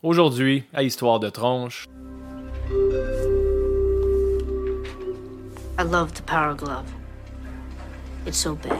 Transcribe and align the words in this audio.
Aujourd'hui, 0.00 0.64
à 0.72 0.84
Histoire 0.84 1.18
de 1.18 1.28
tronche. 1.28 1.88
I 5.76 5.82
love 5.82 6.12
the 6.14 6.22
power 6.22 6.54
glove. 6.54 6.86
It's 8.24 8.38
so 8.38 8.54
bad. 8.54 8.78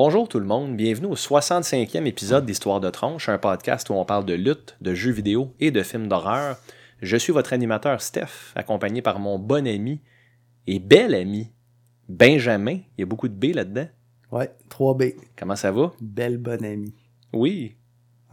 Bonjour 0.00 0.28
tout 0.28 0.38
le 0.38 0.46
monde, 0.46 0.76
bienvenue 0.76 1.08
au 1.08 1.16
65e 1.16 2.06
épisode 2.06 2.46
d'Histoire 2.46 2.78
de 2.78 2.88
tronche, 2.88 3.28
un 3.28 3.36
podcast 3.36 3.90
où 3.90 3.94
on 3.94 4.04
parle 4.04 4.24
de 4.24 4.34
lutte, 4.34 4.76
de 4.80 4.94
jeux 4.94 5.10
vidéo 5.10 5.56
et 5.58 5.72
de 5.72 5.82
films 5.82 6.06
d'horreur. 6.06 6.56
Je 7.02 7.16
suis 7.16 7.32
votre 7.32 7.52
animateur 7.52 8.00
Steph, 8.00 8.52
accompagné 8.54 9.02
par 9.02 9.18
mon 9.18 9.40
bon 9.40 9.66
ami 9.66 10.00
et 10.68 10.78
bel 10.78 11.16
ami 11.16 11.50
Benjamin. 12.08 12.74
Il 12.74 13.00
y 13.00 13.02
a 13.02 13.06
beaucoup 13.06 13.26
de 13.26 13.34
B 13.34 13.52
là-dedans. 13.52 13.88
Ouais, 14.30 14.52
3B. 14.70 15.16
Comment 15.36 15.56
ça 15.56 15.72
va? 15.72 15.90
Belle 16.00 16.38
bonne 16.38 16.64
amie. 16.64 16.94
Oui. 17.32 17.74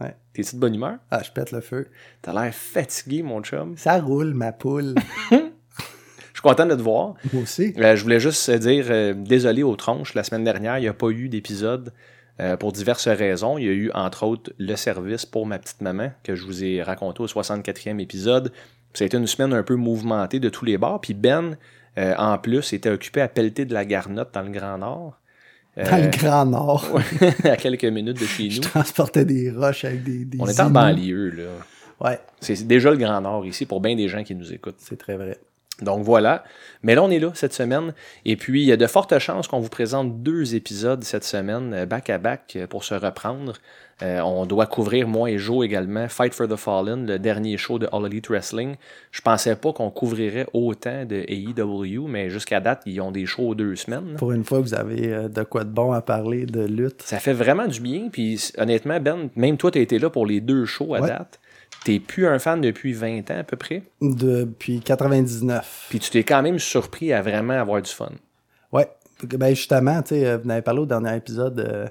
Ouais. 0.00 0.14
T'es-tu 0.34 0.54
de 0.54 0.60
bonne 0.60 0.76
humeur? 0.76 0.98
Ah, 1.10 1.24
je 1.24 1.32
pète 1.32 1.50
le 1.50 1.60
feu. 1.60 1.88
T'as 2.22 2.32
l'air 2.32 2.54
fatigué, 2.54 3.24
mon 3.24 3.42
chum. 3.42 3.76
Ça 3.76 4.00
roule, 4.00 4.34
ma 4.34 4.52
poule. 4.52 4.94
Je 6.46 6.50
content 6.54 6.66
de 6.66 6.74
te 6.74 6.82
voir. 6.82 7.14
Moi 7.32 7.42
aussi. 7.42 7.74
Euh, 7.78 7.96
je 7.96 8.02
voulais 8.02 8.20
juste 8.20 8.50
dire 8.50 8.86
euh, 8.90 9.14
désolé 9.14 9.62
aux 9.62 9.76
tronches. 9.76 10.14
La 10.14 10.22
semaine 10.24 10.44
dernière, 10.44 10.78
il 10.78 10.82
n'y 10.82 10.88
a 10.88 10.94
pas 10.94 11.08
eu 11.10 11.28
d'épisode 11.28 11.92
euh, 12.40 12.56
pour 12.56 12.72
diverses 12.72 13.08
raisons. 13.08 13.58
Il 13.58 13.64
y 13.64 13.68
a 13.68 13.72
eu, 13.72 13.90
entre 13.94 14.24
autres, 14.24 14.52
le 14.58 14.76
service 14.76 15.26
pour 15.26 15.46
ma 15.46 15.58
petite 15.58 15.80
maman 15.80 16.10
que 16.22 16.34
je 16.34 16.44
vous 16.44 16.62
ai 16.64 16.82
raconté 16.82 17.22
au 17.22 17.26
64e 17.26 17.98
épisode. 17.98 18.52
Ça 18.94 19.04
a 19.04 19.06
été 19.06 19.16
une 19.16 19.26
semaine 19.26 19.52
un 19.52 19.62
peu 19.62 19.74
mouvementée 19.74 20.40
de 20.40 20.48
tous 20.48 20.64
les 20.64 20.78
bords. 20.78 21.00
Puis 21.00 21.14
Ben, 21.14 21.56
en 21.96 22.38
plus, 22.38 22.72
était 22.72 22.90
occupé 22.90 23.20
à 23.22 23.28
pelleter 23.28 23.64
de 23.64 23.74
la 23.74 23.84
garnotte 23.84 24.32
dans 24.34 24.42
le 24.42 24.50
Grand 24.50 24.78
Nord. 24.78 25.18
Dans 25.76 26.02
le 26.02 26.08
Grand 26.10 26.46
Nord. 26.46 27.00
à 27.44 27.56
quelques 27.56 27.84
minutes 27.84 28.20
de 28.20 28.26
chez 28.26 28.50
Je 28.50 28.60
nous. 28.60 28.68
transportais 28.68 29.24
des 29.24 29.50
roches 29.50 29.84
avec 29.84 30.02
des. 30.04 30.24
des 30.24 30.38
On 30.40 30.46
est 30.46 30.60
en 30.60 30.70
banlieue, 30.70 31.30
là. 31.30 31.44
Ouais, 32.00 32.18
C'est 32.40 32.66
déjà 32.66 32.90
le 32.90 32.96
Grand 32.98 33.20
Nord 33.20 33.46
ici 33.46 33.64
pour 33.66 33.80
bien 33.80 33.96
des 33.96 34.08
gens 34.08 34.22
qui 34.22 34.34
nous 34.34 34.52
écoutent. 34.52 34.76
c'est 34.78 34.98
très 34.98 35.16
vrai. 35.16 35.38
Donc 35.82 36.02
voilà. 36.02 36.42
Mais 36.82 36.94
là, 36.94 37.02
on 37.02 37.10
est 37.10 37.18
là 37.18 37.30
cette 37.34 37.52
semaine. 37.52 37.92
Et 38.24 38.36
puis, 38.36 38.62
il 38.62 38.66
y 38.66 38.72
a 38.72 38.76
de 38.78 38.86
fortes 38.86 39.18
chances 39.18 39.46
qu'on 39.46 39.60
vous 39.60 39.68
présente 39.68 40.22
deux 40.22 40.54
épisodes 40.54 41.04
cette 41.04 41.24
semaine, 41.24 41.74
euh, 41.74 41.84
back 41.86 42.08
à 42.08 42.16
back, 42.18 42.54
euh, 42.56 42.66
pour 42.66 42.82
se 42.84 42.94
reprendre. 42.94 43.52
Euh, 44.02 44.20
on 44.20 44.44
doit 44.44 44.66
couvrir, 44.66 45.08
moi 45.08 45.30
et 45.30 45.38
Joe 45.38 45.64
également, 45.64 46.06
Fight 46.08 46.34
for 46.34 46.46
the 46.48 46.56
Fallen, 46.56 47.06
le 47.06 47.18
dernier 47.18 47.56
show 47.56 47.78
de 47.78 47.88
All 47.92 48.04
Elite 48.06 48.28
Wrestling. 48.28 48.76
Je 49.10 49.22
pensais 49.22 49.56
pas 49.56 49.72
qu'on 49.72 49.90
couvrirait 49.90 50.46
autant 50.52 51.04
de 51.06 51.24
AEW, 51.28 52.06
mais 52.06 52.28
jusqu'à 52.30 52.60
date, 52.60 52.82
ils 52.86 53.00
ont 53.00 53.10
des 53.10 53.24
shows 53.26 53.54
deux 53.54 53.74
semaines. 53.76 54.14
Pour 54.18 54.32
une 54.32 54.44
fois, 54.44 54.60
vous 54.60 54.74
avez 54.74 55.12
euh, 55.12 55.28
de 55.28 55.42
quoi 55.44 55.64
de 55.64 55.70
bon 55.70 55.92
à 55.92 56.02
parler 56.02 56.44
de 56.46 56.64
lutte. 56.66 57.02
Ça 57.02 57.18
fait 57.18 57.32
vraiment 57.32 57.66
du 57.66 57.80
bien. 57.80 58.08
Puis 58.12 58.50
honnêtement, 58.58 59.00
Ben, 59.00 59.30
même 59.34 59.56
toi, 59.56 59.70
tu 59.70 59.78
as 59.78 59.82
été 59.82 59.98
là 59.98 60.10
pour 60.10 60.26
les 60.26 60.40
deux 60.40 60.64
shows 60.66 60.94
à 60.94 61.00
Ouais. 61.00 61.08
date. 61.08 61.38
T'es 61.86 62.00
plus 62.00 62.26
un 62.26 62.40
fan 62.40 62.60
depuis 62.60 62.92
20 62.92 63.30
ans 63.30 63.38
à 63.38 63.44
peu 63.44 63.56
près? 63.56 63.84
Depuis 64.00 64.80
99. 64.80 65.86
Puis 65.88 66.00
tu 66.00 66.10
t'es 66.10 66.24
quand 66.24 66.42
même 66.42 66.58
surpris 66.58 67.12
à 67.12 67.22
vraiment 67.22 67.54
avoir 67.54 67.80
du 67.80 67.90
fun. 67.90 68.10
Ouais. 68.72 68.88
Ben 69.22 69.54
justement, 69.54 70.02
tu 70.02 70.08
sais, 70.16 70.26
euh, 70.26 70.38
vous 70.38 70.46
en 70.48 70.50
avez 70.50 70.62
parlé 70.62 70.80
au 70.80 70.86
dernier 70.86 71.16
épisode 71.16 71.60
euh, 71.60 71.86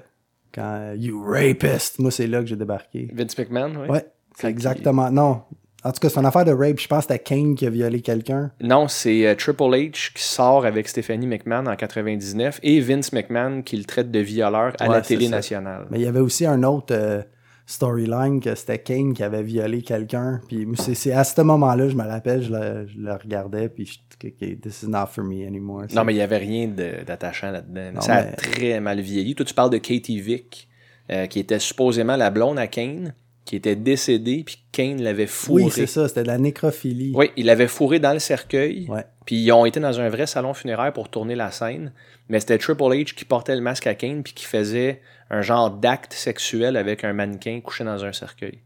quand 0.54 0.76
euh, 0.80 0.96
You 0.98 1.24
Rapist. 1.26 1.98
Moi, 1.98 2.10
c'est 2.10 2.26
là 2.26 2.40
que 2.40 2.46
j'ai 2.46 2.56
débarqué. 2.56 3.08
Vince 3.14 3.38
McMahon, 3.38 3.72
oui. 3.80 3.88
Ouais, 3.88 4.06
c'est 4.36 4.48
exactement. 4.48 5.10
Non. 5.10 5.40
En 5.82 5.92
tout 5.92 6.00
cas, 6.00 6.10
c'est 6.10 6.20
une 6.20 6.26
affaire 6.26 6.44
de 6.44 6.52
rape. 6.52 6.78
Je 6.78 6.88
pense 6.88 7.06
que 7.06 7.14
c'était 7.14 7.22
Kane 7.24 7.54
qui 7.54 7.64
a 7.64 7.70
violé 7.70 8.00
quelqu'un. 8.02 8.50
Non, 8.60 8.88
c'est 8.88 9.26
euh, 9.26 9.34
Triple 9.34 9.62
H 9.62 10.12
qui 10.12 10.22
sort 10.22 10.66
avec 10.66 10.88
Stephanie 10.88 11.26
McMahon 11.26 11.64
en 11.66 11.74
99 11.76 12.60
et 12.62 12.80
Vince 12.80 13.12
McMahon 13.12 13.62
qui 13.62 13.76
le 13.76 13.84
traite 13.84 14.10
de 14.10 14.18
violeur 14.18 14.72
à 14.78 14.88
Ouais, 14.88 14.94
la 14.96 15.00
télé 15.00 15.28
nationale. 15.30 15.86
Mais 15.90 16.00
il 16.00 16.02
y 16.02 16.06
avait 16.06 16.20
aussi 16.20 16.44
un 16.44 16.62
autre 16.64 16.92
euh, 16.92 17.22
storyline 17.66 18.40
que 18.40 18.54
c'était 18.54 18.78
Kane 18.78 19.12
qui 19.12 19.22
avait 19.24 19.42
violé 19.42 19.82
quelqu'un. 19.82 20.40
Puis 20.48 20.66
c'est- 20.76 21.12
à 21.12 21.24
ce 21.24 21.40
moment-là, 21.42 21.88
je 21.88 21.96
me 21.96 22.04
rappelle, 22.04 22.42
je 22.42 22.52
le, 22.52 22.86
je 22.86 22.98
le 22.98 23.12
regardais, 23.12 23.68
puis 23.68 23.84
je 23.86 23.98
OK, 24.28 24.60
this 24.62 24.82
is 24.82 24.88
not 24.88 25.08
for 25.10 25.22
me 25.24 25.46
anymore. 25.46 25.84
Non, 25.94 26.04
mais 26.04 26.12
il 26.14 26.16
n'y 26.16 26.22
avait 26.22 26.38
rien 26.38 26.68
de- 26.68 27.04
d'attachant 27.04 27.50
là-dedans. 27.50 28.00
Ça 28.00 28.14
a 28.14 28.22
très 28.24 28.80
mal 28.80 29.00
vieilli. 29.00 29.34
Toi, 29.34 29.44
tu 29.44 29.52
parles 29.52 29.68
de 29.70 29.76
Katie 29.78 30.20
Vick, 30.20 30.68
euh, 31.10 31.26
qui 31.26 31.38
était 31.40 31.58
supposément 31.58 32.16
la 32.16 32.30
blonde 32.30 32.58
à 32.58 32.66
Kane, 32.66 33.14
qui 33.46 33.56
était 33.56 33.76
décédée, 33.76 34.42
puis 34.44 34.58
Kane 34.72 35.00
l'avait 35.00 35.26
fourré. 35.28 35.62
Oui, 35.62 35.70
c'est 35.70 35.86
ça, 35.86 36.08
c'était 36.08 36.24
de 36.24 36.26
la 36.28 36.36
nécrophilie. 36.36 37.12
Oui, 37.14 37.30
il 37.36 37.46
l'avait 37.46 37.68
fourré 37.68 38.00
dans 38.00 38.12
le 38.12 38.18
cercueil. 38.18 38.86
Ouais. 38.90 39.04
Puis 39.24 39.36
ils 39.36 39.52
ont 39.52 39.64
été 39.64 39.80
dans 39.80 40.00
un 40.00 40.08
vrai 40.08 40.26
salon 40.26 40.52
funéraire 40.52 40.92
pour 40.92 41.08
tourner 41.08 41.36
la 41.36 41.50
scène. 41.50 41.92
Mais 42.28 42.40
c'était 42.40 42.58
Triple 42.58 42.82
H 42.82 43.14
qui 43.14 43.24
portait 43.24 43.54
le 43.54 43.62
masque 43.62 43.86
à 43.86 43.94
Kane 43.94 44.22
puis 44.24 44.34
qui 44.34 44.44
faisait 44.44 45.00
un 45.30 45.42
genre 45.42 45.70
d'acte 45.70 46.12
sexuel 46.12 46.76
avec 46.76 47.04
un 47.04 47.12
mannequin 47.12 47.60
couché 47.60 47.84
dans 47.84 48.04
un 48.04 48.12
cercueil. 48.12 48.58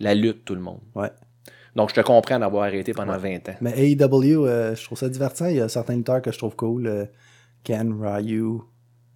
La 0.00 0.14
lutte, 0.14 0.44
tout 0.44 0.56
le 0.56 0.60
monde. 0.60 0.80
Ouais. 0.96 1.10
Donc 1.76 1.90
je 1.90 1.94
te 1.94 2.00
comprends 2.00 2.38
d'avoir 2.40 2.64
arrêté 2.64 2.92
pendant 2.92 3.16
20 3.16 3.48
ans. 3.48 3.54
Mais 3.60 3.72
AEW, 3.76 4.46
euh, 4.46 4.74
je 4.74 4.84
trouve 4.84 4.98
ça 4.98 5.08
divertissant. 5.08 5.46
Il 5.46 5.56
y 5.56 5.60
a 5.60 5.68
certains 5.68 5.96
lutteurs 5.96 6.22
que 6.22 6.32
je 6.32 6.38
trouve 6.38 6.56
cool. 6.56 6.86
euh, 6.86 7.04
Ken, 7.62 7.94
Ryu, 8.00 8.58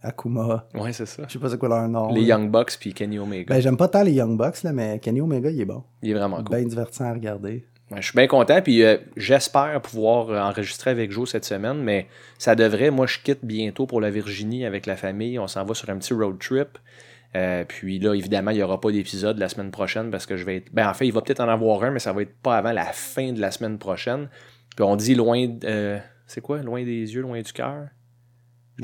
Akuma. 0.02 0.66
Ouais, 0.74 0.92
c'est 0.92 1.06
ça. 1.06 1.24
Je 1.26 1.32
sais 1.32 1.38
pas 1.38 1.48
c'est 1.48 1.58
quoi 1.58 1.68
leur 1.68 1.88
nom. 1.88 2.12
Les 2.12 2.20
là. 2.24 2.36
Young 2.36 2.50
Bucks 2.50 2.76
puis 2.78 2.94
Kenny 2.94 3.18
Omega. 3.18 3.54
Ben, 3.54 3.60
j'aime 3.60 3.76
pas 3.76 3.88
tant 3.88 4.02
les 4.02 4.12
Young 4.12 4.36
Bucks, 4.38 4.62
là, 4.62 4.72
mais 4.72 4.98
Kenny 5.00 5.20
Omega, 5.20 5.50
il 5.50 5.60
est 5.60 5.64
bon. 5.64 5.82
il 6.02 6.10
est 6.10 6.14
vraiment 6.14 6.36
cool. 6.36 6.50
Ben 6.50 6.66
divertissant 6.68 7.06
à 7.06 7.12
regarder. 7.14 7.64
Je 7.96 8.02
suis 8.02 8.14
bien 8.14 8.26
content, 8.26 8.60
puis 8.60 8.82
euh, 8.84 8.98
j'espère 9.16 9.80
pouvoir 9.80 10.28
euh, 10.28 10.38
enregistrer 10.38 10.90
avec 10.90 11.10
Joe 11.10 11.28
cette 11.30 11.46
semaine, 11.46 11.82
mais 11.82 12.06
ça 12.38 12.54
devrait. 12.54 12.90
Moi, 12.90 13.06
je 13.06 13.18
quitte 13.18 13.42
bientôt 13.42 13.86
pour 13.86 14.00
la 14.02 14.10
Virginie 14.10 14.66
avec 14.66 14.84
la 14.84 14.94
famille. 14.94 15.38
On 15.38 15.46
s'en 15.46 15.64
va 15.64 15.72
sur 15.74 15.88
un 15.88 15.96
petit 15.96 16.12
road 16.12 16.38
trip. 16.38 16.78
Euh, 17.34 17.64
puis 17.66 17.98
là, 17.98 18.14
évidemment, 18.14 18.50
il 18.50 18.56
n'y 18.58 18.62
aura 18.62 18.78
pas 18.80 18.90
d'épisode 18.92 19.38
la 19.38 19.48
semaine 19.48 19.70
prochaine 19.70 20.10
parce 20.10 20.26
que 20.26 20.36
je 20.36 20.44
vais 20.44 20.56
être. 20.56 20.68
Ben, 20.72 20.86
en 20.88 20.92
fait, 20.94 21.06
il 21.06 21.12
va 21.12 21.22
peut-être 21.22 21.40
en 21.40 21.48
avoir 21.48 21.82
un, 21.82 21.90
mais 21.90 21.98
ça 21.98 22.12
va 22.12 22.20
être 22.22 22.36
pas 22.42 22.58
avant 22.58 22.72
la 22.72 22.84
fin 22.84 23.32
de 23.32 23.40
la 23.40 23.50
semaine 23.50 23.78
prochaine. 23.78 24.28
Puis 24.76 24.84
on 24.84 24.94
dit 24.94 25.14
loin. 25.14 25.46
de- 25.46 25.58
euh, 25.64 25.98
c'est 26.26 26.42
quoi? 26.42 26.58
Loin 26.62 26.84
des 26.84 27.14
yeux, 27.14 27.22
loin 27.22 27.40
du 27.40 27.52
cœur? 27.54 27.86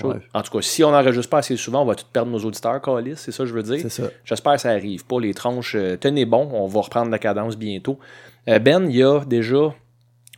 Ouais. 0.03 0.17
En 0.33 0.43
tout 0.43 0.51
cas, 0.51 0.63
si 0.63 0.83
on 0.83 0.91
n'enregistre 0.91 1.31
pas 1.31 1.39
assez 1.39 1.57
souvent, 1.57 1.83
on 1.83 1.85
va 1.85 1.95
tout 1.95 2.05
perdre 2.13 2.31
nos 2.31 2.41
auditeurs, 2.41 2.81
Calis, 2.81 3.17
c'est 3.17 3.31
ça 3.31 3.45
que 3.45 3.49
je 3.49 3.55
veux 3.55 3.63
dire. 3.63 3.79
C'est 3.81 3.91
ça. 3.91 4.11
J'espère 4.25 4.55
que 4.55 4.61
ça 4.61 4.71
arrive 4.71 5.05
pas. 5.07 5.21
Les 5.21 5.35
tranches, 5.35 5.77
euh, 5.77 5.97
tenez 5.97 6.25
bon, 6.25 6.49
on 6.53 6.67
va 6.67 6.81
reprendre 6.81 7.11
la 7.11 7.19
cadence 7.19 7.57
bientôt. 7.57 7.99
Euh, 8.49 8.59
ben, 8.59 8.91
il 8.91 8.97
y 8.97 9.03
a 9.05 9.21
déjà 9.25 9.73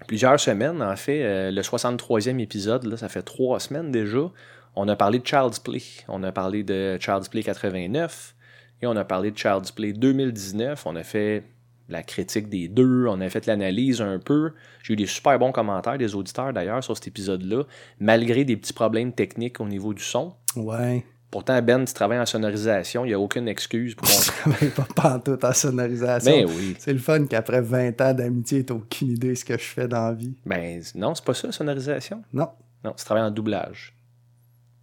plusieurs 0.06 0.38
semaines, 0.38 0.82
en 0.82 0.96
fait, 0.96 1.22
euh, 1.22 1.50
le 1.50 1.62
63e 1.62 2.38
épisode, 2.38 2.84
là, 2.84 2.96
ça 2.96 3.08
fait 3.08 3.22
trois 3.22 3.58
semaines 3.58 3.90
déjà, 3.90 4.30
on 4.76 4.88
a 4.88 4.96
parlé 4.96 5.18
de 5.18 5.26
Child's 5.26 5.58
Play. 5.58 5.82
On 6.06 6.22
a 6.22 6.32
parlé 6.32 6.62
de 6.62 6.98
Child's 7.00 7.28
Play 7.28 7.42
89 7.42 8.34
et 8.82 8.86
on 8.86 8.94
a 8.94 9.04
parlé 9.04 9.30
de 9.30 9.38
Child's 9.38 9.72
Play 9.72 9.94
2019. 9.94 10.86
On 10.86 10.96
a 10.96 11.02
fait 11.02 11.44
la 11.88 12.02
critique 12.02 12.48
des 12.48 12.68
deux, 12.68 13.06
on 13.08 13.20
a 13.20 13.28
fait 13.28 13.46
l'analyse 13.46 14.00
un 14.00 14.18
peu. 14.18 14.52
J'ai 14.82 14.94
eu 14.94 14.96
des 14.96 15.06
super 15.06 15.38
bons 15.38 15.52
commentaires 15.52 15.98
des 15.98 16.14
auditeurs 16.14 16.52
d'ailleurs 16.52 16.82
sur 16.82 16.96
cet 16.96 17.06
épisode-là, 17.08 17.62
malgré 18.00 18.44
des 18.44 18.56
petits 18.56 18.72
problèmes 18.72 19.12
techniques 19.12 19.60
au 19.60 19.66
niveau 19.68 19.94
du 19.94 20.02
son. 20.02 20.34
Ouais. 20.56 21.04
Pourtant, 21.30 21.60
Ben, 21.60 21.84
tu 21.84 21.92
travailles 21.92 22.20
en 22.20 22.26
sonorisation, 22.26 23.04
il 23.04 23.08
n'y 23.08 23.14
a 23.14 23.20
aucune 23.20 23.46
excuse 23.48 23.94
pour 23.94 24.06
qu'on 24.08 24.14
Je 24.22 24.30
travaille 24.30 24.68
pas 24.70 24.86
pantoute 24.94 25.44
en 25.44 25.52
sonorisation. 25.52 26.30
Ben 26.32 26.46
oui. 26.48 26.76
C'est 26.78 26.92
le 26.92 26.98
fun 26.98 27.26
qu'après 27.26 27.60
20 27.60 28.00
ans 28.00 28.14
d'amitié, 28.14 28.64
t'as 28.64 28.74
aucune 28.74 29.10
idée 29.10 29.30
de 29.30 29.34
ce 29.34 29.44
que 29.44 29.54
je 29.58 29.64
fais 29.64 29.88
dans 29.88 30.06
la 30.08 30.14
vie. 30.14 30.34
Ben 30.46 30.80
non, 30.94 31.14
c'est 31.14 31.24
pas 31.24 31.34
ça, 31.34 31.50
sonorisation? 31.52 32.22
Non. 32.32 32.48
Non, 32.84 32.92
tu 32.96 33.04
travailles 33.04 33.24
en 33.24 33.30
doublage. 33.30 33.92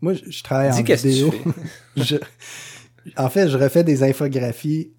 Moi, 0.01 0.13
je, 0.15 0.29
je 0.29 0.43
travaille 0.43 0.71
Dis 0.71 0.79
en 0.79 0.83
qu'est-ce 0.83 1.03
que 1.03 1.07
vidéo. 1.07 1.31
tu 1.31 2.03
fais. 2.03 2.03
Je- 3.05 3.13
en 3.17 3.29
fait, 3.29 3.49
je 3.49 3.57
refais 3.57 3.83
des 3.83 4.03
infographies 4.03 4.93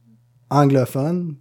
anglophones 0.50 1.36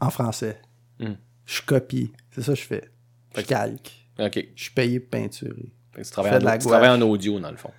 en 0.00 0.10
français. 0.10 0.60
Hmm. 0.98 1.14
Je 1.46 1.62
copie. 1.62 2.12
C'est 2.30 2.42
ça 2.42 2.52
que 2.54 2.58
je 2.58 2.64
fais. 2.64 2.90
Je 3.36 3.42
calque. 3.42 3.92
OK. 4.18 4.46
Je 4.54 4.62
suis 4.62 4.72
payé 4.72 5.00
pour 5.00 5.10
peinturer. 5.10 5.72
Fait 5.92 6.02
que 6.02 6.06
tu 6.06 6.12
travailles, 6.12 6.34
en, 6.36 6.38
de 6.38 6.44
la 6.44 6.58
tu 6.58 6.66
travailles 6.66 6.90
en 6.90 6.98
gouache. 6.98 7.10
audio, 7.10 7.40
dans 7.40 7.50
le 7.50 7.56
fond. 7.56 7.70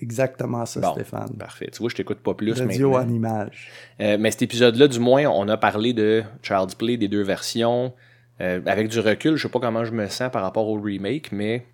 Exactement 0.00 0.64
ça, 0.64 0.80
Bon, 0.80 0.92
Stéphane. 0.92 1.36
Parfait. 1.36 1.68
Tu 1.72 1.78
vois, 1.80 1.88
je 1.90 1.96
t'écoute 1.96 2.18
pas 2.18 2.34
plus 2.34 2.52
Radio 2.52 2.90
maintenant. 2.92 3.04
en 3.10 3.14
image. 3.14 3.68
Euh, 4.00 4.16
mais 4.18 4.30
cet 4.30 4.42
épisode-là, 4.42 4.86
du 4.88 5.00
moins, 5.00 5.24
on 5.26 5.48
a 5.48 5.56
parlé 5.56 5.92
de 5.92 6.22
Child's 6.42 6.74
Play, 6.76 6.96
des 6.96 7.08
deux 7.08 7.22
versions. 7.22 7.92
Euh, 8.40 8.60
avec 8.66 8.88
du 8.88 9.00
recul, 9.00 9.34
je 9.34 9.42
sais 9.42 9.48
pas 9.48 9.58
comment 9.58 9.84
je 9.84 9.90
me 9.90 10.06
sens 10.08 10.30
par 10.30 10.42
rapport 10.42 10.68
au 10.68 10.80
remake, 10.80 11.32
mais 11.32 11.66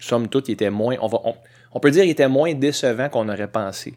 somme 0.00 0.26
toute, 0.28 0.48
il 0.48 0.52
était 0.52 0.70
moins. 0.70 0.96
On, 1.00 1.06
va, 1.06 1.20
on, 1.24 1.36
on 1.72 1.78
peut 1.78 1.92
dire 1.92 2.02
qu'il 2.02 2.10
était 2.10 2.28
moins 2.28 2.52
décevant 2.54 3.08
qu'on 3.08 3.28
aurait 3.28 3.50
pensé. 3.50 3.94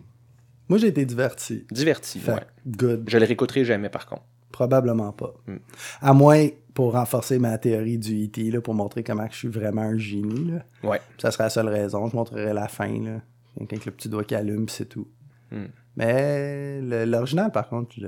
Moi, 0.69 0.77
j'ai 0.77 0.87
été 0.87 1.03
diverti. 1.03 1.65
Diverti, 1.71 2.19
Fait 2.19 2.33
ouais. 2.33 2.41
good. 2.67 3.03
Je 3.07 3.17
le 3.17 3.25
réécouterai 3.25 3.65
jamais, 3.65 3.89
par 3.89 4.05
contre. 4.05 4.21
Probablement 4.51 5.11
pas. 5.11 5.33
Hmm. 5.47 5.57
À 6.01 6.13
moins 6.13 6.47
pour 6.73 6.93
renforcer 6.93 7.37
ma 7.39 7.57
théorie 7.57 7.97
du 7.97 8.25
E.T., 8.25 8.49
là, 8.51 8.61
pour 8.61 8.73
montrer 8.73 9.03
comment 9.03 9.27
je 9.29 9.35
suis 9.37 9.47
vraiment 9.47 9.81
un 9.81 9.97
génie. 9.97 10.51
Là. 10.51 10.89
Ouais. 10.89 11.01
Ça 11.17 11.31
serait 11.31 11.45
la 11.45 11.49
seule 11.49 11.67
raison. 11.69 12.07
Je 12.07 12.15
montrerai 12.15 12.53
la 12.53 12.67
fin. 12.67 12.87
Là. 13.03 13.21
Avec 13.59 13.85
le 13.85 13.91
petit 13.91 14.07
doigt 14.09 14.23
qui 14.23 14.35
allume, 14.35 14.69
c'est 14.69 14.85
tout. 14.85 15.07
Hmm. 15.51 15.65
Mais 15.97 16.79
l'original, 17.05 17.51
par 17.51 17.67
contre, 17.67 17.91
je- 17.97 18.07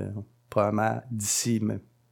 probablement 0.50 1.02
d'ici 1.10 1.60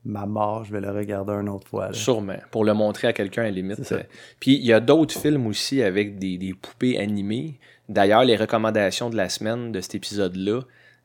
ma 0.05 0.27
mort, 0.27 0.65
je 0.65 0.73
vais 0.73 0.81
le 0.81 0.91
regarder 0.91 1.33
une 1.33 1.49
autre 1.49 1.69
fois. 1.69 1.87
là. 1.87 1.93
Sûrement. 1.93 2.37
Pour 2.51 2.65
le 2.65 2.75
montrer 2.75 3.09
à 3.09 3.13
quelqu'un 3.13 3.43
à 3.43 3.45
la 3.47 3.51
limite. 3.53 3.91
Euh, 3.93 4.03
Puis 4.41 4.57
il 4.57 4.65
y 4.67 4.73
a 4.73 4.81
d'autres 4.81 5.19
films 5.19 5.47
aussi 5.47 5.81
avec 5.83 6.19
des, 6.19 6.39
des 6.39 6.53
poupées 6.55 6.99
animées. 6.99 7.59
D'ailleurs, 7.89 8.25
les 8.25 8.37
recommandations 8.37 9.11
de 9.11 9.17
la 9.17 9.29
semaine 9.29 9.71
de 9.73 9.81
cet 9.81 9.95
épisode-là 9.95 10.61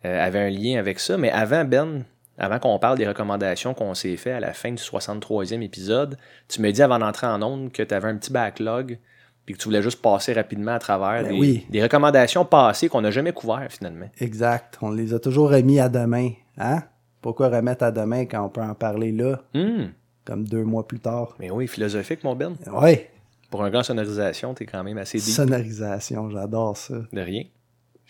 euh, 0.05 0.25
avaient 0.25 0.39
un 0.39 0.49
lien 0.49 0.79
avec 0.79 0.99
ça. 0.99 1.17
Mais 1.17 1.29
avant, 1.31 1.63
Ben, 1.63 2.03
avant 2.37 2.59
qu'on 2.59 2.77
parle 2.79 2.97
des 2.97 3.07
recommandations 3.07 3.73
qu'on 3.73 3.93
s'est 3.93 4.15
fait 4.17 4.31
à 4.31 4.39
la 4.39 4.53
fin 4.53 4.69
du 4.71 4.81
63e 4.81 5.61
épisode, 5.61 6.17
tu 6.47 6.61
me 6.61 6.71
dis 6.71 6.81
avant 6.81 6.99
d'entrer 6.99 7.27
en 7.27 7.41
ondes 7.41 7.71
que 7.71 7.83
tu 7.83 7.93
avais 7.93 8.09
un 8.09 8.17
petit 8.17 8.31
backlog 8.31 8.99
puis 9.45 9.55
que 9.55 9.59
tu 9.61 9.65
voulais 9.69 9.81
juste 9.81 10.01
passer 10.01 10.33
rapidement 10.33 10.73
à 10.73 10.79
travers 10.79 11.23
Ben 11.23 11.31
des, 11.31 11.39
oui. 11.39 11.65
des 11.69 11.81
recommandations 11.81 12.43
passées 12.45 12.89
qu'on 12.89 13.01
n'a 13.01 13.11
jamais 13.11 13.31
couvertes 13.31 13.71
finalement. 13.77 14.09
Exact. 14.19 14.77
On 14.81 14.91
les 14.91 15.13
a 15.13 15.19
toujours 15.19 15.49
remis 15.51 15.79
à 15.79 15.87
demain. 15.89 16.31
Hein? 16.57 16.83
Pourquoi 17.21 17.47
remettre 17.49 17.83
à 17.85 17.91
demain 17.91 18.25
quand 18.25 18.43
on 18.45 18.49
peut 18.49 18.61
en 18.61 18.75
parler 18.75 19.11
là, 19.13 19.41
Hum, 19.55 19.89
comme 20.25 20.43
deux 20.47 20.63
mois 20.63 20.85
plus 20.87 20.99
tard? 20.99 21.35
Mais 21.39 21.49
oui, 21.49 21.67
philosophique, 21.67 22.23
mon 22.25 22.35
Ben. 22.35 22.55
Ouais, 22.73 23.09
Pour 23.49 23.63
un 23.63 23.69
gars 23.69 23.79
en 23.79 23.83
sonorisation, 23.83 24.53
t'es 24.53 24.65
quand 24.65 24.83
même 24.83 24.97
assez 24.97 25.17
deep 25.17 25.33
sonorisation, 25.33 26.29
j'adore 26.29 26.75
ça. 26.75 26.95
de 27.13 27.21
rien. 27.21 27.43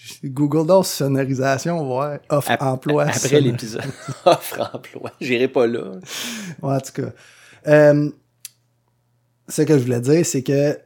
Google 0.23 0.67
Docs 0.67 0.85
sonorisation, 0.85 1.97
ouais. 1.97 2.19
Offre 2.29 2.51
Ap- 2.51 2.61
emploi. 2.61 3.05
Après 3.05 3.41
l'épisode. 3.41 3.81
Offre 4.25 4.71
emploi. 4.73 5.11
J'irai 5.19 5.47
pas 5.47 5.67
là. 5.67 5.91
Ouais, 6.61 6.75
en 6.75 6.79
tout 6.79 6.93
cas. 7.01 7.09
Euh, 7.67 8.09
ce 9.49 9.61
que 9.61 9.77
je 9.77 9.83
voulais 9.83 10.01
dire, 10.01 10.25
c'est 10.25 10.43
que 10.43 10.77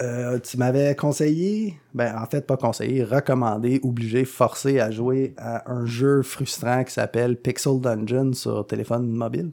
euh, 0.00 0.38
tu 0.40 0.56
m'avais 0.56 0.96
conseillé, 0.96 1.78
ben 1.94 2.16
en 2.20 2.26
fait 2.26 2.44
pas 2.46 2.56
conseillé, 2.56 3.04
recommandé, 3.04 3.80
obligé, 3.84 4.24
forcé 4.24 4.80
à 4.80 4.90
jouer 4.90 5.34
à 5.36 5.70
un 5.70 5.86
jeu 5.86 6.22
frustrant 6.22 6.82
qui 6.82 6.92
s'appelle 6.92 7.36
Pixel 7.36 7.80
Dungeon 7.80 8.32
sur 8.32 8.66
téléphone 8.66 9.06
mobile. 9.08 9.50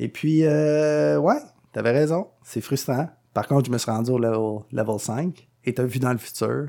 Et 0.00 0.08
puis, 0.08 0.40
euh, 0.44 1.18
ouais, 1.18 1.38
t'avais 1.72 1.92
raison, 1.92 2.26
c'est 2.42 2.60
frustrant. 2.60 3.08
Par 3.32 3.46
contre, 3.46 3.66
je 3.66 3.70
me 3.70 3.78
suis 3.78 3.90
rendu 3.90 4.10
au 4.10 4.18
level, 4.18 4.64
level 4.72 4.98
5 4.98 5.48
et 5.64 5.74
t'as 5.74 5.84
vu 5.84 6.00
dans 6.00 6.12
le 6.12 6.18
futur, 6.18 6.68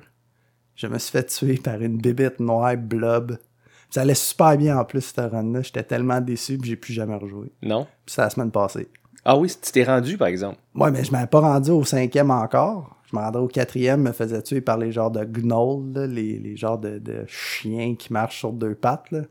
je 0.76 0.88
me 0.88 0.98
suis 0.98 1.12
fait 1.12 1.26
tuer 1.26 1.58
par 1.58 1.82
une 1.82 1.98
bébête 1.98 2.40
noire 2.40 2.78
blob. 2.78 3.38
Ça 3.90 4.02
allait 4.02 4.16
super 4.16 4.58
bien 4.58 4.78
en 4.78 4.84
plus, 4.84 5.02
cette 5.02 5.32
run-là. 5.32 5.62
J'étais 5.62 5.84
tellement 5.84 6.20
déçu 6.20 6.58
que 6.58 6.66
j'ai 6.66 6.76
plus 6.76 6.94
jamais 6.94 7.16
rejoué. 7.16 7.52
Non? 7.62 7.86
Puis 8.06 8.16
c'est 8.16 8.22
la 8.22 8.30
semaine 8.30 8.52
passée. 8.52 8.90
Ah 9.24 9.38
oui, 9.38 9.50
tu 9.50 9.72
t'es 9.72 9.84
rendu, 9.84 10.18
par 10.18 10.28
exemple. 10.28 10.58
Ouais, 10.76 10.92
mais 10.92 11.04
je 11.04 11.12
m'avais 11.12 11.28
pas 11.28 11.40
rendu 11.40 11.72
au 11.72 11.84
cinquième 11.84 12.30
encore. 12.30 12.96
Je 13.10 13.16
me 13.16 13.22
rendais 13.22 13.40
au 13.40 13.48
quatrième, 13.48 14.02
me 14.02 14.12
faisais 14.12 14.42
tuer 14.42 14.62
par 14.62 14.78
les 14.78 14.92
genres 14.92 15.12
de 15.12 15.24
gnolls, 15.24 15.94
là, 15.94 16.08
les, 16.08 16.38
les 16.40 16.58
genres 16.58 16.78
de, 16.78 17.00
de 17.00 17.24
chiens 17.28 17.96
qui 17.96 18.12
marchent 18.12 18.40
sur 18.40 18.52
deux 18.52 18.76
pattes. 18.76 19.12
Là. 19.12 19.22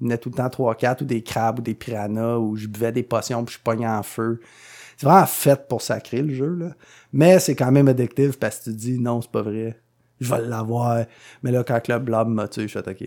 Il 0.00 0.06
y 0.06 0.08
en 0.08 0.14
a 0.14 0.18
tout 0.18 0.30
le 0.30 0.36
temps 0.36 0.48
3-4 0.48 1.02
ou 1.02 1.04
des 1.04 1.22
crabes 1.22 1.60
ou 1.60 1.62
des 1.62 1.74
piranhas 1.74 2.38
ou 2.38 2.56
je 2.56 2.66
buvais 2.66 2.92
des 2.92 3.02
potions 3.02 3.44
puis 3.44 3.56
je 3.56 3.60
pognais 3.60 3.88
en 3.88 4.02
feu. 4.02 4.40
C'est 4.96 5.06
vraiment 5.06 5.26
fait 5.26 5.68
pour 5.68 5.82
sacrer 5.82 6.22
le 6.22 6.34
jeu. 6.34 6.54
Là. 6.54 6.70
Mais 7.12 7.38
c'est 7.38 7.54
quand 7.54 7.70
même 7.72 7.88
addictif 7.88 8.38
parce 8.38 8.58
que 8.58 8.64
tu 8.64 8.70
te 8.70 8.76
dis 8.76 8.98
non, 8.98 9.20
c'est 9.20 9.30
pas 9.30 9.42
vrai. 9.42 9.78
Je 10.22 10.34
vais 10.34 10.40
l'avoir. 10.42 11.04
Mais 11.42 11.50
là, 11.50 11.64
quand 11.64 11.86
le 11.88 11.98
blob 11.98 12.28
m'a 12.28 12.48
tué, 12.48 12.62
je 12.62 12.68
suis 12.68 12.78
OK, 12.78 13.04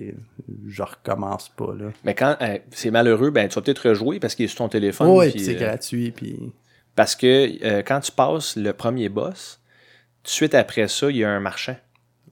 je 0.67 0.81
recommence 0.83 1.49
pas. 1.49 1.73
Là. 1.77 1.85
Mais 2.03 2.13
quand 2.15 2.35
euh, 2.41 2.57
c'est 2.71 2.91
malheureux, 2.91 3.29
ben 3.31 3.47
tu 3.47 3.55
vas 3.55 3.61
peut-être 3.61 3.89
rejouer 3.89 4.19
parce 4.19 4.35
qu'il 4.35 4.45
est 4.45 4.49
sur 4.49 4.57
ton 4.59 4.69
téléphone. 4.69 5.09
oui, 5.09 5.31
puis, 5.31 5.39
c'est 5.39 5.55
euh, 5.55 5.59
gratuit. 5.67 6.11
Puis 6.11 6.51
parce 6.95 7.15
que 7.15 7.63
euh, 7.65 7.81
quand 7.85 7.99
tu 7.99 8.11
passes 8.11 8.55
le 8.55 8.71
premier 8.73 9.09
boss, 9.09 9.59
tout 10.23 10.27
de 10.27 10.29
suite 10.29 10.55
après 10.55 10.87
ça, 10.87 11.09
il 11.09 11.17
y 11.17 11.23
a 11.23 11.29
un 11.29 11.39
marchand. 11.39 11.75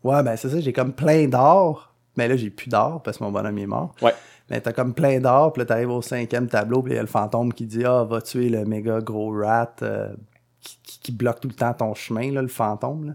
Ouais, 0.04 0.22
ben 0.24 0.36
c'est 0.36 0.50
ça, 0.50 0.60
j'ai 0.60 0.74
comme 0.74 0.94
plein 0.94 1.28
d'or. 1.28 1.94
Mais 2.16 2.28
là, 2.28 2.36
j'ai 2.36 2.50
plus 2.52 2.70
d'or 2.70 3.02
parce 3.02 3.18
que 3.18 3.24
mon 3.24 3.32
bonhomme 3.32 3.58
est 3.58 3.66
mort. 3.66 3.96
Ouais. 4.02 4.14
Mais 4.50 4.60
t'as 4.62 4.74
comme 4.74 4.94
plein 4.94 5.20
d'or, 5.20 5.54
puis 5.54 5.62
là, 5.62 5.66
t'arrives 5.66 5.90
au 5.90 6.02
cinquième 6.02 6.48
tableau, 6.48 6.82
puis 6.84 6.92
il 6.94 6.96
y 6.96 7.00
a 7.00 7.02
le 7.02 7.08
fantôme 7.08 7.54
qui 7.54 7.66
dit 7.66 7.86
Ah, 7.86 8.04
va 8.04 8.22
tuer 8.22 8.50
le 8.50 8.66
méga 8.66 9.00
gros 9.00 9.32
rat 9.32 9.74
qui, 10.62 10.78
qui- 10.84 11.00
qui 11.00 11.12
bloque 11.12 11.40
tout 11.40 11.48
le 11.48 11.54
temps 11.56 11.74
ton 11.74 11.94
chemin, 11.96 12.32
là, 12.32 12.42
le 12.42 12.48
fantôme. 12.50 13.08
Là. 13.08 13.14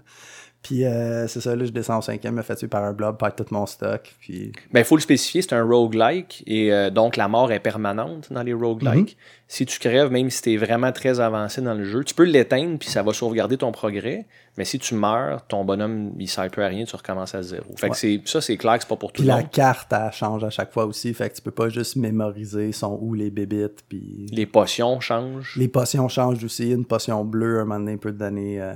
Puis 0.63 0.85
euh, 0.85 1.27
c'est 1.29 1.41
ça, 1.41 1.55
là, 1.55 1.65
je 1.65 1.71
descends 1.71 1.99
au 1.99 2.03
cinquième, 2.03 2.35
me 2.35 2.43
fait 2.43 2.57
tuer 2.57 2.67
par 2.69 2.83
un 2.83 2.93
blob, 2.93 3.17
par 3.17 3.35
tout 3.35 3.47
mon 3.53 3.65
stock. 3.65 4.13
Puis 4.21 4.53
Ben, 4.73 4.81
il 4.81 4.85
faut 4.85 4.97
le 4.97 5.01
spécifier, 5.03 5.41
c'est 5.41 5.53
un 5.55 5.63
roguelike 5.65 6.43
et 6.47 6.73
euh, 6.73 6.91
donc 6.91 7.17
la 7.17 7.29
mort 7.29 7.53
est 7.53 7.61
permanente 7.61 8.33
dans 8.33 8.43
les 8.43 8.53
roguelikes. 8.53 9.17
Si 9.47 9.65
tu 9.65 9.79
crèves, 9.79 10.11
même 10.11 10.29
si 10.31 10.43
tu 10.43 10.53
es 10.53 10.57
vraiment 10.57 10.91
très 10.93 11.21
avancé 11.21 11.63
dans 11.63 11.75
le 11.75 11.85
jeu, 11.85 12.03
tu 12.05 12.13
peux 12.15 12.25
l'éteindre 12.25 12.77
puis 12.79 12.89
ça 12.89 13.03
va 13.03 13.13
sauvegarder 13.13 13.57
ton 13.57 13.71
progrès. 13.73 14.27
Mais 14.59 14.65
si 14.65 14.79
tu 14.81 14.95
meurs, 14.97 15.47
ton 15.47 15.65
bonhomme 15.65 16.13
il 16.19 16.29
sert 16.29 16.51
plus 16.51 16.63
à 16.65 16.67
rien, 16.69 16.85
tu 16.85 16.97
recommences 16.97 17.35
à 17.37 17.43
zéro. 17.43 17.75
Fait 17.77 17.89
que 17.91 18.29
ça, 18.29 18.41
c'est 18.41 18.57
clair 18.57 18.75
que 18.75 18.83
c'est 18.83 18.89
pas 18.89 18.97
pour 18.97 19.13
tout 19.13 19.23
le 19.23 19.29
la 19.29 19.37
monde. 19.39 19.51
carte, 19.53 19.93
elle 19.93 20.13
change 20.13 20.43
à 20.43 20.51
chaque 20.51 20.73
fois 20.73 20.87
aussi. 20.87 21.15
Fait 21.15 21.31
que 21.31 21.37
tu 21.37 21.41
peux 21.43 21.53
pas 21.53 21.69
juste 21.69 21.95
mémoriser 21.97 22.73
son 22.73 22.99
où 23.01 23.15
les 23.15 23.31
bébites. 23.31 23.85
Puis 23.89 24.27
Les 24.33 24.45
potions 24.47 24.99
changent. 24.99 25.55
les 25.57 25.69
potions 25.69 26.09
changent 26.09 26.43
aussi. 26.43 26.73
Une 26.73 26.85
potion 26.85 27.25
bleue, 27.25 27.61
un 27.61 27.65
moment 27.65 27.79
donné, 27.79 27.97
peut 27.97 28.13
te 28.13 28.19
donner 28.19 28.61
euh, 28.61 28.75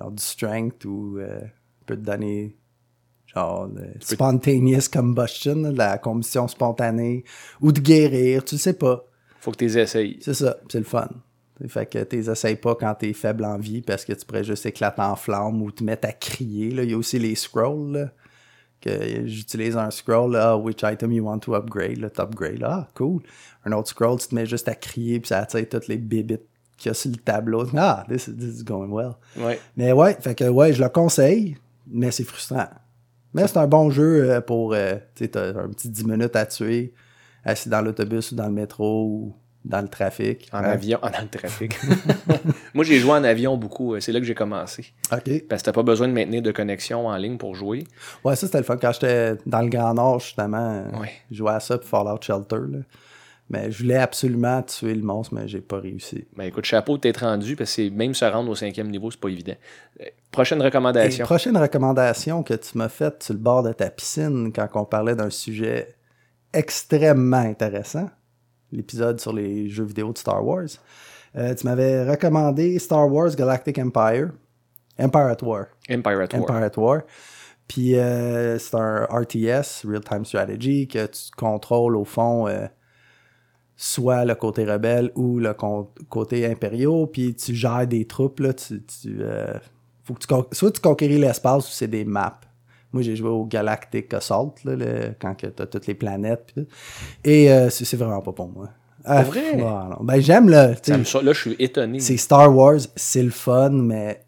genre 0.00 0.10
du 0.10 0.22
strength 0.22 0.84
ou 0.84 1.18
euh, 1.18 1.40
peut 1.86 1.96
te 1.96 2.02
donner 2.02 2.56
genre 3.26 3.68
de 3.68 3.86
spontaneous 4.00 4.88
combustion, 4.92 5.54
la 5.72 5.98
combustion 5.98 6.48
spontanée, 6.48 7.24
ou 7.60 7.70
de 7.72 7.80
guérir, 7.80 8.44
tu 8.44 8.56
le 8.56 8.60
sais 8.60 8.72
pas. 8.72 9.04
Faut 9.40 9.52
que 9.52 9.58
tu 9.58 9.64
les 9.64 9.78
essayes. 9.78 10.18
C'est 10.20 10.34
ça, 10.34 10.56
c'est 10.68 10.78
le 10.78 10.84
fun. 10.84 11.08
Fait 11.68 11.86
que 11.86 12.02
tu 12.04 12.16
les 12.16 12.30
essayes 12.30 12.56
pas 12.56 12.74
quand 12.74 12.94
t'es 12.94 13.12
faible 13.12 13.44
en 13.44 13.58
vie 13.58 13.82
parce 13.82 14.04
que 14.04 14.14
tu 14.14 14.24
pourrais 14.24 14.44
juste 14.44 14.64
éclater 14.64 15.02
en 15.02 15.14
flammes 15.14 15.60
ou 15.60 15.70
te 15.70 15.84
mettre 15.84 16.08
à 16.08 16.12
crier. 16.12 16.70
Là. 16.70 16.84
Il 16.84 16.90
y 16.90 16.94
a 16.94 16.96
aussi 16.96 17.18
les 17.18 17.34
scrolls. 17.34 17.92
Là, 17.92 18.10
que 18.80 19.26
j'utilise 19.26 19.76
un 19.76 19.90
scroll, 19.90 20.32
là, 20.32 20.52
Ah, 20.52 20.56
which 20.56 20.82
item 20.82 21.12
you 21.12 21.24
want 21.24 21.40
to 21.40 21.54
upgrade, 21.54 21.98
là, 21.98 22.10
t'upgrade, 22.10 22.62
ah, 22.62 22.88
cool. 22.94 23.22
Un 23.64 23.72
autre 23.72 23.88
scroll, 23.88 24.18
tu 24.18 24.28
te 24.28 24.34
mets 24.34 24.46
juste 24.46 24.68
à 24.68 24.74
crier, 24.74 25.20
puis 25.20 25.28
ça 25.28 25.40
attire 25.40 25.68
toutes 25.68 25.88
les 25.88 25.98
bébites 25.98 26.48
qu'il 26.80 26.88
y 26.88 26.92
a 26.92 26.94
sur 26.94 27.10
le 27.10 27.16
tableau. 27.16 27.66
Ah, 27.76 28.04
this, 28.08 28.26
is- 28.28 28.36
this 28.36 28.60
is 28.60 28.64
going 28.64 28.88
well. 28.90 29.12
Ouais. 29.36 29.60
Mais 29.76 29.92
ouais, 29.92 30.16
fait 30.20 30.34
que 30.34 30.44
ouais, 30.44 30.72
je 30.72 30.82
le 30.82 30.88
conseille, 30.88 31.56
mais 31.86 32.10
c'est 32.10 32.24
frustrant. 32.24 32.68
Mais 33.34 33.46
c'est 33.46 33.58
un 33.58 33.66
bon 33.68 33.90
jeu 33.90 34.28
euh, 34.30 34.40
pour, 34.40 34.72
euh, 34.74 34.96
tu 35.14 35.24
sais, 35.26 35.36
un 35.38 35.68
petit 35.68 35.88
10 35.88 36.04
minutes 36.06 36.34
à 36.34 36.46
tuer, 36.46 36.92
assis 37.44 37.68
dans 37.68 37.80
l'autobus 37.80 38.32
ou 38.32 38.34
dans 38.34 38.46
le 38.46 38.52
métro 38.52 39.04
ou 39.04 39.34
dans 39.64 39.82
le 39.82 39.88
trafic. 39.88 40.48
En 40.52 40.58
Hein? 40.58 40.62
avion, 40.64 40.98
dans 41.02 41.20
le 41.22 41.28
trafic. 41.28 41.76
Moi, 42.74 42.84
j'ai 42.84 42.98
joué 42.98 43.12
en 43.12 43.22
avion 43.24 43.56
beaucoup. 43.56 43.94
euh, 43.94 44.00
C'est 44.00 44.10
là 44.12 44.18
que 44.20 44.26
j'ai 44.26 44.34
commencé. 44.34 44.86
OK. 45.12 45.44
Parce 45.48 45.62
que 45.62 45.66
t'as 45.66 45.72
pas 45.72 45.82
besoin 45.82 46.08
de 46.08 46.12
maintenir 46.12 46.42
de 46.42 46.50
connexion 46.50 47.06
en 47.06 47.16
ligne 47.16 47.36
pour 47.36 47.54
jouer. 47.54 47.84
Ouais, 48.24 48.34
ça 48.36 48.46
c'était 48.46 48.58
le 48.58 48.64
fun. 48.64 48.78
Quand 48.78 48.92
j'étais 48.92 49.36
dans 49.46 49.60
le 49.60 49.68
Grand 49.68 49.94
Nord, 49.94 50.20
justement, 50.20 50.84
Ouais. 50.98 51.10
je 51.30 51.36
jouais 51.36 51.52
à 51.52 51.60
ça 51.60 51.78
pour 51.78 51.88
Fallout 51.88 52.18
Shelter. 52.22 52.56
Là. 52.68 52.78
Mais 53.52 53.70
je 53.72 53.82
voulais 53.82 53.96
absolument 53.96 54.62
tuer 54.62 54.94
le 54.94 55.02
monstre, 55.02 55.34
mais 55.34 55.48
j'ai 55.48 55.60
pas 55.60 55.80
réussi. 55.80 56.24
Ben 56.36 56.44
écoute, 56.44 56.64
chapeau 56.64 56.96
de 56.96 57.00
t'être 57.02 57.24
rendu, 57.24 57.56
parce 57.56 57.70
que 57.70 57.82
c'est- 57.82 57.90
même 57.90 58.14
se 58.14 58.24
rendre 58.24 58.48
au 58.50 58.54
cinquième 58.54 58.88
niveau, 58.90 59.10
c'est 59.10 59.18
pas 59.20 59.28
évident. 59.28 59.54
Euh, 60.00 60.04
Prochaine 60.30 60.60
Et 60.60 60.64
recommandation. 60.64 61.24
prochaine 61.24 61.56
recommandation 61.56 62.44
que 62.44 62.54
tu 62.54 62.78
m'as 62.78 62.88
faite 62.88 63.24
sur 63.24 63.34
le 63.34 63.40
bord 63.40 63.64
de 63.64 63.72
ta 63.72 63.90
piscine 63.90 64.52
quand 64.52 64.68
on 64.74 64.84
parlait 64.84 65.16
d'un 65.16 65.30
sujet 65.30 65.88
extrêmement 66.52 67.38
intéressant, 67.38 68.08
l'épisode 68.72 69.20
sur 69.20 69.32
les 69.32 69.68
jeux 69.68 69.84
vidéo 69.84 70.12
de 70.12 70.18
Star 70.18 70.44
Wars, 70.46 70.68
euh, 71.36 71.54
tu 71.54 71.66
m'avais 71.66 72.08
recommandé 72.08 72.78
Star 72.78 73.10
Wars 73.10 73.34
Galactic 73.34 73.78
Empire, 73.78 74.30
Empire 74.98 75.26
at 75.26 75.42
War. 75.42 75.66
Empire 75.88 76.20
at 76.20 76.34
War. 76.34 76.42
Empire 76.42 76.62
at 76.64 76.76
War. 76.78 77.00
Puis 77.68 77.96
euh, 77.96 78.58
c'est 78.58 78.74
un 78.76 79.04
RTS, 79.10 79.84
Real 79.88 80.02
Time 80.04 80.24
Strategy, 80.24 80.88
que 80.88 81.06
tu 81.06 81.30
contrôles 81.36 81.96
au 81.96 82.04
fond 82.04 82.48
euh, 82.48 82.66
soit 83.82 84.26
le 84.26 84.34
côté 84.34 84.66
rebelle 84.70 85.10
ou 85.14 85.38
le 85.38 85.54
côté 85.54 86.44
impériaux, 86.44 87.06
puis 87.06 87.34
tu 87.34 87.54
gères 87.54 87.86
des 87.86 88.04
troupes, 88.04 88.40
là, 88.40 88.52
tu, 88.52 88.82
tu, 88.82 89.16
euh, 89.20 89.54
faut 90.04 90.12
que 90.12 90.18
tu 90.18 90.26
con- 90.26 90.46
soit 90.52 90.70
tu 90.70 90.82
conquéris 90.82 91.16
l'espace 91.18 91.66
ou 91.66 91.72
c'est 91.72 91.88
des 91.88 92.04
maps. 92.04 92.38
Moi, 92.92 93.02
j'ai 93.02 93.16
joué 93.16 93.30
au 93.30 93.46
Galactic 93.46 94.12
Assault, 94.12 94.54
là, 94.66 94.76
le- 94.76 95.14
quand 95.18 95.34
tu 95.34 95.46
as 95.46 95.66
toutes 95.66 95.86
les 95.86 95.94
planètes. 95.94 96.52
pis. 96.54 96.66
Et 97.24 97.50
euh, 97.50 97.70
c'est 97.70 97.96
vraiment 97.96 98.20
pas 98.20 98.32
pour 98.32 98.48
moi. 98.48 98.68
Ah, 99.02 99.22
vrai? 99.22 99.56
non. 99.56 99.96
Ben, 100.02 100.20
j'aime 100.20 100.50
le. 100.50 100.74
là, 101.22 101.32
je 101.32 101.40
suis 101.40 101.56
étonné. 101.58 102.00
c'est 102.00 102.18
Star 102.18 102.54
Wars, 102.54 102.80
c'est 102.96 103.22
le 103.22 103.30
fun, 103.30 103.70
mais 103.70 104.26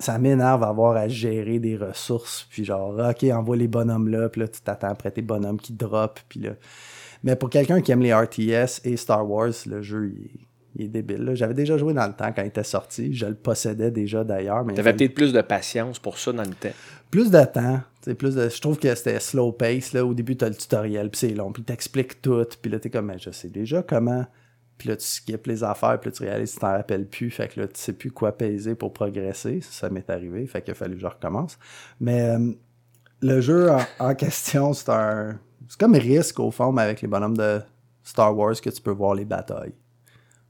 ça 0.00 0.18
m'énerve 0.18 0.64
avoir 0.64 0.96
à 0.96 1.06
gérer 1.06 1.60
des 1.60 1.76
ressources. 1.76 2.44
Puis 2.50 2.64
genre, 2.64 2.92
ok, 2.98 3.22
envoie 3.32 3.56
les 3.56 3.68
bonhommes 3.68 4.08
là, 4.08 4.28
puis 4.28 4.40
là, 4.40 4.48
tu 4.48 4.60
t'attends 4.62 4.88
après 4.88 5.12
tes 5.12 5.22
bonhommes 5.22 5.60
qui 5.60 5.74
drop. 5.74 6.18
Puis 6.28 6.40
là. 6.40 6.50
Mais 7.22 7.36
pour 7.36 7.50
quelqu'un 7.50 7.80
qui 7.80 7.92
aime 7.92 8.02
les 8.02 8.14
RTS 8.14 8.80
et 8.84 8.96
Star 8.96 9.28
Wars, 9.28 9.52
le 9.66 9.82
jeu, 9.82 10.12
il 10.14 10.24
est, 10.24 10.46
il 10.76 10.84
est 10.84 10.88
débile. 10.88 11.30
J'avais 11.34 11.54
déjà 11.54 11.76
joué 11.76 11.92
dans 11.92 12.06
le 12.06 12.12
temps 12.12 12.32
quand 12.32 12.42
il 12.42 12.48
était 12.48 12.64
sorti. 12.64 13.14
Je 13.14 13.26
le 13.26 13.34
possédais 13.34 13.90
déjà 13.90 14.24
d'ailleurs. 14.24 14.64
T'avais 14.64 14.82
fallait 14.82 14.96
peut-être 14.96 15.14
plus 15.14 15.32
de 15.32 15.40
patience 15.40 15.98
pour 15.98 16.18
ça 16.18 16.32
dans 16.32 16.42
le 16.42 16.54
temps. 16.54 16.68
plus 17.10 17.30
de 17.30 17.44
temps. 17.44 17.80
tu 18.02 18.14
Plus 18.14 18.34
de... 18.34 18.48
Je 18.48 18.60
trouve 18.60 18.78
que 18.78 18.94
c'était 18.94 19.20
slow 19.20 19.52
pace. 19.52 19.92
Là. 19.92 20.04
Au 20.04 20.14
début, 20.14 20.36
tu 20.36 20.44
as 20.44 20.48
le 20.48 20.54
tutoriel, 20.54 21.10
puis 21.10 21.18
c'est 21.18 21.34
long, 21.34 21.52
puis 21.52 21.62
il 21.62 21.66
t'explique 21.66 22.22
tout. 22.22 22.44
Puis 22.62 22.70
là, 22.70 22.78
t'es 22.78 22.90
comme, 22.90 23.06
Mais 23.06 23.18
je 23.18 23.30
sais 23.30 23.48
déjà 23.48 23.82
comment. 23.82 24.24
Puis 24.78 24.88
là, 24.88 24.96
tu 24.96 25.04
skippes 25.04 25.46
les 25.46 25.62
affaires, 25.62 26.00
puis 26.00 26.08
là, 26.08 26.16
tu 26.16 26.22
réalises 26.22 26.52
que 26.52 26.54
tu 26.54 26.60
t'en 26.60 26.72
rappelles 26.72 27.06
plus. 27.06 27.30
Fait 27.30 27.48
que 27.48 27.60
là, 27.60 27.68
tu 27.68 27.78
sais 27.78 27.92
plus 27.92 28.10
quoi 28.10 28.32
peser 28.32 28.74
pour 28.74 28.94
progresser. 28.94 29.60
Ça, 29.60 29.72
ça 29.72 29.90
m'est 29.90 30.08
arrivé. 30.08 30.46
Fait 30.46 30.62
qu'il 30.62 30.70
a 30.70 30.74
fallu 30.74 30.94
que 30.94 31.02
je 31.02 31.06
recommence. 31.06 31.58
Mais 32.00 32.22
euh, 32.22 32.52
le 33.20 33.40
jeu 33.42 33.70
en, 33.70 33.84
en 33.98 34.14
question, 34.14 34.72
c'est 34.72 34.88
un. 34.88 35.38
C'est 35.70 35.78
comme 35.78 35.94
risque 35.94 36.40
au 36.40 36.50
fond, 36.50 36.72
mais 36.72 36.82
avec 36.82 37.00
les 37.00 37.06
bonhommes 37.06 37.36
de 37.36 37.60
Star 38.02 38.36
Wars 38.36 38.60
que 38.60 38.70
tu 38.70 38.82
peux 38.82 38.90
voir 38.90 39.14
les 39.14 39.24
batailles. 39.24 39.72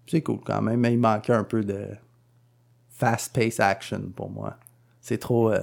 C'est 0.06 0.22
cool 0.22 0.40
quand 0.42 0.62
même, 0.62 0.80
mais 0.80 0.94
il 0.94 0.98
manquait 0.98 1.34
un 1.34 1.44
peu 1.44 1.62
de 1.62 1.88
fast-paced 2.88 3.60
action 3.60 4.00
pour 4.16 4.30
moi. 4.30 4.56
C'est 5.02 5.18
trop 5.18 5.52
euh, 5.52 5.60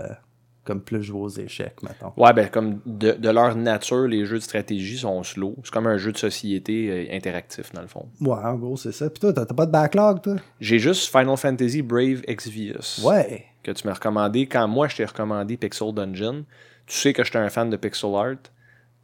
comme 0.63 0.79
plus 0.79 1.01
jouer 1.01 1.21
aux 1.21 1.29
échecs, 1.29 1.81
mettons. 1.81 2.13
Ouais, 2.17 2.33
ben 2.33 2.47
comme 2.49 2.81
de, 2.85 3.13
de 3.13 3.29
leur 3.31 3.55
nature, 3.55 4.07
les 4.07 4.27
jeux 4.27 4.37
de 4.37 4.43
stratégie 4.43 4.99
sont 4.99 5.23
slow. 5.23 5.55
C'est 5.63 5.73
comme 5.73 5.87
un 5.87 5.97
jeu 5.97 6.11
de 6.11 6.17
société 6.17 6.91
euh, 6.91 7.15
interactif, 7.15 7.73
dans 7.73 7.81
le 7.81 7.87
fond. 7.87 8.05
Ouais, 8.21 8.37
en 8.37 8.53
gros, 8.57 8.77
c'est 8.77 8.91
ça. 8.91 9.09
Puis 9.09 9.21
toi, 9.21 9.33
t'as 9.33 9.47
t'as 9.47 9.55
pas 9.55 9.65
de 9.65 9.71
backlog, 9.71 10.21
toi? 10.21 10.35
J'ai 10.59 10.77
juste 10.77 11.09
Final 11.09 11.35
Fantasy 11.35 11.81
Brave 11.81 12.21
Exvius. 12.27 13.01
Ouais. 13.03 13.45
Que 13.63 13.71
tu 13.71 13.87
m'as 13.87 13.95
recommandé 13.95 14.45
quand 14.45 14.67
moi 14.67 14.87
je 14.87 14.97
t'ai 14.97 15.05
recommandé 15.05 15.57
Pixel 15.57 15.95
Dungeon. 15.95 16.45
Tu 16.85 16.95
sais 16.95 17.11
que 17.11 17.23
j'étais 17.23 17.39
un 17.39 17.49
fan 17.49 17.71
de 17.71 17.75
pixel 17.75 18.13
art. 18.13 18.37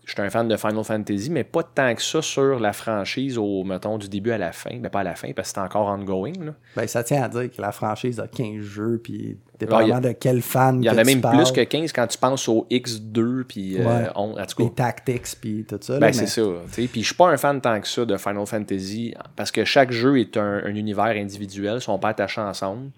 J'étais 0.06 0.22
un 0.22 0.30
fan 0.30 0.50
de 0.50 0.58
Final 0.58 0.84
Fantasy, 0.84 1.30
mais 1.32 1.46
pas 1.46 1.64
tant 1.64 1.96
que 1.96 2.02
ça 2.02 2.22
sur 2.22 2.60
la 2.60 2.74
franchise 2.74 3.38
au, 3.38 3.64
mettons, 3.64 3.98
du 3.98 4.10
début 4.10 4.32
à 4.32 4.38
la 4.38 4.52
fin. 4.52 4.72
Mais 4.82 4.90
pas 4.90 5.00
à 5.00 5.04
la 5.04 5.16
fin, 5.16 5.32
parce 5.34 5.54
que 5.54 5.56
c'est 5.56 5.62
encore 5.66 5.88
ongoing. 5.88 6.34
Là. 6.42 6.52
Ben, 6.76 6.86
ça 6.88 7.04
tient 7.06 7.24
à 7.24 7.30
dire 7.30 7.50
que 7.50 7.62
la 7.62 7.72
franchise 7.72 8.20
a 8.20 8.28
15 8.28 8.62
jeux, 8.62 9.00
puis 9.02 9.38
dépendamment 9.58 10.02
de 10.02 10.12
quel 10.12 10.42
fan 10.42 10.84
Il 10.84 10.88
y 10.88 10.90
en 10.90 10.98
a 10.98 11.06
même 11.06 11.22
parles, 11.22 11.38
plus 11.38 11.54
que 11.54 11.62
15 11.62 11.94
quand 11.94 12.06
tu 12.08 12.18
penses 12.18 12.50
au 12.50 12.68
X2 12.70 13.44
puis 13.46 13.80
euh, 13.80 13.86
Ouais. 13.86 14.10
on- 14.16 14.38
en 14.38 14.46
tout 14.46 14.56
cas. 14.58 14.64
Les 14.66 14.72
tactics, 14.72 15.36
puis 15.40 15.66
tout 15.66 15.80
ça. 15.80 15.94
Ben, 16.00 16.08
mais- 16.08 16.14
c'est 16.14 16.28
ça. 16.28 16.42
Puis 16.74 16.90
je 16.96 17.06
suis 17.06 17.16
pas 17.16 17.30
un 17.30 17.38
fan 17.38 17.62
tant 17.62 17.80
que 17.80 17.88
ça 17.88 18.04
de 18.04 18.18
Final 18.18 18.46
Fantasy 18.46 19.14
parce 19.38 19.52
que 19.52 19.64
chaque 19.64 19.92
jeu 19.92 20.20
est 20.20 20.36
un, 20.36 20.64
un 20.66 20.76
univers 20.76 21.06
individuel, 21.16 21.76
ils 21.78 21.82
sont 21.82 21.98
pas 21.98 22.10
attachés 22.10 22.42
ensemble. 22.42 22.90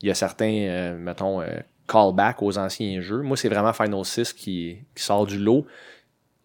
Il 0.00 0.08
y 0.08 0.10
a 0.10 0.14
certains, 0.14 0.46
euh, 0.68 0.96
mettons, 0.98 1.42
euh, 1.42 1.46
callbacks 1.86 2.42
aux 2.42 2.56
anciens 2.58 3.02
jeux. 3.02 3.20
Moi, 3.20 3.36
c'est 3.36 3.50
vraiment 3.50 3.72
Final 3.74 4.02
6 4.04 4.32
qui, 4.32 4.78
qui 4.94 5.02
sort 5.02 5.26
du 5.26 5.38
lot. 5.38 5.66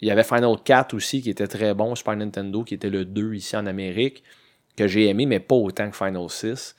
Il 0.01 0.07
y 0.07 0.11
avait 0.11 0.23
Final 0.23 0.55
4 0.63 0.93
aussi 0.93 1.21
qui 1.21 1.29
était 1.29 1.47
très 1.47 1.73
bon, 1.73 1.95
Super 1.95 2.15
Nintendo, 2.15 2.63
qui 2.63 2.73
était 2.73 2.89
le 2.89 3.05
2 3.05 3.33
ici 3.33 3.57
en 3.57 3.65
Amérique, 3.65 4.23
que 4.77 4.87
j'ai 4.87 5.07
aimé, 5.07 5.25
mais 5.25 5.39
pas 5.39 5.55
autant 5.55 5.89
que 5.89 5.95
Final 5.95 6.29
6. 6.29 6.75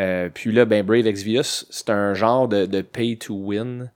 Euh, 0.00 0.28
puis 0.32 0.50
là, 0.50 0.64
ben, 0.64 0.84
Brave 0.84 1.06
Exvius, 1.06 1.66
c'est 1.70 1.90
un 1.90 2.14
genre 2.14 2.48
de, 2.48 2.66
de 2.66 2.82
pay 2.82 3.16
to 3.16 3.34
win 3.34 3.90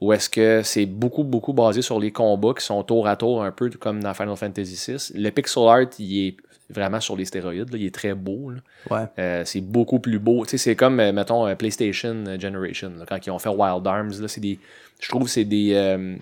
où 0.00 0.12
est-ce 0.12 0.28
que 0.28 0.62
c'est 0.62 0.86
beaucoup, 0.86 1.24
beaucoup 1.24 1.52
basé 1.52 1.80
sur 1.80 1.98
les 1.98 2.12
combats 2.12 2.52
qui 2.52 2.64
sont 2.64 2.82
tour 2.82 3.06
à 3.06 3.16
tour, 3.16 3.42
un 3.42 3.50
peu 3.50 3.70
comme 3.70 4.02
dans 4.02 4.12
Final 4.12 4.36
Fantasy 4.36 4.92
VI. 4.92 5.12
Le 5.14 5.30
pixel 5.30 5.62
art, 5.66 5.86
il 5.98 6.26
est 6.26 6.36
vraiment 6.68 7.00
sur 7.00 7.16
les 7.16 7.24
stéroïdes, 7.24 7.72
là. 7.72 7.78
il 7.78 7.86
est 7.86 7.94
très 7.94 8.14
beau. 8.14 8.52
Ouais. 8.90 9.04
Euh, 9.18 9.42
c'est 9.46 9.60
beaucoup 9.62 9.98
plus 9.98 10.18
beau. 10.18 10.44
Tu 10.44 10.50
sais, 10.50 10.58
c'est 10.58 10.76
comme, 10.76 11.00
euh, 11.00 11.12
mettons, 11.12 11.54
PlayStation 11.56 12.24
Generation, 12.38 12.92
là, 12.98 13.04
quand 13.08 13.24
ils 13.26 13.30
ont 13.30 13.38
fait 13.38 13.48
Wild 13.48 13.86
Arms. 13.86 14.20
Là, 14.20 14.28
c'est 14.28 14.40
des, 14.40 14.58
je 15.00 15.08
trouve 15.08 15.24
que 15.24 15.30
c'est 15.30 15.44
des, 15.44 15.72
euh, 15.72 16.16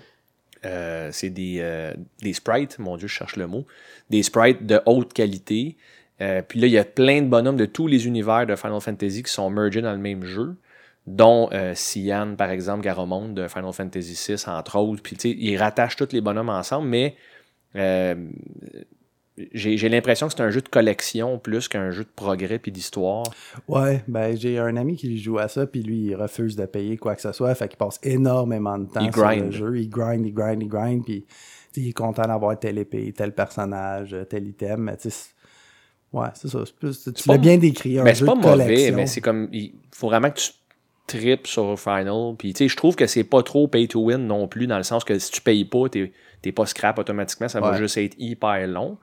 euh, 0.64 1.10
c'est 1.12 1.30
des, 1.30 1.58
euh, 1.60 1.94
des 2.22 2.32
sprites, 2.32 2.78
mon 2.78 2.96
Dieu, 2.96 3.08
je 3.08 3.14
cherche 3.14 3.36
le 3.36 3.46
mot, 3.46 3.66
des 4.10 4.22
sprites 4.22 4.66
de 4.66 4.80
haute 4.86 5.12
qualité. 5.12 5.76
Euh, 6.20 6.42
puis 6.42 6.60
là, 6.60 6.66
il 6.66 6.72
y 6.72 6.78
a 6.78 6.84
plein 6.84 7.22
de 7.22 7.28
bonhommes 7.28 7.56
de 7.56 7.66
tous 7.66 7.86
les 7.86 8.06
univers 8.06 8.46
de 8.46 8.56
Final 8.56 8.80
Fantasy 8.80 9.22
qui 9.22 9.32
sont 9.32 9.50
mergés 9.50 9.82
dans 9.82 9.92
le 9.92 9.98
même 9.98 10.24
jeu, 10.24 10.56
dont 11.06 11.50
Cyan, 11.74 12.34
par 12.36 12.50
exemple, 12.50 12.82
Garamond 12.82 13.28
de 13.28 13.46
Final 13.48 13.72
Fantasy 13.72 14.18
VI, 14.28 14.42
entre 14.46 14.78
autres. 14.78 15.02
Puis 15.02 15.16
tu 15.16 15.30
sais, 15.30 15.36
ils 15.38 15.56
rattachent 15.56 15.96
tous 15.96 16.12
les 16.12 16.20
bonhommes 16.20 16.48
ensemble, 16.48 16.88
mais 16.88 17.16
j'ai 19.52 19.88
l'impression 19.88 20.28
que 20.28 20.34
c'est 20.36 20.42
un 20.42 20.50
jeu 20.50 20.60
de 20.60 20.68
collection 20.68 21.38
plus 21.38 21.66
qu'un 21.68 21.90
jeu 21.90 22.04
de 22.04 22.08
progrès 22.14 22.58
puis 22.58 22.70
d'histoire. 22.70 23.24
Ouais, 23.66 24.04
ben 24.06 24.36
j'ai 24.36 24.58
un 24.58 24.76
ami 24.76 24.96
qui 24.96 25.18
joue 25.18 25.38
à 25.38 25.48
ça, 25.48 25.66
puis 25.66 25.82
lui, 25.82 25.96
il 26.06 26.14
refuse 26.14 26.54
de 26.56 26.66
payer 26.66 26.96
quoi 26.96 27.16
que 27.16 27.22
ce 27.22 27.32
soit, 27.32 27.54
fait 27.54 27.68
qu'il 27.68 27.76
passe 27.78 27.98
énormément 28.04 28.78
de 28.78 28.86
temps 28.86 29.00
Il 29.00 29.12
sur 29.12 29.22
grind. 29.22 29.46
le 29.46 29.50
jeu. 29.50 29.78
Il 29.78 29.88
grind, 29.88 30.24
il 30.24 30.32
grind, 30.32 30.62
il 30.62 30.68
grind, 30.68 31.04
puis 31.04 31.24
il 31.76 31.88
est 31.88 31.92
content 31.92 32.22
d'avoir 32.22 32.56
telle 32.58 32.78
épée, 32.78 33.12
tel 33.16 33.32
personnage, 33.34 34.16
tel 34.30 34.46
item, 34.46 34.82
mais 34.82 34.96
tu 34.96 35.08
ouais, 36.12 36.28
c'est 36.34 36.48
ça, 36.48 36.60
c'est 36.64 36.76
plus, 36.76 37.08
tu 37.12 37.28
l'as 37.28 37.38
bien 37.38 37.58
décrit, 37.58 37.98
un 37.98 38.04
Mais 38.04 38.14
c'est 38.14 38.20
jeu 38.20 38.26
pas 38.26 38.34
de 38.34 38.40
mauvais, 38.40 38.64
collection. 38.64 38.96
mais 38.96 39.06
c'est 39.08 39.20
comme. 39.20 39.48
Il 39.52 39.72
faut 39.90 40.08
vraiment 40.08 40.30
que 40.30 40.38
tu 40.38 40.50
tripes 41.08 41.46
sur 41.48 41.78
Final. 41.78 42.34
Puis, 42.38 42.54
tu 42.54 42.58
sais, 42.64 42.68
je 42.68 42.76
trouve 42.76 42.94
que 42.96 43.06
c'est 43.08 43.24
pas 43.24 43.42
trop 43.42 43.66
pay 43.68 43.88
to 43.88 44.00
win 44.00 44.26
non 44.26 44.46
plus, 44.46 44.66
dans 44.68 44.78
le 44.78 44.84
sens 44.84 45.02
que 45.04 45.18
si 45.18 45.32
tu 45.32 45.40
payes 45.40 45.64
pas, 45.64 45.88
t'es 45.88 46.52
pas 46.52 46.66
scrap 46.66 46.98
automatiquement, 47.00 47.48
ça 47.48 47.60
va 47.60 47.76
juste 47.76 47.96
être 47.98 48.14
hyper 48.18 48.66
long. 48.68 48.96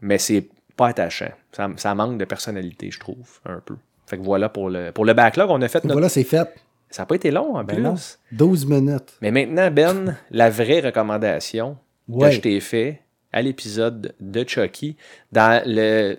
Mais 0.00 0.18
c'est 0.18 0.48
pas 0.76 0.88
attachant. 0.88 1.30
Ça, 1.52 1.68
ça 1.76 1.94
manque 1.94 2.18
de 2.18 2.24
personnalité, 2.24 2.90
je 2.90 3.00
trouve, 3.00 3.40
un 3.46 3.60
peu. 3.64 3.76
Fait 4.06 4.18
que 4.18 4.22
voilà 4.22 4.48
pour 4.48 4.68
le, 4.70 4.92
pour 4.92 5.04
le 5.04 5.14
backlog, 5.14 5.50
on 5.50 5.60
a 5.62 5.68
fait 5.68 5.82
notre. 5.84 5.94
Voilà, 5.94 6.08
c'est 6.08 6.24
fait. 6.24 6.48
Ça 6.90 7.02
n'a 7.02 7.06
pas 7.06 7.16
été 7.16 7.30
long 7.30 7.56
en 7.56 7.64
Ben 7.64 7.74
plus. 7.74 7.82
non, 7.82 7.94
12 8.32 8.66
minutes. 8.66 9.16
Mais 9.20 9.30
maintenant, 9.32 9.70
Ben, 9.70 10.16
la 10.30 10.50
vraie 10.50 10.80
recommandation 10.80 11.76
Ouais. 12.08 12.28
que 12.28 12.34
je 12.36 12.40
t'ai 12.40 12.60
fait 12.60 13.02
à 13.32 13.42
l'épisode 13.42 14.14
de 14.20 14.44
Chucky, 14.48 14.96
dans, 15.32 15.60
le, 15.66 16.16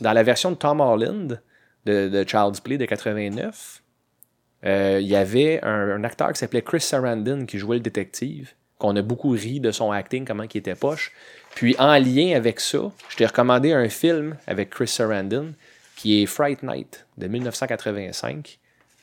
dans 0.00 0.12
la 0.12 0.22
version 0.24 0.50
de 0.50 0.56
Tom 0.56 0.80
Holland 0.80 1.40
de, 1.86 2.08
de 2.08 2.24
Child's 2.26 2.60
Play 2.60 2.78
de 2.78 2.84
89, 2.86 3.82
euh, 4.66 4.98
il 5.00 5.06
y 5.06 5.14
avait 5.14 5.62
un, 5.64 5.90
un 5.90 6.04
acteur 6.04 6.32
qui 6.32 6.38
s'appelait 6.40 6.62
Chris 6.62 6.80
Sarandon 6.80 7.46
qui 7.46 7.58
jouait 7.58 7.76
le 7.76 7.82
détective, 7.82 8.52
qu'on 8.80 8.96
a 8.96 9.02
beaucoup 9.02 9.30
ri 9.30 9.60
de 9.60 9.70
son 9.70 9.92
acting, 9.92 10.24
comment 10.24 10.42
il 10.42 10.56
était 10.56 10.74
poche. 10.74 11.12
Puis 11.54 11.76
en 11.78 11.98
lien 11.98 12.34
avec 12.34 12.58
ça, 12.58 12.90
je 13.08 13.16
t'ai 13.16 13.26
recommandé 13.26 13.72
un 13.72 13.88
film 13.88 14.36
avec 14.46 14.70
Chris 14.70 14.88
Sarandon 14.88 15.54
qui 15.96 16.22
est 16.22 16.26
Fright 16.26 16.62
Night 16.62 17.06
de 17.18 17.28
1985. 17.28 18.58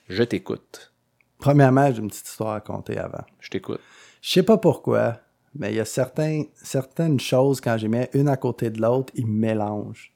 Je 0.09 0.23
t'écoute. 0.23 0.91
Premièrement, 1.37 1.91
j'ai 1.93 1.99
une 1.99 2.09
petite 2.09 2.27
histoire 2.27 2.55
à 2.55 2.61
conter 2.61 2.97
avant. 2.97 3.23
Je 3.39 3.49
t'écoute. 3.49 3.79
Je 4.21 4.31
sais 4.31 4.43
pas 4.43 4.57
pourquoi, 4.57 5.19
mais 5.53 5.71
il 5.71 5.75
y 5.75 5.79
a 5.79 5.85
certains, 5.85 6.43
certaines 6.55 7.19
choses, 7.19 7.61
quand 7.61 7.77
j'ai 7.77 7.87
mis 7.87 8.05
une 8.13 8.27
à 8.27 8.37
côté 8.37 8.69
de 8.71 8.81
l'autre, 8.81 9.13
ils 9.15 9.27
me 9.27 9.39
mélangent. 9.39 10.11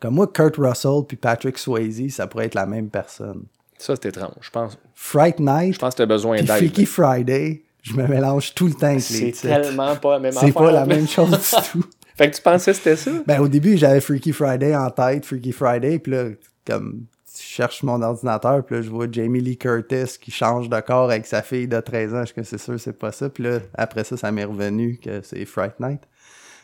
Comme 0.00 0.14
moi, 0.14 0.26
Kurt 0.26 0.56
Russell 0.56 1.04
puis 1.06 1.16
Patrick 1.16 1.58
Swayze, 1.58 2.14
ça 2.14 2.26
pourrait 2.26 2.46
être 2.46 2.54
la 2.54 2.66
même 2.66 2.90
personne. 2.90 3.44
Ça, 3.78 3.94
c'est 3.94 4.08
étrange. 4.08 4.34
Je 4.40 4.50
pense, 4.50 4.78
Fright 4.94 5.38
Night 5.38 5.74
je 5.74 5.78
pense 5.78 5.94
que 5.94 5.98
tu 5.98 6.02
as 6.02 6.06
besoin 6.06 6.36
d'aide. 6.38 6.48
Freaky 6.48 6.86
Friday, 6.86 7.62
je 7.88 7.94
me 7.94 8.06
mélange 8.06 8.54
tout 8.54 8.66
le 8.66 8.74
temps 8.74 8.86
avec 8.86 8.96
les 8.96 9.00
C'est 9.00 9.30
titres. 9.32 9.42
tellement 9.62 9.94
pas 9.96 10.12
la 10.14 10.18
même 10.20 10.32
C'est 10.32 10.52
pas 10.52 10.70
la 10.72 10.86
même 10.86 11.06
chose 11.08 11.30
du 11.30 11.36
tout. 11.72 11.84
Fait 12.16 12.30
que 12.30 12.36
tu 12.36 12.42
pensais 12.42 12.70
que 12.72 12.76
c'était 12.78 12.96
ça? 12.96 13.10
Ben, 13.26 13.40
au 13.40 13.48
début, 13.48 13.76
j'avais 13.76 14.00
Freaky 14.00 14.32
Friday 14.32 14.74
en 14.74 14.90
tête, 14.90 15.26
Freaky 15.26 15.52
Friday, 15.52 15.98
puis 15.98 16.12
là, 16.12 16.24
comme, 16.66 17.02
je 17.36 17.42
cherche 17.42 17.82
mon 17.82 18.00
ordinateur, 18.00 18.64
puis 18.64 18.76
là, 18.76 18.82
je 18.82 18.88
vois 18.88 19.06
Jamie 19.12 19.40
Lee 19.40 19.58
Curtis 19.58 20.16
qui 20.20 20.30
change 20.30 20.70
de 20.70 20.80
corps 20.80 21.10
avec 21.10 21.26
sa 21.26 21.42
fille 21.42 21.68
de 21.68 21.78
13 21.78 22.14
ans, 22.14 22.24
je 22.26 22.32
que 22.32 22.42
c'est 22.42 22.58
sûr, 22.58 22.80
c'est 22.80 22.98
pas 22.98 23.12
ça, 23.12 23.28
puis 23.28 23.44
là, 23.44 23.58
après 23.74 24.04
ça, 24.04 24.16
ça 24.16 24.32
m'est 24.32 24.44
revenu 24.44 24.98
que 25.02 25.20
c'est 25.22 25.44
Fright 25.44 25.78
Night. 25.78 26.00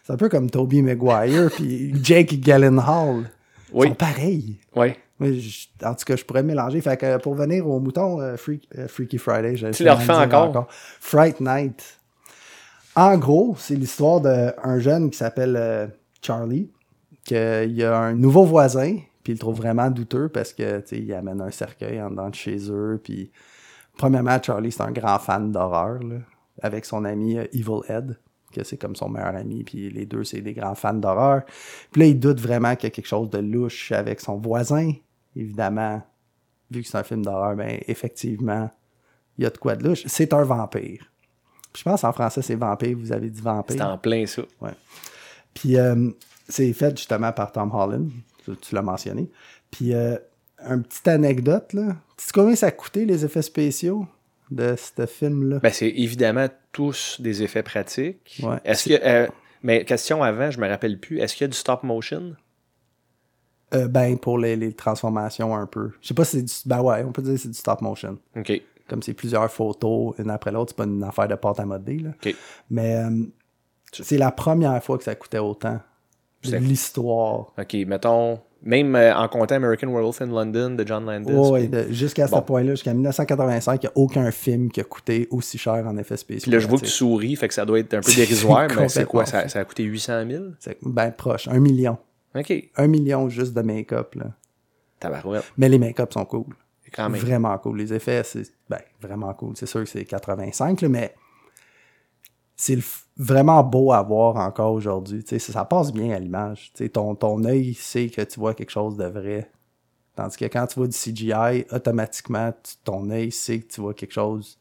C'est 0.05 0.15
un 0.15 0.17
peu 0.17 0.29
comme 0.31 0.49
Toby 0.51 0.81
Maguire, 0.83 1.51
puis 1.55 1.93
Jake 2.03 2.43
Gyllenhaal. 2.43 3.31
Ils 3.75 3.79
Oui. 3.79 3.89
sont 3.89 3.95
pareils. 3.95 4.57
Oui. 4.75 4.89
Je- 5.25 5.69
en 5.87 5.95
tout 5.95 6.05
cas, 6.05 6.17
je 6.17 6.25
pourrais 6.25 6.43
mélanger. 6.43 6.81
Fait 6.81 6.97
que 6.97 7.17
pour 7.19 7.35
venir 7.35 7.67
au 7.69 7.79
mouton, 7.81 8.21
euh, 8.21 8.37
Freak- 8.37 8.69
euh, 8.79 8.89
Freaky 8.89 9.19
Friday, 9.19 9.57
je 9.57 9.69
Tu 9.69 9.83
le 9.85 9.91
refais 10.01 10.13
encore? 10.49 10.67
Fright 11.01 11.41
Night. 11.41 11.99
En 12.95 13.17
gros, 13.17 13.55
c'est 13.59 13.75
l'histoire 13.75 14.21
d'un 14.21 14.79
jeune 14.79 15.11
qui 15.11 15.17
s'appelle 15.19 15.57
euh, 15.57 15.87
Charlie, 16.21 16.71
qu'il 17.25 17.73
y 17.73 17.83
a 17.85 17.97
un 17.99 18.13
nouveau 18.15 18.45
voisin, 18.45 18.97
puis 19.23 19.33
il 19.33 19.35
le 19.35 19.39
trouve 19.39 19.57
vraiment 19.57 19.91
douteux 19.91 20.29
parce 20.29 20.53
que 20.53 20.83
il 20.95 21.13
amène 21.15 21.41
un 21.41 21.51
cercueil 21.51 22.03
en 22.03 22.11
dedans 22.11 22.29
de 22.29 22.35
chez 22.35 22.59
eux. 22.71 23.01
Puis, 23.03 23.31
premièrement, 23.97 24.39
Charlie, 24.43 24.73
c'est 24.73 24.83
un 24.83 24.91
grand 24.93 25.19
fan 25.19 25.53
d'horreur, 25.53 26.01
avec 26.61 26.85
son 26.85 27.05
ami 27.07 27.39
euh, 27.39 27.45
Evil 27.55 27.81
Ed, 27.89 28.19
que 28.53 28.63
c'est 28.63 28.77
comme 28.77 28.95
son 28.95 29.09
meilleur 29.09 29.35
ami, 29.37 29.65
puis 29.65 29.89
les 29.89 30.05
deux, 30.05 30.25
c'est 30.25 30.43
des 30.43 30.53
grands 30.53 30.75
fans 30.75 30.93
d'horreur. 30.93 31.43
Puis 31.93 32.03
là, 32.03 32.07
il 32.09 32.21
doute 32.21 32.41
vraiment 32.41 32.77
qu'il 32.77 32.85
y 32.85 32.87
a 32.89 32.95
quelque 32.95 33.07
chose 33.09 33.31
de 33.31 33.39
louche 33.39 33.91
avec 33.93 34.21
son 34.21 34.37
voisin. 34.37 34.93
Évidemment, 35.37 36.03
vu 36.71 36.83
que 36.83 36.89
c'est 36.89 36.99
un 36.99 37.03
film 37.03 37.25
d'horreur, 37.25 37.57
ben 37.57 37.79
effectivement, 37.87 38.71
il 39.39 39.45
y 39.45 39.47
a 39.47 39.51
de 39.51 39.59
quoi 39.59 39.77
de 39.77 39.85
louche. 39.85 40.03
C'est 40.07 40.33
un 40.33 40.43
vampire. 40.43 41.11
Je 41.77 41.83
pense 41.83 42.05
en 42.05 42.13
français, 42.13 42.43
c'est 42.43 42.55
vampire, 42.55 42.97
vous 42.99 43.13
avez 43.13 43.31
dit 43.31 43.41
vampire. 43.41 43.77
C'est 43.77 43.83
en 43.83 43.97
plein 43.99 44.27
ça. 44.27 44.43
Puis 45.55 45.77
euh, 45.79 46.11
c'est 46.49 46.73
fait 46.73 46.97
justement 46.97 47.33
par 47.33 47.53
Tom 47.53 47.71
Holland, 47.73 48.11
tu, 48.45 48.57
tu 48.57 48.75
l'as 48.75 48.83
mentionné. 48.83 49.31
Puis 49.71 49.95
euh, 49.95 50.17
une 50.69 50.83
petite 50.83 51.09
anecdote, 51.09 51.73
là. 51.73 51.97
Tu 52.17 52.27
sais 52.27 52.33
combien 52.35 52.57
ça 52.57 52.67
a 52.67 52.71
coûté 52.71 53.05
les 53.05 53.25
effets 53.25 53.43
spéciaux 53.43 54.07
de 54.51 54.77
ce 54.77 55.07
film-là? 55.07 55.59
Ben, 55.61 55.73
c'est 55.73 55.89
évidemment 55.89 56.47
tous 56.73 57.21
des 57.21 57.43
effets 57.43 57.63
pratiques. 57.63 58.41
Ouais. 58.43 58.59
Est-ce 58.65 58.89
que. 58.89 59.05
euh, 59.05 59.27
mais 59.63 59.85
question 59.85 60.23
avant, 60.23 60.51
je 60.51 60.61
me 60.61 60.69
rappelle 60.69 60.99
plus. 60.99 61.21
Est-ce 61.21 61.35
qu'il 61.35 61.45
y 61.45 61.47
a 61.47 61.49
du 61.49 61.57
stop 61.57 61.83
motion? 61.85 62.35
Euh, 63.75 63.89
ben, 63.89 64.19
pour 64.19 64.39
les, 64.39 64.55
les 64.57 64.73
transformations 64.73 65.55
un 65.57 65.67
peu. 65.67 65.91
Je 66.03 66.09
sais 66.09 66.15
pas 66.15 66.25
si 66.25 66.37
c'est 66.39 66.43
du... 66.43 66.53
Ben 66.67 66.81
ouais, 66.83 67.03
on 67.07 67.13
peut 67.13 67.23
dire 67.23 67.33
que 67.35 67.41
c'est 67.41 67.49
du 67.49 67.55
stop 67.59 67.81
motion. 67.81 68.19
OK. 68.37 68.61
Comme 68.89 69.03
c'est 69.03 69.15
plusieurs 69.15 69.51
photos, 69.51 70.15
une 70.19 70.29
après 70.31 70.53
l'autre, 70.53 70.71
c'est 70.73 70.77
pas 70.77 70.85
une 70.85 71.03
affaire 71.05 71.29
de 71.29 71.35
pâte 71.37 71.61
à 71.61 71.65
modeler, 71.65 71.99
là. 72.01 72.11
OK. 72.11 72.35
Mais 72.71 72.97
euh, 72.97 73.11
c'est 73.93 74.19
la 74.19 74.31
première 74.31 74.83
fois 74.83 74.99
que 74.99 75.05
ça 75.05 75.15
coûtait 75.15 75.39
autant. 75.39 75.81
De 76.45 76.49
C'est- 76.51 76.59
l'histoire. 76.59 77.53
OK, 77.57 77.73
mettons, 77.87 78.41
même 78.65 78.97
euh, 78.97 79.15
en 79.15 79.29
comptant 79.29 79.55
American 79.55 79.87
Werewolf 79.93 80.21
in 80.23 80.27
London 80.27 80.71
de 80.71 80.85
John 80.87 81.07
Landis. 81.07 81.31
Puis- 81.55 81.69
de- 81.69 81.93
jusqu'à 81.93 82.27
Bon. 82.27 82.39
ce 82.39 82.43
point-là, 82.43 82.73
jusqu'à 82.73 82.93
1985, 82.95 83.83
il 83.83 83.87
n'y 83.87 83.89
a 83.89 83.93
aucun 83.95 84.31
film 84.33 84.71
qui 84.71 84.81
a 84.81 84.85
coûté 84.85 85.29
aussi 85.31 85.57
cher 85.57 85.85
en 85.87 85.97
effets 85.97 86.17
spéciaux. 86.17 86.43
Puis 86.43 86.51
là, 86.51 86.59
je 86.59 86.67
vois 86.67 86.79
que 86.81 86.85
tu 86.85 86.91
souris, 86.91 87.37
fait 87.37 87.47
que 87.47 87.55
ça 87.55 87.65
doit 87.65 87.79
être 87.79 87.95
un 87.95 88.01
peu 88.01 88.13
dérisoire, 88.17 88.69
mais 88.77 88.89
c'est 88.89 89.07
quoi? 89.07 89.25
Ça, 89.25 89.49
ça 89.49 89.61
a 89.61 89.65
coûté 89.65 89.85
800 89.85 90.29
000? 90.29 90.45
C'est 90.59 90.77
ben 90.83 91.13
proche, 91.13 91.47
un 91.49 91.61
million. 91.61 91.97
OK. 92.35 92.53
Un 92.77 92.87
million 92.87 93.29
juste 93.29 93.53
de 93.55 93.63
make-up, 93.63 94.15
là. 94.15 94.33
Tabarouette. 95.01 95.45
Mais 95.57 95.69
les 95.69 95.79
make-up 95.79 96.13
sont 96.13 96.25
cool. 96.25 96.55
Quand 96.93 97.09
même. 97.09 97.21
Vraiment 97.21 97.57
cool. 97.59 97.79
Les 97.79 97.93
effets, 97.95 98.23
c'est 98.23 98.43
ben, 98.69 98.81
vraiment 99.01 99.33
cool. 99.35 99.57
C'est 99.57 99.67
sûr 99.67 99.81
que 99.81 99.87
c'est 99.89 100.05
85, 100.05 100.81
là, 100.83 100.89
mais 100.89 101.15
c'est 102.55 102.77
f- 102.77 103.05
vraiment 103.17 103.63
beau 103.65 103.93
à 103.93 104.03
voir 104.03 104.37
encore 104.37 104.73
aujourd'hui. 104.73 105.25
Ça, 105.27 105.39
ça 105.39 105.65
passe 105.65 105.93
bien 105.93 106.15
à 106.15 106.19
l'image. 106.19 106.73
Ton, 106.93 107.15
ton 107.15 107.43
œil 107.45 107.75
sait 107.75 108.09
que 108.09 108.21
tu 108.23 108.39
vois 108.39 108.55
quelque 108.55 108.71
chose 108.71 108.97
de 108.97 109.07
vrai. 109.07 109.51
Tandis 110.15 110.37
que 110.37 110.45
quand 110.45 110.67
tu 110.67 110.79
vois 110.79 110.87
du 110.89 110.97
CGI, 110.97 111.65
automatiquement, 111.73 112.53
tu- 112.63 112.75
ton 112.85 113.09
œil 113.11 113.33
sait 113.33 113.61
que 113.61 113.73
tu 113.73 113.81
vois 113.81 113.95
quelque 113.95 114.13
chose 114.13 114.59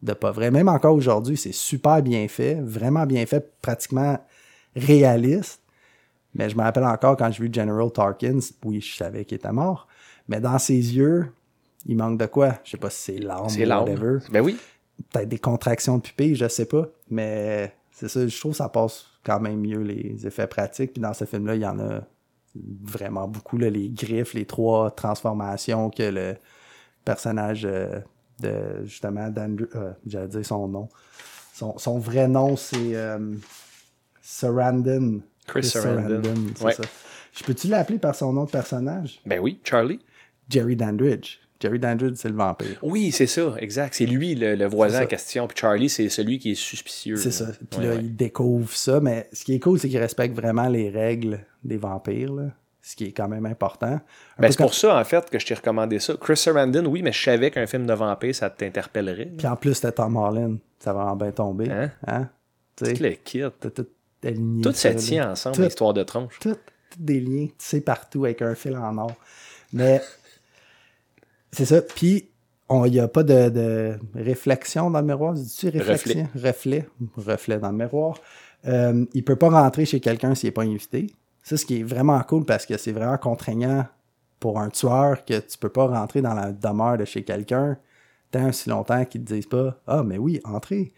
de 0.00 0.12
pas 0.12 0.30
vrai. 0.30 0.50
Même 0.52 0.68
encore 0.68 0.94
aujourd'hui, 0.94 1.36
c'est 1.36 1.52
super 1.52 2.02
bien 2.02 2.28
fait, 2.28 2.54
vraiment 2.62 3.04
bien 3.04 3.26
fait, 3.26 3.52
pratiquement 3.60 4.18
réaliste. 4.76 5.60
Mais 6.34 6.48
je 6.50 6.56
me 6.56 6.62
rappelle 6.62 6.84
encore 6.84 7.16
quand 7.16 7.30
j'ai 7.30 7.44
vu 7.44 7.50
General 7.52 7.90
Tarkins, 7.92 8.40
oui, 8.64 8.80
je 8.80 8.96
savais 8.96 9.24
qu'il 9.24 9.36
était 9.36 9.52
mort, 9.52 9.86
mais 10.28 10.40
dans 10.40 10.58
ses 10.58 10.74
yeux, 10.96 11.32
il 11.86 11.96
manque 11.96 12.18
de 12.18 12.26
quoi? 12.26 12.58
Je 12.64 12.72
sais 12.72 12.76
pas 12.76 12.90
si 12.90 12.98
c'est 13.18 13.20
C'est 13.48 13.64
ou 13.64 13.68
l'âme. 13.68 13.82
whatever. 13.84 14.18
Ben 14.30 14.40
oui. 14.42 14.56
Peut-être 15.12 15.28
des 15.28 15.38
contractions 15.38 15.96
de 15.98 16.02
pupilles, 16.02 16.34
je 16.34 16.48
sais 16.48 16.66
pas. 16.66 16.86
Mais 17.10 17.74
c'est 17.92 18.08
ça, 18.08 18.26
je 18.26 18.40
trouve 18.40 18.52
que 18.52 18.58
ça 18.58 18.68
passe 18.68 19.06
quand 19.24 19.38
même 19.40 19.60
mieux 19.60 19.80
les 19.82 20.26
effets 20.26 20.46
pratiques. 20.46 20.92
Puis 20.94 21.02
dans 21.02 21.14
ce 21.14 21.24
film-là, 21.24 21.54
il 21.56 21.62
y 21.62 21.66
en 21.66 21.78
a 21.78 22.00
vraiment 22.84 23.26
beaucoup. 23.28 23.58
Là, 23.58 23.70
les 23.70 23.88
griffes, 23.90 24.34
les 24.34 24.46
trois 24.46 24.90
transformations 24.92 25.90
que 25.90 26.02
le 26.04 26.36
personnage 27.04 27.64
euh, 27.64 28.00
de 28.40 28.84
justement 28.84 29.28
d'Andrew. 29.28 29.66
euh, 29.74 29.92
J'allais 30.06 30.28
dire 30.28 30.46
son 30.46 30.68
nom. 30.68 30.88
Son, 31.52 31.76
son 31.78 31.98
vrai 31.98 32.26
nom, 32.28 32.56
c'est 32.56 32.94
euh, 32.96 33.34
Sarandon. 34.22 35.20
Chris 35.46 35.64
Sarandon. 35.64 36.22
c'est 36.56 36.64
Ouais. 36.64 36.72
ça. 36.72 36.82
Je 37.36 37.42
peux-tu 37.44 37.66
l'appeler 37.68 37.98
par 37.98 38.14
son 38.14 38.32
nom 38.32 38.44
de 38.44 38.50
personnage? 38.50 39.20
Ben 39.26 39.40
oui, 39.40 39.58
Charlie. 39.64 40.00
Jerry 40.48 40.76
Dandridge. 40.76 41.38
Jerry 41.60 41.78
Dandridge, 41.78 42.16
c'est 42.16 42.28
le 42.28 42.34
vampire. 42.34 42.78
Oui, 42.82 43.10
c'est 43.10 43.26
ça, 43.26 43.54
exact. 43.58 43.94
C'est 43.94 44.06
lui, 44.06 44.34
le, 44.34 44.54
le 44.54 44.66
voisin 44.66 45.04
en 45.04 45.06
question. 45.06 45.46
Puis 45.48 45.56
Charlie, 45.58 45.88
c'est 45.88 46.08
celui 46.10 46.38
qui 46.38 46.52
est 46.52 46.56
suspicieux. 46.56 47.16
C'est 47.16 47.30
ça. 47.30 47.46
Puis 47.70 47.80
Ouais, 47.80 47.86
là, 47.86 47.94
ouais. 47.94 48.00
il 48.02 48.14
découvre 48.14 48.70
ça. 48.72 49.00
Mais 49.00 49.28
ce 49.32 49.44
qui 49.44 49.54
est 49.54 49.60
cool, 49.60 49.78
c'est 49.78 49.88
qu'il 49.88 49.98
respecte 49.98 50.34
vraiment 50.36 50.68
les 50.68 50.90
règles 50.90 51.40
des 51.62 51.76
vampires. 51.78 52.32
là. 52.34 52.50
Ce 52.82 52.94
qui 52.96 53.04
est 53.06 53.12
quand 53.12 53.28
même 53.28 53.46
important. 53.46 53.98
Ben, 54.38 54.50
c'est 54.50 54.58
comme- 54.58 54.66
pour 54.66 54.74
ça, 54.74 54.98
en 55.00 55.04
fait, 55.04 55.30
que 55.30 55.38
je 55.38 55.46
t'ai 55.46 55.54
recommandé 55.54 55.98
ça. 56.00 56.14
Chris 56.20 56.36
Sarandon, 56.36 56.84
oui, 56.84 57.00
mais 57.00 57.12
je 57.12 57.22
savais 57.22 57.50
qu'un 57.50 57.66
film 57.66 57.86
de 57.86 57.94
vampire, 57.94 58.34
ça 58.34 58.50
t'interpellerait. 58.50 59.32
Puis 59.38 59.46
en 59.46 59.56
plus, 59.56 59.72
c'était 59.72 59.92
Tom 59.92 60.16
Holland. 60.16 60.58
Ça 60.80 60.92
va 60.92 61.06
en 61.06 61.16
bien 61.16 61.30
tomber. 61.32 61.70
Hein? 61.70 61.90
Hein? 62.06 62.28
Tu 62.76 62.84
le 62.92 63.10
kit. 63.12 63.40
t'as 63.58 63.70
tout 63.70 63.86
aligné. 64.24 64.62
Tout 64.62 64.72
ça, 64.72 64.94
tient 64.94 65.32
ensemble, 65.32 65.62
l'histoire 65.62 65.94
de 65.94 66.02
tronche. 66.02 66.38
Tout, 66.40 66.54
tout 66.54 66.98
des 66.98 67.20
liens, 67.20 67.46
tu 67.46 67.54
sais, 67.58 67.80
partout 67.80 68.24
avec 68.24 68.42
un 68.42 68.54
fil 68.54 68.76
en 68.76 68.96
or. 68.98 69.12
Mais 69.72 70.00
c'est 71.52 71.64
ça. 71.66 71.82
Puis, 71.82 72.30
il 72.70 72.90
n'y 72.90 73.00
a 73.00 73.08
pas 73.08 73.22
de, 73.22 73.48
de 73.48 73.98
réflexion 74.14 74.90
dans 74.90 75.00
le 75.00 75.06
miroir. 75.06 75.34
Dis-tu 75.34 75.68
réflexion? 75.68 76.28
Reflet. 76.34 76.88
Reflet 77.16 77.58
dans 77.58 77.70
le 77.70 77.76
miroir. 77.76 78.18
Euh, 78.66 79.04
il 79.12 79.24
peut 79.24 79.36
pas 79.36 79.50
rentrer 79.50 79.84
chez 79.84 80.00
quelqu'un 80.00 80.34
s'il 80.34 80.48
n'est 80.48 80.52
pas 80.52 80.62
invité. 80.62 81.08
Ça, 81.42 81.56
ce 81.56 81.66
qui 81.66 81.80
est 81.80 81.82
vraiment 81.82 82.20
cool 82.22 82.44
parce 82.44 82.64
que 82.64 82.76
c'est 82.78 82.92
vraiment 82.92 83.18
contraignant 83.18 83.86
pour 84.40 84.58
un 84.58 84.70
tueur 84.70 85.24
que 85.24 85.38
tu 85.40 85.58
peux 85.58 85.68
pas 85.68 85.86
rentrer 85.86 86.22
dans 86.22 86.34
la 86.34 86.52
demeure 86.52 86.96
de 86.96 87.04
chez 87.04 87.22
quelqu'un 87.22 87.76
tant 88.30 88.50
si 88.50 88.68
longtemps 88.68 89.04
qu'ils 89.04 89.22
te 89.24 89.32
disent 89.32 89.46
pas 89.46 89.80
Ah, 89.86 90.02
mais 90.02 90.18
oui, 90.18 90.40
entrez. 90.44 90.92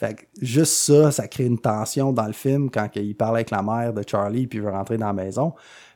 Fait 0.00 0.14
que 0.14 0.22
juste 0.40 0.72
ça, 0.72 1.10
ça 1.12 1.28
crée 1.28 1.44
une 1.44 1.58
tension 1.58 2.10
dans 2.10 2.26
le 2.26 2.32
film 2.32 2.70
quand 2.70 2.88
il 2.96 3.14
parle 3.14 3.36
avec 3.36 3.50
la 3.50 3.60
mère 3.60 3.92
de 3.92 4.02
Charlie 4.06 4.46
puis 4.46 4.58
il 4.58 4.62
veut 4.64 4.70
rentrer 4.70 4.96
dans 4.96 5.08
la 5.08 5.12
maison. 5.12 5.52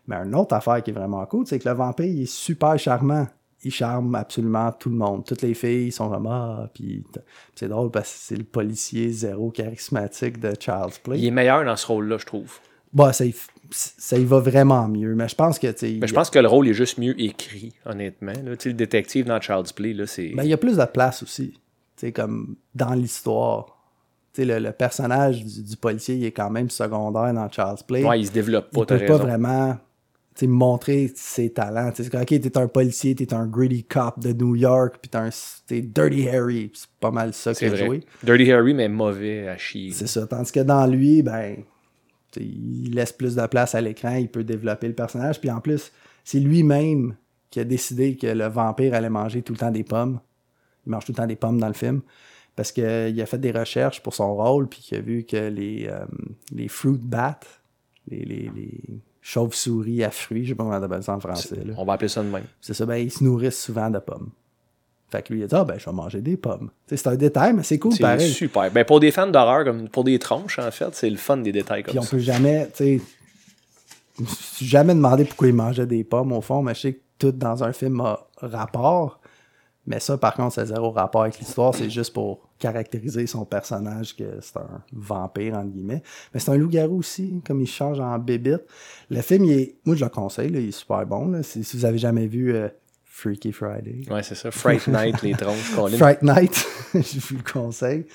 Mais 0.06 0.16
une 0.16 0.34
autre 0.34 0.54
affaire 0.54 0.82
qui 0.82 0.90
est 0.90 0.94
vraiment 0.94 1.24
cool, 1.24 1.46
c'est 1.46 1.58
que 1.58 1.66
le 1.66 1.74
vampire, 1.74 2.04
il 2.04 2.24
est 2.24 2.30
super 2.30 2.78
charmant. 2.78 3.26
Il 3.62 3.72
charme 3.72 4.14
absolument 4.14 4.70
tout 4.72 4.90
le 4.90 4.96
monde. 4.96 5.24
Toutes 5.24 5.40
les 5.40 5.54
filles 5.54 5.90
sont 5.90 6.10
comme 6.10 6.26
Ah, 6.26 6.68
puis 6.74 7.02
c'est 7.54 7.68
drôle 7.68 7.90
parce 7.90 8.12
que 8.12 8.18
c'est 8.18 8.36
le 8.36 8.44
policier 8.44 9.08
zéro 9.08 9.50
charismatique 9.50 10.38
de 10.38 10.52
Child's 10.60 10.98
Play. 10.98 11.20
Il 11.20 11.24
est 11.24 11.30
meilleur 11.30 11.64
dans 11.64 11.76
ce 11.76 11.86
rôle-là, 11.86 12.18
je 12.18 12.26
trouve. 12.26 12.58
Bah, 12.92 13.14
ça, 13.14 13.24
ça 13.70 14.18
y 14.18 14.24
va 14.26 14.38
vraiment 14.38 14.86
mieux. 14.86 15.14
Mais 15.14 15.28
je 15.28 15.34
pense 15.34 15.58
que, 15.58 15.68
Mais 15.82 16.06
je 16.06 16.12
pense 16.12 16.28
que 16.28 16.38
le 16.38 16.48
rôle 16.48 16.68
est 16.68 16.74
juste 16.74 16.98
mieux 16.98 17.18
écrit, 17.18 17.72
honnêtement. 17.86 18.32
là. 18.32 18.54
Le 18.62 18.72
détective 18.74 19.24
dans 19.24 19.40
Child's 19.40 19.72
Play, 19.72 19.94
là, 19.94 20.06
c'est. 20.06 20.28
ben, 20.34 20.42
il 20.42 20.50
y 20.50 20.52
a 20.52 20.58
plus 20.58 20.76
de 20.76 20.84
place 20.84 21.22
aussi. 21.22 21.52
Tu 21.52 21.60
sais, 21.96 22.12
comme 22.12 22.56
dans 22.74 22.92
l'histoire. 22.92 23.73
Le, 24.36 24.58
le 24.58 24.72
personnage 24.72 25.44
du, 25.44 25.62
du 25.62 25.76
policier, 25.76 26.16
il 26.16 26.24
est 26.24 26.32
quand 26.32 26.50
même 26.50 26.68
secondaire 26.68 27.32
dans 27.32 27.48
Child's 27.48 27.82
Play. 27.82 28.04
Ouais, 28.04 28.18
il 28.18 28.26
se 28.26 28.32
développe 28.32 28.70
pas, 28.70 28.80
il 28.80 28.86
peut 28.86 29.06
pas 29.06 29.18
vraiment 29.18 29.78
montrer 30.42 31.12
ses 31.14 31.52
talents. 31.52 31.92
C'est 31.94 32.10
comme, 32.10 32.22
ok, 32.22 32.40
t'es 32.40 32.58
un 32.58 32.66
policier, 32.66 33.14
t'es 33.14 33.32
un 33.32 33.46
gritty 33.46 33.84
cop 33.84 34.18
de 34.18 34.32
New 34.32 34.56
York, 34.56 34.96
puis 35.00 35.10
t'es 35.66 35.80
Dirty 35.82 36.28
Harry. 36.28 36.72
C'est 36.74 36.88
pas 36.98 37.12
mal 37.12 37.32
ça 37.32 37.54
qu'il 37.54 37.72
a 37.72 37.76
joué. 37.76 38.02
Dirty 38.24 38.50
Harry, 38.50 38.74
mais 38.74 38.88
mauvais 38.88 39.46
à 39.48 39.56
chier. 39.56 39.92
C'est 39.92 40.08
ça. 40.08 40.26
Tandis 40.26 40.50
que 40.50 40.60
dans 40.60 40.86
lui, 40.86 41.22
ben, 41.22 41.56
il 42.36 42.92
laisse 42.92 43.12
plus 43.12 43.36
de 43.36 43.46
place 43.46 43.76
à 43.76 43.80
l'écran, 43.80 44.16
il 44.16 44.28
peut 44.28 44.42
développer 44.42 44.88
le 44.88 44.94
personnage. 44.94 45.40
Puis 45.40 45.50
en 45.50 45.60
plus, 45.60 45.92
c'est 46.24 46.40
lui-même 46.40 47.14
qui 47.50 47.60
a 47.60 47.64
décidé 47.64 48.16
que 48.16 48.26
le 48.26 48.46
vampire 48.46 48.94
allait 48.94 49.10
manger 49.10 49.42
tout 49.42 49.52
le 49.52 49.58
temps 49.58 49.70
des 49.70 49.84
pommes. 49.84 50.18
Il 50.84 50.90
mange 50.90 51.04
tout 51.04 51.12
le 51.12 51.16
temps 51.16 51.26
des 51.28 51.36
pommes 51.36 51.60
dans 51.60 51.68
le 51.68 51.74
film. 51.74 52.00
Parce 52.56 52.70
qu'il 52.72 53.20
a 53.20 53.26
fait 53.26 53.38
des 53.38 53.50
recherches 53.50 54.00
pour 54.02 54.14
son 54.14 54.34
rôle, 54.36 54.68
puis 54.68 54.80
qu'il 54.80 54.98
a 54.98 55.00
vu 55.00 55.24
que 55.24 55.36
les, 55.48 55.88
euh, 55.90 56.04
les 56.52 56.68
fruit 56.68 56.98
bats, 57.02 57.38
les, 58.08 58.24
les, 58.24 58.50
les 58.54 58.80
chauves-souris 59.22 60.04
à 60.04 60.10
fruits, 60.10 60.44
je 60.44 60.50
sais 60.50 60.54
pas 60.54 60.62
comment 60.64 60.76
on 60.76 60.82
appelle 60.82 61.02
ça 61.02 61.14
en 61.14 61.20
français. 61.20 61.56
là. 61.64 61.74
On 61.76 61.84
va 61.84 61.94
appeler 61.94 62.08
ça 62.08 62.22
de 62.22 62.28
même. 62.28 62.44
C'est 62.60 62.74
ça, 62.74 62.86
ben, 62.86 62.96
ils 62.96 63.10
se 63.10 63.24
nourrissent 63.24 63.60
souvent 63.60 63.90
de 63.90 63.98
pommes. 63.98 64.30
Fait 65.10 65.22
que 65.22 65.32
lui, 65.32 65.40
il 65.40 65.44
a 65.44 65.46
dit, 65.46 65.54
ah, 65.54 65.64
ben, 65.64 65.78
je 65.78 65.84
vais 65.84 65.92
manger 65.92 66.20
des 66.20 66.36
pommes. 66.36 66.70
C'est 66.86 67.06
un 67.06 67.16
détail, 67.16 67.54
mais 67.54 67.62
c'est 67.62 67.78
cool 67.78 67.92
C'est 67.92 68.02
pareil. 68.02 68.30
super. 68.32 68.70
Ben, 68.70 68.84
pour 68.84 69.00
des 69.00 69.10
fans 69.10 69.26
d'horreur, 69.26 69.64
comme 69.64 69.88
pour 69.88 70.04
des 70.04 70.18
tronches, 70.18 70.58
en 70.58 70.70
fait, 70.70 70.94
c'est 70.94 71.10
le 71.10 71.16
fun 71.16 71.36
des 71.38 71.52
détails 71.52 71.82
comme 71.82 71.92
Puis 71.92 71.98
on 71.98 72.02
ça. 72.02 72.10
peut 72.10 72.18
jamais, 72.18 72.66
tu 72.68 72.72
sais, 72.76 73.00
je 74.18 74.22
me 74.22 74.28
suis 74.28 74.66
jamais 74.66 74.94
demandé 74.94 75.24
pourquoi 75.24 75.48
il 75.48 75.54
mangeait 75.54 75.86
des 75.86 76.04
pommes 76.04 76.32
au 76.32 76.40
fond, 76.40 76.62
mais 76.62 76.74
je 76.74 76.80
sais 76.80 76.92
que 76.94 77.00
tout 77.18 77.32
dans 77.32 77.64
un 77.64 77.72
film 77.72 78.00
a 78.00 78.26
rapport. 78.36 79.20
Mais 79.86 80.00
ça, 80.00 80.16
par 80.16 80.34
contre, 80.34 80.54
c'est 80.54 80.66
zéro 80.66 80.90
rapport 80.90 81.22
avec 81.22 81.38
l'histoire. 81.38 81.74
C'est 81.74 81.90
juste 81.90 82.12
pour 82.12 82.48
caractériser 82.58 83.26
son 83.26 83.44
personnage 83.44 84.16
que 84.16 84.38
c'est 84.40 84.56
un 84.56 84.82
vampire, 84.92 85.54
entre 85.54 85.70
guillemets. 85.70 86.02
Mais 86.32 86.40
c'est 86.40 86.50
un 86.50 86.56
loup-garou 86.56 86.98
aussi, 86.98 87.42
comme 87.46 87.60
il 87.60 87.66
change 87.66 88.00
en 88.00 88.18
bébite. 88.18 88.62
Le 89.10 89.20
film, 89.20 89.44
il 89.44 89.52
est, 89.52 89.76
moi, 89.84 89.94
je 89.94 90.04
le 90.04 90.10
conseille, 90.10 90.50
là, 90.50 90.60
il 90.60 90.68
est 90.68 90.72
super 90.72 91.04
bon. 91.06 91.28
Là. 91.28 91.42
Si, 91.42 91.62
si 91.64 91.76
vous 91.76 91.84
avez 91.84 91.98
jamais 91.98 92.26
vu 92.26 92.54
euh, 92.54 92.68
Freaky 93.04 93.52
Friday. 93.52 94.00
Ouais, 94.10 94.22
c'est 94.22 94.34
ça. 94.34 94.50
Fright 94.50 94.88
Night, 94.88 95.22
les 95.22 95.34
tronches. 95.34 95.72
Colin. 95.76 95.98
Fright 95.98 96.22
Night, 96.22 96.66
je 96.94 97.20
vous 97.20 97.36
le 97.36 97.52
conseille. 97.52 98.06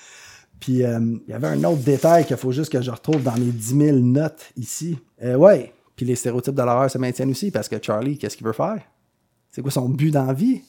Puis 0.59 0.83
euh, 0.83 0.99
il 1.25 1.31
y 1.31 1.33
avait 1.33 1.47
un 1.47 1.63
autre 1.63 1.81
détail 1.83 2.25
qu'il 2.25 2.35
faut 2.35 2.51
juste 2.51 2.71
que 2.71 2.81
je 2.81 2.91
retrouve 2.91 3.23
dans 3.23 3.35
mes 3.35 3.51
10 3.51 3.77
000 3.77 3.97
notes 3.99 4.51
ici. 4.57 4.97
Euh, 5.23 5.35
ouais, 5.35 5.73
puis 5.95 6.05
les 6.05 6.15
stéréotypes 6.15 6.53
de 6.53 6.61
l'horreur 6.61 6.91
se 6.91 6.97
maintiennent 6.97 7.31
aussi 7.31 7.49
parce 7.49 7.69
que 7.69 7.77
Charlie, 7.81 8.17
qu'est-ce 8.17 8.35
qu'il 8.35 8.45
veut 8.45 8.53
faire? 8.53 8.81
C'est 9.51 9.61
quoi 9.61 9.71
son 9.71 9.87
but 9.87 10.11
dans 10.11 10.25
la 10.25 10.33
vie? 10.33 10.61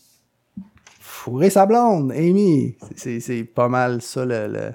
Fourrer 1.20 1.50
sa 1.50 1.66
blonde, 1.66 2.12
Amy. 2.12 2.76
C'est- 2.96 3.44
pas 3.44 3.68
mal 3.68 4.00
ça 4.00 4.24
le, 4.24 4.72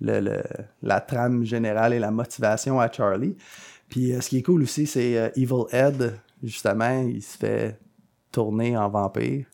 le- 0.00 0.20
le- 0.20 0.42
la 0.82 1.00
trame 1.00 1.44
générale 1.44 1.92
et 1.92 2.00
la 2.00 2.10
motivation 2.10 2.80
à 2.80 2.90
Charlie. 2.90 3.36
Puis 3.88 4.12
euh, 4.12 4.20
ce 4.20 4.28
qui 4.30 4.38
est 4.38 4.42
cool 4.42 4.62
aussi, 4.64 4.88
c'est 4.88 5.16
euh, 5.16 5.28
Evil 5.36 5.66
Ed, 5.70 6.18
justement, 6.42 7.00
il 7.02 7.22
se 7.22 7.36
fait 7.38 7.78
tourner 8.32 8.76
en 8.76 8.88
vampire. 8.88 9.46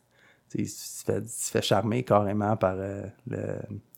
Il 0.55 0.67
se 0.67 1.03
fait, 1.05 1.19
il 1.19 1.29
se 1.29 1.51
fait 1.51 1.61
charmer 1.61 2.01
carrément 2.03 2.57
par 2.57 2.73
euh, 2.77 3.03
le, 3.27 3.43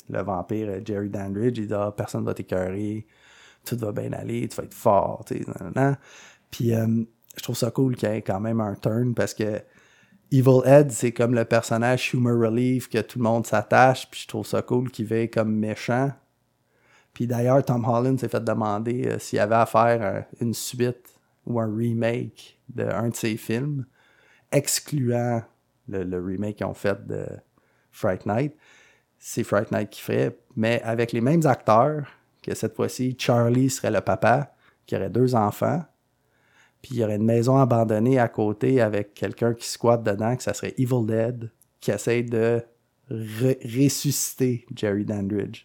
le 0.09 0.21
vampire 0.21 0.85
Jerry 0.85 1.07
Dandridge. 1.09 1.57
Il 1.59 1.67
dit 1.67 1.73
ah, 1.73 1.93
personne 1.95 2.25
va 2.25 2.33
t'écœurer, 2.33 3.07
tout 3.63 3.77
va 3.77 3.93
bien 3.93 4.11
aller, 4.11 4.49
tu 4.49 4.57
vas 4.57 4.63
être 4.63 4.73
fort. 4.73 5.23
nan, 5.31 5.71
nan. 5.73 5.97
Puis 6.51 6.71
je 6.71 7.41
trouve 7.41 7.55
ça 7.55 7.71
cool 7.71 7.95
qu'il 7.95 8.09
y 8.09 8.11
ait 8.11 8.21
quand 8.21 8.41
même 8.41 8.59
un 8.59 8.75
turn 8.75 9.13
parce 9.13 9.33
que 9.33 9.61
Evil 10.37 10.61
Ed, 10.65 10.91
c'est 10.91 11.13
comme 11.13 11.33
le 11.33 11.45
personnage 11.45 12.13
Humor 12.13 12.37
Relief 12.37 12.89
que 12.89 12.99
tout 12.99 13.19
le 13.19 13.23
monde 13.23 13.47
s'attache. 13.47 14.09
Puis 14.09 14.21
je 14.23 14.27
trouve 14.27 14.45
ça 14.45 14.61
cool 14.61 14.91
qu'il 14.91 15.05
veille 15.05 15.29
comme 15.29 15.55
méchant. 15.55 16.11
Puis 17.13 17.25
d'ailleurs, 17.25 17.63
Tom 17.63 17.85
Holland 17.85 18.19
s'est 18.19 18.27
fait 18.27 18.43
demander 18.43 19.07
euh, 19.07 19.19
s'il 19.19 19.39
avait 19.39 19.55
à 19.55 19.65
faire 19.65 20.25
une 20.41 20.53
suite 20.53 21.17
ou 21.45 21.61
un 21.61 21.73
remake 21.73 22.59
d'un 22.67 23.07
de 23.09 23.15
ses 23.15 23.37
films, 23.37 23.85
excluant 24.51 25.41
le, 25.87 26.03
le 26.03 26.19
remake 26.19 26.57
qu'ils 26.57 26.65
ont 26.65 26.73
fait 26.73 27.07
de 27.07 27.25
Fright 27.91 28.25
Night, 28.25 28.53
c'est 29.17 29.43
Fright 29.43 29.71
Night 29.71 29.89
qui 29.89 30.01
ferait, 30.01 30.37
mais 30.55 30.81
avec 30.81 31.13
les 31.13 31.21
mêmes 31.21 31.45
acteurs, 31.45 32.07
que 32.43 32.53
cette 32.53 32.75
fois-ci, 32.75 33.15
Charlie 33.17 33.69
serait 33.69 33.91
le 33.91 34.01
papa, 34.01 34.53
qui 34.85 34.95
aurait 34.95 35.09
deux 35.09 35.33
enfants, 35.33 35.83
puis 36.85 36.93
il 36.93 36.99
y 36.99 37.03
aurait 37.03 37.15
une 37.15 37.25
maison 37.25 37.57
abandonnée 37.57 38.19
à 38.19 38.27
côté 38.27 38.79
avec 38.79 39.15
quelqu'un 39.15 39.55
qui 39.55 39.67
squatte 39.67 40.03
dedans, 40.03 40.35
que 40.35 40.43
ça 40.43 40.53
serait 40.53 40.75
Evil 40.77 41.03
Dead, 41.07 41.49
qui 41.81 41.89
essaie 41.89 42.21
de 42.21 42.61
re- 43.09 43.57
ressusciter 43.63 44.67
Jerry 44.75 45.03
Dandridge. 45.03 45.63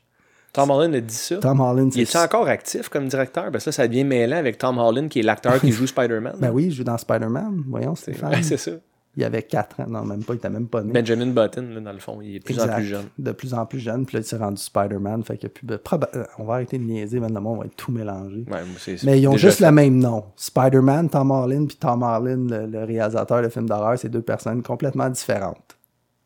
Tom 0.55 0.71
Holland 0.71 0.95
a 0.95 1.01
dit 1.03 1.15
ça. 1.15 1.37
Tom 1.37 1.61
Holland, 1.61 1.93
Il 1.95 2.07
c'est 2.07 2.19
est 2.19 2.23
encore 2.23 2.49
actif 2.49 2.89
comme 2.89 3.07
directeur? 3.07 3.51
Parce 3.53 3.65
que 3.65 3.69
là, 3.69 3.73
ça 3.73 3.87
devient 3.87 4.05
mêlant 4.05 4.39
avec 4.39 4.57
Tom 4.57 4.79
Holland, 4.79 5.11
qui 5.11 5.19
est 5.19 5.23
l'acteur 5.23 5.61
qui 5.61 5.73
joue 5.73 5.87
Spider-Man. 5.87 6.37
Ben 6.41 6.51
oui, 6.51 6.65
il 6.69 6.73
joue 6.73 6.85
dans 6.85 6.97
Spider-Man. 6.97 7.65
Voyons, 7.69 7.95
Stéphane. 7.95 8.31
Ouais, 8.33 8.43
c'est 8.43 8.57
ça. 8.57 8.73
Il 9.17 9.25
avait 9.25 9.43
4 9.43 9.81
ans. 9.81 9.87
Non, 9.89 10.05
même 10.05 10.23
pas. 10.23 10.35
Il 10.35 10.37
était 10.37 10.51
même 10.51 10.69
pas 10.69 10.83
né. 10.83 10.93
Benjamin 10.93 11.27
Button, 11.27 11.69
là, 11.75 11.81
dans 11.81 11.93
le 11.93 11.99
fond, 11.99 12.21
il 12.23 12.37
est 12.37 12.39
de 12.39 12.45
plus 12.45 12.61
en 12.61 12.69
plus 12.69 12.85
jeune. 12.85 13.05
De 13.19 13.33
plus 13.33 13.55
en 13.55 13.67
plus 13.67 13.81
jeune. 13.81 14.07
Puis 14.07 14.17
là, 14.17 14.21
il 14.21 14.25
s'est 14.25 14.37
rendu 14.37 14.63
Spider-Man. 14.63 15.25
Fait 15.25 15.37
qu'il 15.37 15.49
y 15.49 15.75
a 15.75 15.79
plus 15.79 15.95
euh, 16.15 16.25
On 16.39 16.45
va 16.45 16.55
arrêter 16.55 16.79
de 16.79 16.85
niaiser. 16.85 17.19
Maintenant, 17.19 17.43
on 17.45 17.57
va 17.57 17.67
être 17.67 17.77
tout 17.77 17.91
mélangé. 17.91 18.45
Ouais, 18.51 18.61
Mais 19.05 19.21
ils 19.21 19.27
ont 19.27 19.37
juste 19.37 19.59
fait. 19.59 19.67
le 19.67 19.73
même 19.73 19.99
nom. 19.99 20.25
Spider-Man, 20.37 21.11
Tom 21.11 21.31
Holland, 21.33 21.67
puis 21.67 21.77
Tom 21.77 22.03
Holland, 22.03 22.49
le, 22.51 22.67
le 22.67 22.85
réalisateur 22.85 23.43
de 23.43 23.49
films 23.49 23.69
d'horreur, 23.69 23.99
c'est 23.99 24.09
deux 24.09 24.23
personnes 24.23 24.63
complètement 24.63 25.11
différentes. 25.11 25.77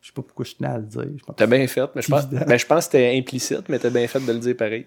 Je 0.03 0.09
sais 0.09 0.13
pas 0.15 0.21
pourquoi 0.23 0.45
je 0.45 0.55
tenais 0.55 0.69
à 0.69 0.77
le 0.77 0.85
dire. 0.85 1.07
T'as 1.35 1.47
bien 1.47 1.67
fait, 1.67 1.89
mais 1.95 2.03
je 2.03 2.09
pense, 2.11 2.29
ben, 2.29 2.59
je 2.59 2.67
pense 2.67 2.87
que 2.87 2.93
c'était 2.93 3.17
implicite, 3.17 3.71
mais 3.71 3.79
t'as 3.79 3.89
bien 3.89 4.07
fait 4.07 4.21
de 4.21 4.31
le 4.31 4.39
dire 4.39 4.55
pareil. 4.55 4.87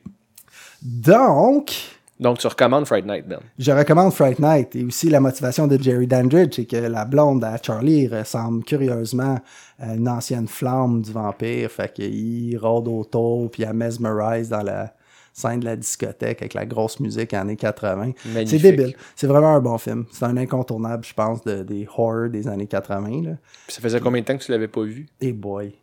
Donc, 0.83 1.73
Donc, 2.19 2.39
tu 2.39 2.47
recommandes 2.47 2.85
Fright 2.85 3.05
Night, 3.05 3.27
Ben? 3.27 3.39
je 3.59 3.71
recommande 3.71 4.11
Fright 4.11 4.39
Night. 4.39 4.75
Et 4.75 4.83
aussi, 4.83 5.09
la 5.09 5.19
motivation 5.19 5.67
de 5.67 5.81
Jerry 5.81 6.07
Dandridge, 6.07 6.55
c'est 6.55 6.65
que 6.65 6.75
la 6.77 7.05
blonde 7.05 7.43
à 7.43 7.57
Charlie 7.61 8.07
ressemble 8.07 8.63
curieusement 8.63 9.39
à 9.79 9.93
une 9.93 10.09
ancienne 10.09 10.47
flamme 10.47 11.01
du 11.03 11.11
vampire. 11.11 11.69
Fait 11.69 11.93
qu'il 11.93 12.57
rôde 12.57 12.87
autour, 12.87 13.51
puis 13.51 13.63
elle 13.63 13.73
mesmerise 13.73 14.49
dans 14.49 14.63
la 14.63 14.93
scène 15.31 15.59
de 15.59 15.65
la 15.65 15.75
discothèque 15.75 16.41
avec 16.41 16.55
la 16.55 16.65
grosse 16.65 16.99
musique 16.99 17.35
années 17.35 17.55
80. 17.55 18.13
C'est 18.47 18.57
débile. 18.57 18.95
C'est 19.15 19.27
vraiment 19.27 19.53
un 19.53 19.59
bon 19.59 19.77
film. 19.77 20.05
C'est 20.11 20.25
un 20.25 20.35
incontournable, 20.37 21.05
je 21.05 21.13
pense, 21.13 21.43
de- 21.43 21.61
des 21.61 21.87
horrors 21.95 22.29
des 22.29 22.47
années 22.47 22.65
80. 22.65 23.21
Là. 23.23 23.31
Puis 23.67 23.75
ça 23.75 23.81
faisait 23.81 23.99
combien 23.99 24.21
de 24.21 24.25
temps 24.25 24.35
que 24.35 24.43
tu 24.43 24.51
l'avais 24.51 24.67
pas 24.67 24.81
vu? 24.81 25.05
Et 25.21 25.33
boy. 25.33 25.75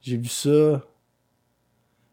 J'ai 0.00 0.16
vu 0.16 0.28
ça. 0.28 0.80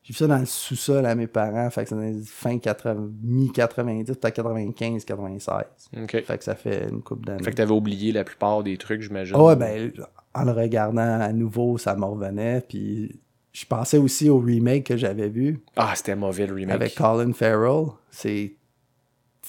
J'ai 0.04 0.12
vu 0.13 0.18
ça 0.18 0.28
dans 0.28 0.38
le 0.38 0.46
sous-sol 0.46 1.06
à 1.06 1.16
mes 1.16 1.28
parents. 1.28 1.70
Fait 1.70 1.84
que 1.84 1.89
c'est 1.89 1.96
dans 1.96 2.22
fin 2.26 2.60
80, 2.60 3.10
mi-90, 3.24 4.06
peut-être 4.06 4.36
95, 4.36 5.06
96. 5.06 5.66
OK. 6.04 6.24
Fait 6.24 6.38
que 6.38 6.44
ça 6.44 6.56
fait 6.56 6.89
une 6.89 7.02
coupe 7.02 7.26
d'années. 7.26 7.42
Fait 7.42 7.52
que 7.52 7.56
t'avais 7.56 7.72
oublié 7.72 8.12
la 8.12 8.26
plupart 8.26 8.63
des 8.63 8.78
trucs, 8.78 9.02
j'imagine. 9.02 9.36
Ah 9.39 9.44
ouais, 9.44 9.56
ben, 9.56 9.94
en 10.36 10.44
le 10.44 10.52
regardant 10.52 11.22
à 11.22 11.32
nouveau, 11.32 11.78
ça 11.78 11.96
me 11.96 12.04
revenait. 12.04 12.62
Puis 12.68 13.18
je 13.54 13.66
pensais 13.66 13.98
aussi 13.98 14.30
au 14.30 14.39
remake 14.39 14.88
que 14.88 14.98
j'avais 14.98 15.30
vu 15.30 15.63
Ah, 15.78 15.94
c'était 15.96 16.18
mauvais 16.18 16.48
le 16.48 16.54
remake. 16.54 16.76
avec 16.76 16.96
Colin 16.96 17.32
Farrell. 17.32 17.86
C'est. 18.12 18.56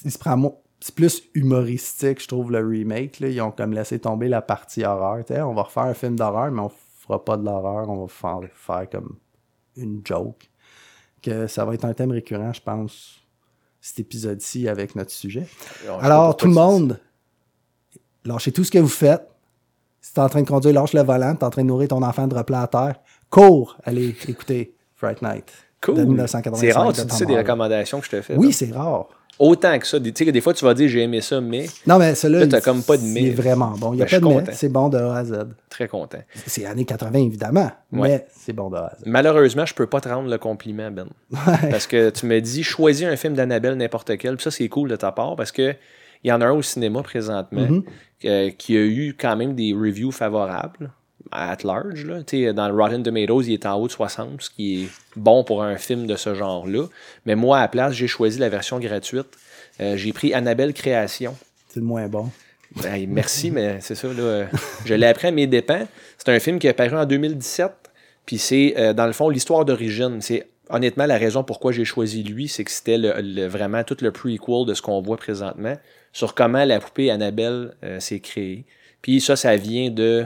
Il 0.05 0.11
se 0.11 0.19
prend 0.19 0.61
C'est 0.79 0.95
plus 0.95 1.23
humoristique, 1.35 2.23
je 2.23 2.29
trouve, 2.29 2.53
le 2.53 2.65
remake. 2.65 3.19
Là. 3.19 3.29
Ils 3.29 3.41
ont 3.41 3.51
comme 3.51 3.73
laissé 3.73 3.99
tomber 3.99 4.29
la 4.29 4.41
partie 4.43 4.85
horreur. 4.85 5.25
On 5.31 5.55
va 5.55 5.63
refaire 5.63 5.85
un 5.85 5.95
film 5.95 6.15
d'horreur, 6.15 6.53
mais 6.53 6.61
on 6.61 6.71
fera 7.01 7.25
pas 7.25 7.37
de 7.37 7.45
l'horreur. 7.45 7.89
On 7.89 8.05
va 8.05 8.09
faire, 8.09 8.39
faire 8.55 8.89
comme 8.89 9.17
une 9.77 10.01
joke. 10.05 10.51
Que 11.23 11.47
ça 11.47 11.65
va 11.65 11.75
être 11.75 11.85
un 11.85 11.95
thème 11.95 12.11
récurrent, 12.11 12.53
je 12.53 12.61
pense, 12.61 13.21
cet 13.81 14.01
épisode-ci 14.01 14.69
avec 14.69 14.95
notre 14.95 15.11
sujet. 15.11 15.47
Alors, 16.01 16.37
tout 16.37 16.47
le 16.47 16.53
monde, 16.53 17.01
lâchez 18.25 18.53
tout 18.53 18.65
ce 18.65 18.71
que 18.71 18.79
vous 18.79 18.89
faites. 18.89 19.27
Si 20.01 20.13
t'es 20.13 20.21
en 20.21 20.29
train 20.29 20.43
de 20.43 20.49
conduire, 20.49 20.75
lâche 20.75 20.93
le 20.93 21.03
volant. 21.03 21.35
T'es 21.35 21.45
en 21.45 21.51
train 21.51 21.63
de 21.63 21.69
nourrir 21.69 21.89
ton 21.89 22.03
enfant 22.03 22.27
de 22.27 22.35
replat 22.35 22.63
à 22.63 22.67
terre. 22.67 22.97
Cours, 23.31 23.79
allez 23.85 24.15
écouter 24.29 24.75
Fright 24.95 25.23
Night. 25.23 25.51
Cool. 25.81 26.05
1985 26.07 26.61
C'est 26.61 26.73
rare, 26.73 26.93
tu 26.93 27.05
dis 27.05 27.17
ça 27.17 27.25
des 27.25 27.37
recommandations 27.37 28.01
que 28.01 28.07
je 28.07 28.11
te 28.11 28.23
fais. 28.23 28.37
Oui, 28.37 28.53
c'est 28.53 28.71
rare. 28.71 29.09
Autant 29.39 29.79
que 29.79 29.87
ça. 29.87 29.99
Des- 29.99 30.13
Tu 30.13 30.25
sais, 30.25 30.33
des 30.33 30.41
fois, 30.41 30.55
tu 30.55 30.65
vas 30.65 30.75
dire 30.75 30.89
j'ai 30.89 31.03
aimé 31.03 31.21
ça, 31.21 31.41
mais 31.41 31.67
Non, 31.87 31.99
mais 31.99 32.15
celui-là, 32.15 32.41
Là, 32.41 32.47
t'as 32.47 32.61
comme 32.61 32.83
pas 32.83 32.97
de 32.97 33.03
mais. 33.03 33.23
il 33.23 33.27
est 33.29 33.31
vraiment 33.35 33.73
bon. 33.79 33.93
Il 33.93 33.97
n'y 33.97 34.03
a 34.03 34.05
Ben, 34.07 34.21
pas 34.21 34.29
de 34.29 34.47
mais. 34.47 34.53
C'est 34.53 34.69
bon 34.69 34.89
de 34.89 34.99
A 34.99 35.17
à 35.17 35.25
Z. 35.25 35.33
très 35.69 35.89
content. 35.89 36.19
C'est 36.47 36.65
années 36.67 36.85
80, 36.85 37.19
évidemment. 37.19 37.71
Ouais. 37.93 38.09
Mais 38.09 38.27
c'est 38.33 38.53
bon 38.53 38.71
de 38.71 38.77
A 38.77 38.87
à 38.87 38.97
Z. 38.97 39.03
Malheureusement, 39.07 39.67
je 39.67 39.75
peux 39.75 39.87
pas 39.87 40.01
te 40.01 40.09
rendre 40.09 40.29
le 40.31 40.39
compliment, 40.39 40.91
Ben. 40.91 41.07
Parce 41.71 41.87
que 41.87 42.11
tu 42.11 42.27
me 42.27 42.41
dis, 42.41 42.63
choisis 42.63 43.07
un 43.07 43.17
film 43.17 43.35
d'Annabelle, 43.35 43.75
n'importe 43.77 44.17
quel. 44.19 44.37
Puis 44.37 44.45
ça, 44.45 44.51
c'est 44.51 44.69
cool 44.69 44.89
de 44.89 44.97
ta 44.97 45.11
part 45.13 45.35
parce 45.37 45.51
que 45.53 45.75
il 46.23 46.29
y 46.29 46.33
en 46.33 46.41
a 46.41 46.47
un 46.47 46.53
au 46.53 46.63
cinéma 46.63 47.03
présentement 47.03 47.61
Mhm. 47.69 47.83
euh, 48.27 48.51
qui 48.57 48.77
a 48.77 48.81
eu 48.81 49.15
quand 49.19 49.37
même 49.37 49.55
des 49.55 49.75
reviews 49.75 50.11
favorables 50.13 50.91
at 51.33 51.59
large. 51.65 52.05
Là. 52.05 52.53
Dans 52.53 52.69
le 52.69 52.75
Rotten 52.75 53.03
Tomatoes, 53.03 53.43
il 53.43 53.53
est 53.55 53.67
en 53.67 53.75
haut 53.81 53.87
de 53.87 53.93
60, 53.93 54.43
ce 54.43 54.51
qui 54.51 54.85
est 54.85 54.89
bon 55.17 55.45
pour 55.45 55.63
un 55.63 55.77
film 55.77 56.07
de 56.07 56.17
ce 56.17 56.35
genre-là. 56.35 56.87
Mais 57.27 57.35
moi, 57.35 57.59
à 57.59 57.63
la 57.63 57.69
place, 57.69 57.93
j'ai 57.95 58.07
choisi 58.07 58.39
la 58.39 58.49
version 58.49 58.79
gratuite. 58.79 59.27
Euh, 59.81 59.97
j'ai 59.97 60.13
pris 60.13 60.33
Annabelle 60.35 60.73
Création. 60.73 61.37
C'est 61.69 61.81
le 61.81 61.87
moins 61.87 62.07
bon. 62.09 62.31
Hey, 62.85 63.07
merci, 63.07 63.51
mais 63.51 63.79
c'est 63.81 63.95
ça. 63.95 64.09
Là, 64.09 64.15
euh, 64.23 64.47
je 64.85 64.95
l'ai 64.95 65.07
appris 65.07 65.29
à 65.29 65.31
mes 65.31 65.47
dépens. 65.47 65.87
C'est 66.19 66.29
un 66.31 66.39
film 66.41 66.59
qui 66.59 66.67
est 66.67 66.71
apparu 66.71 66.97
en 66.97 67.05
2017. 67.07 67.71
Puis 68.27 68.39
c'est, 68.39 68.75
euh, 68.79 68.93
dans 68.93 69.07
le 69.07 69.13
fond, 69.13 69.29
l'histoire 69.29 69.65
d'origine. 69.65 70.21
C'est 70.21 70.47
honnêtement 70.71 71.07
la 71.07 71.19
raison 71.19 71.45
pourquoi 71.45 71.73
j'ai 71.73 71.85
choisi 71.85 72.23
lui, 72.23 72.49
c'est 72.49 72.65
que 72.65 72.71
c'était 72.71 72.97
le, 72.99 73.13
le- 73.21 73.47
vraiment 73.47 73.85
tout 73.85 73.97
le 74.01 74.11
prequel 74.13 74.65
de 74.67 74.73
ce 74.75 74.81
qu'on 74.83 75.01
voit 75.03 75.17
présentement 75.19 75.77
sur 76.13 76.35
comment 76.35 76.65
la 76.65 76.81
poupée 76.81 77.11
Annabelle 77.11 77.75
euh, 77.85 78.01
s'est 78.01 78.21
créée. 78.21 78.65
Puis 79.03 79.21
ça, 79.21 79.37
ça 79.37 79.57
vient 79.57 79.91
de 79.91 80.25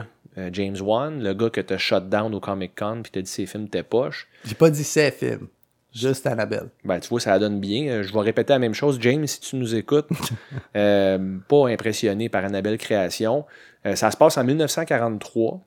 James 0.53 0.77
Wan, 0.81 1.21
le 1.21 1.33
gars 1.33 1.49
que 1.49 1.61
t'as 1.61 1.77
shut 1.77 2.07
down 2.09 2.33
au 2.33 2.39
Comic 2.39 2.73
Con, 2.77 3.01
puis 3.03 3.11
t'as 3.11 3.21
dit 3.21 3.29
ses 3.29 3.45
films 3.45 3.67
t'es 3.69 3.83
poche. 3.83 4.27
J'ai 4.45 4.55
pas 4.55 4.69
dit 4.69 4.83
c'est 4.83 5.11
film. 5.11 5.47
Juste 5.93 6.27
Annabelle. 6.27 6.69
Ben, 6.85 6.99
tu 6.99 7.09
vois, 7.09 7.19
ça 7.19 7.37
donne 7.39 7.59
bien. 7.59 7.87
Euh, 7.87 8.03
Je 8.03 8.13
vais 8.13 8.19
répéter 8.19 8.53
la 8.53 8.59
même 8.59 8.75
chose. 8.75 8.99
James, 9.01 9.25
si 9.25 9.39
tu 9.39 9.55
nous 9.55 9.73
écoutes, 9.75 10.07
euh, 10.75 11.37
pas 11.47 11.67
impressionné 11.67 12.29
par 12.29 12.45
Annabelle 12.45 12.77
Création. 12.77 13.45
Euh, 13.87 13.95
ça 13.95 14.11
se 14.11 14.17
passe 14.17 14.37
en 14.37 14.43
1943. 14.43 15.59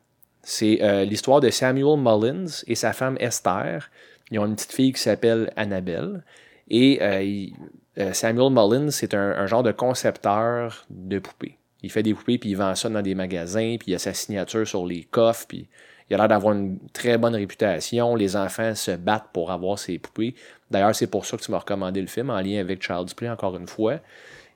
C'est 0.45 0.79
euh, 0.83 1.05
l'histoire 1.05 1.41
de 1.41 1.51
Samuel 1.51 1.99
Mullins 1.99 2.47
et 2.67 2.75
sa 2.77 2.93
femme 2.93 3.17
Esther. 3.21 3.91
Ils 4.31 4.39
ont 4.39 4.47
une 4.47 4.55
petite 4.55 4.73
fille 4.73 4.93
qui 4.93 5.01
s'appelle 5.01 5.53
Annabelle. 5.57 6.23
Et 6.71 7.01
euh, 7.03 7.23
il- 7.23 7.55
euh, 7.99 8.13
Samuel 8.13 8.51
Mullins, 8.53 8.91
c'est 8.91 9.15
un, 9.15 9.33
un 9.33 9.47
genre 9.47 9.63
de 9.65 9.73
concepteur 9.73 10.87
de 10.89 11.19
poupées. 11.19 11.59
Il 11.83 11.91
fait 11.91 12.03
des 12.03 12.15
poupées, 12.15 12.39
puis 12.39 12.51
il 12.51 12.57
vend 12.57 12.75
ça 12.75 12.89
dans 12.89 13.03
des 13.03 13.15
magasins, 13.15 13.77
puis 13.79 13.93
il 13.93 13.95
a 13.95 13.99
sa 13.99 14.15
signature 14.15 14.67
sur 14.67 14.87
les 14.87 15.03
coffres, 15.05 15.47
puis 15.49 15.69
il 16.09 16.15
a 16.15 16.19
l'air 16.19 16.29
d'avoir 16.29 16.55
une 16.55 16.79
très 16.93 17.19
bonne 17.19 17.35
réputation. 17.35 18.15
Les 18.15 18.37
enfants 18.37 18.75
se 18.75 18.93
battent 18.93 19.31
pour 19.33 19.51
avoir 19.51 19.79
ses 19.79 19.99
poupées. 19.99 20.35
D'ailleurs, 20.71 20.95
c'est 20.95 21.07
pour 21.07 21.25
ça 21.27 21.37
que 21.37 21.43
tu 21.43 21.51
m'as 21.51 21.59
recommandé 21.59 22.01
le 22.01 22.07
film, 22.07 22.31
en 22.31 22.41
lien 22.41 22.61
avec 22.61 22.83
Child's 22.83 23.15
Play, 23.15 23.29
encore 23.29 23.57
une 23.57 23.67
fois. 23.67 23.99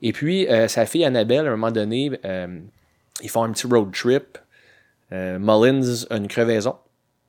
Et 0.03 0.12
puis, 0.12 0.47
euh, 0.49 0.69
sa 0.69 0.87
fille 0.87 1.05
Annabelle, 1.05 1.47
à 1.47 1.49
un 1.49 1.57
moment 1.57 1.73
donné, 1.73 2.12
euh, 2.25 2.61
ils 3.23 3.31
font 3.31 3.45
un 3.45 3.53
petit 3.53 3.67
road 3.67 3.93
trip. 3.93 4.39
Euh, 5.12 5.39
Mullins 5.39 6.05
a 6.11 6.17
une 6.17 6.29
crevaison, 6.29 6.77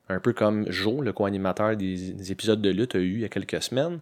un 0.08 0.20
peu 0.20 0.32
comme 0.32 0.64
Joe, 0.70 1.04
le 1.04 1.12
co-animateur 1.12 1.76
des, 1.76 2.12
des 2.12 2.32
épisodes 2.32 2.60
de 2.60 2.70
lutte, 2.70 2.94
a 2.94 2.98
eu 2.98 3.14
il 3.14 3.20
y 3.20 3.24
a 3.24 3.28
quelques 3.28 3.62
semaines. 3.62 3.98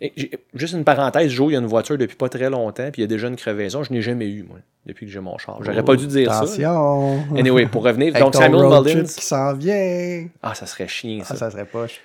Et 0.00 0.12
juste 0.54 0.74
une 0.74 0.84
parenthèse, 0.84 1.30
Joe, 1.30 1.52
il 1.52 1.56
a 1.56 1.58
une 1.58 1.66
voiture 1.66 1.96
depuis 1.96 2.16
pas 2.16 2.28
très 2.28 2.50
longtemps, 2.50 2.90
puis 2.92 3.00
il 3.00 3.00
y 3.00 3.04
a 3.04 3.06
déjà 3.08 3.28
une 3.28 3.36
crevaison. 3.36 3.82
Je 3.82 3.92
n'ai 3.92 4.02
jamais 4.02 4.28
eu, 4.28 4.42
moi, 4.42 4.58
depuis 4.84 5.06
que 5.06 5.12
j'ai 5.12 5.20
mon 5.20 5.38
char. 5.38 5.58
J'aurais 5.62 5.82
pas 5.84 5.96
dû 5.96 6.06
dire 6.06 6.30
ça. 6.32 6.40
Attention. 6.40 7.18
Anyway, 7.34 7.66
pour 7.66 7.82
revenir, 7.84 8.08
Avec 8.08 8.22
donc 8.22 8.34
ton 8.34 8.40
Samuel 8.40 8.66
road 8.66 8.86
Mullins. 8.86 9.04
qui 9.04 9.24
s'en 9.24 9.54
vient. 9.54 10.28
Ah, 10.42 10.54
ça 10.54 10.66
serait 10.66 10.88
chiant, 10.88 11.24
ça. 11.24 11.32
Ah, 11.34 11.36
ça 11.38 11.50
serait 11.50 11.64
poche. 11.64 12.00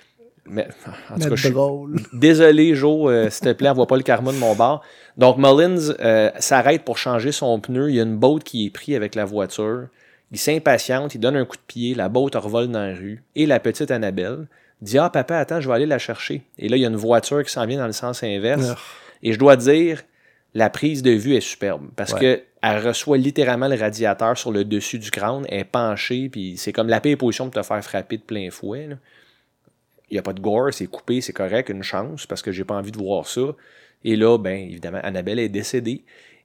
Mais, 0.46 0.66
en 1.10 1.18
tout 1.18 1.28
cas, 1.28 1.36
je 1.36 1.46
suis 1.46 1.54
désolé, 2.18 2.74
Joe, 2.74 3.10
euh, 3.12 3.30
s'il 3.30 3.46
te 3.46 3.52
plaît, 3.52 3.68
on 3.68 3.74
voit 3.74 3.86
pas 3.86 3.96
le 3.96 4.02
karma 4.02 4.32
de 4.32 4.38
mon 4.38 4.54
bar. 4.54 4.82
Donc, 5.18 5.36
Mullins 5.36 5.94
euh, 6.00 6.30
s'arrête 6.38 6.84
pour 6.84 6.96
changer 6.96 7.30
son 7.30 7.60
pneu. 7.60 7.90
Il 7.90 7.96
y 7.96 8.00
a 8.00 8.04
une 8.04 8.16
botte 8.16 8.42
qui 8.42 8.66
est 8.66 8.70
prise 8.70 8.96
avec 8.96 9.14
la 9.14 9.26
voiture. 9.26 9.88
Il 10.32 10.38
s'impatiente, 10.38 11.14
il 11.14 11.18
donne 11.20 11.36
un 11.36 11.44
coup 11.44 11.56
de 11.56 11.62
pied, 11.66 11.94
la 11.94 12.08
botte 12.08 12.34
revole 12.34 12.68
dans 12.68 12.80
la 12.86 12.94
rue. 12.94 13.22
Et 13.36 13.46
la 13.46 13.60
petite 13.60 13.90
Annabelle 13.90 14.46
dit 14.80 14.98
Ah, 14.98 15.10
papa, 15.10 15.36
attends, 15.38 15.60
je 15.60 15.68
vais 15.68 15.74
aller 15.74 15.86
la 15.86 15.98
chercher. 15.98 16.42
Et 16.58 16.68
là, 16.68 16.76
il 16.76 16.80
y 16.80 16.84
a 16.86 16.88
une 16.88 16.96
voiture 16.96 17.44
qui 17.44 17.52
s'en 17.52 17.66
vient 17.66 17.78
dans 17.78 17.86
le 17.86 17.92
sens 17.92 18.22
inverse. 18.22 18.74
Et 19.22 19.32
je 19.32 19.38
dois 19.38 19.56
dire, 19.56 20.02
la 20.54 20.70
prise 20.70 21.02
de 21.02 21.10
vue 21.12 21.34
est 21.36 21.40
superbe 21.40 21.88
parce 21.96 22.12
Ouais. 22.14 22.20
que 22.20 22.42
elle 22.64 22.86
reçoit 22.86 23.18
littéralement 23.18 23.66
le 23.68 23.76
radiateur 23.76 24.38
sur 24.38 24.52
le 24.52 24.64
dessus 24.64 24.98
du 24.98 25.10
crâne, 25.10 25.44
elle 25.48 25.60
est 25.60 25.64
penchée, 25.64 26.28
puis 26.28 26.56
c'est 26.56 26.72
comme 26.72 26.88
la 26.88 27.00
pire 27.00 27.18
position 27.18 27.50
pour 27.50 27.60
te 27.60 27.66
faire 27.66 27.82
frapper 27.84 28.18
de 28.18 28.22
plein 28.22 28.50
fouet. 28.50 28.86
là. 28.86 28.96
Il 30.10 30.14
n'y 30.14 30.18
a 30.18 30.22
pas 30.22 30.32
de 30.32 30.40
gore, 30.40 30.72
c'est 30.72 30.86
coupé, 30.86 31.20
c'est 31.20 31.32
correct, 31.32 31.70
une 31.70 31.82
chance, 31.82 32.24
parce 32.26 32.40
que 32.42 32.52
j'ai 32.52 32.64
pas 32.64 32.74
envie 32.74 32.92
de 32.92 32.98
voir 32.98 33.26
ça. 33.26 33.40
Et 34.04 34.14
là, 34.14 34.36
ben, 34.38 34.68
évidemment, 34.70 35.00
Annabelle 35.02 35.38
est 35.40 35.48
décédée. 35.48 36.02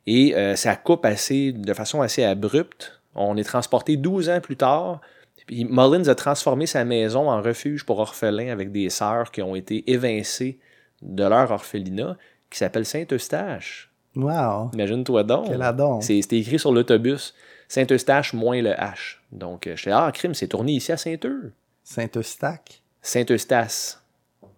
Et 0.08 0.36
euh, 0.36 0.56
ça 0.56 0.76
coupe 0.76 1.06
assez, 1.06 1.52
de 1.52 1.74
façon 1.74 2.02
assez 2.02 2.24
abrupte. 2.24 2.97
On 3.18 3.36
est 3.38 3.44
transporté 3.44 3.98
12 3.98 4.30
ans 4.30 4.42
plus 4.42 4.56
tard. 4.58 5.02
Puis 5.46 5.66
Mullins 5.66 6.08
a 6.08 6.16
transformé 6.16 6.66
sa 6.66 6.84
maison 6.86 7.30
en 7.30 7.42
refuge 7.42 7.86
pour 7.86 8.00
orphelins 8.00 8.50
avec 8.52 8.72
des 8.72 8.90
sœurs 8.90 9.32
qui 9.32 9.42
ont 9.42 9.56
été 9.56 9.90
évincées 9.92 10.60
de 11.02 11.24
leur 11.24 11.52
orphelinat, 11.52 12.18
qui 12.50 12.58
s'appelle 12.58 12.86
Saint-Eustache. 12.86 13.92
Wow. 14.16 14.72
Imagine-toi 14.74 15.24
donc. 15.24 15.48
Quel 15.48 15.62
adon. 15.62 16.02
C'est- 16.02 16.22
C'était 16.22 16.40
écrit 16.40 16.60
sur 16.60 16.72
l'autobus. 16.72 17.34
Saint-Eustache 17.68 18.34
moins 18.34 18.62
le 18.62 18.72
H. 18.72 19.18
Donc, 19.32 19.68
euh, 19.68 19.76
j'étais 19.76 19.92
ah, 19.92 20.10
crime, 20.14 20.34
c'est 20.34 20.48
tourné 20.48 20.74
ici 20.74 20.92
à 20.92 20.98
Saint-Eustache. 20.98 21.52
Saint-Eustache? 21.84 22.82
Saint-Eustache, 23.02 23.98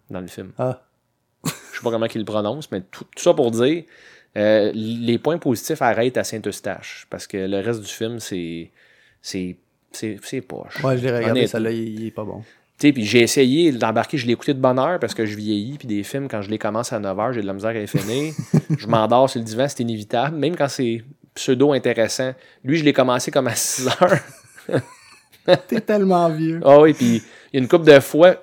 dans 0.08 0.20
le 0.20 0.26
film. 0.28 0.52
Ah. 0.58 0.80
Je 1.44 1.50
sais 1.50 1.82
pas 1.82 1.90
comment 1.90 2.06
il 2.06 2.18
le 2.18 2.24
prononce, 2.24 2.70
mais 2.70 2.80
tout, 2.82 3.04
tout 3.04 3.22
ça 3.22 3.34
pour 3.34 3.50
dire, 3.50 3.84
euh, 4.36 4.70
les 4.74 5.18
points 5.18 5.38
positifs 5.38 5.82
arrêtent 5.82 6.16
à 6.16 6.24
Saint-Eustache. 6.24 7.06
Parce 7.10 7.26
que 7.26 7.36
le 7.36 7.60
reste 7.60 7.80
du 7.80 7.88
film, 7.88 8.20
c'est. 8.20 8.70
C'est. 9.22 9.56
Poche. 10.46 10.82
Ouais, 10.84 10.96
je 10.96 11.04
l'ai 11.04 11.16
regardé, 11.16 11.46
celle-là, 11.48 11.72
il, 11.72 12.00
il 12.00 12.06
est 12.06 12.12
pas 12.12 12.24
bon. 12.24 12.42
Tu 12.80 12.86
sais, 12.86 12.92
puis 12.92 13.04
j'ai 13.04 13.20
essayé 13.20 13.72
d'embarquer, 13.72 14.16
je 14.16 14.26
l'ai 14.26 14.32
écouté 14.32 14.54
de 14.54 14.58
bonne 14.58 14.78
heure 14.78 14.98
parce 14.98 15.12
que 15.12 15.26
je 15.26 15.36
vieillis, 15.36 15.76
puis 15.76 15.86
des 15.86 16.02
films, 16.02 16.28
quand 16.28 16.40
je 16.40 16.48
les 16.48 16.58
commence 16.58 16.94
à 16.94 16.98
9h, 17.00 17.32
j'ai 17.32 17.42
de 17.42 17.46
la 17.46 17.52
misère 17.52 17.70
à 17.70 17.74
les 17.74 17.86
finir. 17.86 18.32
je 18.78 18.86
m'endors 18.86 19.28
sur 19.28 19.38
le 19.38 19.44
divan, 19.44 19.66
c'est 19.68 19.80
inévitable, 19.80 20.36
même 20.36 20.56
quand 20.56 20.68
c'est 20.68 21.02
pseudo-intéressant. 21.34 22.32
Lui, 22.64 22.78
je 22.78 22.84
l'ai 22.84 22.94
commencé 22.94 23.30
comme 23.30 23.48
à 23.48 23.52
6h. 23.52 24.22
T'es 25.68 25.80
tellement 25.82 26.30
vieux. 26.30 26.60
Ah 26.64 26.80
oui, 26.80 26.94
puis 26.94 27.22
il 27.52 27.56
y 27.56 27.56
a 27.56 27.60
une 27.60 27.68
couple 27.68 27.84
de 27.84 28.00
fois, 28.00 28.34
tu 28.34 28.40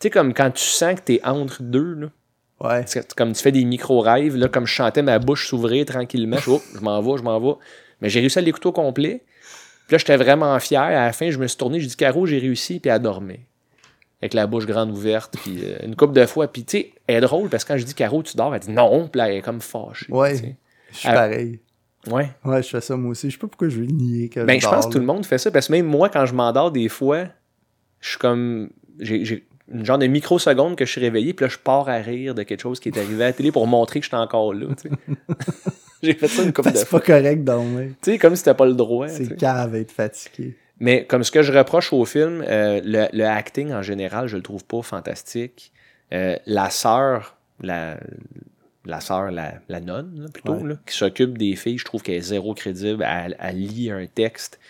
sais, 0.00 0.10
comme 0.10 0.32
quand 0.32 0.50
tu 0.50 0.64
sens 0.64 0.94
que 0.94 1.04
t'es 1.04 1.20
entre 1.22 1.62
deux, 1.62 1.94
là, 1.94 2.06
Ouais. 2.60 2.84
que 2.84 3.14
comme 3.14 3.32
tu 3.32 3.42
fais 3.42 3.52
des 3.52 3.64
micro-rêves, 3.64 4.36
là, 4.36 4.48
comme 4.48 4.66
je 4.66 4.72
chantais 4.72 5.02
ma 5.02 5.18
bouche 5.18 5.48
s'ouvrir 5.48 5.84
tranquillement, 5.86 6.38
je, 6.38 6.50
oh, 6.50 6.62
je 6.74 6.80
m'en 6.80 7.00
vais, 7.02 7.18
je 7.18 7.22
m'en 7.22 7.38
vais. 7.40 7.58
Mais 8.00 8.08
j'ai 8.08 8.20
réussi 8.20 8.38
à 8.38 8.42
l'écouter 8.42 8.68
au 8.68 8.72
complet. 8.72 9.22
Puis 9.86 9.94
là, 9.94 9.98
j'étais 9.98 10.16
vraiment 10.16 10.58
fier. 10.60 10.80
À 10.80 11.06
la 11.06 11.12
fin, 11.12 11.30
je 11.30 11.38
me 11.38 11.46
suis 11.46 11.58
tourné, 11.58 11.80
j'ai 11.80 11.88
dit, 11.88 11.96
Caro, 11.96 12.26
j'ai 12.26 12.38
réussi, 12.38 12.80
puis 12.80 12.90
elle 12.90 13.02
dormait. 13.02 13.46
Avec 14.22 14.32
la 14.32 14.46
bouche 14.46 14.66
grande 14.66 14.90
ouverte, 14.90 15.36
puis 15.42 15.60
euh, 15.62 15.76
une 15.84 15.96
couple 15.96 16.14
de 16.14 16.24
fois. 16.24 16.50
Puis 16.50 16.64
tu 16.64 16.78
sais, 16.78 16.92
elle 17.06 17.16
est 17.16 17.20
drôle 17.20 17.50
parce 17.50 17.64
que 17.64 17.72
quand 17.72 17.78
je 17.78 17.84
dis, 17.84 17.94
Caro, 17.94 18.22
tu 18.22 18.36
dors, 18.36 18.54
elle 18.54 18.60
dit 18.60 18.70
non, 18.70 19.08
puis 19.08 19.18
là, 19.18 19.28
elle 19.28 19.38
est 19.38 19.42
comme 19.42 19.60
fâchée. 19.60 20.06
Ouais. 20.10 20.56
Je 20.90 20.96
suis 20.96 21.08
pareil. 21.08 21.60
Ouais. 22.06 22.30
Ouais, 22.44 22.62
je 22.62 22.68
fais 22.68 22.80
ça 22.80 22.96
moi 22.96 23.10
aussi. 23.10 23.28
Je 23.28 23.34
sais 23.34 23.38
pas 23.38 23.48
pourquoi 23.48 23.68
je 23.68 23.78
veux 23.78 23.86
nier 23.86 24.28
que 24.28 24.40
Ben, 24.44 24.58
je 24.58 24.64
dors, 24.64 24.74
pense 24.74 24.86
que 24.86 24.92
tout 24.92 24.98
le 24.98 25.04
monde 25.04 25.26
fait 25.26 25.38
ça, 25.38 25.50
parce 25.50 25.66
que 25.66 25.72
même 25.72 25.86
moi, 25.86 26.08
quand 26.08 26.24
je 26.26 26.34
m'endors, 26.34 26.70
des 26.70 26.88
fois, 26.88 27.26
je 28.00 28.10
suis 28.10 28.18
comme. 28.18 28.70
J'ai 29.00 29.44
une 29.72 29.84
genre 29.84 29.98
de 29.98 30.06
microseconde 30.06 30.76
que 30.76 30.84
je 30.84 30.90
suis 30.92 31.00
réveillé, 31.00 31.32
puis 31.32 31.44
là, 31.44 31.48
je 31.50 31.58
pars 31.58 31.88
à 31.88 31.96
rire 31.96 32.34
de 32.34 32.42
quelque 32.42 32.60
chose 32.60 32.80
qui 32.80 32.88
est 32.90 32.98
arrivé 32.98 33.24
à 33.24 33.28
la 33.28 33.32
télé 33.32 33.50
pour 33.52 33.66
montrer 33.66 34.00
que 34.00 34.04
j'étais 34.04 34.16
encore 34.16 34.52
là. 34.54 34.66
J'ai 36.02 36.12
fait 36.14 36.28
ça 36.28 36.42
une 36.42 36.52
couple 36.52 36.72
de 36.72 36.76
c'est 36.76 36.88
pas 36.90 37.00
correct 37.00 37.44
dormir. 37.44 37.88
Tu 38.02 38.12
sais, 38.12 38.18
comme 38.18 38.36
si 38.36 38.44
t'as 38.44 38.52
pas 38.54 38.66
le 38.66 38.74
droit. 38.74 39.08
C'est 39.08 39.36
cave 39.36 39.74
être 39.74 39.90
fatigué. 39.92 40.56
Mais 40.78 41.06
comme 41.06 41.24
ce 41.24 41.30
que 41.30 41.42
je 41.42 41.50
reproche 41.52 41.92
au 41.94 42.04
film, 42.04 42.44
euh, 42.46 42.80
le, 42.84 43.06
le 43.16 43.24
acting 43.24 43.72
en 43.72 43.80
général, 43.82 44.26
je 44.26 44.36
le 44.36 44.42
trouve 44.42 44.64
pas 44.66 44.82
fantastique. 44.82 45.72
Euh, 46.12 46.36
la 46.44 46.68
sœur, 46.68 47.36
la, 47.62 47.96
la 48.84 49.00
sœur, 49.00 49.30
la, 49.30 49.54
la 49.70 49.80
nonne, 49.80 50.20
là, 50.20 50.26
plutôt, 50.32 50.54
Ouais. 50.54 50.68
là, 50.70 50.74
qui 50.86 50.94
s'occupe 50.94 51.38
des 51.38 51.56
filles, 51.56 51.78
je 51.78 51.86
trouve 51.86 52.02
qu'elle 52.02 52.16
est 52.16 52.20
zéro 52.20 52.52
crédible. 52.52 53.02
Elle, 53.08 53.36
elle 53.40 53.56
lit 53.56 53.90
un 53.90 54.04
texte. 54.06 54.60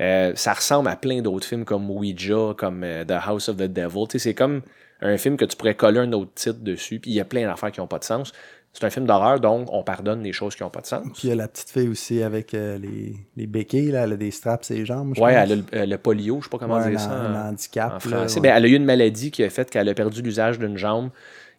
Euh, 0.00 0.32
ça 0.34 0.54
ressemble 0.54 0.88
à 0.88 0.96
plein 0.96 1.20
d'autres 1.20 1.46
films 1.46 1.64
comme 1.64 1.90
Ouija, 1.90 2.54
comme 2.56 2.82
euh, 2.84 3.04
The 3.04 3.12
House 3.22 3.48
of 3.48 3.56
the 3.58 3.64
Devil. 3.70 4.04
C'est 4.16 4.34
comme 4.34 4.62
un 5.02 5.16
film 5.18 5.36
que 5.36 5.44
tu 5.44 5.56
pourrais 5.56 5.74
coller 5.74 6.00
un 6.00 6.12
autre 6.12 6.32
titre 6.34 6.60
dessus. 6.60 6.98
Puis 7.00 7.10
il 7.10 7.14
y 7.14 7.20
a 7.20 7.24
plein 7.24 7.46
d'affaires 7.46 7.70
qui 7.70 7.80
n'ont 7.80 7.86
pas 7.86 7.98
de 7.98 8.04
sens. 8.04 8.32
C'est 8.72 8.84
un 8.84 8.90
film 8.90 9.04
d'horreur, 9.04 9.40
donc 9.40 9.68
on 9.72 9.82
pardonne 9.82 10.22
les 10.22 10.32
choses 10.32 10.54
qui 10.54 10.62
n'ont 10.62 10.70
pas 10.70 10.80
de 10.80 10.86
sens. 10.86 11.02
Puis 11.14 11.22
il 11.24 11.30
y 11.30 11.32
a 11.32 11.34
la 11.34 11.48
petite 11.48 11.70
fille 11.70 11.88
aussi 11.88 12.22
avec 12.22 12.54
euh, 12.54 12.78
les, 12.78 13.16
les 13.36 13.46
béquilles, 13.48 13.90
là, 13.90 14.04
elle 14.04 14.12
a 14.12 14.16
des 14.16 14.30
straps 14.30 14.64
ses 14.64 14.86
jambes. 14.86 15.14
pense. 15.16 15.28
elle 15.28 15.36
a 15.52 15.56
le, 15.56 15.64
le 15.86 15.98
polio, 15.98 16.38
je 16.38 16.44
sais 16.44 16.50
pas 16.50 16.58
comment 16.58 16.76
Ouais, 16.76 16.90
dire 16.90 17.00
ça. 17.00 17.10
un 17.10 17.34
en- 17.34 17.48
handicap. 17.48 17.90
en 17.90 17.94
là, 17.94 17.98
français. 18.18 18.36
ouais. 18.36 18.42
Ben, 18.48 18.56
elle 18.56 18.64
a 18.64 18.68
eu 18.68 18.74
une 18.76 18.84
maladie 18.84 19.32
qui 19.32 19.42
a 19.42 19.50
fait 19.50 19.68
qu'elle 19.68 19.88
a 19.88 19.94
perdu 19.94 20.22
l'usage 20.22 20.58
d'une 20.60 20.76
jambe. 20.76 21.10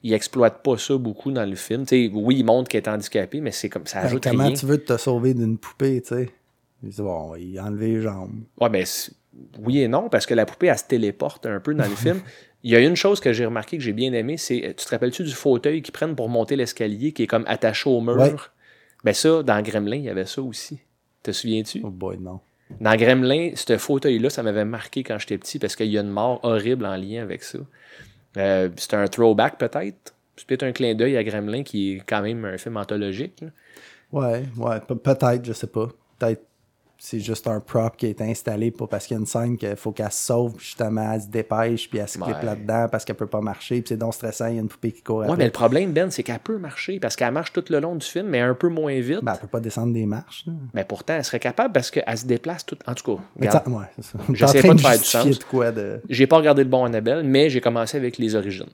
Il 0.03 0.13
exploite 0.13 0.63
pas 0.63 0.77
ça 0.77 0.97
beaucoup 0.97 1.31
dans 1.31 1.47
le 1.47 1.55
film. 1.57 1.83
Oui, 2.13 2.37
il 2.39 2.45
montre 2.45 2.69
qu'elle 2.69 2.81
est 2.83 2.87
handicapée, 2.89 3.41
mais 3.41 3.51
c'est 3.51 3.69
comme 3.69 3.85
ça 3.85 3.99
Ben, 3.99 4.05
ajoute 4.07 4.23
comment 4.27 4.45
rien. 4.45 4.53
tu 4.53 4.65
veux 4.65 4.77
te 4.77 4.95
sauver 4.97 5.33
d'une 5.33 5.57
poupée, 5.57 6.01
tu 6.01 6.15
sais? 6.15 6.29
Il 6.83 6.89
dit, 6.89 7.01
bon, 7.01 7.35
il 7.35 7.57
a 7.59 7.65
enlevé 7.65 7.87
les 7.95 8.01
jambes. 8.01 8.41
Ouais, 8.59 8.69
ben, 8.69 8.85
oui 9.59 9.79
et 9.79 9.87
non, 9.87 10.09
parce 10.09 10.25
que 10.25 10.33
la 10.33 10.45
poupée, 10.45 10.67
elle 10.67 10.77
se 10.77 10.85
téléporte 10.85 11.45
un 11.45 11.59
peu 11.59 11.73
dans 11.73 11.87
le 11.87 11.95
film. 11.95 12.21
Il 12.63 12.69
y 12.69 12.75
a 12.75 12.79
une 12.79 12.95
chose 12.95 13.19
que 13.19 13.33
j'ai 13.33 13.45
remarqué 13.45 13.77
que 13.77 13.83
j'ai 13.83 13.91
bien 13.93 14.13
aimé, 14.13 14.37
c'est, 14.37 14.75
tu 14.77 14.85
te 14.85 14.89
rappelles-tu 14.91 15.23
du 15.23 15.31
fauteuil 15.31 15.81
qu'ils 15.81 15.91
prennent 15.91 16.15
pour 16.15 16.29
monter 16.29 16.55
l'escalier, 16.55 17.11
qui 17.11 17.23
est 17.23 17.27
comme 17.27 17.43
attaché 17.47 17.89
au 17.89 18.01
mur? 18.01 18.15
Ouais. 18.17 18.35
Ben 19.03 19.13
ça, 19.15 19.41
dans 19.41 19.59
Gremlin, 19.63 19.95
il 19.95 20.03
y 20.03 20.09
avait 20.09 20.27
ça 20.27 20.43
aussi. 20.43 20.79
Te 21.23 21.31
souviens-tu? 21.31 21.81
Oh 21.83 21.89
boy, 21.89 22.19
non. 22.19 22.39
Dans 22.79 22.95
Gremlin, 22.95 23.51
ce 23.55 23.77
fauteuil-là, 23.79 24.29
ça 24.29 24.43
m'avait 24.43 24.63
marqué 24.63 25.01
quand 25.03 25.17
j'étais 25.17 25.39
petit 25.39 25.57
parce 25.57 25.75
qu'il 25.75 25.87
y 25.87 25.97
a 25.97 26.01
une 26.01 26.09
mort 26.11 26.39
horrible 26.43 26.85
en 26.85 26.95
lien 26.95 27.23
avec 27.23 27.41
ça. 27.41 27.57
Euh, 28.37 28.69
c'est 28.77 28.93
un 28.93 29.07
throwback 29.07 29.57
peut-être? 29.57 30.13
C'est 30.37 30.45
peut-être 30.45 30.63
un 30.63 30.71
clin 30.71 30.93
d'œil 30.93 31.17
à 31.17 31.23
Gremlin 31.23 31.63
qui 31.63 31.93
est 31.95 32.03
quand 32.07 32.21
même 32.21 32.45
un 32.45 32.57
film 32.59 32.77
anthologique. 32.77 33.41
là. 33.41 33.47
Ouais, 34.11 34.43
ouais, 34.57 34.79
pe- 34.87 34.93
peut-être, 34.93 35.43
je 35.45 35.53
sais 35.53 35.67
pas. 35.67 35.89
Peut-être 36.19 36.43
c'est 37.03 37.19
juste 37.19 37.47
un 37.47 37.59
prop 37.59 37.97
qui 37.97 38.05
est 38.05 38.21
installé 38.21 38.69
pour 38.69 38.87
parce 38.87 39.07
qu'il 39.07 39.15
y 39.15 39.17
a 39.17 39.21
une 39.21 39.25
scène 39.25 39.57
qu'il 39.57 39.75
faut 39.75 39.91
qu'elle 39.91 40.11
se 40.11 40.23
sauve, 40.23 40.53
puis 40.53 40.65
justement, 40.67 41.11
elle 41.13 41.21
se 41.21 41.27
dépêche, 41.27 41.89
puis 41.89 41.97
elle 41.97 42.07
se 42.07 42.19
clip 42.19 42.35
Ouais. 42.37 42.45
là-dedans 42.45 42.87
parce 42.91 43.05
qu'elle 43.05 43.15
peut 43.15 43.25
pas 43.25 43.41
marcher, 43.41 43.81
puis 43.81 43.89
c'est 43.89 43.97
donc 43.97 44.13
stressant, 44.13 44.45
il 44.47 44.55
y 44.55 44.57
a 44.59 44.61
une 44.61 44.67
poupée 44.67 44.91
qui 44.91 45.01
court 45.01 45.23
après. 45.23 45.35
mais 45.35 45.45
le 45.45 45.51
problème, 45.51 45.93
Ben, 45.93 46.11
c'est 46.11 46.21
qu'elle 46.21 46.37
peut 46.39 46.59
marcher 46.59 46.99
parce 46.99 47.15
qu'elle 47.15 47.31
marche 47.33 47.53
tout 47.53 47.63
le 47.69 47.79
long 47.79 47.95
du 47.95 48.05
film, 48.05 48.27
mais 48.27 48.39
un 48.39 48.53
peu 48.53 48.69
moins 48.69 48.99
vite. 48.99 49.21
Ben, 49.23 49.33
elle 49.33 49.39
peut 49.39 49.47
pas 49.47 49.59
descendre 49.59 49.93
des 49.93 50.05
marches. 50.05 50.43
là. 50.45 50.53
Mais 50.75 50.83
pourtant, 50.83 51.15
elle 51.15 51.23
serait 51.25 51.39
capable 51.39 51.73
parce 51.73 51.89
qu'elle 51.89 52.17
se 52.17 52.25
déplace 52.27 52.65
tout. 52.67 52.77
En 52.85 52.93
tout 52.93 53.15
cas, 53.17 53.23
regarde, 53.39 53.67
ouais, 53.67 53.85
ça. 53.99 54.19
J'essaie 54.31 54.61
pas 54.61 54.73
de 54.75 54.79
faire 54.81 54.97
du 54.99 55.03
sens. 55.03 55.39
de 55.39 55.43
quoi 55.43 55.71
de... 55.71 56.01
j'ai 56.07 56.27
pas 56.27 56.37
regardé 56.37 56.63
le 56.63 56.69
bon 56.69 56.85
Annabelle, 56.85 57.23
mais 57.23 57.49
j'ai 57.49 57.61
commencé 57.61 57.97
avec 57.97 58.19
les 58.19 58.35
origines. 58.35 58.69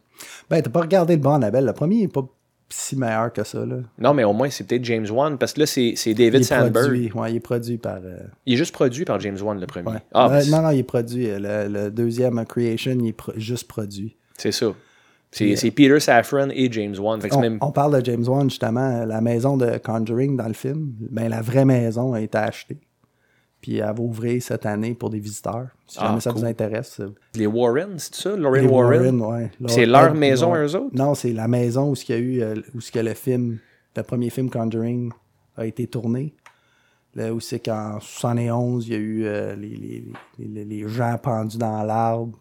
Ben, 0.49 0.61
t'as 0.61 0.69
pas 0.69 0.81
regardé 0.81 1.15
le 1.15 1.21
bon 1.21 1.33
Annabelle. 1.35 1.63
Le 1.65 1.71
premier 1.73 2.01
est 2.03 2.07
pas 2.09 2.25
si 2.69 2.95
meilleur 2.97 3.31
que 3.31 3.43
ça, 3.43 3.65
là. 3.65 3.77
Non, 3.99 4.13
mais 4.13 4.23
au 4.23 4.33
moins, 4.33 4.49
c'est 4.49 4.65
peut-être 4.65 4.83
James 4.85 5.07
Wan 5.09 5.37
parce 5.37 5.53
que 5.53 5.61
là, 5.61 5.65
c'est 5.65 5.93
Il 6.05 6.15
David 6.15 6.43
Sandberg. 6.43 6.73
produit, 6.73 7.11
ouais, 7.13 7.31
il 7.31 7.35
est 7.37 7.39
produit 7.39 7.77
par... 7.77 7.97
euh, 8.03 8.17
Il 8.45 8.53
est 8.53 8.57
juste 8.57 8.73
produit 8.73 9.05
par 9.05 9.19
James 9.19 9.37
Wan, 9.41 9.59
le 9.59 9.65
premier. 9.67 9.87
ouais. 9.87 10.01
Ah, 10.13 10.29
Euh, 10.31 10.43
non, 10.49 10.61
non, 10.61 10.71
il 10.71 10.79
est 10.79 10.83
produit. 10.83 11.29
euh, 11.29 11.39
Le, 11.67 11.73
le 11.85 11.91
deuxième, 11.91 12.37
euh, 12.39 12.43
Creation, 12.43 12.97
il 12.99 13.07
est 13.07 13.13
pro- 13.13 13.33
juste 13.37 13.67
produit. 13.67 14.15
c'est 14.37 14.51
ça. 14.51 14.67
C'est 15.31 15.71
Peter 15.71 15.99
Safran 15.99 16.47
et 16.51 16.71
James 16.71 16.95
Wan. 16.97 17.19
On, 17.31 17.39
même... 17.41 17.57
on 17.61 17.71
parle 17.71 17.99
de 18.01 18.05
James 18.05 18.23
Wan, 18.27 18.49
justement, 18.49 19.05
la 19.05 19.21
maison 19.21 19.55
de 19.57 19.77
Conjuring 19.77 20.35
dans 20.37 20.47
le 20.47 20.53
film. 20.53 20.93
Ben, 21.11 21.29
la 21.29 21.41
vraie 21.41 21.65
maison 21.65 22.13
a 22.13 22.21
été 22.21 22.37
achetée. 22.37 22.79
Puis 23.67 23.79
elle 23.79 23.83
va 23.93 23.99
ouvrir 23.99 24.41
cette 24.41 24.65
année 24.65 24.93
pour 24.93 25.09
des 25.09 25.19
visiteurs. 25.19 25.67
Si 25.87 25.97
Ah, 25.99 26.07
jamais 26.07 26.21
ça 26.21 26.31
cool. 26.31 26.39
vous 26.39 26.45
intéresse. 26.47 27.01
Les 27.35 27.47
Warren, 27.47 27.99
c'est 27.99 28.15
ça? 28.15 28.33
Lauren 28.37 28.61
les 28.61 28.65
Warren? 28.67 29.21
ouais. 29.21 29.51
C'est 29.67 29.85
leur 29.85 30.13
maison 30.13 30.53
à 30.53 30.59
eux 30.63 30.73
autres? 30.73 30.95
Non, 30.95 31.15
c'est 31.15 31.33
la 31.33 31.49
maison 31.49 31.91
où 31.91 31.93
il 31.95 32.09
y 32.09 32.13
a 32.13 32.17
eu, 32.17 32.41
euh, 32.41 32.55
où 32.73 32.79
ce 32.79 32.93
que 32.93 32.99
le 32.99 33.13
film, 33.13 33.57
le 33.93 34.03
premier 34.03 34.29
film 34.29 34.49
Conjuring 34.49 35.11
a 35.57 35.65
été 35.65 35.85
tourné. 35.85 36.33
Là 37.13 37.33
où 37.33 37.41
c'est 37.41 37.59
qu'en 37.59 37.99
71, 37.99 38.87
il 38.87 38.93
y 38.93 38.95
a 38.95 38.99
eu 38.99 39.25
euh, 39.25 39.53
les, 39.57 39.75
les, 40.39 40.47
les, 40.47 40.63
les 40.63 40.87
gens 40.87 41.17
pendus 41.21 41.57
dans 41.57 41.83
l'arbre. 41.83 42.39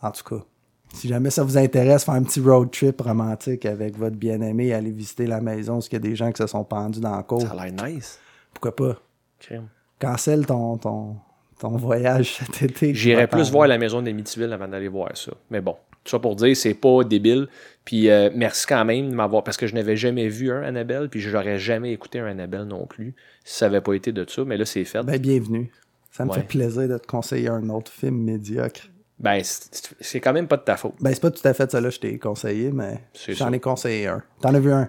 En 0.00 0.12
tout 0.12 0.22
cas, 0.22 0.44
si 0.92 1.08
jamais 1.08 1.30
ça 1.30 1.42
vous 1.42 1.58
intéresse, 1.58 2.04
faire 2.04 2.14
un 2.14 2.22
petit 2.22 2.38
road 2.38 2.70
trip 2.70 3.00
romantique 3.00 3.66
avec 3.66 3.98
votre 3.98 4.14
bien-aimé, 4.16 4.72
aller 4.72 4.92
visiter 4.92 5.26
la 5.26 5.40
maison 5.40 5.78
où 5.78 5.82
il 5.84 5.92
y 5.94 5.96
a 5.96 5.98
des 5.98 6.14
gens 6.14 6.30
qui 6.30 6.40
se 6.40 6.46
sont 6.46 6.62
pendus 6.62 7.00
dans 7.00 7.16
la 7.16 7.24
cour. 7.24 7.42
Ça 7.42 7.50
a 7.58 7.66
l'air 7.68 7.88
nice. 7.88 8.20
Pourquoi 8.52 8.76
pas? 8.76 8.96
Crime. 9.40 9.66
Cancelle 10.04 10.46
ton, 10.46 10.76
ton, 10.78 11.16
ton 11.58 11.76
voyage 11.76 12.34
cet 12.40 12.62
été. 12.62 12.94
J'irais 12.94 13.26
plus 13.26 13.50
voir 13.50 13.66
la 13.68 13.78
maison 13.78 14.02
d'Amityville 14.02 14.52
avant 14.52 14.68
d'aller 14.68 14.88
voir 14.88 15.16
ça. 15.16 15.32
Mais 15.50 15.60
bon, 15.60 15.76
tout 16.04 16.10
ça 16.10 16.18
pour 16.18 16.36
dire, 16.36 16.56
c'est 16.56 16.74
pas 16.74 17.02
débile. 17.04 17.48
Puis 17.84 18.10
euh, 18.10 18.30
merci 18.34 18.66
quand 18.66 18.84
même 18.84 19.10
de 19.10 19.14
m'avoir. 19.14 19.44
Parce 19.44 19.56
que 19.56 19.66
je 19.66 19.74
n'avais 19.74 19.96
jamais 19.96 20.28
vu 20.28 20.50
un 20.52 20.62
Annabelle, 20.62 21.08
puis 21.08 21.20
j'aurais 21.20 21.58
jamais 21.58 21.92
écouté 21.92 22.18
un 22.20 22.26
Annabelle 22.26 22.64
non 22.64 22.86
plus, 22.86 23.14
si 23.44 23.56
ça 23.58 23.66
n'avait 23.66 23.80
pas 23.80 23.94
été 23.94 24.12
de 24.12 24.24
ça. 24.28 24.44
Mais 24.44 24.56
là, 24.56 24.64
c'est 24.64 24.84
fait. 24.84 25.02
Ben, 25.02 25.18
bienvenue. 25.18 25.70
Ça 26.10 26.24
me 26.24 26.30
Ouais. 26.30 26.36
fait 26.36 26.46
plaisir 26.46 26.88
de 26.88 26.96
te 26.98 27.06
conseiller 27.06 27.48
un 27.48 27.68
autre 27.70 27.90
film 27.90 28.22
médiocre. 28.22 28.82
Ben, 29.18 29.40
c'est 29.42 30.20
quand 30.20 30.32
même 30.32 30.46
pas 30.48 30.56
de 30.56 30.62
ta 30.62 30.76
faute. 30.76 30.94
Ben, 31.00 31.12
c'est 31.12 31.20
pas 31.20 31.30
tout 31.30 31.46
à 31.46 31.54
fait 31.54 31.70
ça 31.70 31.80
là, 31.80 31.88
je 31.90 31.98
t'ai 32.00 32.18
conseillé, 32.18 32.70
mais 32.72 33.00
j'en 33.28 33.52
ai 33.52 33.60
conseillé 33.60 34.08
un. 34.08 34.22
T'en 34.40 34.54
as 34.54 34.60
vu 34.60 34.72
un? 34.72 34.88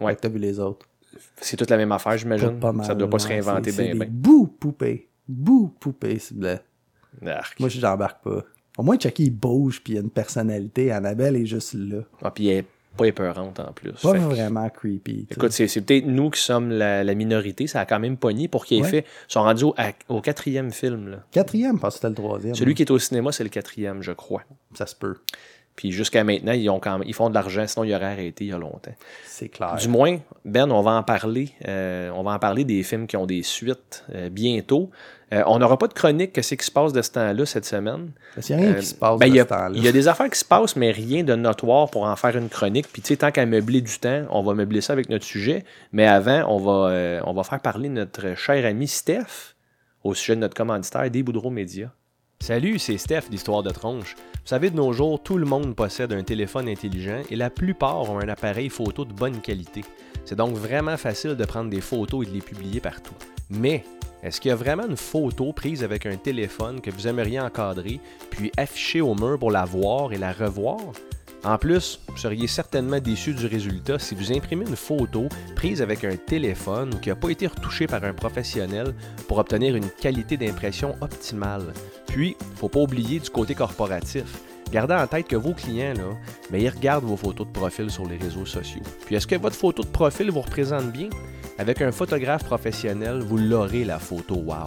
Ouais. 0.00 0.16
T'as 0.16 0.28
vu 0.28 0.38
les 0.38 0.58
autres. 0.60 0.86
C'est 1.40 1.56
toute 1.56 1.70
la 1.70 1.76
même 1.76 1.92
affaire, 1.92 2.16
j'imagine. 2.16 2.58
Pas 2.60 2.72
mal, 2.72 2.86
Ça 2.86 2.94
doit 2.94 3.08
pas 3.10 3.18
se 3.18 3.28
réinventer 3.28 3.72
bien, 3.72 3.92
des 3.92 3.94
bien. 3.94 4.06
Bouts 4.10 4.46
poupées. 4.46 5.08
Bouts 5.28 5.74
poupées, 5.80 6.18
s'il. 6.18 6.60
Moi, 7.22 7.68
j'embarque 7.68 8.22
pas. 8.22 8.42
Au 8.78 8.82
moins, 8.82 8.98
Chucky, 8.98 9.24
il 9.24 9.30
bouge, 9.30 9.80
puis 9.82 9.94
il 9.94 9.98
a 9.98 10.00
une 10.02 10.10
personnalité. 10.10 10.92
Annabelle 10.92 11.36
est 11.36 11.46
juste 11.46 11.74
là. 11.74 12.00
Ah, 12.22 12.30
puis 12.30 12.48
elle 12.48 12.58
est 12.58 12.64
pas 12.96 13.06
épeurante 13.06 13.58
en 13.60 13.72
plus. 13.72 13.92
Pas 13.92 14.12
Fait 14.12 14.18
que- 14.18 14.22
vraiment 14.24 14.68
creepy. 14.68 15.26
Écoute, 15.30 15.52
c'est 15.52 15.66
peut-être 15.82 16.04
nous 16.06 16.30
qui 16.30 16.40
sommes 16.40 16.70
la, 16.70 17.02
la 17.04 17.14
minorité. 17.14 17.66
Ça 17.66 17.80
a 17.80 17.86
quand 17.86 17.98
même 17.98 18.16
pogné 18.18 18.48
pour 18.48 18.64
qu'il 18.66 18.78
ait 18.78 18.82
Ouais. 18.82 18.88
fait. 18.88 19.04
Ils 19.28 19.32
sont 19.32 19.42
rendus 19.42 19.64
au, 19.64 19.74
à- 19.78 19.92
au 20.08 20.20
quatrième 20.20 20.70
film. 20.72 21.08
Là. 21.08 21.24
Quatrième, 21.30 21.78
parce 21.78 21.94
que 21.94 21.98
c'était 22.00 22.08
le 22.10 22.14
troisième. 22.14 22.54
Celui 22.54 22.74
qui 22.74 22.82
est 22.82 22.90
au 22.90 22.98
cinéma, 22.98 23.32
c'est 23.32 23.44
le 23.44 23.50
quatrième, 23.50 24.02
je 24.02 24.12
crois. 24.12 24.42
Ça 24.74 24.86
se 24.86 24.94
peut. 24.94 25.16
Puis 25.76 25.92
jusqu'à 25.92 26.24
maintenant, 26.24 26.52
ils, 26.52 26.70
ont 26.70 26.80
quand 26.80 26.98
même- 26.98 27.06
ils 27.06 27.12
font 27.14 27.28
de 27.28 27.34
l'argent, 27.34 27.66
sinon 27.66 27.84
ils 27.84 27.94
auraient 27.94 28.06
arrêté 28.06 28.44
il 28.46 28.48
y 28.50 28.52
a 28.54 28.58
longtemps. 28.58 28.94
C'est 29.26 29.48
clair. 29.50 29.74
Du 29.76 29.88
moins, 29.88 30.18
Ben, 30.46 30.70
on 30.72 30.80
va 30.80 30.92
en 30.92 31.02
parler. 31.02 31.50
euh, 31.68 32.10
on 32.14 32.22
va 32.22 32.32
en 32.32 32.38
parler 32.38 32.64
des 32.64 32.82
films 32.82 33.06
qui 33.06 33.16
ont 33.18 33.26
des 33.26 33.42
suites 33.42 34.04
euh, 34.14 34.30
bientôt. 34.30 34.90
Euh, 35.34 35.42
on 35.46 35.58
n'aura 35.58 35.76
pas 35.76 35.88
de 35.88 35.92
chronique, 35.92 36.32
qu'est-ce 36.32 36.54
qui 36.54 36.64
se 36.64 36.70
passe 36.70 36.92
de 36.94 37.02
ce 37.02 37.10
temps-là 37.10 37.44
cette 37.44 37.64
semaine? 37.66 38.12
Parce 38.34 38.46
qu'il 38.46 38.56
n'y 38.56 38.62
a 38.62 38.66
rien 38.68 38.74
qui 38.80 38.86
se 38.86 38.94
passe 38.94 39.18
ben, 39.18 39.26
de 39.26 39.32
il 39.32 39.36
y 39.36 39.40
a- 39.40 39.42
ce 39.42 39.48
temps-là. 39.48 39.70
Il 39.74 39.82
y 39.84 39.88
a 39.88 39.92
des 39.92 40.08
affaires 40.08 40.30
qui 40.30 40.38
se 40.38 40.44
passent, 40.44 40.76
mais 40.76 40.92
rien 40.92 41.24
de 41.24 41.34
notoire 41.34 41.90
pour 41.90 42.04
en 42.04 42.16
faire 42.16 42.36
une 42.36 42.48
chronique. 42.48 42.86
Puis, 42.92 43.02
tu 43.02 43.08
sais, 43.08 43.16
tant 43.16 43.30
qu'à 43.32 43.44
meubler 43.44 43.80
du 43.82 43.98
temps, 43.98 44.22
on 44.30 44.42
va 44.42 44.54
meubler 44.54 44.80
ça 44.80 44.92
avec 44.94 45.10
notre 45.10 45.24
sujet. 45.24 45.64
Mais 45.92 46.06
avant, 46.06 46.44
on 46.48 46.58
va, 46.58 47.22
on 47.26 47.32
va 47.34 47.42
faire 47.42 47.60
parler 47.60 47.88
notre 47.90 48.34
cher 48.36 48.64
ami 48.64 48.86
Steph 48.88 49.54
au 50.04 50.14
sujet 50.14 50.36
de 50.36 50.40
notre 50.40 50.54
commanditaire 50.54 51.10
des 51.10 51.22
Boudreaux 51.24 51.50
Média. 51.50 51.92
Salut, 52.40 52.78
c'est 52.78 52.98
Steph 52.98 53.28
d'Histoire 53.28 53.62
de 53.62 53.70
Tronche. 53.70 54.14
Vous 54.14 54.46
savez, 54.46 54.70
de 54.70 54.76
nos 54.76 54.92
jours, 54.92 55.20
tout 55.20 55.36
le 55.36 55.46
monde 55.46 55.74
possède 55.74 56.12
un 56.12 56.22
téléphone 56.22 56.68
intelligent 56.68 57.22
et 57.28 57.34
la 57.34 57.50
plupart 57.50 58.08
ont 58.08 58.20
un 58.20 58.28
appareil 58.28 58.68
photo 58.68 59.04
de 59.04 59.12
bonne 59.12 59.40
qualité. 59.40 59.82
C'est 60.24 60.36
donc 60.36 60.54
vraiment 60.54 60.96
facile 60.96 61.34
de 61.34 61.44
prendre 61.44 61.70
des 61.70 61.80
photos 61.80 62.24
et 62.24 62.30
de 62.30 62.34
les 62.34 62.40
publier 62.40 62.80
partout. 62.80 63.14
Mais 63.50 63.84
est-ce 64.22 64.40
qu'il 64.40 64.50
y 64.50 64.52
a 64.52 64.56
vraiment 64.56 64.86
une 64.86 64.96
photo 64.96 65.52
prise 65.52 65.82
avec 65.82 66.06
un 66.06 66.16
téléphone 66.16 66.80
que 66.80 66.90
vous 66.90 67.08
aimeriez 67.08 67.40
encadrer, 67.40 68.00
puis 68.30 68.52
afficher 68.56 69.00
au 69.00 69.14
mur 69.14 69.38
pour 69.38 69.50
la 69.50 69.64
voir 69.64 70.12
et 70.12 70.18
la 70.18 70.32
revoir? 70.32 70.78
En 71.46 71.58
plus, 71.58 72.00
vous 72.08 72.16
seriez 72.16 72.48
certainement 72.48 72.98
déçu 72.98 73.32
du 73.32 73.46
résultat 73.46 74.00
si 74.00 74.16
vous 74.16 74.32
imprimez 74.32 74.66
une 74.66 74.74
photo 74.74 75.28
prise 75.54 75.80
avec 75.80 76.02
un 76.02 76.16
téléphone 76.16 76.98
qui 76.98 77.08
n'a 77.08 77.14
pas 77.14 77.30
été 77.30 77.46
retouché 77.46 77.86
par 77.86 78.02
un 78.02 78.12
professionnel 78.12 78.92
pour 79.28 79.38
obtenir 79.38 79.76
une 79.76 79.88
qualité 79.88 80.36
d'impression 80.36 80.96
optimale. 81.00 81.72
Puis, 82.08 82.36
faut 82.56 82.68
pas 82.68 82.80
oublier 82.80 83.20
du 83.20 83.30
côté 83.30 83.54
corporatif. 83.54 84.24
Gardez 84.72 84.94
en 84.94 85.06
tête 85.06 85.28
que 85.28 85.36
vos 85.36 85.54
clients, 85.54 85.94
là, 85.94 86.16
mais 86.50 86.62
ils 86.62 86.68
regardent 86.68 87.04
vos 87.04 87.16
photos 87.16 87.46
de 87.46 87.52
profil 87.52 87.90
sur 87.92 88.08
les 88.08 88.16
réseaux 88.16 88.44
sociaux. 88.44 88.82
Puis, 89.04 89.14
est-ce 89.14 89.28
que 89.28 89.36
votre 89.36 89.54
photo 89.54 89.84
de 89.84 89.88
profil 89.88 90.32
vous 90.32 90.40
représente 90.40 90.90
bien? 90.90 91.10
Avec 91.58 91.80
un 91.80 91.92
photographe 91.92 92.42
professionnel, 92.42 93.20
vous 93.20 93.38
l'aurez 93.38 93.84
la 93.84 94.00
photo 94.00 94.34
wow. 94.34 94.64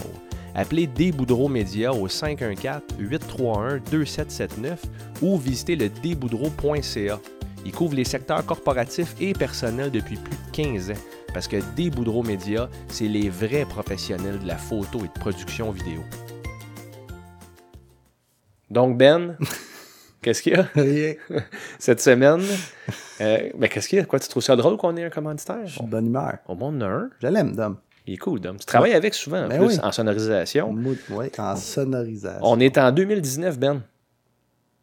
Appelez 0.56 0.88
Desboudreaux 0.88 1.48
Média 1.48 1.94
au 1.94 2.08
514-831-2779 2.08 4.78
ou 5.22 5.38
visitez 5.38 5.76
le 5.76 5.90
desboudreaux.ca. 5.90 7.20
Il 7.66 7.72
couvre 7.72 7.96
les 7.96 8.06
secteurs 8.06 8.46
corporatifs 8.46 9.16
et 9.20 9.34
personnels 9.34 9.92
depuis 9.92 10.16
plus 10.16 10.36
de 10.36 10.52
15 10.52 10.92
ans 10.92 11.02
parce 11.34 11.48
que 11.48 11.58
Desboudreaux 11.76 12.24
Média, 12.24 12.70
c'est 12.88 13.08
les 13.08 13.30
vrais 13.30 13.66
professionnels 13.66 14.40
de 14.40 14.48
la 14.48 14.58
photo 14.58 15.00
et 15.00 15.08
de 15.08 15.20
production 15.20 15.72
vidéo. 15.72 16.02
Donc 18.70 18.98
Ben, 18.98 19.38
qu'est-ce 20.22 20.42
qu'il 20.42 20.54
y 20.54 20.56
a? 20.56 20.68
Rien. 20.76 21.14
cette 21.80 22.02
semaine? 22.02 22.42
Euh, 23.22 23.50
ben, 23.56 23.70
qu'est-ce 23.70 23.90
qu'il 23.90 24.00
y 24.00 24.02
a? 24.02 24.06
Quoi, 24.06 24.20
tu 24.20 24.30
trouves 24.30 24.44
ça 24.44 24.56
drôle 24.56 24.78
qu'on 24.78 24.96
ait 24.98 25.04
un 25.04 25.10
commanditaire? 25.10 25.66
Je 25.66 25.74
suis 25.74 25.84
de 25.84 25.90
bonne 25.90 26.08
humeur. 26.08 26.38
Au 26.48 26.56
monde 26.56 26.82
en 26.82 26.86
a 26.86 26.90
un. 26.90 27.10
Je 27.22 27.28
l'aime, 27.28 27.56
Dom. 27.56 27.78
Il 28.10 28.14
est 28.14 28.18
cool, 28.18 28.40
Dom. 28.40 28.58
Tu 28.58 28.66
travailles 28.66 28.94
avec 28.94 29.14
souvent, 29.14 29.46
en 29.46 29.48
Ben 29.48 29.60
plus, 29.60 29.76
oui. 29.76 29.80
en 29.84 29.92
sonorisation. 29.92 30.76
En 31.38 31.56
sonorisation. 31.56 32.40
On 32.42 32.60
est 32.60 32.80
en 32.80 32.92
2019, 32.92 33.60
Ben. 33.60 33.84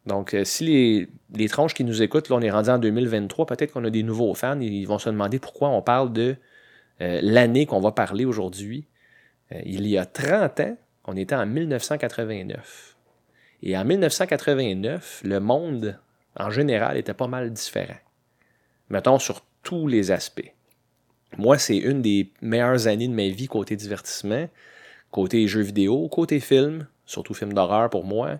Donc, 0.05 0.33
euh, 0.33 0.45
si 0.45 0.63
les, 0.63 1.09
les 1.35 1.49
tronches 1.49 1.73
qui 1.73 1.83
nous 1.83 2.01
écoutent, 2.01 2.29
là, 2.29 2.37
on 2.37 2.41
est 2.41 2.49
rendu 2.49 2.69
en 2.69 2.77
2023, 2.77 3.45
peut-être 3.45 3.73
qu'on 3.73 3.83
a 3.83 3.89
des 3.89 4.03
nouveaux 4.03 4.33
fans, 4.33 4.57
ils 4.61 4.85
vont 4.85 4.97
se 4.97 5.09
demander 5.09 5.39
pourquoi 5.39 5.67
on 5.67 5.81
parle 5.81 6.13
de 6.13 6.37
euh, 7.01 7.19
l'année 7.21 7.65
qu'on 7.65 7.81
va 7.81 7.91
parler 7.91 8.23
aujourd'hui. 8.23 8.87
Euh, 9.51 9.59
il 9.65 9.85
y 9.87 9.97
a 9.97 10.05
30 10.05 10.61
ans, 10.61 10.77
on 11.03 11.17
était 11.17 11.35
en 11.35 11.45
1989. 11.45 12.95
Et 13.61 13.77
en 13.77 13.83
1989, 13.83 15.23
le 15.25 15.39
monde, 15.41 15.99
en 16.39 16.49
général, 16.49 16.95
était 16.95 17.13
pas 17.13 17.27
mal 17.27 17.51
différent. 17.51 17.99
Mettons, 18.89 19.19
sur 19.19 19.41
tous 19.63 19.87
les 19.87 20.11
aspects. 20.11 20.53
Moi, 21.37 21.57
c'est 21.57 21.77
une 21.77 22.01
des 22.01 22.31
meilleures 22.41 22.87
années 22.87 23.07
de 23.07 23.13
ma 23.13 23.27
vie 23.27 23.47
côté 23.47 23.75
divertissement, 23.75 24.47
côté 25.11 25.47
jeux 25.47 25.61
vidéo, 25.61 26.07
côté 26.07 26.39
film, 26.39 26.87
surtout 27.05 27.33
film 27.33 27.53
d'horreur 27.53 27.89
pour 27.89 28.05
moi, 28.05 28.39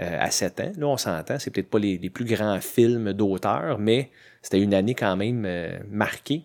euh, 0.00 0.16
à 0.20 0.30
7 0.30 0.60
ans. 0.60 0.72
Là, 0.76 0.86
on 0.86 0.96
s'entend, 0.96 1.38
c'est 1.38 1.50
peut-être 1.50 1.70
pas 1.70 1.78
les, 1.78 1.98
les 1.98 2.10
plus 2.10 2.24
grands 2.24 2.60
films 2.60 3.12
d'auteur, 3.12 3.78
mais 3.78 4.10
c'était 4.42 4.60
une 4.60 4.74
année 4.74 4.94
quand 4.94 5.16
même 5.16 5.44
euh, 5.44 5.76
marquée. 5.90 6.44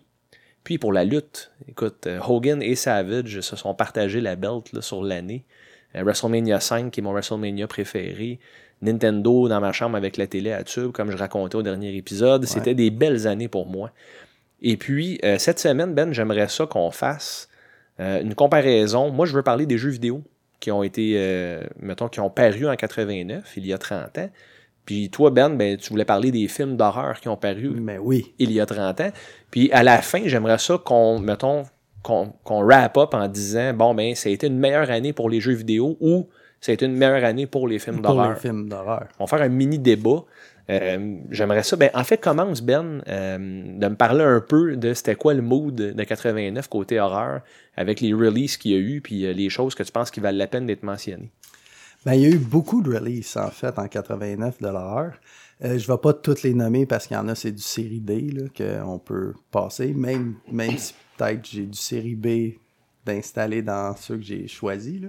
Puis 0.64 0.78
pour 0.78 0.92
la 0.92 1.04
lutte, 1.04 1.52
écoute, 1.68 2.06
euh, 2.06 2.18
Hogan 2.26 2.62
et 2.62 2.74
Savage 2.74 3.40
se 3.40 3.54
sont 3.54 3.74
partagés 3.74 4.20
la 4.20 4.34
belt 4.34 4.72
là, 4.72 4.80
sur 4.82 5.02
l'année. 5.04 5.44
WrestleMania 5.96 6.58
5, 6.58 6.90
qui 6.90 6.98
est 6.98 7.02
mon 7.04 7.12
WrestleMania 7.12 7.68
préféré. 7.68 8.40
Nintendo 8.82 9.48
dans 9.48 9.60
ma 9.60 9.70
chambre 9.70 9.96
avec 9.96 10.16
la 10.16 10.26
télé 10.26 10.50
à 10.50 10.64
tube, 10.64 10.90
comme 10.90 11.12
je 11.12 11.16
racontais 11.16 11.54
au 11.54 11.62
dernier 11.62 11.94
épisode. 11.94 12.44
C'était 12.46 12.74
des 12.74 12.90
belles 12.90 13.28
années 13.28 13.46
pour 13.46 13.66
moi. 13.66 13.92
Et 14.66 14.76
puis, 14.78 15.20
euh, 15.24 15.36
cette 15.38 15.58
semaine, 15.60 15.94
Ben, 15.94 16.12
j'aimerais 16.12 16.48
ça 16.48 16.66
qu'on 16.66 16.90
fasse 16.90 17.48
euh, 18.00 18.20
une 18.22 18.34
comparaison. 18.34 19.10
Moi, 19.10 19.26
je 19.26 19.34
veux 19.34 19.42
parler 19.42 19.66
des 19.66 19.76
jeux 19.78 19.90
vidéo 19.90 20.22
qui 20.58 20.72
ont 20.72 20.82
été, 20.82 21.14
euh, 21.16 21.62
mettons, 21.78 22.08
qui 22.08 22.18
ont 22.20 22.30
paru 22.30 22.66
en 22.66 22.74
89, 22.74 23.52
il 23.56 23.66
y 23.66 23.72
a 23.74 23.78
30 23.78 24.18
ans. 24.18 24.30
Puis 24.86 25.10
toi, 25.10 25.30
Ben, 25.30 25.50
ben, 25.50 25.76
tu 25.76 25.90
voulais 25.90 26.06
parler 26.06 26.30
des 26.30 26.48
films 26.48 26.76
d'horreur 26.76 27.20
qui 27.20 27.28
ont 27.28 27.36
paru 27.36 27.70
Mais 27.78 27.98
oui. 27.98 28.34
il 28.38 28.50
y 28.52 28.60
a 28.60 28.66
30 28.66 29.00
ans. 29.02 29.10
Puis 29.50 29.70
à 29.72 29.82
la 29.82 30.00
fin, 30.00 30.22
j'aimerais 30.24 30.58
ça 30.58 30.78
qu'on, 30.82 31.18
mettons, 31.18 31.64
qu'on, 32.02 32.32
wrap 32.64 32.96
up 32.96 33.12
en 33.12 33.28
disant, 33.28 33.74
bon, 33.74 33.94
ben, 33.94 34.14
ça 34.14 34.30
a 34.30 34.32
été 34.32 34.46
une 34.46 34.58
meilleure 34.58 34.90
année 34.90 35.12
pour 35.12 35.28
les 35.28 35.40
jeux 35.40 35.52
vidéo 35.54 35.96
ou 36.00 36.26
ça 36.60 36.72
a 36.72 36.74
été 36.74 36.86
une 36.86 36.96
meilleure 36.96 37.24
année 37.24 37.46
pour 37.46 37.68
les 37.68 37.78
films 37.78 38.00
Pour 38.00 38.12
les 38.12 38.16
d'horreur. 38.18 38.38
films 38.38 38.68
d'horreur. 38.70 39.08
On 39.18 39.24
va 39.26 39.36
faire 39.36 39.46
un 39.46 39.50
mini 39.50 39.78
débat. 39.78 40.24
Euh, 40.70 41.18
j'aimerais 41.30 41.62
ça. 41.62 41.76
Ben, 41.76 41.90
en 41.94 42.04
fait, 42.04 42.18
commence, 42.18 42.62
Ben, 42.62 43.02
euh, 43.08 43.36
de 43.38 43.88
me 43.88 43.96
parler 43.96 44.24
un 44.24 44.40
peu 44.40 44.76
de 44.76 44.94
c'était 44.94 45.14
quoi 45.14 45.34
le 45.34 45.42
mood 45.42 45.74
de 45.74 46.02
89 46.02 46.68
côté 46.68 47.00
horreur 47.00 47.42
avec 47.76 48.00
les 48.00 48.14
releases 48.14 48.56
qu'il 48.56 48.72
y 48.72 48.74
a 48.74 48.78
eu 48.78 49.00
puis 49.00 49.26
euh, 49.26 49.32
les 49.32 49.50
choses 49.50 49.74
que 49.74 49.82
tu 49.82 49.92
penses 49.92 50.10
qui 50.10 50.20
valent 50.20 50.38
la 50.38 50.46
peine 50.46 50.66
d'être 50.66 50.82
mentionnées. 50.82 51.30
Ben, 52.06 52.14
il 52.14 52.20
y 52.22 52.26
a 52.26 52.30
eu 52.30 52.38
beaucoup 52.38 52.82
de 52.82 52.94
releases, 52.94 53.36
en 53.36 53.50
fait, 53.50 53.78
en 53.78 53.88
89 53.88 54.60
de 54.60 54.68
l'horreur. 54.68 55.12
Je 55.60 55.86
vais 55.86 55.98
pas 55.98 56.12
toutes 56.12 56.42
les 56.42 56.52
nommer 56.52 56.84
parce 56.84 57.06
qu'il 57.06 57.16
y 57.16 57.18
en 57.18 57.28
a, 57.28 57.34
c'est 57.34 57.52
du 57.52 57.62
série 57.62 58.02
là, 58.06 58.42
qu'on 58.54 58.98
peut 58.98 59.32
passer. 59.50 59.94
Même, 59.94 60.34
même 60.50 60.76
si 60.76 60.94
peut-être 61.16 61.48
j'ai 61.48 61.64
du 61.64 61.78
série 61.78 62.16
B 62.16 62.58
d'installer 63.06 63.62
dans 63.62 63.96
ceux 63.96 64.16
que 64.16 64.22
j'ai 64.22 64.46
choisis. 64.48 65.00
là. 65.00 65.08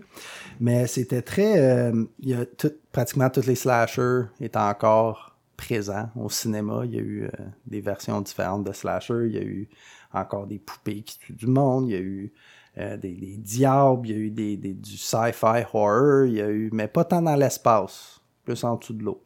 Mais 0.62 0.88
c'était 0.88 1.24
très... 1.24 1.92
il 2.20 2.30
y 2.30 2.34
a 2.34 2.46
pratiquement 2.94 3.30
tous 3.30 3.48
les 3.48 3.56
slashers 3.56 4.28
étaient 4.40 4.58
encore 4.58 5.35
présents 5.58 6.10
au 6.16 6.30
cinéma. 6.30 6.82
Il 6.86 6.96
y 6.96 6.98
a 6.98 7.02
eu 7.02 7.24
euh, 7.24 7.30
des 7.66 7.82
versions 7.82 8.22
différentes 8.22 8.64
de 8.66 8.72
slashers. 8.74 9.26
Il 9.28 9.34
y 9.34 9.38
a 9.38 9.44
eu 9.44 9.70
encore 10.14 10.48
des 10.48 10.60
poupées 10.60 11.02
qui 11.02 11.18
tuent 11.20 11.34
du 11.34 11.48
monde. 11.48 11.90
Il 11.90 11.92
y 11.94 11.98
a 11.98 12.02
eu 12.02 12.34
euh, 12.78 12.98
des, 12.98 13.14
des 13.14 13.38
diables. 13.38 14.08
Il 14.08 14.12
y 14.12 14.16
a 14.16 14.20
eu 14.20 14.30
des, 14.32 14.58
des- 14.58 14.74
du 14.74 14.98
sci-fi 14.98 15.64
horror. 15.74 16.26
Il 16.26 16.34
y 16.34 16.42
a 16.42 16.50
eu... 16.50 16.70
Mais 16.74 16.88
pas 16.88 17.04
tant 17.04 17.22
dans 17.22 17.36
l'espace. 17.36 18.20
Plus 18.44 18.64
en 18.64 18.76
dessous 18.76 18.94
de 18.94 19.04
l'eau. 19.04 19.24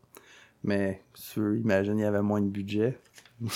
Mais 0.64 1.02
sûr, 1.14 1.56
imagine, 1.56 1.98
il 1.98 2.02
y 2.02 2.06
avait 2.06 2.22
moins 2.22 2.42
de 2.42 2.48
budget. 2.48 2.98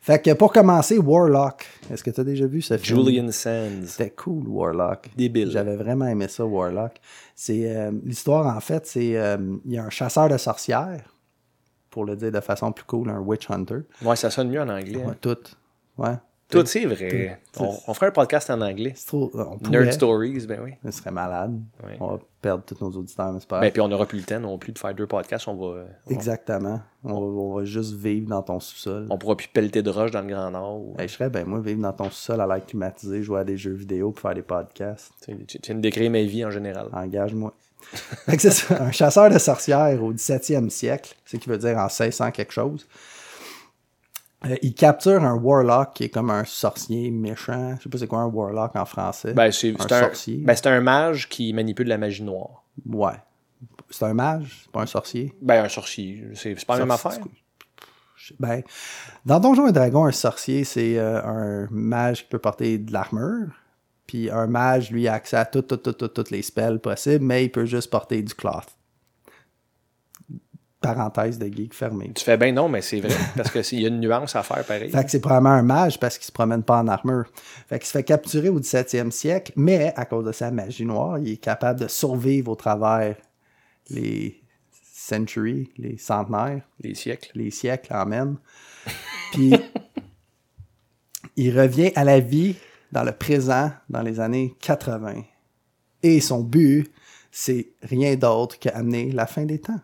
fait 0.00 0.22
que 0.22 0.32
pour 0.32 0.52
commencer, 0.52 0.96
Warlock. 0.98 1.66
Est-ce 1.90 2.02
que 2.02 2.10
tu 2.10 2.20
as 2.20 2.24
déjà 2.24 2.46
vu 2.46 2.62
ce 2.62 2.78
film? 2.78 3.04
Julian 3.04 3.30
Sands. 3.30 3.84
C'était 3.86 4.10
cool, 4.10 4.48
Warlock. 4.48 5.10
Débile. 5.16 5.50
J'avais 5.50 5.76
vraiment 5.76 6.06
aimé 6.06 6.26
ça, 6.28 6.46
Warlock. 6.46 7.00
C'est 7.34 7.76
euh, 7.76 7.92
l'histoire 8.04 8.56
en 8.56 8.60
fait, 8.60 8.86
c'est 8.86 9.04
il 9.06 9.72
y 9.72 9.76
a 9.78 9.84
un 9.84 9.90
chasseur 9.90 10.28
de 10.30 10.38
sorcières, 10.38 11.04
pour 11.94 12.04
le 12.04 12.16
dire 12.16 12.32
de 12.32 12.40
façon 12.40 12.72
plus 12.72 12.84
cool, 12.84 13.08
un 13.08 13.20
witch 13.20 13.48
hunter. 13.48 13.82
Ouais, 14.02 14.16
ça 14.16 14.28
sonne 14.30 14.48
mieux 14.50 14.60
en 14.60 14.68
anglais. 14.68 14.96
Ouais, 15.04 15.14
tout. 15.20 15.36
Ouais. 15.96 16.14
Tout, 16.50 16.66
c'est 16.66 16.84
vrai. 16.84 17.40
On, 17.58 17.72
on 17.88 17.94
ferait 17.94 18.08
un 18.08 18.10
podcast 18.10 18.50
en 18.50 18.60
anglais. 18.60 18.92
C'est 18.96 19.06
trop. 19.06 19.30
On. 19.34 19.58
Nerd 19.70 19.92
Stories, 19.92 20.44
ben 20.46 20.60
oui. 20.62 20.72
Ce 20.84 20.90
serait 20.98 21.10
malade. 21.10 21.58
Ouais. 21.82 21.96
On 22.00 22.08
va 22.08 22.18
perdre 22.42 22.62
tous 22.64 22.78
nos 22.84 22.90
auditeurs, 22.98 23.32
mais 23.32 23.40
c'est 23.40 23.48
pas 23.48 23.60
Ben, 23.60 23.72
puis 23.72 23.80
on 23.80 23.88
n'aura 23.88 24.04
plus 24.06 24.18
le 24.18 24.24
temps 24.24 24.38
non 24.40 24.58
plus 24.58 24.72
de 24.72 24.78
faire 24.78 24.94
deux 24.94 25.06
podcasts. 25.06 25.48
On 25.48 25.54
va, 25.54 25.84
on, 26.06 26.10
Exactement. 26.10 26.80
On 27.02 27.12
va, 27.12 27.16
on 27.26 27.54
va 27.56 27.64
juste 27.64 27.94
vivre 27.94 28.28
dans 28.28 28.42
ton 28.42 28.60
sous-sol. 28.60 29.06
on 29.08 29.16
pourra 29.18 29.36
plus 29.36 29.48
pelleter 29.48 29.82
de 29.82 29.90
roche 29.90 30.10
dans 30.10 30.20
le 30.20 30.28
Grand 30.28 30.50
Nord. 30.50 30.80
ou- 30.80 30.94
Hey, 30.98 31.08
je 31.08 31.14
serais, 31.14 31.30
ben 31.30 31.46
moi, 31.46 31.60
vivre 31.60 31.80
dans 31.80 31.92
ton 31.92 32.10
sous-sol 32.10 32.40
à 32.40 32.46
l'air 32.46 32.64
climatisé, 32.64 33.22
jouer 33.22 33.40
à 33.40 33.44
des 33.44 33.56
jeux 33.56 33.72
vidéo, 33.72 34.12
puis 34.12 34.20
faire 34.22 34.34
des 34.34 34.42
podcasts. 34.42 35.12
Tu 35.24 35.34
viens 35.64 35.74
de 35.76 35.80
décrire 35.80 36.10
ma 36.10 36.22
vie 36.22 36.44
en 36.44 36.50
général. 36.50 36.88
Engage-moi. 36.92 37.54
C'est 38.38 38.72
un 38.72 38.92
chasseur 38.92 39.30
de 39.30 39.38
sorcières 39.38 40.02
au 40.02 40.12
17e 40.12 40.70
siècle, 40.70 41.14
c'est 41.24 41.38
qui 41.38 41.48
veut 41.48 41.58
dire 41.58 41.76
en 41.78 41.86
1600 41.86 42.30
quelque 42.32 42.52
chose. 42.52 42.86
Euh, 44.46 44.56
il 44.62 44.74
capture 44.74 45.24
un 45.24 45.34
warlock 45.34 45.94
qui 45.94 46.04
est 46.04 46.08
comme 46.08 46.30
un 46.30 46.44
sorcier 46.44 47.10
méchant. 47.10 47.76
Je 47.78 47.84
sais 47.84 47.88
pas 47.88 47.98
c'est 47.98 48.06
quoi 48.06 48.20
un 48.20 48.26
warlock 48.26 48.76
en 48.76 48.84
français. 48.84 49.32
Ben, 49.32 49.50
c'est 49.50 49.74
un 49.80 49.88
sorcier. 49.88 50.36
ben, 50.38 50.54
c'est 50.54 50.66
un 50.66 50.80
mage 50.80 51.28
qui 51.28 51.52
manipule 51.52 51.88
la 51.88 51.98
magie 51.98 52.22
noire. 52.22 52.64
Ouais. 52.86 53.14
C'est 53.90 54.04
un 54.04 54.14
mage, 54.14 54.62
c'est 54.64 54.72
pas 54.72 54.82
un 54.82 54.86
sorcier? 54.86 55.32
Ben, 55.40 55.64
un 55.64 55.68
sorcier. 55.68 56.24
C'est 56.34 56.62
pas 56.66 56.74
la 56.74 56.80
même 56.80 56.90
affaire. 56.90 57.18
Ben, 58.38 58.62
dans 59.24 59.38
Donjons 59.38 59.68
et 59.68 59.72
Dragons, 59.72 60.06
un 60.06 60.12
sorcier, 60.12 60.64
c'est 60.64 60.98
euh, 60.98 61.22
un 61.22 61.68
mage 61.70 62.22
qui 62.22 62.28
peut 62.30 62.38
porter 62.38 62.78
de 62.78 62.92
l'armure. 62.92 63.48
Puis 64.06 64.30
un 64.30 64.46
mage, 64.46 64.90
lui, 64.90 65.08
a 65.08 65.14
accès 65.14 65.36
à 65.36 65.44
toutes, 65.46 66.30
les 66.30 66.42
spells 66.42 66.78
possibles, 66.78 67.24
mais 67.24 67.44
il 67.44 67.50
peut 67.50 67.64
juste 67.66 67.90
porter 67.90 68.22
du 68.22 68.34
cloth. 68.34 68.66
parenthèse 70.80 71.38
de 71.38 71.46
geek 71.46 71.72
fermée. 71.72 72.12
Tu 72.14 72.22
fais 72.22 72.36
bien 72.36 72.52
non, 72.52 72.68
mais 72.68 72.82
c'est 72.82 73.00
vrai, 73.00 73.16
parce 73.36 73.50
qu'il 73.50 73.80
y 73.80 73.86
a 73.86 73.88
une 73.88 74.00
nuance 74.00 74.36
à 74.36 74.42
faire 74.42 74.62
pareil. 74.64 74.90
Fait 74.90 75.02
que 75.04 75.10
c'est 75.10 75.20
probablement 75.20 75.54
un 75.54 75.62
mage 75.62 75.98
parce 75.98 76.18
qu'il 76.18 76.26
se 76.26 76.32
promène 76.32 76.62
pas 76.62 76.78
en 76.80 76.88
armure. 76.88 77.24
Fait 77.68 77.78
qu'il 77.78 77.86
se 77.86 77.92
fait 77.92 78.04
capturer 78.04 78.50
au 78.50 78.60
17e 78.60 79.10
siècle, 79.10 79.52
mais 79.56 79.94
à 79.96 80.04
cause 80.04 80.26
de 80.26 80.32
sa 80.32 80.50
magie 80.50 80.84
noire, 80.84 81.18
il 81.18 81.30
est 81.30 81.36
capable 81.38 81.80
de 81.80 81.88
survivre 81.88 82.52
au 82.52 82.56
travers 82.56 83.16
les 83.88 84.42
centuries, 84.92 85.70
les 85.78 85.96
centenaires, 85.98 86.62
Les 86.80 86.94
siècles. 86.94 87.30
les 87.34 87.50
siècles 87.50 87.94
en 87.94 88.04
même. 88.06 88.36
Puis 89.32 89.54
il 91.36 91.58
revient 91.58 91.92
à 91.94 92.04
la 92.04 92.20
vie 92.20 92.56
dans 92.94 93.02
le 93.02 93.12
présent, 93.12 93.72
dans 93.90 94.02
les 94.02 94.20
années 94.20 94.54
80. 94.60 95.24
Et 96.04 96.20
son 96.20 96.44
but, 96.44 96.90
c'est 97.32 97.72
rien 97.82 98.14
d'autre 98.14 98.56
qu'amener 98.58 99.10
la 99.10 99.26
fin 99.26 99.44
des 99.44 99.60
temps. 99.60 99.80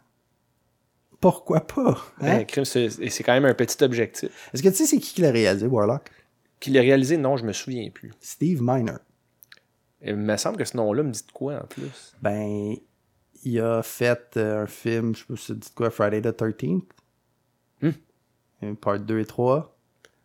Pourquoi 1.20 1.66
pas? 1.66 2.00
hein? 2.20 2.44
Ben, 2.48 2.64
c'est 2.64 3.22
quand 3.24 3.32
même 3.32 3.44
un 3.44 3.54
petit 3.54 3.82
objectif. 3.82 4.30
Est-ce 4.54 4.62
que 4.62 4.68
tu 4.68 4.76
sais 4.76 4.86
c'est 4.86 4.98
qui 4.98 5.12
qui 5.12 5.22
l'a 5.22 5.32
réalisé, 5.32 5.66
Warlock? 5.66 6.08
Qu'il 6.61 6.74
l'a 6.74 6.82
réalisé, 6.82 7.16
non, 7.16 7.36
je 7.36 7.44
me 7.44 7.52
souviens 7.52 7.90
plus. 7.90 8.12
Steve 8.20 8.61
Miner. 8.62 8.98
Il 10.02 10.16
me 10.16 10.36
semble 10.36 10.56
que 10.56 10.64
ce 10.64 10.76
nom-là 10.76 11.02
me 11.02 11.11
dit 11.11 11.26
de 11.26 11.32
quoi 11.32 11.62
en 11.64 11.66
plus. 11.66 12.14
Ben, 12.22 12.76
il 13.42 13.61
a 13.61 13.82
fait 13.82 14.36
euh, 14.36 14.62
un 14.62 14.66
film, 14.66 15.16
je 15.16 15.20
sais 15.20 15.26
pas 15.26 15.36
si 15.36 15.46
ça 15.46 15.54
dit 15.54 15.68
de 15.68 15.74
quoi, 15.74 15.90
Friday 15.90 16.22
the 16.22 16.28
13th. 16.40 16.84
Hmm. 17.82 17.90
Une 18.62 18.76
Part 18.76 19.00
2 19.00 19.18
et 19.18 19.24
3. 19.24 19.76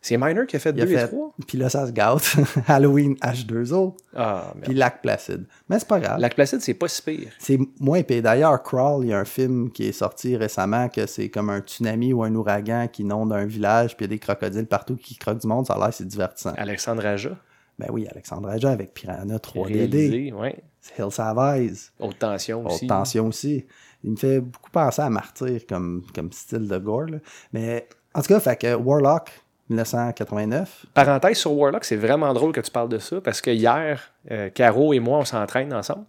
C'est 0.08 0.18
Miner 0.18 0.46
qui 0.48 0.56
a 0.56 0.60
fait 0.60 0.70
Il 0.76 0.82
a 0.82 0.86
2 0.86 0.92
et 0.92 0.98
fait, 0.98 1.08
3 1.08 1.34
puis 1.48 1.58
là, 1.58 1.68
ça 1.68 1.88
se 1.88 1.92
gâte. 1.92 2.36
Halloween 2.68 3.16
H2O, 3.16 3.96
Ah, 4.16 4.54
puis. 4.62 4.76
Lac 4.76 5.02
Placide. 5.02 5.46
Mais 5.68 5.80
c'est 5.80 5.88
pas 5.88 6.00
grave. 6.00 6.20
Lac 6.20 6.36
Placide, 6.36 6.62
c'est 6.62 6.76
pas 6.76 6.88
si 6.88 7.02
pire. 7.02 7.32
C'est 7.40 7.58
moins 7.80 8.04
pire. 8.04 8.22
D'ailleurs, 8.22 8.62
Crawl, 8.62 9.04
il 9.04 9.10
y 9.10 9.14
a 9.14 9.20
un 9.20 9.26
film 9.26 9.72
qui 9.72 9.88
est 9.88 9.92
sorti 9.92 10.38
récemment 10.38 10.90
que 10.90 11.08
c'est 11.08 11.30
comme 11.30 11.50
un 11.50 11.60
tsunami 11.60 12.14
ou 12.14 12.22
un 12.24 12.36
ouragan 12.36 12.88
qui 12.88 13.02
inonde 13.02 13.34
un 13.34 13.46
village, 13.46 13.98
puis 13.98 14.06
il 14.06 14.10
y 14.10 14.14
a 14.14 14.16
des 14.16 14.20
crocodiles 14.20 14.68
partout 14.68 14.96
qui 14.96 15.16
croquent 15.18 15.40
du 15.40 15.48
monde. 15.48 15.66
Ça 15.66 15.74
a 15.74 15.80
l'air, 15.80 15.92
c'est 15.94 16.08
divertissant. 16.08 16.54
Alexandre 16.56 17.04
Aja. 17.06 17.32
Ben 17.80 17.88
oui, 17.92 18.08
Alexandre 18.10 18.50
Aja 18.50 18.70
avec 18.70 18.94
Piranha 18.94 19.38
3DD. 19.38 19.74
Réalisé, 19.74 20.34
ouais. 20.34 20.64
Hill 21.00 21.12
Savise. 21.12 21.92
Haute 22.00 22.20
tension 22.20 22.62
Haute 22.64 22.74
aussi. 22.74 22.86
tension 22.88 23.26
aussi. 23.28 23.66
Il 24.04 24.12
me 24.12 24.16
fait 24.18 24.40
beaucoup 24.40 24.70
penser 24.70 25.02
à 25.02 25.10
Martyr 25.10 25.62
comme, 25.68 26.04
comme 26.14 26.32
style 26.32 26.68
de 26.68 26.78
gore. 26.78 27.08
là. 27.08 27.18
Mais 27.54 27.88
en 28.14 28.22
tout 28.22 28.28
cas, 28.28 28.40
fait 28.40 28.56
que 28.56 28.76
Warlock, 28.76 29.32
1989. 29.70 30.86
Parenthèse 30.94 31.38
sur 31.38 31.54
Warlock, 31.54 31.84
c'est 31.86 31.96
vraiment 31.96 32.34
drôle 32.34 32.52
que 32.52 32.62
tu 32.62 32.72
parles 32.72 32.90
de 32.90 33.00
ça 33.00 33.20
parce 33.22 33.42
que 33.42 33.50
hier, 33.52 34.12
euh, 34.32 34.50
Caro 34.50 34.94
et 34.94 35.00
moi, 35.00 35.20
on 35.20 35.26
s'entraîne 35.26 35.74
ensemble. 35.74 36.06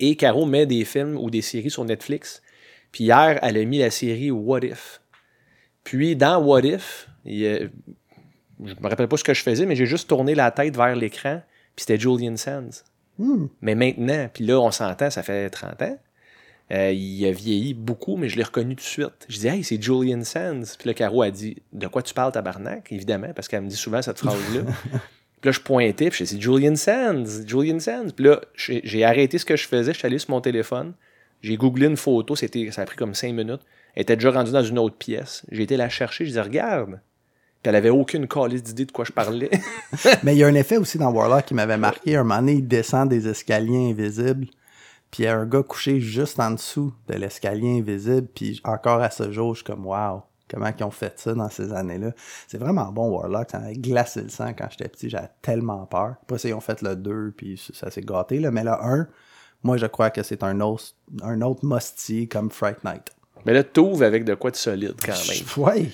Et 0.00 0.16
Caro 0.16 0.44
met 0.44 0.66
des 0.66 0.84
films 0.84 1.16
ou 1.16 1.30
des 1.30 1.42
séries 1.42 1.70
sur 1.70 1.84
Netflix. 1.84 2.42
Puis 2.92 3.04
hier, 3.04 3.38
elle 3.42 3.56
a 3.56 3.64
mis 3.64 3.78
la 3.78 3.90
série 3.90 4.30
What 4.30 4.60
If. 4.64 5.00
Puis 5.82 6.16
dans 6.16 6.42
What 6.42 6.62
If, 6.62 7.08
il 7.24 7.46
a- 7.46 7.58
je 8.64 8.74
me 8.80 8.88
rappelle 8.88 9.08
pas 9.08 9.16
ce 9.16 9.24
que 9.24 9.34
je 9.34 9.42
faisais, 9.42 9.66
mais 9.66 9.76
j'ai 9.76 9.86
juste 9.86 10.08
tourné 10.08 10.34
la 10.34 10.50
tête 10.50 10.76
vers 10.76 10.94
l'écran. 10.94 11.42
Puis 11.74 11.84
c'était 11.86 11.98
Julian 11.98 12.36
Sands. 12.36 12.82
Hmm. 13.18 13.46
Mais 13.60 13.74
maintenant, 13.74 14.28
puis 14.32 14.44
là, 14.44 14.60
on 14.60 14.70
s'entend, 14.70 15.10
ça 15.10 15.22
fait 15.22 15.48
30 15.50 15.82
ans. 15.82 15.98
Euh, 16.72 16.92
il 16.92 17.26
a 17.26 17.30
vieilli 17.30 17.74
beaucoup, 17.74 18.16
mais 18.16 18.28
je 18.28 18.36
l'ai 18.36 18.42
reconnu 18.42 18.74
tout 18.74 18.82
de 18.82 18.88
suite. 18.88 19.26
Je 19.28 19.38
dis, 19.38 19.48
hey, 19.48 19.62
c'est 19.62 19.80
Julian 19.80 20.24
Sands. 20.24 20.76
Puis 20.78 20.88
là, 20.88 20.94
Caro 20.94 21.22
a 21.22 21.30
dit, 21.30 21.56
de 21.72 21.86
quoi 21.86 22.02
tu 22.02 22.14
parles, 22.14 22.32
tabarnak? 22.32 22.90
Évidemment, 22.90 23.32
parce 23.34 23.48
qu'elle 23.48 23.62
me 23.62 23.68
dit 23.68 23.76
souvent 23.76 24.00
cette 24.00 24.18
phrase-là. 24.18 24.62
puis 24.92 25.00
là, 25.44 25.52
je 25.52 25.60
pointais, 25.60 26.08
puis 26.08 26.18
je 26.18 26.24
dis, 26.24 26.30
c'est 26.30 26.40
Julian 26.40 26.76
Sands, 26.76 27.46
Julian 27.46 27.80
Sands. 27.80 28.10
Puis 28.16 28.24
là, 28.24 28.40
j'ai 28.54 29.04
arrêté 29.04 29.38
ce 29.38 29.44
que 29.44 29.56
je 29.56 29.68
faisais, 29.68 29.92
je 29.92 29.98
suis 29.98 30.06
allé 30.06 30.18
sur 30.18 30.30
mon 30.30 30.40
téléphone, 30.40 30.94
j'ai 31.42 31.56
googlé 31.56 31.86
une 31.86 31.98
photo, 31.98 32.34
c'était, 32.34 32.70
ça 32.70 32.82
a 32.82 32.86
pris 32.86 32.96
comme 32.96 33.14
5 33.14 33.34
minutes. 33.34 33.60
Elle 33.94 34.02
était 34.02 34.16
déjà 34.16 34.30
rendue 34.30 34.50
dans 34.50 34.64
une 34.64 34.78
autre 34.78 34.96
pièce. 34.96 35.44
J'ai 35.52 35.62
été 35.62 35.76
la 35.76 35.88
chercher, 35.90 36.24
je 36.24 36.32
dis, 36.32 36.40
regarde. 36.40 37.00
Puis 37.62 37.70
elle 37.70 37.76
avait 37.76 37.90
aucune 37.90 38.26
calice 38.26 38.62
d'idée 38.62 38.86
de 38.86 38.92
quoi 38.92 39.04
je 39.04 39.12
parlais. 39.12 39.50
Mais 40.22 40.34
il 40.34 40.38
y 40.38 40.44
a 40.44 40.46
un 40.46 40.54
effet 40.54 40.78
aussi 40.78 40.98
dans 40.98 41.10
Warlock 41.12 41.44
qui 41.44 41.54
m'avait 41.54 41.76
marqué. 41.76 42.16
Un 42.16 42.24
moment 42.24 42.40
donné, 42.40 42.54
il 42.54 42.66
descend 42.66 43.08
des 43.08 43.28
escaliers 43.28 43.90
invisibles. 43.90 44.48
Puis 45.14 45.22
il 45.22 45.26
y 45.26 45.28
a 45.28 45.36
un 45.36 45.46
gars 45.46 45.62
couché 45.62 46.00
juste 46.00 46.40
en 46.40 46.50
dessous 46.50 46.92
de 47.06 47.14
l'escalier 47.14 47.78
invisible. 47.78 48.26
Puis 48.34 48.60
encore 48.64 49.00
à 49.00 49.10
ce 49.10 49.30
jour, 49.30 49.54
je 49.54 49.58
suis 49.58 49.64
comme, 49.64 49.86
wow, 49.86 50.24
comment 50.50 50.68
ils 50.76 50.82
ont 50.82 50.90
fait 50.90 51.16
ça 51.20 51.34
dans 51.34 51.48
ces 51.48 51.72
années-là? 51.72 52.10
C'est 52.48 52.58
vraiment 52.58 52.90
bon, 52.90 53.10
Warlock. 53.10 53.48
Ça 53.48 53.60
m'avait 53.60 53.74
glacé 53.74 54.22
le 54.22 54.28
sang 54.28 54.52
quand 54.58 54.66
j'étais 54.72 54.88
petit. 54.88 55.08
J'avais 55.08 55.30
tellement 55.40 55.86
peur. 55.86 56.16
Après 56.22 56.38
ça, 56.38 56.48
ils 56.48 56.52
ont 56.52 56.60
fait 56.60 56.82
le 56.82 56.96
2, 56.96 57.32
puis 57.36 57.62
ça, 57.72 57.92
s'est 57.92 58.02
gâté. 58.02 58.40
Là. 58.40 58.50
Mais 58.50 58.64
le 58.64 58.72
1, 58.72 59.06
moi, 59.62 59.76
je 59.76 59.86
crois 59.86 60.10
que 60.10 60.24
c'est 60.24 60.42
un 60.42 60.58
autre, 60.58 60.82
un 61.22 61.42
autre 61.42 61.64
musty 61.64 62.26
comme 62.26 62.50
Fright 62.50 62.82
Night. 62.82 63.12
Mais 63.46 63.52
là, 63.52 63.62
t'ouvres 63.62 64.02
avec 64.02 64.24
de 64.24 64.34
quoi 64.34 64.50
de 64.50 64.56
solide 64.56 64.96
quand 65.00 65.12
même. 65.28 65.64
Ouais. 65.64 65.90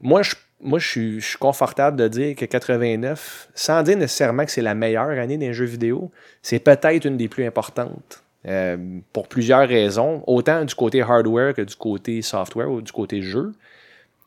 Moi, 0.00 0.22
je, 0.22 0.34
moi, 0.62 0.78
je 0.78 0.88
suis, 0.88 1.20
je 1.20 1.26
suis 1.26 1.38
confortable 1.38 1.98
de 1.98 2.08
dire 2.08 2.34
que 2.36 2.46
89, 2.46 3.50
sans 3.54 3.82
dire 3.82 3.98
nécessairement 3.98 4.46
que 4.46 4.50
c'est 4.50 4.62
la 4.62 4.74
meilleure 4.74 5.10
année 5.10 5.36
des 5.36 5.52
jeux 5.52 5.66
vidéo, 5.66 6.10
c'est 6.40 6.58
peut-être 6.58 7.04
une 7.04 7.18
des 7.18 7.28
plus 7.28 7.44
importantes. 7.44 8.22
Euh, 8.46 8.76
pour 9.12 9.28
plusieurs 9.28 9.68
raisons, 9.68 10.24
autant 10.26 10.64
du 10.64 10.74
côté 10.74 11.02
hardware 11.02 11.54
que 11.54 11.62
du 11.62 11.76
côté 11.76 12.22
software 12.22 12.70
ou 12.70 12.80
du 12.80 12.92
côté 12.92 13.22
jeu. 13.22 13.52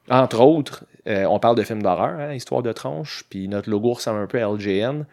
Entre 0.10 0.40
autres, 0.40 0.86
euh, 1.08 1.26
on 1.26 1.40
parle 1.40 1.58
de 1.58 1.64
films 1.64 1.84
d'horreur, 1.84 2.20
hein, 2.20 2.34
Histoire 2.34 2.64
de 2.64 2.72
tronche, 2.72 3.26
puis 3.30 3.48
notre 3.48 3.70
logo 3.70 3.94
ressemble 3.94 4.20
un 4.20 4.28
peu 4.28 4.42
à 4.42 4.48
LGN. 4.48 5.06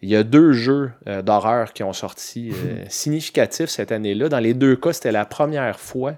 Il 0.00 0.08
y 0.08 0.16
a 0.16 0.22
deux 0.22 0.52
jeux 0.52 0.90
euh, 1.06 1.22
d'horreur 1.22 1.72
qui 1.72 1.82
ont 1.82 1.92
sorti 1.92 2.52
significatifs 2.88 3.68
cette 3.68 3.92
année-là. 3.92 4.28
Dans 4.28 4.38
les 4.38 4.54
deux 4.54 4.76
cas, 4.76 4.92
c'était 4.92 5.12
la 5.12 5.24
première 5.24 5.78
fois 5.78 6.14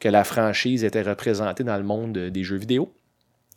que 0.00 0.08
la 0.08 0.24
franchise 0.24 0.84
était 0.84 1.02
représentée 1.02 1.64
dans 1.64 1.76
le 1.76 1.84
monde 1.84 2.12
des 2.12 2.42
jeux 2.42 2.56
vidéo. 2.56 2.92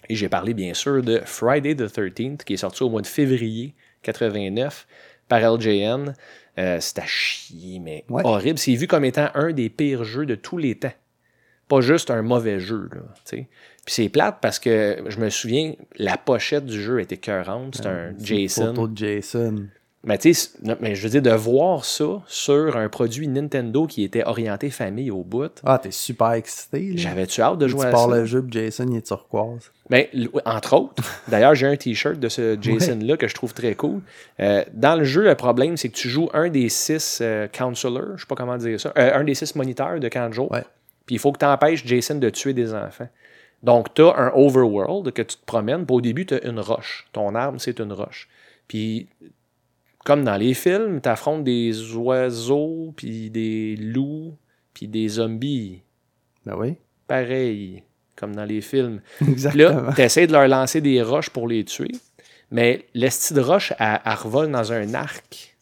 Et 0.09 0.15
j'ai 0.15 0.29
parlé 0.29 0.53
bien 0.53 0.73
sûr 0.73 1.01
de 1.01 1.21
Friday 1.25 1.75
the 1.75 1.83
13th, 1.83 2.43
qui 2.43 2.53
est 2.53 2.57
sorti 2.57 2.83
au 2.83 2.89
mois 2.89 3.01
de 3.01 3.07
février 3.07 3.73
89 4.03 4.87
par 5.27 5.39
LJN. 5.39 6.13
Euh, 6.59 6.77
c'est 6.79 6.99
à 6.99 7.05
chier, 7.05 7.79
mais 7.79 8.03
Ouais. 8.09 8.23
horrible. 8.25 8.57
C'est 8.57 8.73
vu 8.73 8.87
comme 8.87 9.05
étant 9.05 9.29
un 9.35 9.51
des 9.53 9.69
pires 9.69 10.03
jeux 10.03 10.25
de 10.25 10.35
tous 10.35 10.57
les 10.57 10.75
temps. 10.75 10.93
Pas 11.67 11.81
juste 11.81 12.09
un 12.11 12.21
mauvais 12.21 12.59
jeu. 12.59 12.89
Là. 12.93 13.01
Puis 13.29 13.45
c'est 13.85 14.09
plate 14.09 14.37
parce 14.41 14.57
que 14.57 15.03
je 15.07 15.19
me 15.19 15.29
souviens, 15.29 15.73
la 15.97 16.17
pochette 16.17 16.65
du 16.65 16.81
jeu 16.81 16.99
était 17.01 17.17
cœurante. 17.17 17.75
C'est 17.77 17.85
un 17.85 18.11
une 18.11 18.25
Jason. 18.25 18.67
Photo 18.73 18.87
de 18.87 18.97
Jason. 18.97 19.67
Mais 20.03 20.17
tu 20.19 20.31
mais 20.79 20.95
je 20.95 21.03
veux 21.03 21.09
dire, 21.09 21.21
de 21.21 21.31
voir 21.31 21.83
ça 21.83 22.21
sur 22.27 22.77
un 22.77 22.87
produit 22.87 23.27
Nintendo 23.27 23.87
qui 23.87 24.03
était 24.03 24.23
orienté 24.23 24.69
famille 24.69 25.11
au 25.11 25.23
bout, 25.23 25.51
Ah, 25.65 25.79
t'es 25.79 25.91
super 25.91 26.31
excité. 26.33 26.93
j'avais-tu 26.95 27.41
hâte 27.41 27.57
de 27.57 27.65
Tu 27.65 27.71
jouer 27.71 27.87
à 27.87 27.91
pars 27.91 28.09
ça? 28.09 28.15
le 28.15 28.25
jeu, 28.25 28.41
puis 28.41 28.61
Jason, 28.61 28.87
il 28.89 28.97
est 28.97 29.05
turquoise. 29.07 29.71
Ben, 29.89 30.05
l- 30.13 30.29
oui, 30.33 30.41
entre 30.45 30.75
autres. 30.77 31.03
D'ailleurs, 31.27 31.55
j'ai 31.55 31.67
un 31.67 31.75
t-shirt 31.75 32.19
de 32.19 32.29
ce 32.29 32.57
Jason-là 32.61 33.17
que 33.17 33.27
je 33.27 33.33
trouve 33.35 33.53
très 33.53 33.73
cool. 33.75 34.01
Euh, 34.39 34.63
dans 34.71 34.95
le 34.95 35.03
jeu, 35.03 35.23
le 35.23 35.35
problème, 35.35 35.75
c'est 35.77 35.89
que 35.89 35.95
tu 35.95 36.09
joues 36.09 36.29
un 36.33 36.49
des 36.49 36.69
six 36.69 37.19
euh, 37.21 37.47
counselors, 37.47 38.15
je 38.17 38.21
sais 38.21 38.27
pas 38.27 38.35
comment 38.35 38.57
dire 38.57 38.79
ça, 38.79 38.93
euh, 38.97 39.11
un 39.19 39.23
des 39.23 39.33
six 39.35 39.55
moniteurs 39.55 39.99
de 39.99 40.07
Kanjo. 40.09 40.49
Puis 41.05 41.15
il 41.15 41.19
faut 41.19 41.31
que 41.31 41.39
tu 41.39 41.45
empêches 41.45 41.85
Jason 41.85 42.15
de 42.15 42.29
tuer 42.29 42.53
des 42.53 42.73
enfants. 42.73 43.09
Donc, 43.63 43.93
tu 43.93 44.03
as 44.03 44.15
un 44.15 44.31
overworld 44.35 45.11
que 45.11 45.21
tu 45.23 45.35
te 45.37 45.45
promènes. 45.45 45.85
Puis 45.85 45.95
au 45.95 46.01
début, 46.01 46.25
tu 46.25 46.35
as 46.35 46.45
une 46.45 46.59
roche. 46.59 47.07
Ton 47.13 47.33
arme, 47.33 47.59
c'est 47.59 47.79
une 47.79 47.91
roche. 47.93 48.29
Puis, 48.67 49.07
comme 50.07 50.23
dans 50.23 50.37
les 50.37 50.53
films, 50.53 51.01
tu 51.01 51.09
affrontes 51.09 51.43
des 51.43 51.93
oiseaux, 51.93 52.93
puis 52.95 53.29
des 53.29 53.75
loups, 53.75 54.37
puis 54.73 54.87
des 54.87 55.09
zombies. 55.09 55.81
Ben 56.45 56.55
oui. 56.57 56.77
Pareil, 57.07 57.83
comme 58.15 58.33
dans 58.33 58.45
les 58.45 58.61
films. 58.61 59.01
Exactement. 59.27 59.81
là, 59.81 59.93
tu 59.93 60.01
essaies 60.01 60.25
de 60.25 60.31
leur 60.31 60.47
lancer 60.47 60.79
des 60.79 61.01
roches 61.01 61.29
pour 61.29 61.45
les 61.45 61.65
tuer, 61.65 61.91
mais 62.51 62.85
l'esti 62.93 63.33
de 63.33 63.41
roche, 63.41 63.73
elle, 63.79 63.99
elle 64.05 64.13
revole 64.13 64.49
dans 64.49 64.71
un 64.71 64.93
arc. 64.93 65.57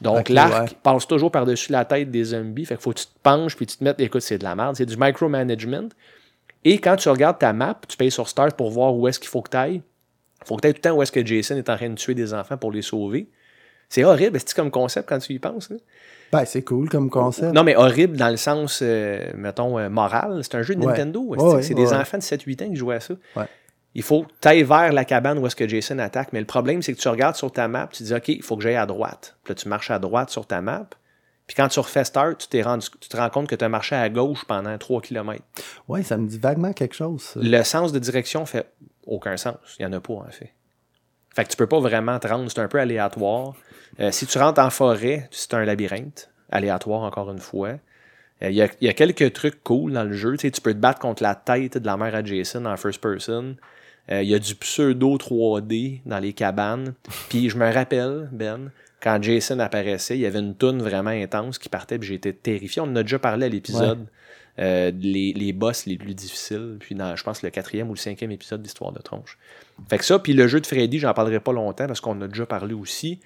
Donc, 0.00 0.28
l'arc 0.28 0.70
ouais. 0.70 0.76
passe 0.84 1.08
toujours 1.08 1.32
par-dessus 1.32 1.72
la 1.72 1.84
tête 1.84 2.12
des 2.12 2.22
zombies. 2.22 2.66
Fait 2.66 2.76
qu'il 2.76 2.82
faut 2.84 2.92
que 2.92 3.00
tu 3.00 3.06
te 3.06 3.18
penches 3.20 3.56
puis 3.56 3.66
tu 3.66 3.78
te 3.78 3.82
mettes. 3.82 3.98
Écoute, 3.98 4.22
c'est 4.22 4.38
de 4.38 4.44
la 4.44 4.54
merde. 4.54 4.76
C'est 4.76 4.86
du 4.86 4.96
micromanagement. 4.96 5.88
Et 6.62 6.78
quand 6.78 6.94
tu 6.94 7.08
regardes 7.08 7.40
ta 7.40 7.52
map, 7.52 7.80
tu 7.88 7.96
payes 7.96 8.12
sur 8.12 8.28
Start 8.28 8.56
pour 8.56 8.70
voir 8.70 8.94
où 8.94 9.08
est-ce 9.08 9.18
qu'il 9.18 9.28
faut 9.28 9.42
que 9.42 9.50
tu 9.50 9.56
ailles. 9.56 9.82
Il 10.44 10.48
faut 10.48 10.56
que 10.56 10.60
tu 10.62 10.66
ailles 10.68 10.74
tout 10.74 10.80
le 10.84 10.90
temps 10.90 10.96
où 10.96 11.02
est-ce 11.02 11.12
que 11.12 11.24
Jason 11.24 11.56
est 11.56 11.68
en 11.70 11.76
train 11.76 11.88
de 11.90 11.94
tuer 11.94 12.14
des 12.14 12.34
enfants 12.34 12.56
pour 12.56 12.70
les 12.72 12.82
sauver. 12.82 13.28
C'est 13.88 14.04
horrible, 14.04 14.38
c'est 14.40 14.54
comme 14.54 14.70
concept 14.70 15.08
quand 15.08 15.18
tu 15.18 15.32
y 15.34 15.38
penses. 15.38 15.70
là? 15.70 15.76
Ben, 16.32 16.44
c'est 16.44 16.62
cool 16.62 16.88
comme 16.88 17.10
concept. 17.10 17.52
Non, 17.54 17.62
mais 17.62 17.76
horrible 17.76 18.16
dans 18.16 18.30
le 18.30 18.36
sens, 18.36 18.80
euh, 18.82 19.30
mettons, 19.36 19.78
euh, 19.78 19.88
moral. 19.88 20.40
C'est 20.42 20.56
un 20.56 20.62
jeu 20.62 20.74
de 20.74 20.80
Ouais. 20.80 20.86
Nintendo. 20.86 21.34
C'est 21.38 21.42
ouais, 21.42 21.74
des 21.74 21.86
ouais. 21.90 21.94
enfants 21.96 22.18
de 22.18 22.22
7-8 22.22 22.62
ans 22.64 22.68
qui 22.70 22.76
jouent 22.76 22.90
à 22.90 23.00
ça? 23.00 23.14
Il 23.94 24.02
faut 24.02 24.22
que 24.24 24.30
tu 24.40 24.48
ailles 24.48 24.64
vers 24.64 24.92
la 24.92 25.04
cabane 25.04 25.38
où 25.38 25.46
est-ce 25.46 25.54
que 25.54 25.68
Jason 25.68 25.98
attaque. 26.00 26.30
Mais 26.32 26.40
le 26.40 26.46
problème, 26.46 26.82
c'est 26.82 26.92
que 26.92 26.98
tu 26.98 27.06
regardes 27.08 27.36
sur 27.36 27.52
ta 27.52 27.68
map, 27.68 27.88
tu 27.92 28.02
dis, 28.02 28.12
OK, 28.12 28.26
il 28.28 28.42
faut 28.42 28.56
que 28.56 28.62
j'aille 28.64 28.74
à 28.74 28.86
droite. 28.86 29.36
Puis 29.44 29.52
là, 29.52 29.54
tu 29.54 29.68
marches 29.68 29.92
à 29.92 30.00
droite 30.00 30.30
sur 30.30 30.46
ta 30.46 30.60
map. 30.60 30.88
Puis 31.46 31.54
quand 31.54 31.68
tu 31.68 31.78
refais 31.78 32.02
Start, 32.04 32.38
tu, 32.38 32.48
t'es 32.48 32.62
rendu, 32.62 32.86
tu 33.00 33.08
te 33.08 33.16
rends 33.16 33.28
compte 33.30 33.46
que 33.48 33.54
tu 33.54 33.64
as 33.64 33.68
marché 33.68 33.94
à 33.94 34.08
gauche 34.08 34.44
pendant 34.48 34.76
3 34.76 35.02
km. 35.02 35.40
Ouais, 35.86 36.02
ça 36.02 36.16
me 36.16 36.26
dit 36.26 36.38
vaguement 36.38 36.72
quelque 36.72 36.94
chose. 36.96 37.22
ça. 37.22 37.40
Le 37.40 37.62
sens 37.62 37.92
de 37.92 37.98
direction 38.00 38.44
fait 38.46 38.66
aucun 39.06 39.36
sens. 39.36 39.56
Il 39.78 39.86
n'y 39.86 39.92
en 39.92 39.96
a 39.96 40.00
pas, 40.00 40.14
en 40.14 40.30
fait. 40.30 40.52
Fait 41.34 41.44
que 41.44 41.50
tu 41.50 41.56
peux 41.56 41.66
pas 41.66 41.80
vraiment 41.80 42.18
te 42.18 42.28
rendre. 42.28 42.50
C'est 42.50 42.60
un 42.60 42.68
peu 42.68 42.78
aléatoire. 42.78 43.54
Euh, 44.00 44.10
si 44.10 44.26
tu 44.26 44.38
rentres 44.38 44.60
en 44.60 44.70
forêt, 44.70 45.28
c'est 45.30 45.54
un 45.54 45.64
labyrinthe. 45.64 46.30
Aléatoire, 46.50 47.02
encore 47.02 47.30
une 47.30 47.38
fois. 47.38 47.76
Euh, 48.42 48.50
Il 48.50 48.54
y, 48.54 48.84
y 48.84 48.88
a 48.88 48.92
quelques 48.92 49.32
trucs 49.32 49.62
cool 49.64 49.92
dans 49.92 50.04
le 50.04 50.12
jeu. 50.12 50.32
Tu, 50.36 50.46
sais, 50.46 50.50
tu 50.50 50.60
peux 50.60 50.72
te 50.72 50.78
battre 50.78 51.00
contre 51.00 51.22
la 51.22 51.34
tête 51.34 51.78
de 51.78 51.86
la 51.86 51.96
mère 51.96 52.14
à 52.14 52.24
Jason 52.24 52.64
en 52.66 52.76
first 52.76 53.00
person. 53.00 53.56
Euh, 54.10 54.22
il 54.22 54.28
y 54.28 54.34
a 54.34 54.38
du 54.38 54.54
pseudo 54.54 55.16
3D 55.16 56.02
dans 56.06 56.18
les 56.18 56.32
cabanes. 56.32 56.94
Puis 57.28 57.50
je 57.50 57.56
me 57.56 57.72
rappelle, 57.72 58.28
Ben, 58.32 58.70
quand 59.02 59.22
Jason 59.22 59.58
apparaissait, 59.58 60.16
il 60.16 60.20
y 60.20 60.26
avait 60.26 60.38
une 60.38 60.54
toune 60.54 60.82
vraiment 60.82 61.10
intense 61.10 61.58
qui 61.58 61.68
partait, 61.68 61.98
puis 61.98 62.08
j'étais 62.08 62.32
terrifié. 62.32 62.80
On 62.80 62.86
en 62.86 62.96
a 62.96 63.02
déjà 63.02 63.18
parlé 63.18 63.44
à 63.44 63.48
l'épisode. 63.50 64.06
Euh, 64.58 64.92
les, 65.00 65.32
les 65.32 65.52
boss 65.52 65.86
les 65.86 65.96
plus 65.96 66.14
difficiles, 66.14 66.76
puis 66.78 66.94
dans, 66.94 67.16
je 67.16 67.24
pense, 67.24 67.42
le 67.42 67.50
quatrième 67.50 67.90
ou 67.90 67.94
le 67.94 67.98
cinquième 67.98 68.30
épisode 68.30 68.62
d'Histoire 68.62 68.92
de 68.92 69.00
Tronche. 69.00 69.38
Fait 69.88 69.98
que 69.98 70.04
ça, 70.04 70.18
puis 70.18 70.32
le 70.32 70.46
jeu 70.46 70.60
de 70.60 70.66
Freddy, 70.66 70.98
j'en 70.98 71.12
parlerai 71.12 71.40
pas 71.40 71.52
longtemps 71.52 71.86
parce 71.86 72.00
qu'on 72.00 72.20
a 72.20 72.28
déjà 72.28 72.46
parlé 72.46 72.74
aussi. 72.74 73.20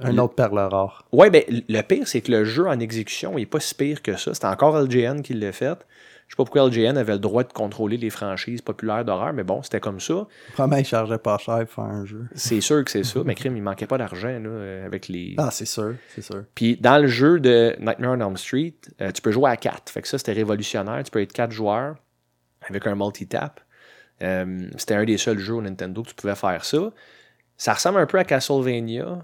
Un 0.00 0.16
autre 0.18 0.34
perle 0.34 0.58
rare. 0.58 1.04
Ouais, 1.12 1.30
ben, 1.30 1.42
le 1.48 1.82
pire, 1.82 2.06
c'est 2.06 2.20
que 2.20 2.30
le 2.30 2.44
jeu 2.44 2.66
en 2.68 2.78
exécution, 2.78 3.36
il 3.36 3.42
est 3.42 3.46
pas 3.46 3.60
si 3.60 3.74
pire 3.74 4.02
que 4.02 4.16
ça. 4.16 4.32
C'était 4.32 4.46
encore 4.46 4.80
LGN 4.80 5.20
qui 5.22 5.34
l'a 5.34 5.52
fait. 5.52 5.78
Je 6.30 6.34
sais 6.34 6.36
pas 6.36 6.44
pourquoi 6.44 6.68
LGN 6.68 6.96
avait 6.96 7.14
le 7.14 7.18
droit 7.18 7.42
de 7.42 7.52
contrôler 7.52 7.96
les 7.96 8.08
franchises 8.08 8.60
populaires 8.62 9.04
d'horreur, 9.04 9.32
mais 9.32 9.42
bon, 9.42 9.64
c'était 9.64 9.80
comme 9.80 9.98
ça. 9.98 10.28
Vraiment, 10.56 10.76
il 10.76 10.84
chargeait 10.84 11.18
pas 11.18 11.36
cher 11.38 11.58
pour 11.66 11.70
faire 11.84 11.92
un 11.92 12.04
jeu. 12.06 12.28
C'est 12.36 12.60
sûr 12.60 12.84
que 12.84 12.90
c'est 12.92 13.02
ça, 13.02 13.22
mais 13.24 13.34
crime, 13.34 13.56
il 13.56 13.62
manquait 13.64 13.88
pas 13.88 13.98
d'argent 13.98 14.28
là, 14.28 14.48
euh, 14.48 14.86
avec 14.86 15.08
les. 15.08 15.34
Ah, 15.38 15.48
c'est 15.50 15.64
sûr, 15.64 15.96
c'est 16.14 16.22
sûr. 16.22 16.44
Puis 16.54 16.76
dans 16.76 16.98
le 17.02 17.08
jeu 17.08 17.40
de 17.40 17.74
Nightmare 17.80 18.12
on 18.16 18.20
Elm 18.28 18.36
Street, 18.36 18.76
euh, 19.00 19.10
tu 19.10 19.20
peux 19.22 19.32
jouer 19.32 19.50
à 19.50 19.56
4. 19.56 19.90
Fait 19.90 20.02
que 20.02 20.06
ça, 20.06 20.18
c'était 20.18 20.32
révolutionnaire. 20.32 21.02
Tu 21.02 21.10
peux 21.10 21.20
être 21.20 21.32
4 21.32 21.50
joueurs 21.50 21.96
avec 22.68 22.86
un 22.86 22.94
multi-tap. 22.94 23.60
Euh, 24.22 24.68
c'était 24.76 24.94
un 24.94 25.04
des 25.04 25.18
seuls 25.18 25.40
jeux 25.40 25.54
au 25.54 25.62
Nintendo 25.62 26.00
que 26.04 26.10
tu 26.10 26.14
pouvais 26.14 26.36
faire 26.36 26.64
ça. 26.64 26.92
Ça 27.56 27.74
ressemble 27.74 27.98
un 27.98 28.06
peu 28.06 28.20
à 28.20 28.24
Castlevania, 28.24 29.18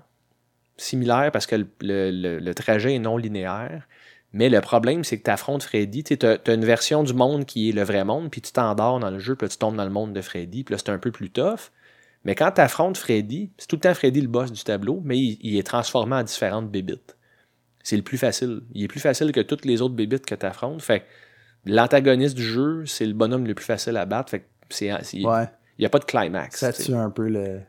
similaire 0.76 1.30
parce 1.32 1.46
que 1.46 1.54
le- 1.54 1.66
le- 1.80 2.38
le 2.40 2.54
trajet 2.54 2.94
est 2.96 2.98
non 2.98 3.16
linéaire. 3.16 3.86
Mais 4.36 4.50
le 4.50 4.60
problème, 4.60 5.02
c'est 5.02 5.18
que 5.18 5.24
tu 5.24 5.30
affrontes 5.30 5.62
Freddy. 5.62 6.04
Tu 6.04 6.18
as, 6.26 6.52
une 6.52 6.64
version 6.64 7.02
du 7.02 7.14
monde 7.14 7.46
qui 7.46 7.70
est 7.70 7.72
le 7.72 7.82
vrai 7.82 8.04
monde, 8.04 8.30
puis 8.30 8.42
tu 8.42 8.52
t'endors 8.52 9.00
dans 9.00 9.10
le 9.10 9.18
jeu, 9.18 9.34
puis 9.34 9.48
tu 9.48 9.56
tombes 9.56 9.76
dans 9.76 9.84
le 9.84 9.90
monde 9.90 10.12
de 10.12 10.20
Freddy, 10.20 10.62
puis 10.62 10.74
là, 10.74 10.78
c'est 10.78 10.90
un 10.90 10.98
peu 10.98 11.10
plus 11.10 11.30
tough. 11.30 11.70
Mais 12.24 12.34
quand 12.34 12.50
tu 12.52 12.60
affrontes 12.60 12.98
Freddy, 12.98 13.50
c'est 13.56 13.66
tout 13.66 13.76
le 13.76 13.80
temps 13.80 13.94
Freddy 13.94 14.20
le 14.20 14.28
boss 14.28 14.52
du 14.52 14.62
tableau, 14.62 15.00
mais 15.04 15.16
il, 15.18 15.38
il 15.40 15.56
est 15.58 15.62
transformé 15.66 16.16
en 16.16 16.22
différentes 16.22 16.70
bébites. 16.70 17.16
C'est 17.82 17.96
le 17.96 18.02
plus 18.02 18.18
facile. 18.18 18.60
Il 18.74 18.82
est 18.84 18.88
plus 18.88 19.00
facile 19.00 19.32
que 19.32 19.40
toutes 19.40 19.64
les 19.64 19.80
autres 19.80 19.94
bébites 19.94 20.26
que 20.26 20.34
tu 20.34 20.44
affrontes. 20.44 20.82
Fait 20.82 21.00
que 21.00 21.04
l'antagoniste 21.64 22.36
du 22.36 22.42
jeu, 22.44 22.84
c'est 22.84 23.06
le 23.06 23.14
bonhomme 23.14 23.46
le 23.46 23.54
plus 23.54 23.64
facile 23.64 23.96
à 23.96 24.04
battre. 24.04 24.30
Fait 24.30 24.40
que 24.40 24.44
c'est, 24.68 24.92
Ouais. 24.92 25.48
il 25.78 25.80
n'y 25.80 25.86
a 25.86 25.88
pas 25.88 26.00
de 26.00 26.04
climax. 26.04 26.58
Ça 26.58 26.72
tue 26.72 26.94
un 26.94 27.10
peu 27.10 27.28
le, 27.28 27.60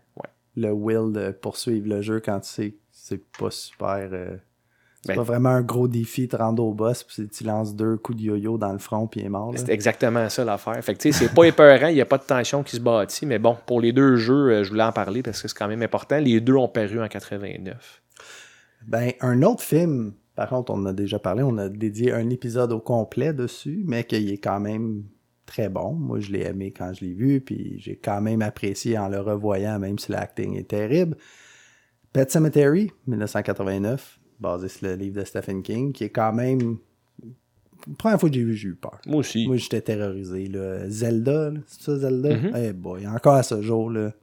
le 0.55 0.71
will 0.71 1.13
de 1.13 1.31
poursuivre 1.31 1.87
le 1.87 2.01
jeu 2.01 2.19
quand 2.19 2.39
tu 2.41 2.49
sais 2.49 2.71
que 2.71 2.77
c'est 2.91 3.23
pas 3.39 3.51
super. 3.51 4.09
euh, 4.11 4.35
c'est 5.01 5.09
Ben- 5.09 5.15
pas 5.15 5.23
vraiment 5.23 5.49
un 5.49 5.61
gros 5.61 5.87
défi 5.87 6.23
de 6.27 6.31
te 6.31 6.35
rendre 6.37 6.63
au 6.63 6.73
boss, 6.73 7.03
puis 7.03 7.27
tu 7.29 7.43
lances 7.43 7.75
deux 7.75 7.97
coups 7.97 8.17
de 8.17 8.23
yo-yo 8.23 8.57
dans 8.57 8.73
le 8.73 8.79
front, 8.79 9.07
puis 9.07 9.21
il 9.21 9.25
est 9.27 9.29
mort. 9.29 9.53
C'est 9.55 9.69
exactement 9.69 10.27
ça 10.29 10.43
l'affaire. 10.43 10.83
Fait 10.83 10.95
que 10.95 11.11
c'est 11.11 11.33
pas 11.33 11.43
épeurant, 11.45 11.87
il 11.87 11.95
n'y 11.95 12.01
a 12.01 12.05
pas 12.05 12.17
de 12.17 12.23
tension 12.23 12.63
qui 12.63 12.75
se 12.75 12.81
bâtit, 12.81 13.25
mais 13.25 13.39
bon, 13.39 13.55
pour 13.65 13.79
les 13.79 13.93
deux 13.93 14.15
jeux, 14.17 14.49
euh, 14.51 14.63
je 14.63 14.69
voulais 14.69 14.83
en 14.83 14.91
parler 14.91 15.21
parce 15.23 15.41
que 15.41 15.47
c'est 15.47 15.57
quand 15.57 15.67
même 15.67 15.81
important. 15.83 16.19
Les 16.19 16.41
deux 16.41 16.55
ont 16.55 16.67
paru 16.67 17.01
en 17.01 17.07
89. 17.07 18.01
Ben, 18.87 19.11
un 19.21 19.41
autre 19.43 19.63
film, 19.63 20.13
par 20.35 20.49
contre, 20.49 20.71
on 20.73 20.77
en 20.79 20.85
a 20.87 20.93
déjà 20.93 21.19
parlé, 21.19 21.43
on 21.43 21.57
a 21.57 21.69
dédié 21.69 22.11
un 22.13 22.29
épisode 22.29 22.71
au 22.71 22.79
complet 22.79 23.33
dessus, 23.33 23.83
mais 23.85 24.03
qu'il 24.03 24.29
est 24.31 24.37
quand 24.37 24.59
même 24.59 25.03
très 25.45 25.69
bon. 25.69 25.93
Moi, 25.93 26.19
je 26.19 26.31
l'ai 26.31 26.43
aimé 26.45 26.71
quand 26.71 26.91
je 26.93 27.05
l'ai 27.05 27.13
vu, 27.13 27.41
puis 27.41 27.79
j'ai 27.79 27.95
quand 27.95 28.21
même 28.21 28.41
apprécié 28.41 28.97
en 28.97 29.07
le 29.09 29.19
revoyant, 29.19 29.79
même 29.79 29.97
si 29.97 30.11
l'acting 30.11 30.55
est 30.57 30.67
terrible. 30.67 31.17
Pet 32.13 32.29
Cemetery, 32.31 32.91
1989, 33.07 34.19
basé 34.39 34.67
sur 34.67 34.87
le 34.87 34.95
livre 34.95 35.19
de 35.19 35.25
Stephen 35.25 35.61
King, 35.61 35.91
qui 35.93 36.03
est 36.03 36.09
quand 36.09 36.33
même... 36.33 36.77
La 37.87 37.93
première 37.95 38.19
fois 38.19 38.29
que 38.29 38.35
j'ai 38.35 38.43
vu, 38.43 38.55
j'ai 38.55 38.69
eu 38.69 38.75
peur. 38.75 38.99
Moi 39.05 39.17
aussi. 39.19 39.47
Moi, 39.47 39.57
j'étais 39.57 39.81
terrorisé. 39.81 40.47
Là. 40.47 40.89
Zelda, 40.89 41.51
c'est 41.67 41.83
ça, 41.83 41.97
Zelda? 41.97 42.35
Mhm. 42.35 42.51
Eh 42.55 42.73
boy, 42.73 43.07
encore 43.07 43.35
à 43.35 43.43
ce 43.43 43.61
jour, 43.61 43.91
là, 43.91 44.13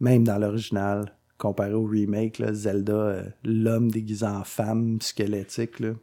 même 0.00 0.24
dans 0.24 0.38
l'original, 0.38 1.16
comparé 1.38 1.72
au 1.72 1.84
remake, 1.84 2.38
là, 2.38 2.52
Zelda, 2.52 2.92
euh, 2.92 3.22
l'homme 3.44 3.90
déguisé 3.90 4.26
en 4.26 4.44
femme 4.44 5.00
squelettique, 5.00 5.80
là, 5.80 5.94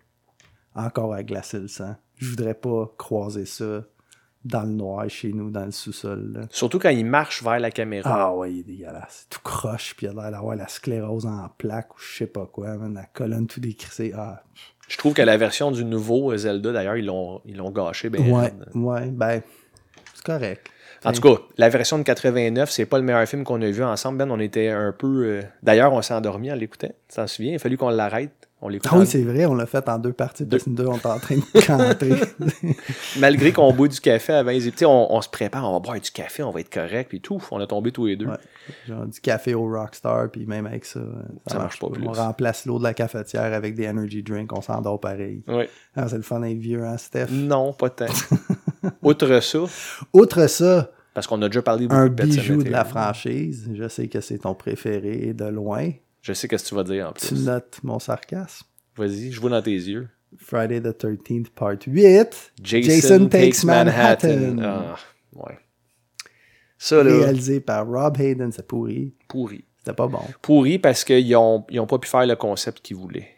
encore 0.76 1.14
à 1.14 1.24
glacer 1.24 1.60
le 1.60 1.68
sang. 1.68 1.96
Je 2.16 2.30
voudrais 2.30 2.56
pas 2.56 2.94
croiser 2.98 3.46
ça 3.46 3.86
dans 4.50 4.64
le 4.64 4.70
noir 4.70 5.10
chez 5.10 5.32
nous, 5.32 5.50
dans 5.50 5.66
le 5.66 5.72
sous-sol. 5.72 6.32
là. 6.34 6.42
Surtout 6.50 6.80
quand 6.80 6.90
il 6.90 7.06
marche 7.06 7.44
vers 7.44 7.60
la 7.60 7.72
caméra. 7.72 8.10
Ah 8.30 8.36
ouais, 8.36 8.52
il 8.54 8.60
est 8.60 8.64
dégueulasse. 8.64 9.28
Tout 9.30 9.40
croche, 9.44 9.94
puis 9.96 10.08
il 10.08 10.10
a 10.10 10.22
l'air 10.22 10.32
d'avoir 10.32 10.56
la 10.56 10.68
sclérose 10.68 11.26
en 11.26 11.48
plaque 11.58 11.96
ou 11.96 12.00
je 12.00 12.18
sais 12.18 12.28
pas 12.28 12.46
quoi, 12.46 12.76
man, 12.78 12.94
la 12.94 13.06
colonne 13.06 13.48
tout 13.48 13.60
décrissée. 13.60 14.12
Ah, 14.16 14.44
Je 14.88 14.98
trouve 14.98 15.14
que 15.14 15.22
la 15.22 15.38
version 15.38 15.72
du 15.72 15.86
nouveau 15.86 16.36
Zelda, 16.36 16.72
d'ailleurs, 16.72 16.98
ils 16.98 17.06
l'ont, 17.06 17.42
ils 17.46 17.56
l'ont 17.58 17.72
gâché. 17.72 18.10
Ben, 18.10 18.22
ouais, 18.32 18.52
ouais, 18.76 19.06
ben, 19.12 19.42
c'est 20.14 20.24
correct. 20.26 20.70
En 21.06 21.14
tout 21.14 21.22
cas, 21.22 21.42
la 21.58 21.70
version 21.70 21.98
de 21.98 22.04
89, 22.04 22.70
c'est 22.70 22.86
pas 22.86 22.98
le 22.98 23.06
meilleur 23.06 23.26
film 23.26 23.46
qu'on 23.46 23.62
a 23.62 23.70
vu 23.70 23.84
ensemble. 23.86 24.18
Ben, 24.18 24.30
on 24.32 24.40
était 24.40 24.68
un 24.68 24.92
peu. 24.92 25.24
euh, 25.26 25.42
D'ailleurs, 25.64 25.94
on 25.94 26.02
s'est 26.02 26.14
endormi 26.14 26.52
en 26.52 26.56
l'écoutant. 26.56 26.90
Tu 27.08 27.16
t'en 27.16 27.26
souviens? 27.26 27.54
Il 27.54 27.56
a 27.56 27.60
fallu 27.60 27.78
qu'on 27.78 27.88
l'arrête. 27.90 28.39
On 28.62 28.68
l'écoute 28.68 28.90
Ah 28.92 28.96
en- 28.98 29.00
oui, 29.00 29.08
c'est 29.08 29.22
vrai, 29.24 29.46
on 29.46 29.56
l'a 29.56 29.66
fait 29.66 29.88
en 29.88 29.98
deux 30.00 30.12
parties. 30.12 30.46
Deux, 30.46 30.60
on 30.68 30.98
est 30.98 31.06
en 31.06 31.18
train 31.20 31.38
de 31.38 31.66
canter. 31.66 32.14
Malgré 33.20 33.52
qu'on 33.54 33.72
boit 33.74 33.88
du 33.88 34.00
café 34.00 34.34
avant 34.34 34.52
on, 34.52 35.08
on 35.16 35.22
se 35.22 35.30
prépare, 35.30 35.68
on 35.70 35.74
va 35.74 35.80
boire 35.80 36.00
du 36.00 36.12
café, 36.12 36.44
on 36.44 36.52
va 36.52 36.60
être 36.60 36.70
correct, 36.74 37.08
puis 37.10 37.22
tout. 37.22 37.42
On 37.52 37.60
a 37.62 37.68
tombé 37.68 37.92
tous 37.92 38.06
les 38.08 38.16
deux. 38.16 38.28
Ouais. 38.28 38.38
Genre 38.88 39.06
du 39.06 39.20
café 39.22 39.54
au 39.54 39.64
Rockstar, 39.70 40.30
puis 40.30 40.46
même 40.46 40.66
avec 40.66 40.84
ça, 40.86 41.00
euh, 41.00 41.06
ça, 41.48 41.54
Ça 41.54 41.60
marche 41.60 41.80
pas 41.80 41.90
plus. 41.90 42.06
On 42.08 42.12
remplace 42.12 42.66
l'eau 42.66 42.80
de 42.80 42.84
la 42.84 42.94
cafetière 42.94 43.54
avec 43.54 43.76
des 43.76 43.88
energy 43.88 44.24
drinks, 44.24 44.52
on 44.52 44.62
s'endort 44.62 45.00
pareil. 45.00 45.42
Ouais. 45.48 45.70
Ah, 45.96 46.08
c'est 46.10 46.18
le 46.18 46.22
fun 46.24 46.42
d'être 46.42 46.58
vieux, 46.58 46.84
hein, 46.84 46.98
Steph? 46.98 47.28
Non, 47.32 47.74
pas 47.74 47.90
tant. 47.90 48.06
Outre 49.04 49.40
ça, 49.42 49.60
Outre 50.14 50.48
ça, 50.48 50.92
parce 51.14 51.28
qu'on 51.28 51.42
a 51.42 51.48
déjà 51.48 51.62
parlé 51.62 51.88
beaucoup 51.88 52.00
un 52.00 52.08
de 52.10 52.24
bijou 52.24 52.64
de 52.64 52.70
la 52.70 52.86
franchise, 52.86 53.70
je 53.74 53.88
sais 53.88 54.08
que 54.08 54.22
c'est 54.22 54.40
ton 54.40 54.54
préféré 54.54 55.34
de 55.34 55.46
loin. 55.46 55.90
Je 56.22 56.34
sais 56.34 56.48
ce 56.48 56.56
que 56.56 56.56
tu 56.68 56.76
vas 56.76 56.84
dire 56.84 57.10
en 57.10 57.14
Tu 57.14 57.28
plus. 57.28 57.46
notes 57.46 57.80
mon 57.84 58.00
sarcasme. 58.00 58.66
Vas-y, 58.98 59.32
je 59.32 59.40
vois 59.40 59.50
dans 59.50 59.62
tes 59.62 59.72
yeux. 59.72 60.10
Friday 60.38 60.82
the 60.82 60.88
13th, 60.96 61.50
part 61.56 61.76
8. 61.88 62.52
Jason, 62.62 63.28
Takes 63.28 63.64
Manhattan. 63.64 64.58
Ah, 64.62 64.96
ouais. 65.34 65.58
Ça, 66.78 67.04
là, 67.04 67.12
Réalisé 67.18 67.60
par 67.62 67.88
Rob 67.88 68.20
Hayden, 68.20 68.52
c'est 68.52 68.68
pourri. 68.68 69.14
pourri. 69.28 69.66
C'était 69.78 69.94
pas 69.94 70.08
bon. 70.08 70.20
Pourri 70.42 70.78
parce 70.78 71.04
qu'ils 71.04 71.36
ont, 71.36 71.66
ils 71.70 71.80
ont 71.80 71.88
pas 71.88 71.98
pu 72.00 72.08
faire 72.08 72.26
le 72.26 72.36
concept 72.36 72.82
qu'ils 72.82 72.98
voulaient. 72.98 73.30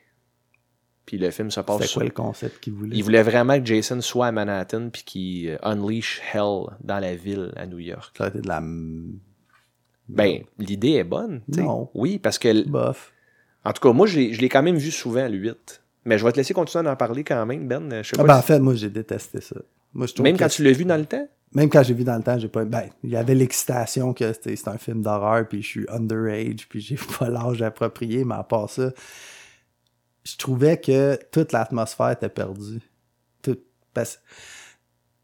Puis 1.06 1.18
le 1.18 1.30
film 1.32 1.50
se 1.52 1.60
passe 1.62 1.78
C'était 1.78 1.88
sur 1.88 2.00
quoi 2.02 2.04
le 2.06 2.12
concept 2.12 2.60
qu'il 2.62 2.74
voulait? 2.74 2.96
Il 2.96 3.04
voulait 3.04 3.24
vraiment 3.24 3.60
que 3.60 3.66
Jason 3.66 4.02
soit 4.02 4.28
à 4.28 4.32
Manhattan 4.32 4.90
puis 4.90 5.04
qu'il 5.04 5.50
euh, 5.50 5.58
unleash 5.64 6.22
hell 6.34 6.66
dans 6.84 7.00
la 7.00 7.16
ville 7.16 7.52
à 7.56 7.66
New 7.68 7.80
York. 7.80 8.14
Ça 8.18 8.26
a 8.26 8.28
été 8.30 8.40
de 8.42 8.48
la 8.48 8.62
Ben, 10.16 10.44
l'idée 10.58 10.94
est 10.94 11.04
bonne. 11.04 11.42
Non. 11.48 11.90
Oui, 11.94 12.20
parce 12.20 12.40
que, 12.40 12.68
bof. 12.68 13.12
en 13.64 13.74
tout 13.74 13.82
cas, 13.82 13.94
moi, 13.94 14.08
je 14.08 14.20
l'ai 14.20 14.50
quand 14.50 14.64
même 14.64 14.78
vu 14.78 14.92
souvent, 14.92 15.28
le 15.28 15.38
8. 15.38 15.82
Mais 16.06 16.18
je 16.18 16.26
vais 16.26 16.32
te 16.32 16.38
laisser 16.38 16.54
continuer 16.54 16.84
d'en 16.84 16.96
parler 16.96 17.24
quand 17.24 17.46
même, 17.46 17.68
Ben. 17.68 18.02
Je 18.02 18.10
sais 18.10 18.16
Ah 18.16 18.24
pas 18.24 18.28
ben, 18.28 18.38
en 18.38 18.42
fait, 18.42 18.60
moi, 18.60 18.76
j'ai 18.76 18.90
détesté 18.90 19.40
ça. 19.42 19.58
Moi, 19.94 20.08
je 20.08 20.22
Même 20.22 20.36
que 20.36 20.44
quand 20.44 20.50
tu 20.50 20.64
l'as 20.64 20.72
vu 20.72 20.86
dans 20.86 20.98
le 20.98 21.06
temps? 21.06 21.28
Même 21.54 21.70
quand 21.70 21.84
j'ai 21.84 21.94
vu 21.94 22.04
dans 22.04 22.16
le 22.16 22.24
temps, 22.24 22.40
j'ai 22.40 22.48
pas. 22.48 22.64
Ben, 22.64 22.90
il 23.04 23.10
y 23.10 23.18
avait 23.18 23.36
l'excitation 23.36 24.14
que 24.14 24.32
c'était 24.32 24.56
c'est 24.56 24.70
un 24.70 24.78
film 24.78 25.02
d'horreur, 25.02 25.48
puis 25.48 25.62
je 25.62 25.68
suis 25.68 25.86
underage, 25.90 26.68
puis 26.70 26.80
j'ai 26.80 26.96
pas 27.20 27.30
l'âge 27.30 27.62
approprié, 27.62 28.24
mais 28.24 28.36
à 28.36 28.44
part 28.44 28.70
ça, 28.70 28.92
je 30.24 30.38
trouvais 30.38 30.80
que 30.80 31.20
toute 31.32 31.52
l'atmosphère 31.52 32.12
était 32.12 32.30
perdue. 32.30 32.80
Tout, 33.42 33.58
parce 33.94 34.20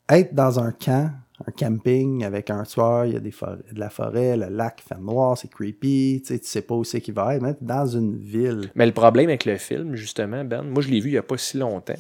être 0.10 0.34
dans 0.34 0.60
un 0.60 0.72
camp, 0.72 1.12
un 1.46 1.52
camping 1.52 2.24
avec 2.24 2.50
un 2.50 2.64
tueur, 2.64 3.06
il 3.06 3.14
y 3.14 3.16
a 3.16 3.20
des 3.20 3.30
de 3.72 3.80
la 3.80 3.90
forêt, 3.90 4.38
le 4.38 4.48
lac 4.48 4.82
fait 4.88 4.98
noir, 5.00 5.38
c'est 5.38 5.50
creepy, 5.50 6.22
tu 6.26 6.34
sais, 6.34 6.40
tu 6.40 6.48
sais 6.48 6.62
pas 6.64 6.74
où 6.76 6.84
c'est 6.84 7.00
qu'il 7.02 7.14
va 7.14 7.36
être, 7.36 7.42
mais 7.42 7.56
dans 7.62 7.86
une 7.86 8.18
ville. 8.18 8.72
Mais 8.76 8.86
le 8.88 8.92
problème 8.92 9.28
avec 9.30 9.46
le 9.46 9.58
film, 9.58 9.96
justement, 9.96 10.44
Ben, 10.44 10.64
moi, 10.64 10.82
je 10.82 10.90
l'ai 10.90 11.00
vu 11.00 11.10
il 11.10 11.14
y 11.14 11.18
a 11.18 11.24
pas 11.24 11.38
si 11.38 11.58
longtemps, 11.58 11.94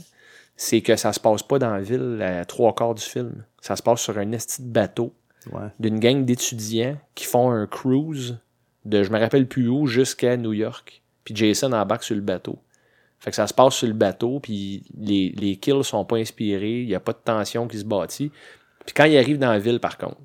c'est 0.56 0.82
que 0.82 0.96
ça 0.96 1.14
se 1.14 1.20
passe 1.20 1.44
pas 1.44 1.60
dans 1.60 1.70
la 1.70 1.82
ville 1.82 2.20
à 2.22 2.46
trois 2.46 2.74
quarts 2.74 2.96
du 2.96 3.04
film. 3.04 3.44
Ça 3.62 3.76
se 3.76 3.84
passe 3.84 4.02
sur 4.02 4.18
un 4.18 4.32
esti 4.32 4.64
de 4.64 4.70
bateau 4.70 5.14
Ouais. 5.54 5.70
d'une 5.80 6.00
gang 6.00 6.26
d'étudiants 6.26 6.98
qui 7.16 7.24
font 7.26 7.52
un 7.52 7.68
cruise 7.68 8.38
de 8.84 9.04
je 9.04 9.12
me 9.12 9.18
rappelle 9.20 9.48
plus 9.48 9.70
où 9.70 9.86
jusqu'à 9.88 10.36
New 10.36 10.52
York. 10.52 11.02
Puis 11.24 11.34
Jason 11.36 11.72
embarque 11.72 12.04
sur 12.04 12.16
le 12.16 12.22
bateau. 12.22 12.58
Fait 13.20 13.30
que 13.30 13.36
ça 13.36 13.48
se 13.48 13.54
passe 13.54 13.76
sur 13.76 13.88
le 13.88 13.94
bateau, 13.94 14.40
puis 14.42 14.84
les, 14.98 15.30
les 15.38 15.56
kills 15.56 15.84
sont 15.84 16.04
pas 16.06 16.18
inspirés, 16.18 16.82
il 16.82 16.88
n'y 16.88 16.96
a 16.96 17.00
pas 17.00 17.14
de 17.14 17.18
tension 17.24 17.68
qui 17.68 17.78
se 17.80 17.86
bâtit. 17.86 18.32
Puis 18.88 18.94
quand 18.96 19.04
il 19.04 19.16
arrive 19.18 19.38
dans 19.38 19.52
la 19.52 19.60
ville, 19.60 19.80
par 19.80 20.00
contre, 20.00 20.18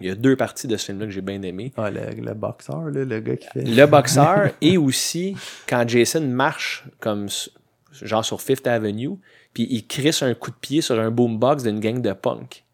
il 0.00 0.06
y 0.06 0.10
a 0.10 0.14
deux 0.14 0.36
parties 0.36 0.66
de 0.66 0.78
ce 0.78 0.86
film-là 0.86 1.04
que 1.06 1.12
j'ai 1.12 1.20
bien 1.20 1.42
aimé. 1.42 1.72
Ah, 1.76 1.90
le, 1.90 2.00
le 2.14 2.32
boxeur, 2.32 2.84
là, 2.84 3.04
le 3.04 3.20
gars 3.20 3.36
qui 3.36 3.48
fait. 3.48 3.62
Le 3.62 3.86
boxeur 3.86 4.52
et 4.62 4.78
aussi 4.78 5.36
quand 5.68 5.86
Jason 5.86 6.22
marche 6.22 6.84
comme 7.00 7.28
genre 7.92 8.24
sur 8.24 8.40
Fifth 8.40 8.66
Avenue, 8.66 9.18
puis 9.52 9.66
il 9.68 9.86
crisse 9.86 10.22
un 10.22 10.32
coup 10.32 10.50
de 10.50 10.56
pied 10.56 10.80
sur 10.80 10.98
un 10.98 11.10
boombox 11.10 11.64
d'une 11.64 11.80
gang 11.80 12.00
de 12.00 12.12
punk. 12.12 12.64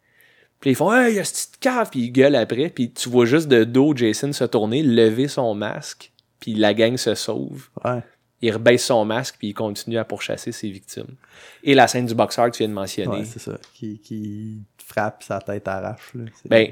Puis 0.59 0.71
ils 0.71 0.75
font 0.75 0.93
Hey, 0.93 1.13
il 1.13 1.15
y 1.17 1.19
a 1.19 1.25
ce 1.25 1.33
petit 1.33 1.59
cave, 1.59 1.89
puis 1.89 2.01
il 2.01 2.11
gueule 2.11 2.35
après, 2.35 2.69
puis 2.69 2.91
tu 2.91 3.09
vois 3.09 3.25
juste 3.25 3.47
de 3.47 3.63
dos 3.63 3.95
Jason 3.95 4.31
se 4.31 4.43
tourner, 4.45 4.83
lever 4.83 5.27
son 5.27 5.53
masque, 5.53 6.13
puis 6.39 6.53
la 6.53 6.73
gang 6.73 6.95
se 6.95 7.13
sauve. 7.15 7.67
Ouais. 7.83 8.03
il 8.41 8.53
rebaisse 8.53 8.85
son 8.85 9.03
masque, 9.03 9.35
puis 9.39 9.49
il 9.49 9.53
continue 9.53 9.97
à 9.97 10.05
pourchasser 10.05 10.51
ses 10.51 10.69
victimes. 10.69 11.15
Et 11.63 11.73
la 11.73 11.87
scène 11.87 12.05
du 12.05 12.15
boxeur 12.15 12.45
que 12.45 12.51
tu 12.51 12.59
viens 12.59 12.69
de 12.69 12.73
mentionner. 12.73 13.17
Ouais, 13.17 13.25
c'est 13.25 13.39
ça. 13.39 13.57
Qui, 13.73 13.99
qui 13.99 14.61
frappe, 14.87 15.23
sa 15.23 15.39
tête 15.39 15.67
arrache. 15.67 16.11
Là. 16.15 16.23
C'est- 16.41 16.49
Ben, 16.49 16.67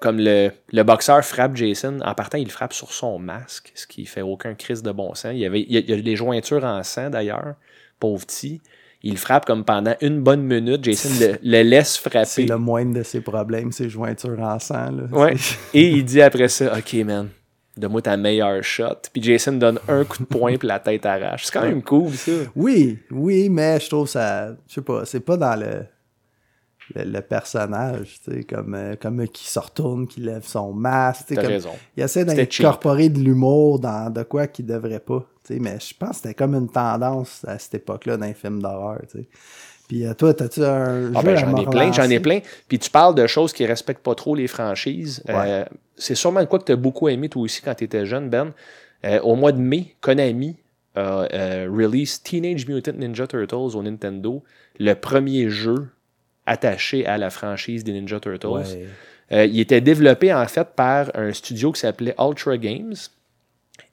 comme 0.00 0.18
le, 0.18 0.50
le 0.72 0.82
boxeur 0.82 1.24
frappe 1.24 1.56
Jason, 1.56 1.98
en 2.04 2.14
partant, 2.14 2.38
il 2.38 2.50
frappe 2.50 2.72
sur 2.74 2.92
son 2.92 3.18
masque, 3.18 3.72
ce 3.74 3.86
qui 3.86 4.04
fait 4.06 4.20
aucun 4.22 4.54
crise 4.54 4.82
de 4.82 4.92
bon 4.92 5.14
sens. 5.14 5.32
Il 5.32 5.38
y 5.38 5.46
avait 5.46 5.60
il 5.62 5.72
y 5.72 5.76
a, 5.78 5.80
il 5.80 5.90
y 5.90 5.92
a 5.92 6.00
des 6.02 6.16
jointures 6.16 6.64
en 6.64 6.82
sang 6.82 7.08
d'ailleurs, 7.10 7.54
pauvre 7.98 8.24
petit. 8.26 8.60
Il 9.02 9.18
frappe 9.18 9.44
comme 9.46 9.64
pendant 9.64 9.94
une 10.00 10.20
bonne 10.20 10.42
minute. 10.42 10.82
Jason 10.84 11.08
le, 11.20 11.38
le 11.42 11.62
laisse 11.62 11.94
c'est 12.02 12.10
frapper. 12.10 12.46
le 12.46 12.58
moindre 12.58 12.94
de 12.94 13.02
ses 13.02 13.20
problèmes, 13.20 13.70
ses 13.72 13.88
jointures 13.88 14.40
en 14.40 14.58
sang. 14.58 14.90
Là. 14.90 15.04
Ouais. 15.12 15.34
C'est- 15.36 15.56
Et 15.74 15.90
il 15.90 16.04
dit 16.04 16.20
après 16.22 16.48
ça, 16.48 16.76
OK, 16.76 16.92
man, 17.04 17.28
donne-moi 17.76 18.02
ta 18.02 18.16
meilleure 18.16 18.62
shot. 18.64 18.96
Puis 19.12 19.22
Jason 19.22 19.52
donne 19.52 19.78
un 19.88 20.04
coup 20.04 20.18
de 20.18 20.24
poing, 20.24 20.56
puis 20.56 20.66
la 20.68 20.78
tête 20.80 21.06
arrache. 21.06 21.44
C'est 21.46 21.52
quand 21.52 21.62
même 21.62 21.82
cool, 21.82 22.12
ça. 22.12 22.32
Oui, 22.56 22.98
oui, 23.10 23.48
mais 23.48 23.78
je 23.80 23.88
trouve 23.88 24.08
ça. 24.08 24.48
Je 24.68 24.74
sais 24.74 24.82
pas, 24.82 25.04
c'est 25.04 25.20
pas 25.20 25.36
dans 25.36 25.58
le. 25.58 25.84
Le, 26.94 27.04
le 27.04 27.20
personnage, 27.20 28.20
tu 28.24 28.30
sais, 28.32 28.44
comme, 28.44 28.74
euh, 28.74 28.94
comme 29.00 29.26
qui 29.28 29.48
se 29.48 29.58
retourne, 29.58 30.06
qui 30.06 30.20
lève 30.20 30.44
son 30.46 30.72
masque. 30.72 31.26
tu 31.28 31.34
sais, 31.34 31.40
comme- 31.40 31.50
raison. 31.50 31.70
Il 31.96 32.02
essaie 32.02 32.24
d'incorporer 32.24 33.08
de 33.08 33.18
l'humour 33.18 33.80
dans 33.80 34.10
de 34.12 34.22
quoi 34.22 34.46
qu'il 34.46 34.66
devrait 34.66 35.00
pas. 35.00 35.26
tu 35.44 35.54
sais, 35.54 35.60
mais 35.60 35.78
je 35.80 35.94
pense 35.98 36.10
que 36.10 36.16
c'était 36.16 36.34
comme 36.34 36.54
une 36.54 36.68
tendance 36.68 37.44
à 37.46 37.58
cette 37.58 37.74
époque-là 37.74 38.16
dans 38.16 38.26
les 38.26 38.34
films 38.34 38.62
d'horreur. 38.62 39.00
tu 39.10 39.18
sais. 39.18 39.28
Puis 39.88 40.04
euh, 40.06 40.14
toi, 40.14 40.34
t'as-tu 40.34 40.64
un 40.64 41.12
Ah 41.14 41.20
jeu 41.20 41.26
ben, 41.26 41.36
j'en 41.36 41.56
ai 41.56 41.66
plein, 41.66 41.92
j'en 41.92 42.10
ai 42.10 42.18
plein. 42.20 42.40
Puis 42.68 42.78
tu 42.78 42.90
parles 42.90 43.14
de 43.14 43.26
choses 43.26 43.52
qui 43.52 43.64
respectent 43.66 44.02
pas 44.02 44.14
trop 44.16 44.34
les 44.34 44.46
franchises. 44.48 45.22
Ouais. 45.28 45.34
Euh, 45.36 45.64
c'est 45.96 46.14
sûrement 46.16 46.40
de 46.40 46.46
quoi 46.46 46.58
que 46.58 46.64
tu 46.64 46.72
as 46.72 46.76
beaucoup 46.76 47.08
aimé 47.08 47.28
toi 47.28 47.42
aussi 47.42 47.62
quand 47.62 47.74
tu 47.74 47.84
étais 47.84 48.04
jeune, 48.06 48.28
Ben. 48.30 48.52
Euh, 49.04 49.20
au 49.20 49.36
mois 49.36 49.52
de 49.52 49.58
mai, 49.60 49.94
Konami 50.00 50.56
a 50.96 51.26
euh, 51.32 51.68
release 51.70 52.22
Teenage 52.22 52.66
Mutant 52.66 52.92
Ninja 52.96 53.26
Turtles 53.26 53.76
au 53.76 53.82
Nintendo, 53.82 54.42
le 54.80 54.94
premier 54.94 55.48
jeu 55.50 55.88
attaché 56.46 57.06
à 57.06 57.18
la 57.18 57.30
franchise 57.30 57.84
des 57.84 57.92
Ninja 57.92 58.20
Turtles. 58.20 58.46
Ouais. 58.46 58.86
Euh, 59.32 59.44
il 59.44 59.58
était 59.58 59.80
développé 59.80 60.32
en 60.32 60.46
fait 60.46 60.68
par 60.76 61.10
un 61.14 61.32
studio 61.32 61.72
qui 61.72 61.80
s'appelait 61.80 62.14
Ultra 62.18 62.56
Games, 62.56 62.94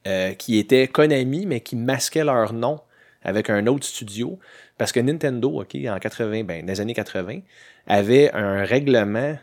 euh, 0.05 0.33
qui 0.33 0.57
était 0.57 0.87
Konami, 0.87 1.45
mais 1.45 1.61
qui 1.61 1.75
masquait 1.75 2.23
leur 2.23 2.53
nom 2.53 2.79
avec 3.23 3.49
un 3.49 3.65
autre 3.67 3.85
studio. 3.85 4.39
Parce 4.77 4.91
que 4.91 4.99
Nintendo, 4.99 5.61
OK, 5.61 5.75
en 5.87 5.97
80, 5.97 6.43
ben, 6.43 6.65
dans 6.65 6.71
les 6.71 6.81
années 6.81 6.93
80, 6.93 7.39
avait 7.87 8.31
un 8.33 8.63
règlement 8.63 9.37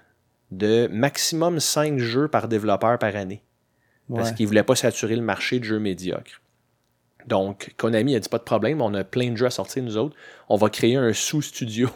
de 0.51 0.89
maximum 0.91 1.61
5 1.61 1.99
jeux 1.99 2.29
par 2.29 2.49
développeur 2.49 2.99
par 2.99 3.15
année. 3.17 3.43
Parce 4.13 4.33
qu'ils 4.33 4.47
ne 4.47 4.49
voulaient 4.49 4.65
pas 4.65 4.75
saturer 4.75 5.15
le 5.15 5.23
marché 5.23 5.61
de 5.61 5.65
jeux 5.65 5.79
médiocres. 5.79 6.41
Donc, 7.27 7.75
Konami 7.77 8.17
a 8.17 8.19
dit 8.19 8.29
pas 8.29 8.39
de 8.39 8.43
problème, 8.45 8.81
on 8.81 8.93
a 8.95 9.05
plein 9.05 9.31
de 9.31 9.37
jeux 9.37 9.47
à 9.47 9.51
sortir, 9.51 9.85
nous 9.85 9.97
autres. 9.97 10.17
On 10.49 10.57
va 10.57 10.69
créer 10.69 10.97
un 10.97 11.13
sous-studio 11.13 11.89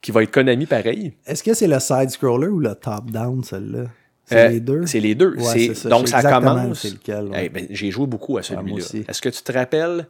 qui 0.00 0.10
va 0.12 0.22
être 0.22 0.30
Konami 0.30 0.66
pareil. 0.66 1.12
Est-ce 1.26 1.42
que 1.42 1.54
c'est 1.54 1.66
le 1.66 1.78
side-scroller 1.80 2.48
ou 2.48 2.58
le 2.58 2.74
top-down, 2.74 3.42
celle-là? 3.44 3.84
C'est 4.24 4.46
Euh, 4.46 4.48
les 4.48 4.60
deux? 4.60 4.86
C'est 4.86 5.00
les 5.00 5.14
deux. 5.14 5.34
Ouais, 5.36 5.74
ça. 5.74 5.88
Donc, 5.88 6.08
ça 6.08 6.22
commence. 6.22 6.84
ouais. 6.84 7.44
Eh 7.44 7.48
ben, 7.48 7.66
J'ai 7.70 7.90
joué 7.90 8.06
beaucoup 8.06 8.38
à 8.38 8.42
moi 8.42 8.80
celui-là. 8.80 9.04
Est-ce 9.08 9.20
que 9.20 9.28
tu 9.28 9.42
te 9.42 9.52
rappelles 9.52 10.06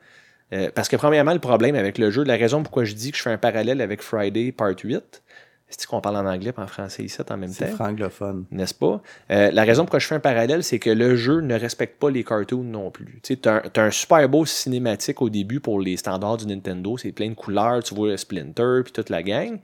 euh, 0.53 0.71
Parce 0.75 0.89
que, 0.89 0.97
premièrement, 0.97 1.33
le 1.33 1.39
problème 1.39 1.75
avec 1.75 1.97
le 1.97 2.11
jeu, 2.11 2.23
la 2.25 2.37
raison 2.37 2.63
pourquoi 2.63 2.85
je 2.85 2.95
dis 2.95 3.13
que 3.13 3.17
je 3.17 3.23
fais 3.23 3.31
un 3.31 3.39
parallèle 3.39 3.81
avec 3.81 4.03
Friday 4.03 4.53
Part 4.53 4.75
8, 4.85 5.23
c'est 5.71 5.87
qu'on 5.87 6.01
parle 6.01 6.17
en 6.17 6.27
anglais 6.27 6.53
et 6.57 6.61
en 6.61 6.67
français 6.67 7.05
ici 7.05 7.19
en 7.31 7.37
même 7.37 7.53
C'est 7.53 7.67
temps? 7.67 7.75
francophone. 7.77 8.45
N'est-ce 8.51 8.75
pas? 8.75 9.01
Euh, 9.31 9.51
la 9.51 9.65
raison 9.65 9.85
pourquoi 9.85 9.99
je 10.01 10.07
fais 10.07 10.15
un 10.17 10.21
parallèle, 10.21 10.63
c'est 10.65 10.79
que 10.79 10.91
le 10.91 11.17
jeu 11.17 11.41
ne 11.41 11.55
respecte 11.59 11.99
pas 12.01 12.11
les 12.11 12.25
cartoons 12.25 12.63
non 12.65 12.91
plus. 12.91 13.21
Tu 13.23 13.35
sais, 13.35 13.37
t'as 13.37 13.63
un, 13.77 13.91
super 13.91 14.29
beau 14.29 14.45
cinématique 14.47 15.23
au 15.23 15.31
début 15.31 15.61
pour 15.61 15.81
les 15.81 15.97
standards 15.97 16.39
du 16.39 16.47
Nintendo. 16.47 16.97
C'est 16.99 17.13
plein 17.13 17.29
de 17.31 17.35
couleurs, 17.35 17.83
tu 17.83 17.95
vois 17.95 18.17
Splinter 18.17 18.81
puis 18.85 18.93
toute 18.93 19.09
la 19.11 19.23
gang. 19.23 19.59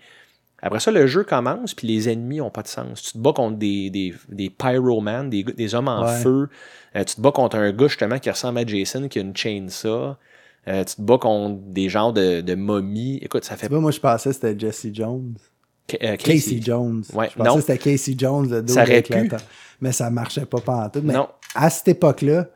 Après 0.62 0.80
ça, 0.80 0.90
le 0.90 1.06
jeu 1.06 1.22
commence, 1.22 1.74
puis 1.74 1.86
les 1.86 2.08
ennemis 2.08 2.40
ont 2.40 2.50
pas 2.50 2.62
de 2.62 2.68
sens. 2.68 3.02
Tu 3.02 3.12
te 3.12 3.18
bats 3.18 3.32
contre 3.34 3.56
des, 3.58 3.90
des, 3.90 4.14
des 4.30 4.48
pyroman, 4.48 5.28
des, 5.28 5.44
des 5.44 5.74
hommes 5.74 5.88
en 5.88 6.02
Ouais. 6.04 6.22
feu. 6.22 6.48
Euh, 6.96 7.04
tu 7.04 7.16
te 7.16 7.20
bats 7.20 7.30
contre 7.32 7.56
un 7.56 7.72
gars 7.72 7.88
justement 7.88 8.18
qui 8.18 8.30
ressemble 8.30 8.58
à 8.60 8.66
Jason, 8.66 9.08
qui 9.08 9.18
a 9.18 9.22
une 9.22 9.36
chainsaw. 9.36 10.16
Euh, 10.68 10.82
tu 10.84 10.96
te 10.96 11.02
bats 11.02 11.18
contre 11.18 11.56
des 11.66 11.88
genres 11.90 12.12
de, 12.14 12.40
de 12.40 12.54
momies. 12.54 13.18
Écoute, 13.22 13.44
ça 13.44 13.56
fait 13.56 13.66
Tu 13.66 13.72
vois, 13.72 13.80
moi, 13.82 13.90
je 13.90 14.00
pensais 14.00 14.30
que 14.30 14.34
c'était 14.34 14.58
Jesse 14.58 14.86
Jones. 14.92 15.34
Euh, 16.02 16.16
Casey, 16.16 16.60
Jones. 16.62 17.02
Ouais, 17.14 17.28
je 17.30 17.36
pensais 17.36 17.48
non. 17.48 17.54
que 17.56 17.60
c'était 17.60 17.78
Casey 17.78 18.14
Jones, 18.18 18.48
le 18.50 18.62
dos 18.62 18.72
Ça 18.72 18.82
aurait 18.82 19.02
pu. 19.02 19.30
Mais 19.80 19.92
ça 19.92 20.10
marchait 20.10 20.46
pas 20.46 20.60
pantoute. 20.60 21.04
Mais 21.04 21.12
Non. 21.14 21.28
à 21.54 21.68
cette 21.70 21.88
époque-là, 21.88 22.46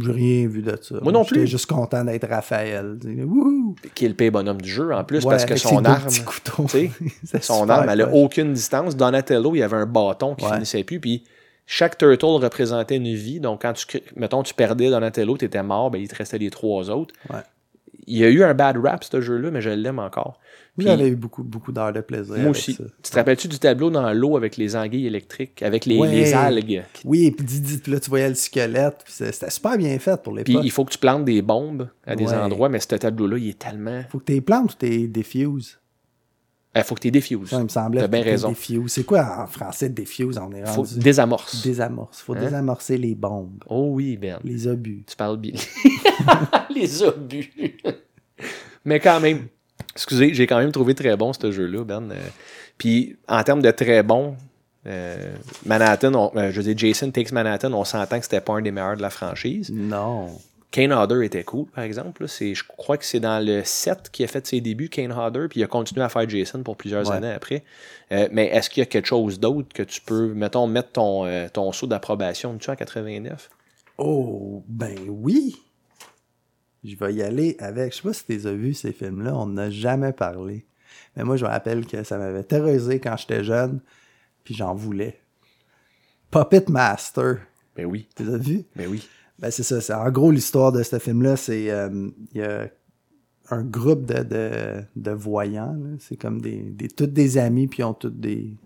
j'ai 0.00 0.10
rien 0.10 0.48
vu 0.48 0.62
de 0.62 0.76
ça. 0.82 0.96
Moi 1.02 1.12
non 1.12 1.22
J'étais 1.22 1.40
plus. 1.42 1.46
juste 1.46 1.66
content 1.66 2.04
d'être 2.04 2.26
Raphaël. 2.28 2.98
Wouhou! 3.04 3.76
qui 3.94 4.06
est 4.06 4.08
le 4.08 4.14
pire 4.14 4.32
bonhomme 4.32 4.60
du 4.60 4.68
jeu 4.68 4.92
en 4.92 5.04
plus 5.04 5.24
Ouais, 5.24 5.30
parce 5.30 5.44
que 5.44 5.56
son 5.56 5.84
arme 5.84 6.08
son 7.40 7.68
arme 7.68 7.88
elle 7.88 8.00
a 8.02 8.12
aucune 8.12 8.52
distance 8.54 8.96
Donatello 8.96 9.54
il 9.54 9.58
y 9.58 9.62
avait 9.62 9.76
un 9.76 9.86
bâton 9.86 10.34
qui 10.34 10.44
Ouais. 10.46 10.52
finissait 10.54 10.84
plus 10.84 10.98
puis 11.00 11.24
chaque 11.66 11.96
turtle 11.96 12.26
représentait 12.42 12.96
une 12.96 13.14
vie 13.14 13.40
donc 13.40 13.62
quand 13.62 13.72
tu 13.72 14.00
mettons 14.16 14.42
tu 14.42 14.52
perdais 14.54 14.90
Donatello 14.90 15.36
tu 15.36 15.44
étais 15.44 15.62
mort 15.62 15.90
ben 15.90 16.00
il 16.00 16.08
te 16.08 16.16
restait 16.16 16.38
les 16.38 16.50
trois 16.50 16.90
autres 16.90 17.14
Ouais. 17.30 17.40
Il 18.06 18.18
y 18.18 18.24
a 18.24 18.28
eu 18.28 18.42
un 18.42 18.54
bad 18.54 18.76
rap 18.76 19.04
ce 19.04 19.20
jeu 19.20 19.36
là 19.38 19.50
mais 19.50 19.60
je 19.60 19.70
l'aime 19.70 19.98
encore 19.98 20.38
Puis, 20.76 20.86
J'avais 20.86 21.08
eu 21.08 21.16
beaucoup, 21.16 21.42
beaucoup 21.44 21.70
d'heures 21.72 21.92
de 21.92 22.00
plaisir. 22.00 22.34
moi 22.34 22.44
avec 22.44 22.50
aussi 22.56 22.72
ça. 22.74 22.84
tu 23.02 23.10
te 23.10 23.16
rappelles-tu 23.16 23.48
du 23.48 23.58
tableau 23.58 23.90
dans 23.90 24.12
l'eau 24.12 24.36
avec 24.36 24.56
les 24.56 24.74
anguilles 24.76 25.06
électriques 25.06 25.62
avec 25.62 25.86
les, 25.86 25.98
Ouais. 25.98 26.10
les 26.10 26.34
algues? 26.34 26.82
Oui, 27.04 27.26
et 27.26 27.30
puis 27.30 27.44
Didi, 27.46 27.78
puis 27.78 27.92
là, 27.92 28.00
tu 28.00 28.10
voyais 28.10 28.28
le 28.28 28.34
squelette. 28.34 29.02
puis 29.04 29.12
C'était 29.14 29.50
super 29.50 29.76
bien 29.78 29.96
fait 29.98 30.20
pour 30.22 30.34
puis 30.34 30.44
l'époque. 30.52 30.64
il 30.64 30.70
faut 30.70 30.84
que 30.84 30.92
tu 30.92 30.98
plantes 30.98 31.24
des 31.24 31.42
bombes 31.42 31.88
à 32.06 32.16
des 32.16 32.26
Ouais. 32.26 32.34
endroits 32.34 32.68
mais 32.68 32.80
ce 32.80 32.88
tableau 32.96 33.26
là 33.26 33.38
il 33.38 33.50
est 33.50 33.58
tellement 33.58 34.02
Faut 34.10 34.18
que 34.18 34.32
tu 34.32 34.40
plantes 34.42 34.72
ou 34.74 34.76
tu 34.86 35.08
diffuses? 35.08 35.78
Il 36.80 36.84
faut 36.84 36.94
que 36.94 37.00
tu 37.00 37.10
défuses 37.10 37.50
Ça, 37.50 37.58
il 37.58 37.64
me 37.64 37.68
semblait. 37.68 38.06
bien 38.08 38.20
faut 38.20 38.22
que 38.22 38.24
t'es 38.24 38.30
raison. 38.30 38.54
C'est 38.88 39.04
quoi 39.04 39.42
en 39.42 39.46
français 39.46 39.88
diffuse? 39.88 40.38
On 40.38 40.50
est 40.52 40.64
faut 40.66 40.82
rendu? 40.82 40.98
désamorce 40.98 41.62
Désamorce. 41.62 42.20
Faut 42.20 42.34
Hein? 42.34 42.40
désamorcer 42.40 42.98
les 42.98 43.14
bombes, 43.14 43.62
oh 43.68 43.88
oui 43.92 44.16
Ben 44.16 44.38
les 44.44 44.66
obus. 44.66 45.04
Tu 45.06 45.14
parles 45.16 45.36
bien. 45.38 45.52
les 46.74 47.02
obus. 47.02 47.52
Mais 48.84 49.00
quand 49.00 49.20
même, 49.20 49.46
excusez, 49.94 50.34
j'ai 50.34 50.46
quand 50.46 50.58
même 50.58 50.72
trouvé 50.72 50.94
très 50.94 51.16
bon 51.16 51.32
ce 51.32 51.50
jeu-là, 51.52 51.84
Ben. 51.84 52.10
Euh, 52.10 52.16
Puis 52.78 53.16
en 53.28 53.42
termes 53.42 53.62
de 53.62 53.70
très 53.70 54.02
bon, 54.02 54.36
euh, 54.86 55.34
Manhattan, 55.64 56.12
on- 56.14 56.36
euh, 56.36 56.50
je 56.50 56.60
veux 56.60 56.74
dire, 56.74 56.76
Jason 56.76 57.10
Takes 57.10 57.32
Manhattan, 57.32 57.72
on 57.72 57.84
s'entend 57.84 58.18
que 58.18 58.24
c'était 58.24 58.40
pas 58.40 58.54
un 58.54 58.62
des 58.62 58.70
meilleurs 58.72 58.96
de 58.96 59.02
la 59.02 59.10
franchise. 59.10 59.70
Non. 59.72 60.28
Kane 60.74 60.92
Hodder 60.92 61.24
était 61.24 61.44
cool, 61.44 61.66
par 61.66 61.84
exemple. 61.84 62.26
C'est, 62.26 62.52
je 62.52 62.64
crois 62.66 62.98
que 62.98 63.04
c'est 63.04 63.20
dans 63.20 63.38
le 63.44 63.62
7 63.62 64.10
qui 64.10 64.24
a 64.24 64.26
fait 64.26 64.44
ses 64.44 64.60
débuts, 64.60 64.88
Kane 64.88 65.12
Hodder, 65.12 65.46
puis 65.48 65.60
il 65.60 65.62
a 65.62 65.68
continué 65.68 66.02
à 66.02 66.08
faire 66.08 66.28
Jason 66.28 66.64
pour 66.64 66.76
plusieurs 66.76 67.08
Ouais. 67.08 67.14
années 67.14 67.30
après. 67.30 67.62
Euh, 68.10 68.28
mais 68.32 68.46
est-ce 68.46 68.68
qu'il 68.70 68.80
y 68.80 68.82
a 68.82 68.86
quelque 68.86 69.06
chose 69.06 69.38
d'autre 69.38 69.68
que 69.72 69.84
tu 69.84 70.00
peux, 70.00 70.34
mettons, 70.34 70.66
mettre 70.66 70.90
ton, 70.90 71.26
euh, 71.26 71.46
ton 71.48 71.70
saut 71.70 71.86
d'approbation 71.86 72.58
tu 72.58 72.68
à 72.70 72.74
89? 72.76 73.50
Oh, 73.98 74.64
ben 74.66 74.98
oui. 75.08 75.54
Je 76.82 76.96
vais 76.96 77.14
y 77.14 77.22
aller 77.22 77.56
avec. 77.60 77.92
Je 77.92 77.98
sais 77.98 78.02
pas 78.02 78.12
si 78.12 78.26
tu 78.26 78.32
les 78.32 78.46
as 78.48 78.52
vus, 78.52 78.74
ces 78.74 78.92
films-là. 78.92 79.32
On 79.36 79.46
n'en 79.46 79.58
a 79.58 79.70
jamais 79.70 80.12
parlé. 80.12 80.66
Mais 81.16 81.22
moi, 81.22 81.36
je 81.36 81.44
me 81.44 81.50
rappelle 81.50 81.86
que 81.86 82.02
ça 82.02 82.18
m'avait 82.18 82.42
terrorisé 82.42 82.98
quand 82.98 83.16
j'étais 83.16 83.44
jeune. 83.44 83.80
Puis 84.42 84.54
j'en 84.54 84.74
voulais. 84.74 85.20
Puppet 86.32 86.64
Master. 86.68 87.38
Ben 87.76 87.86
oui, 87.86 88.08
Tu 88.16 88.24
les 88.24 88.34
as 88.34 88.38
vus? 88.38 88.64
ben 88.74 88.88
oui. 88.88 89.08
Ben 89.38 89.50
c'est 89.50 89.62
ça. 89.62 89.80
C'est, 89.80 89.94
en 89.94 90.10
gros, 90.10 90.30
l'histoire 90.30 90.72
de 90.72 90.82
ce 90.82 90.98
film-là, 90.98 91.36
c'est. 91.36 91.70
euh, 91.70 92.08
Il 92.34 92.40
y 92.40 92.44
a 92.44 92.68
un 93.50 93.62
groupe 93.64 94.06
de, 94.06 94.22
de, 94.22 94.82
de 94.96 95.10
voyants. 95.10 95.76
C'est 96.00 96.16
comme 96.16 96.40
des, 96.40 96.58
des. 96.62 96.88
Toutes 96.88 97.12
des 97.12 97.38
amis, 97.38 97.66
puis 97.68 97.80
ils 97.80 97.84
ont 97.84 97.94
toutes 97.94 98.20
des. 98.20 98.56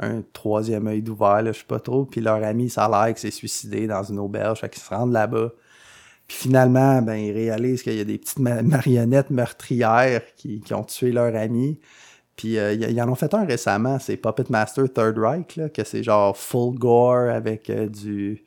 Un 0.00 0.22
troisième 0.32 0.86
œil 0.88 1.02
d'ouvert, 1.02 1.42
là, 1.42 1.52
je 1.52 1.58
sais 1.60 1.64
pas 1.66 1.80
trop. 1.80 2.04
Puis 2.06 2.20
leur 2.20 2.42
ami, 2.44 2.70
ça 2.70 2.86
a 2.86 3.06
l'air 3.06 3.14
qu'il 3.14 3.22
s'est 3.30 3.36
suicidé 3.36 3.86
dans 3.88 4.02
une 4.04 4.18
auberge. 4.20 4.60
Fait 4.60 4.68
qu'ils 4.68 4.82
se 4.82 4.90
rendent 4.90 5.12
là-bas. 5.12 5.52
Puis 6.28 6.36
finalement, 6.38 7.02
ben, 7.02 7.14
ils 7.16 7.32
réalisent 7.32 7.82
qu'il 7.82 7.94
y 7.96 8.00
a 8.00 8.04
des 8.04 8.18
petites 8.18 8.38
ma- 8.38 8.62
marionnettes 8.62 9.30
meurtrières 9.30 10.22
qui, 10.36 10.60
qui 10.60 10.74
ont 10.74 10.84
tué 10.84 11.12
leur 11.12 11.34
ami. 11.36 11.80
Puis 12.36 12.58
euh, 12.58 12.72
ils 12.74 12.90
ils 12.90 13.02
en 13.02 13.08
ont 13.10 13.14
fait 13.16 13.34
un 13.34 13.44
récemment, 13.46 13.98
c'est 13.98 14.16
Puppet 14.16 14.44
Master 14.50 14.92
Third 14.92 15.18
Reich, 15.18 15.56
là, 15.56 15.68
que 15.70 15.84
c'est 15.84 16.02
genre 16.04 16.36
full 16.36 16.74
gore 16.78 17.30
avec 17.30 17.70
euh, 17.70 17.88
du, 17.88 18.44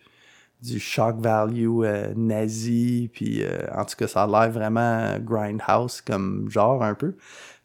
du 0.61 0.79
shock 0.79 1.17
value 1.19 1.83
euh, 1.83 2.13
nazi. 2.15 3.09
Puis 3.13 3.43
euh, 3.43 3.65
en 3.75 3.85
tout 3.85 3.95
cas, 3.97 4.07
ça 4.07 4.23
a 4.23 4.27
l'air 4.27 4.51
vraiment 4.51 5.17
grindhouse 5.19 6.01
comme 6.01 6.49
genre 6.49 6.83
un 6.83 6.93
peu. 6.93 7.15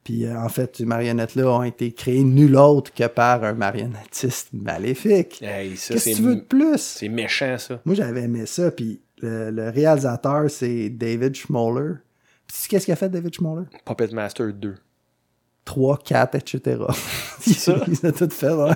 Puis 0.05 0.25
euh, 0.25 0.39
en 0.39 0.49
fait, 0.49 0.77
ces 0.77 0.85
marionnettes-là 0.85 1.49
ont 1.49 1.63
été 1.63 1.93
créées 1.93 2.23
nul 2.23 2.57
autre 2.57 2.93
que 2.95 3.07
par 3.07 3.43
un 3.45 3.55
marionnettiste 3.55 4.53
maléfique. 4.53 5.43
Hey, 5.43 5.71
Qu'est-ce 5.71 6.11
que 6.11 6.17
tu 6.17 6.23
veux 6.23 6.37
de 6.37 6.41
plus? 6.43 6.79
C'est 6.81 7.09
méchant, 7.09 7.59
ça. 7.59 7.81
Moi, 7.85 7.95
j'avais 7.95 8.23
aimé 8.23 8.47
ça. 8.47 8.71
Puis 8.71 9.01
le, 9.21 9.51
le 9.51 9.71
réalisateur, 9.71 10.49
c'est 10.49 10.91
David 10.91 11.35
Schmoller. 11.35 11.95
Puis 12.47 12.57
qu'est-ce 12.69 12.85
qu'il 12.85 12.93
a 12.93 12.97
fait, 12.97 13.09
David 13.09 13.35
Schmoller? 13.35 13.67
Puppet 13.85 14.09
Master 14.09 14.53
2. 14.53 14.77
3, 15.67 15.99
4, 16.05 16.35
etc. 16.37 16.77
ça? 17.41 17.75
il 17.89 18.07
a 18.07 18.13
tout 18.13 18.31
fait, 18.31 18.51
ouais. 18.53 18.71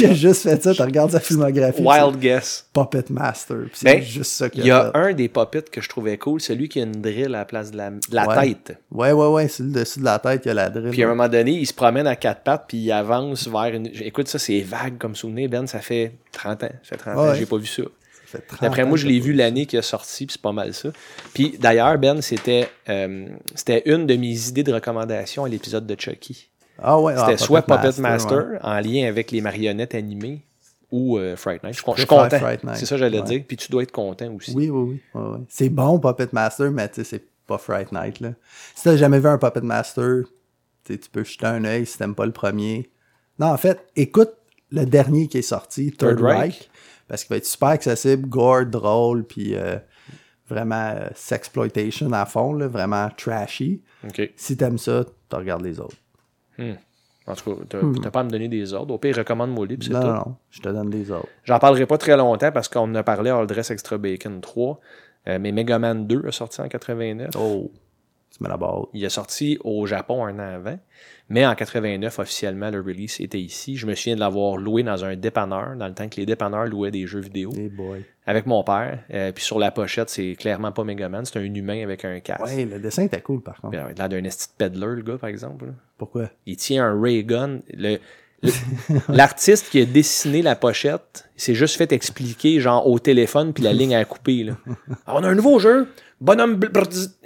Il 0.00 0.06
a 0.06 0.14
juste 0.14 0.42
fait 0.44 0.62
ça, 0.62 0.72
tu 0.72 0.80
regardes 0.82 1.10
sa 1.10 1.18
filmographie. 1.20 1.82
Wild 1.82 2.18
guess. 2.20 2.64
c'est 2.64 2.72
Puppet 2.72 3.04
Master. 3.10 3.56
C'est 3.74 3.84
Ben, 3.84 4.00
juste 4.02 4.30
ça 4.32 4.48
qu'il 4.48 4.60
Il 4.62 4.68
y 4.68 4.70
a 4.70 4.90
fait. 4.92 4.98
un 4.98 5.12
des 5.14 5.28
puppets 5.28 5.62
que 5.70 5.80
je 5.80 5.88
trouvais 5.88 6.16
cool, 6.16 6.40
celui 6.40 6.68
qui 6.68 6.78
a 6.80 6.84
une 6.84 6.92
drill 7.02 7.26
à 7.26 7.38
la 7.40 7.44
place 7.44 7.70
de 7.72 7.76
la, 7.76 7.90
de 7.90 7.98
la 8.12 8.26
Ouais. 8.28 8.54
tête. 8.54 8.78
Ouais, 8.92 9.12
ouais, 9.12 9.26
ouais, 9.26 9.48
sur 9.48 9.64
le 9.64 9.72
dessus 9.72 9.98
de 9.98 10.04
la 10.04 10.18
tête, 10.20 10.42
il 10.44 10.48
y 10.48 10.50
a 10.52 10.54
la 10.54 10.70
drill. 10.70 10.90
Puis 10.90 11.02
à 11.02 11.06
un 11.06 11.10
moment 11.10 11.28
donné, 11.28 11.50
il 11.52 11.66
se 11.66 11.74
promène 11.74 12.06
à 12.06 12.14
quatre 12.16 12.42
pattes, 12.42 12.64
puis 12.68 12.78
il 12.78 12.92
avance 12.92 13.48
vers 13.48 13.74
une. 13.74 13.86
Écoute, 14.00 14.28
ça, 14.28 14.38
c'est 14.38 14.60
vague 14.60 14.96
comme 14.96 15.14
souvenir, 15.16 15.48
Ben. 15.50 15.66
Ça 15.66 15.80
fait 15.80 16.12
30 16.32 16.62
ans. 16.62 16.68
Ça 16.84 16.90
fait 16.90 16.96
30 16.98 17.18
ans, 17.18 17.34
j'ai 17.34 17.46
pas 17.46 17.56
vu 17.58 17.66
ça. 17.66 17.82
Ça 18.30 18.38
fait 18.38 18.46
30 18.46 18.62
D'après 18.62 18.84
moi, 18.84 18.96
je 18.96 19.06
l'ai 19.06 19.20
vu 19.20 19.32
l'année 19.32 19.66
qui 19.66 19.76
a 19.76 19.82
sorti, 19.82 20.26
puis 20.26 20.34
c'est 20.34 20.42
pas 20.42 20.52
mal 20.52 20.74
ça. 20.74 20.90
Puis 21.34 21.56
d'ailleurs, 21.58 21.96
Ben, 21.98 22.20
c'était 22.20 22.68
euh, 22.88 23.26
c'était 23.54 23.82
une 23.86 24.06
de 24.06 24.14
mes 24.16 24.48
idées 24.48 24.62
de 24.64 24.72
recommandation 24.72 25.44
à 25.44 25.48
l'épisode 25.48 25.86
de 25.86 25.96
Chucky. 25.98 26.48
Ah 26.80 27.00
ouais, 27.00 27.16
C'était 27.16 27.32
ah, 27.32 27.38
soit 27.38 27.62
Puppet 27.62 28.00
Master, 28.00 28.50
ouais. 28.52 28.58
en 28.62 28.78
lien 28.80 29.08
avec 29.08 29.30
les 29.32 29.40
marionnettes 29.40 29.94
animées, 29.94 30.42
ou 30.92 31.18
euh, 31.18 31.36
Fright 31.36 31.62
Night. 31.64 31.74
Je, 31.74 31.82
je 31.92 31.96
suis 31.98 32.06
content. 32.06 32.38
C'est 32.74 32.86
ça 32.86 32.94
que 32.94 32.98
j'allais 33.00 33.18
Ouais. 33.18 33.24
dire. 33.24 33.44
Puis 33.48 33.56
tu 33.56 33.70
dois 33.70 33.82
être 33.82 33.92
content 33.92 34.32
aussi. 34.34 34.52
Oui, 34.54 34.70
oui, 34.70 35.00
oui. 35.14 35.20
ouais. 35.20 35.38
C'est 35.48 35.68
bon, 35.70 35.98
Puppet 35.98 36.28
Master, 36.32 36.70
mais 36.70 36.88
tu 36.88 36.96
sais, 36.96 37.04
c'est 37.04 37.24
pas 37.46 37.58
Fright 37.58 37.90
Night, 37.92 38.20
là. 38.20 38.32
Si 38.74 38.84
t'as 38.84 38.96
jamais 38.96 39.18
vu 39.18 39.26
un 39.26 39.38
Puppet 39.38 39.62
Master, 39.62 40.22
tu 40.84 40.98
peux 41.10 41.24
jeter 41.24 41.46
un 41.46 41.64
œil 41.64 41.84
si 41.86 41.98
t'aimes 41.98 42.14
pas 42.14 42.26
le 42.26 42.32
premier. 42.32 42.90
Non, 43.38 43.48
en 43.48 43.56
fait, 43.56 43.80
écoute 43.96 44.30
le 44.70 44.84
dernier 44.84 45.28
qui 45.28 45.38
est 45.38 45.42
sorti, 45.42 45.90
Third, 45.92 46.16
Third 46.18 46.20
Reich. 46.20 46.38
Reich, 46.40 46.70
parce 47.08 47.24
qu'il 47.24 47.30
va 47.34 47.38
être 47.38 47.46
super 47.46 47.68
accessible, 47.68 48.28
gore, 48.28 48.66
drôle, 48.66 49.24
puis 49.24 49.54
euh, 49.56 49.78
vraiment 50.48 50.92
euh, 50.96 51.08
sexploitation 51.14 52.12
à 52.12 52.26
fond, 52.26 52.52
là, 52.52 52.68
vraiment 52.68 53.08
trashy. 53.16 53.82
Si 54.36 54.56
t'aimes 54.56 54.78
ça, 54.78 55.04
tu 55.28 55.36
regardes 55.36 55.62
les 55.64 55.80
autres. 55.80 55.96
En 57.26 57.34
tout 57.34 57.54
cas, 57.54 57.62
t'as 57.68 57.78
t'as 58.02 58.10
pas 58.10 58.20
à 58.20 58.24
me 58.24 58.30
donner 58.30 58.48
des 58.48 58.72
ordres. 58.72 58.94
Au 58.94 58.98
pire, 58.98 59.14
recommande-moi 59.16 59.66
puis 59.66 59.76
c'est 59.82 59.90
Hmm. 59.90 59.92
Non, 59.94 60.00
tout. 60.00 60.06
non, 60.06 60.14
non, 60.14 60.36
je 60.50 60.60
te 60.60 60.68
donne 60.70 60.88
des 60.90 61.10
autres. 61.10 61.28
J'en 61.44 61.58
parlerai 61.58 61.84
pas 61.86 61.98
très 61.98 62.16
longtemps 62.16 62.50
parce 62.52 62.68
qu'on 62.68 62.80
en 62.90 62.94
a 62.94 63.02
parlé 63.02 63.28
à 63.30 63.36
All 63.36 63.46
Dress 63.46 63.70
Extra 63.70 63.98
Bacon 63.98 64.40
3. 64.40 64.80
Euh, 65.28 65.38
mais 65.38 65.52
Mega 65.52 65.78
Man 65.78 66.06
2 66.06 66.24
a 66.26 66.32
sorti 66.32 66.60
en 66.62 66.68
89. 66.68 67.30
Oh, 67.38 67.70
tu 68.30 68.42
mets 68.42 68.48
la 68.48 68.56
barre. 68.56 68.86
Il 68.94 69.04
est 69.04 69.10
sorti 69.10 69.58
au 69.62 69.84
Japon 69.84 70.24
un 70.24 70.38
an 70.38 70.54
avant. 70.54 70.78
Mais 71.30 71.44
en 71.44 71.54
89, 71.54 72.18
officiellement, 72.20 72.70
le 72.70 72.80
release 72.80 73.20
était 73.20 73.38
ici. 73.40 73.76
Je 73.76 73.86
me 73.86 73.94
souviens 73.94 74.14
de 74.14 74.20
l'avoir 74.20 74.56
loué 74.56 74.82
dans 74.82 75.04
un 75.04 75.14
dépanneur, 75.14 75.76
dans 75.76 75.86
le 75.86 75.92
temps 75.94 76.08
que 76.08 76.16
les 76.16 76.24
dépanneurs 76.26 76.64
louaient 76.66 76.90
des 76.90 77.06
jeux 77.06 77.20
vidéo, 77.20 77.50
Hey 77.54 77.68
boy. 77.68 78.02
avec 78.26 78.46
mon 78.46 78.64
père. 78.64 79.00
Euh, 79.12 79.30
puis 79.32 79.44
sur 79.44 79.58
la 79.58 79.70
pochette, 79.70 80.08
c'est 80.08 80.34
clairement 80.36 80.72
pas 80.72 80.84
Megaman, 80.84 81.24
c'est 81.26 81.38
un 81.38 81.42
humain 81.42 81.82
avec 81.82 82.04
un 82.06 82.18
casque. 82.20 82.44
Ouais, 82.44 82.64
le 82.64 82.78
dessin 82.78 83.02
était 83.04 83.20
cool 83.20 83.42
par 83.42 83.60
contre. 83.60 83.76
Euh, 83.76 83.88
Il 83.94 84.00
a 84.00 84.08
l'air 84.08 84.08
d'un 84.08 84.24
esti 84.26 84.48
de 84.48 84.52
peddler, 84.56 84.96
le 84.96 85.02
gars, 85.02 85.18
par 85.18 85.28
exemple. 85.28 85.66
là. 85.66 85.72
Pourquoi? 85.98 86.30
Il 86.46 86.56
tient 86.56 86.86
un 86.86 86.98
ray 87.00 87.22
gun. 87.24 87.58
Le- 87.74 87.98
L'artiste 89.08 89.70
qui 89.70 89.80
a 89.80 89.84
dessiné 89.84 90.42
la 90.42 90.54
pochette, 90.56 91.28
il 91.36 91.42
s'est 91.42 91.54
juste 91.54 91.76
fait 91.76 91.92
expliquer, 91.92 92.60
genre, 92.60 92.86
au 92.86 92.98
téléphone, 92.98 93.52
puis 93.52 93.62
la 93.64 93.72
ligne 93.72 93.94
a 93.96 94.04
coupé. 94.04 94.44
Là. 94.44 94.54
On 95.06 95.22
a 95.24 95.28
un 95.28 95.34
nouveau 95.34 95.58
jeu. 95.58 95.88
Bonhomme. 96.20 96.58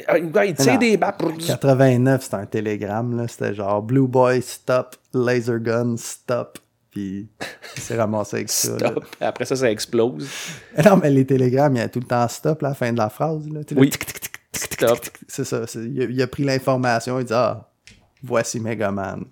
ah, 0.07 0.19
Il 0.19 0.55
tire 0.55 0.79
des 0.79 0.97
bas. 0.97 1.15
brrr. 1.19 1.33
89, 1.47 2.23
c'était 2.23 2.35
un 2.37 2.47
télégramme, 2.47 3.17
là. 3.17 3.27
C'était 3.29 3.55
genre 3.55 3.83
Blue 3.83 4.07
Boy, 4.07 4.43
stop, 4.43 4.97
laser 5.15 5.59
gun, 5.61 5.97
stop. 5.97 6.59
Puis 6.91 7.27
il 7.77 7.83
s'est 7.83 7.97
ramassé 7.97 8.37
avec 8.37 8.51
ça. 8.51 8.73
là. 8.79 8.91
Stop. 8.91 9.07
Après 9.21 9.47
ça, 9.47 9.57
ça 9.57 9.71
explose. 9.71 10.29
Non, 10.85 10.99
mais 10.99 11.11
les 11.11 11.25
télégrammes, 11.25 11.77
il 11.77 11.79
y 11.79 11.83
a 11.83 11.89
tout 11.89 12.01
le 12.01 12.07
temps 12.07 12.29
stop, 12.29 12.61
là, 12.61 12.69
à 12.69 12.71
la 12.73 12.75
fin 12.75 12.93
de 12.93 12.99
la 12.99 13.09
phrase. 13.09 13.49
Là. 13.49 13.61
Oui. 13.77 13.89
tic, 13.89 14.05
tic, 14.05 14.21
tic, 14.21 14.33
tic, 14.53 14.69
tic, 14.69 14.73
Stop. 14.81 15.01
tic. 15.01 15.13
C'est 15.27 15.45
ça. 15.45 15.67
c'est- 15.67 15.85
Il 15.85 16.03
a, 16.03 16.05
il 16.05 16.21
a 16.23 16.27
pris 16.27 16.45
l'information, 16.45 17.19
il 17.19 17.25
dit 17.25 17.33
Ah, 17.35 17.71
voici 18.23 18.61
Megaman. 18.61 19.25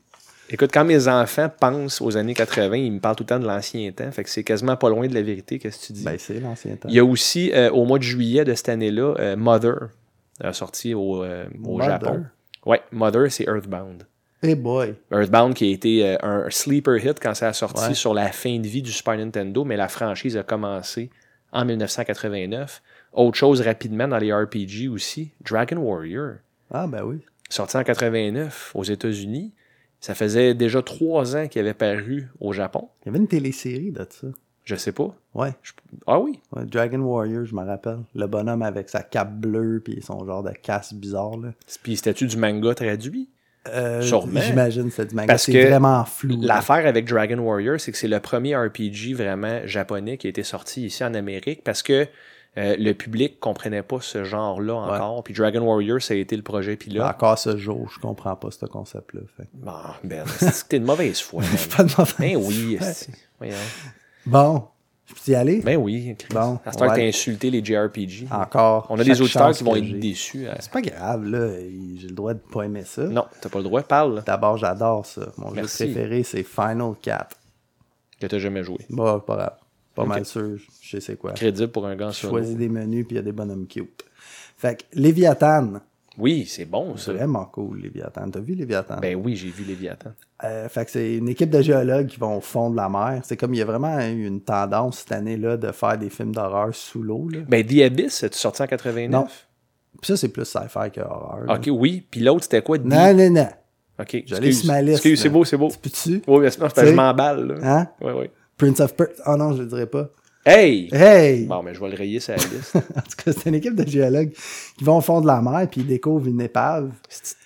Écoute, 0.52 0.70
quand 0.74 0.84
mes 0.84 1.06
enfants 1.08 1.48
pensent 1.60 2.00
aux 2.00 2.16
années 2.16 2.34
80, 2.34 2.76
ils 2.76 2.92
me 2.92 2.98
parlent 3.00 3.14
tout 3.16 3.22
le 3.22 3.28
temps 3.28 3.38
de 3.38 3.46
l'ancien 3.46 3.90
temps. 3.92 4.10
Fait 4.10 4.24
que 4.24 4.30
c'est 4.30 4.42
quasiment 4.42 4.76
pas 4.76 4.88
loin 4.88 5.06
de 5.06 5.14
la 5.14 5.22
vérité, 5.22 5.58
qu'est-ce 5.58 5.80
que 5.80 5.86
tu 5.86 5.92
dis? 5.92 6.04
Ben, 6.04 6.16
c'est 6.18 6.40
l'ancien 6.40 6.74
temps. 6.76 6.88
Il 6.88 6.94
y 6.94 6.98
a 6.98 7.04
aussi, 7.04 7.52
euh, 7.54 7.70
au 7.70 7.84
mois 7.84 7.98
de 7.98 8.02
juillet 8.04 8.44
de 8.44 8.54
cette 8.54 8.68
année-là, 8.68 9.14
euh, 9.18 9.36
Mother, 9.36 9.90
sorti 10.52 10.92
au, 10.94 11.22
euh, 11.22 11.44
au 11.64 11.78
Mother? 11.78 11.90
Japon. 12.00 12.24
Ouais, 12.66 12.80
Mother, 12.90 13.30
c'est 13.30 13.44
Earthbound. 13.44 14.06
Hey 14.42 14.54
boy. 14.54 14.94
Earthbound 15.12 15.54
qui 15.54 15.66
a 15.70 15.72
été 15.74 16.04
euh, 16.06 16.16
un 16.22 16.50
sleeper 16.50 16.96
hit 16.96 17.20
quand 17.20 17.34
ça 17.34 17.48
a 17.48 17.52
sorti 17.52 17.88
Ouais. 17.88 17.94
sur 17.94 18.14
la 18.14 18.32
fin 18.32 18.58
de 18.58 18.66
vie 18.66 18.82
du 18.82 18.90
Super 18.90 19.16
Nintendo, 19.18 19.64
mais 19.64 19.76
la 19.76 19.88
franchise 19.88 20.36
a 20.36 20.42
commencé 20.42 21.10
en 21.52 21.64
1989. 21.64 22.82
Autre 23.12 23.36
chose 23.36 23.60
rapidement 23.60 24.08
dans 24.08 24.18
les 24.18 24.32
RPG 24.32 24.88
aussi, 24.90 25.30
Dragon 25.44 25.76
Warrior, 25.76 26.34
Ah, 26.70 26.86
ben 26.86 27.02
oui. 27.04 27.18
sorti 27.50 27.76
en 27.76 27.84
89 27.84 28.72
aux 28.74 28.84
États-Unis. 28.84 29.52
Ça 30.00 30.14
faisait 30.14 30.54
déjà 30.54 30.82
trois 30.82 31.36
ans 31.36 31.46
qu'il 31.48 31.60
avait 31.60 31.74
paru 31.74 32.28
au 32.40 32.52
Japon. 32.52 32.88
Il 33.02 33.06
y 33.06 33.08
avait 33.10 33.18
une 33.18 33.28
télésérie 33.28 33.90
de 33.90 34.06
ça. 34.08 34.28
Je 34.64 34.76
sais 34.76 34.92
pas. 34.92 35.14
Ouais. 35.34 35.50
Je- 35.62 35.72
Ah 36.06 36.18
oui? 36.20 36.38
Ouais, 36.52 36.64
Dragon 36.64 36.98
Warrior, 37.00 37.44
je 37.44 37.54
me 37.54 37.62
rappelle. 37.64 37.98
Le 38.14 38.26
bonhomme 38.26 38.62
avec 38.62 38.88
sa 38.88 39.02
cape 39.02 39.32
bleue 39.34 39.80
puis 39.84 40.00
son 40.02 40.24
genre 40.24 40.42
de 40.42 40.52
casse 40.52 40.94
bizarre. 40.94 41.36
Là. 41.36 41.48
Puis 41.82 41.96
c'était-tu 41.96 42.26
du 42.26 42.36
manga 42.36 42.74
traduit? 42.74 43.28
Euh, 43.68 44.00
Sûrement. 44.00 44.40
J'imagine 44.40 44.84
que 44.88 44.94
c'est 44.94 45.06
du 45.06 45.14
manga. 45.14 45.26
Parce 45.26 45.44
C'est 45.44 45.52
que 45.52 45.66
vraiment 45.68 46.04
flou. 46.06 46.38
L'affaire 46.40 46.86
avec 46.86 47.06
Dragon 47.06 47.38
Warrior, 47.38 47.78
c'est 47.78 47.92
que 47.92 47.98
c'est 47.98 48.08
le 48.08 48.20
premier 48.20 48.56
RPG 48.56 49.12
vraiment 49.14 49.60
japonais 49.66 50.16
qui 50.16 50.28
a 50.28 50.30
été 50.30 50.42
sorti 50.44 50.86
ici 50.86 51.04
en 51.04 51.12
Amérique 51.14 51.62
parce 51.62 51.82
que 51.82 52.06
euh, 52.58 52.74
le 52.78 52.92
public 52.94 53.38
comprenait 53.38 53.82
pas 53.82 54.00
ce 54.00 54.24
genre-là 54.24 54.74
encore. 54.74 55.22
Puis 55.22 55.34
Dragon 55.34 55.60
Warrior, 55.60 56.02
ça 56.02 56.14
a 56.14 56.16
été 56.16 56.36
le 56.36 56.42
projet 56.42 56.76
pilote. 56.76 57.06
Encore 57.06 57.38
ce 57.38 57.56
jour, 57.56 57.88
je 57.94 58.00
comprends 58.00 58.34
pas 58.36 58.50
ce 58.50 58.66
concept-là. 58.66 59.20
Fait. 59.36 59.48
Bon, 59.54 59.72
ben, 60.02 60.24
c'est 60.26 60.62
que 60.64 60.68
t'es 60.68 60.80
de 60.80 60.84
mauvaise 60.84 61.20
foi. 61.20 61.42
Pas 61.76 61.84
de 61.84 61.90
mauvaise- 61.96 62.16
Ben 62.18 62.36
oui. 62.36 62.78
Bon, 64.26 64.64
je 65.06 65.14
peux 65.14 65.32
y 65.32 65.34
aller? 65.34 65.60
Ben 65.60 65.76
oui. 65.76 66.14
Chris. 66.18 66.28
Bon, 66.34 66.58
à 66.64 66.70
on 66.76 66.86
va 66.86 66.96
t'as 66.96 67.02
insulté 67.04 67.50
les 67.50 67.64
JRPG. 67.64 68.28
Encore. 68.32 68.86
On 68.90 68.98
a 68.98 69.04
des 69.04 69.20
auditeurs 69.20 69.52
qui 69.52 69.64
vont 69.64 69.76
être 69.76 69.98
déçus. 69.98 70.46
hein. 70.48 70.56
C'est 70.60 70.70
pas 70.72 70.82
grave, 70.82 71.24
là. 71.26 71.52
J'ai 71.96 72.08
le 72.08 72.14
droit 72.14 72.34
de 72.34 72.38
pas 72.40 72.62
aimer 72.64 72.84
ça. 72.84 73.04
Non, 73.04 73.26
t'as 73.40 73.48
pas 73.48 73.58
le 73.58 73.64
droit. 73.64 73.82
Parle 73.82 74.22
D'abord, 74.26 74.56
j'adore 74.56 75.06
ça. 75.06 75.32
Mon 75.38 75.50
Merci. 75.52 75.86
jeu 75.86 75.92
préféré, 75.94 76.22
c'est 76.22 76.42
Final 76.42 76.92
4. 77.00 77.36
que 78.20 78.26
t'as 78.26 78.38
jamais 78.38 78.62
joué. 78.62 78.78
Bon, 78.90 79.18
pas 79.20 79.36
grave. 79.36 79.56
Pas 79.94 80.04
mal 80.04 80.24
sûr, 80.24 80.56
je 80.80 80.90
sais 80.90 81.00
c'est 81.00 81.16
quoi. 81.16 81.32
Crédible 81.32 81.70
pour 81.72 81.86
un 81.86 81.96
gars 81.96 82.12
solo. 82.12 82.34
choisis 82.34 82.56
des 82.56 82.68
menus, 82.68 83.06
puis 83.06 83.14
il 83.16 83.18
y 83.18 83.20
a 83.20 83.22
des 83.22 83.32
bonhommes 83.32 83.66
cute. 83.66 84.04
Fait 84.56 84.76
que 84.76 84.84
Léviathan, 84.98 85.80
Oui, 86.18 86.46
c'est 86.46 86.64
bon, 86.64 86.96
c'est 86.96 87.06
ça. 87.06 87.12
vraiment 87.12 87.44
cool, 87.46 87.80
Léviathan. 87.80 88.30
T'as 88.30 88.40
vu 88.40 88.54
Léviathan? 88.54 88.96
Ben 89.00 89.16
oui, 89.16 89.36
j'ai 89.36 89.48
vu 89.48 89.64
Léviathan. 89.64 90.10
Euh, 90.44 90.68
fait 90.68 90.84
que 90.84 90.90
c'est 90.90 91.14
une 91.16 91.28
équipe 91.28 91.50
de 91.50 91.60
géologues 91.62 92.06
qui 92.06 92.18
vont 92.18 92.36
au 92.36 92.40
fond 92.40 92.70
de 92.70 92.76
la 92.76 92.88
mer. 92.88 93.20
C'est 93.24 93.36
comme 93.36 93.52
il 93.54 93.58
y 93.58 93.62
a 93.62 93.64
vraiment 93.64 93.98
eu 94.00 94.26
une 94.26 94.40
tendance 94.40 94.98
cette 95.00 95.12
année-là 95.12 95.56
de 95.56 95.72
faire 95.72 95.96
des 95.98 96.08
films 96.10 96.32
d'horreur 96.34 96.74
sous 96.74 97.02
l'eau. 97.02 97.28
Ben 97.48 97.64
The 97.66 97.82
Abyss, 97.82 98.14
c'est 98.14 98.34
sorti 98.34 98.62
en 98.62 98.66
89? 98.66 99.10
Non. 99.10 99.26
Puis 100.00 100.06
ça, 100.06 100.16
c'est 100.16 100.28
plus 100.28 100.44
sci-fi 100.44 100.90
que 100.92 101.00
horreur. 101.00 101.44
là. 101.46 101.54
Ok, 101.56 101.68
oui. 101.72 102.06
Puis 102.10 102.20
l'autre, 102.20 102.44
c'était 102.44 102.62
quoi? 102.62 102.78
Non, 102.78 103.12
non, 103.14 103.30
non. 103.30 103.48
Ok, 103.98 104.22
J'allais 104.24 104.52
sur 104.52 104.66
ma 104.66 104.80
liste, 104.80 105.02
c'est 105.16 105.28
beau, 105.28 105.44
c'est 105.44 105.58
beau. 105.58 105.68
Peux-tu? 105.68 106.22
Oui, 106.26 106.46
Tu 106.46 106.52
sais- 106.52 106.86
je 106.86 106.92
m'emballe. 106.94 107.58
Hein? 107.62 107.86
Oui, 108.00 108.12
oui. 108.16 108.30
Prince 108.60 108.80
of 108.80 108.94
Persia. 108.94 109.24
Oh 109.26 109.36
non, 109.36 109.54
je 109.56 109.62
le 109.62 109.68
dirais 109.68 109.86
pas. 109.86 110.08
Hey! 110.44 110.88
Hey! 110.92 111.44
Bon, 111.46 111.62
mais 111.62 111.74
je 111.74 111.80
vais 111.80 111.90
le 111.90 111.96
rayer 111.96 112.18
sur 112.20 112.34
la 112.34 112.42
liste. 112.42 112.74
en 112.76 112.80
tout 112.80 113.16
cas, 113.24 113.32
c'est 113.32 113.46
une 113.46 113.54
équipe 113.56 113.74
de 113.74 113.86
géologues 113.86 114.32
qui 114.78 114.84
vont 114.84 114.98
au 114.98 115.00
fond 115.00 115.20
de 115.20 115.26
la 115.26 115.40
mer 115.42 115.68
puis 115.70 115.82
ils 115.82 115.86
découvrent 115.86 116.26
une 116.28 116.40
épave. 116.40 116.92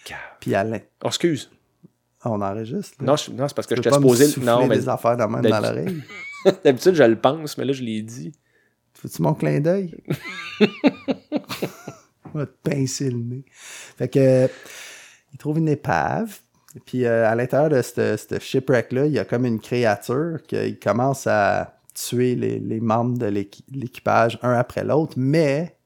Cave. 0.05 0.19
Puis 0.41 0.55
à 0.55 0.63
l'in- 0.65 0.79
Oh, 1.03 1.09
excuse. 1.09 1.51
Ah, 2.23 2.31
on 2.31 2.41
enregistre. 2.41 2.97
là. 3.01 3.07
Non, 3.07 3.17
je- 3.17 3.31
non 3.33 3.49
c'est 3.49 3.55
parce 3.55 3.67
que 3.67 3.75
Tu 3.75 3.83
je 3.83 3.89
t'ai 3.89 3.95
supposé... 3.95 4.41
Non, 4.41 4.67
mais 4.67 4.79
des 4.79 4.89
affaires 4.89 5.17
de 5.17 5.25
même 5.25 5.43
dans 5.43 5.61
l'oreille. 5.61 6.03
d'habitude, 6.65 6.95
je 6.95 7.03
le 7.03 7.17
pense, 7.17 7.59
mais 7.59 7.65
là, 7.65 7.73
je 7.73 7.83
l'ai 7.83 8.01
dit. 8.03 8.33
Fais-tu 8.95 9.23
mon 9.23 9.35
clin 9.35 9.61
d'œil? 9.61 9.95
On 12.33 12.39
va 12.39 12.47
te 12.47 12.71
pincer 12.71 13.11
le 13.11 13.19
nez. 13.19 13.45
Fait 13.99 14.09
que, 14.09 14.19
euh, 14.19 14.49
ils 15.33 15.39
trouvent 15.39 15.59
une 15.59 15.69
épave. 15.69 16.39
Puis 16.85 17.05
euh, 17.05 17.29
à 17.29 17.35
l'intérieur 17.35 17.71
de 17.71 17.81
ce 17.83 18.17
shipwreck-là, 18.41 19.07
il 19.07 19.13
y 19.13 19.19
a 19.19 19.25
comme 19.25 19.47
une 19.47 19.61
créature 19.61 20.39
qui 20.47 20.79
commence 20.79 21.27
à 21.27 21.79
tuer 21.95 22.35
les, 22.35 22.59
les 22.59 22.81
membres 22.81 23.17
de 23.19 23.27
l'équi- 23.27 23.65
l'équipage 23.73 24.39
un 24.43 24.53
après 24.55 24.83
l'autre, 24.85 25.15
mais 25.17 25.77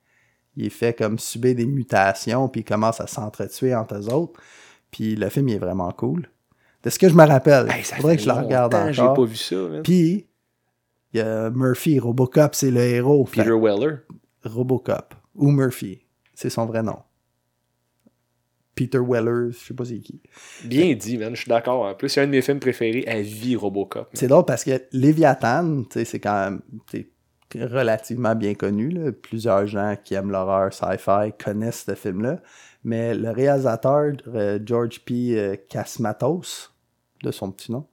il 0.56 0.70
fait 0.70 0.94
comme 0.94 1.18
subir 1.18 1.54
des 1.54 1.66
mutations, 1.66 2.48
puis 2.48 2.62
il 2.62 2.64
commence 2.64 3.00
à 3.00 3.06
s'entretuer 3.06 3.74
entre 3.74 3.96
eux 3.96 4.08
autres. 4.12 4.40
Puis 4.90 5.14
le 5.16 5.28
film 5.28 5.48
il 5.50 5.56
est 5.56 5.58
vraiment 5.58 5.90
cool. 5.92 6.28
De 6.82 6.90
ce 6.90 6.98
que 6.98 7.08
je 7.08 7.14
me 7.14 7.26
rappelle, 7.26 7.68
Hey, 7.70 7.84
ça 7.84 7.96
faudrait 7.96 8.16
que 8.16 8.22
je 8.22 8.28
le 8.28 8.32
regarde 8.34 8.72
longtemps, 8.72 8.92
J'ai 8.92 9.02
encore. 9.02 9.14
pas 9.16 9.24
vu 9.24 9.36
ça, 9.36 9.56
man. 9.56 9.82
Puis 9.82 10.26
il 11.12 11.18
y 11.18 11.20
a 11.20 11.50
Murphy, 11.50 11.98
Robocop, 11.98 12.54
c'est 12.54 12.70
le 12.70 12.80
héros. 12.80 13.26
Fait- 13.26 13.42
Peter 13.42 13.52
Weller. 13.52 13.96
Robocop 14.44 15.14
ou 15.34 15.50
Murphy, 15.50 16.06
c'est 16.34 16.48
son 16.50 16.64
vrai 16.66 16.82
nom. 16.82 16.96
Peter 18.78 18.98
Weller, 19.00 19.50
je 19.50 19.58
sais 19.58 19.74
pas 19.74 19.84
c'est 19.84 19.98
qui. 19.98 20.20
Bien 20.64 20.94
dit, 20.94 21.18
man. 21.18 21.34
Je 21.34 21.40
suis 21.40 21.48
d'accord. 21.48 21.82
En 21.84 21.94
plus, 21.96 22.08
c'est 22.08 22.20
un 22.20 22.26
de 22.26 22.30
mes 22.30 22.42
films 22.42 22.60
préférés 22.60 23.04
à 23.08 23.20
vie, 23.20 23.56
Robocop. 23.56 24.08
C'est 24.14 24.28
drôle 24.28 24.44
parce 24.44 24.62
que 24.62 24.80
Léviathan, 24.92 25.82
c'est 25.90 26.20
quand 26.20 26.50
même 26.50 26.62
relativement 27.54 28.34
bien 28.36 28.54
connu. 28.54 28.90
là. 28.90 29.10
Plusieurs 29.10 29.66
gens 29.66 29.96
qui 30.04 30.14
aiment 30.14 30.30
l'horreur 30.30 30.72
sci-fi 30.72 31.32
connaissent 31.42 31.84
ce 31.88 31.94
film-là. 31.96 32.40
Mais 32.84 33.14
le 33.14 33.30
réalisateur, 33.30 34.12
euh, 34.28 34.58
George 34.64 35.00
P. 35.04 35.36
euh, 35.36 35.56
Kasmatos, 35.68 36.72
de 37.24 37.32
son 37.32 37.50
petit 37.50 37.72
nom, 37.72 37.86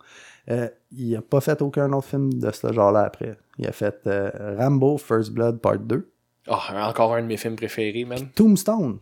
euh, 0.51 0.69
il 0.95 1.13
n'a 1.13 1.21
pas 1.21 1.41
fait 1.41 1.59
aucun 1.63 1.91
autre 1.93 2.07
film 2.07 2.31
de 2.33 2.51
ce 2.51 2.71
genre-là 2.71 3.01
après. 3.05 3.36
Il 3.57 3.65
a 3.65 3.71
fait 3.71 3.95
euh, 4.05 4.55
Rambo 4.59 4.99
First 4.99 5.31
Blood 5.31 5.59
Part 5.59 5.79
2, 5.79 6.11
Ah, 6.47 6.88
encore 6.89 7.15
un 7.15 7.23
de 7.23 7.27
mes 7.27 7.38
films 7.38 7.55
préférés, 7.55 8.05
man. 8.05 8.19
Tombstone. 8.36 8.99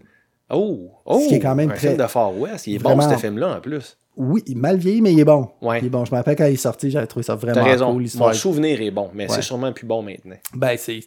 Oh, 0.54 0.91
oh, 1.06 1.20
Ce 1.22 1.28
qui 1.30 1.36
est 1.36 1.39
quand 1.39 1.56
même 1.56 1.72
un 1.72 1.74
très- 1.74 1.88
film 1.89 1.97
de 1.97 2.08
Far 2.08 2.38
West. 2.38 2.68
Il 2.68 2.76
est 2.76 2.78
Vraiment- 2.78 3.08
bon, 3.08 3.14
ce 3.16 3.20
film-là, 3.20 3.58
en 3.58 3.62
plus. 3.62 3.97
Oui, 4.16 4.43
il 4.45 4.51
est 4.54 4.60
mal 4.60 4.78
vieilli, 4.78 5.01
mais 5.01 5.12
il 5.12 5.20
est 5.20 5.26
bon. 5.26 5.47
Ouais. 5.62 5.80
Il 5.80 5.88
est 5.88 5.89
bon. 5.89 6.06
Je 6.06 6.12
me 6.12 6.18
rappelle 6.18 6.36
quand 6.36 6.45
il 6.45 6.54
est 6.54 6.56
sorti, 6.58 6.91
j'avais 6.91 7.08
trouvé 7.08 7.24
ça 7.24 7.34
vraiment 7.36 7.56
T'as 7.62 7.64
raison. 7.64 7.91
cool. 7.93 8.06
Mon 8.18 8.34
souvenir 8.34 8.80
est 8.82 8.91
bon, 8.91 9.10
mais 9.14 9.28
Ouais. 9.28 9.36
c'est 9.36 9.41
sûrement 9.41 9.72
plus 9.74 9.88
bon 9.88 10.04
maintenant. 10.04 10.36
Ben, 10.54 10.76
c'est 10.78 10.99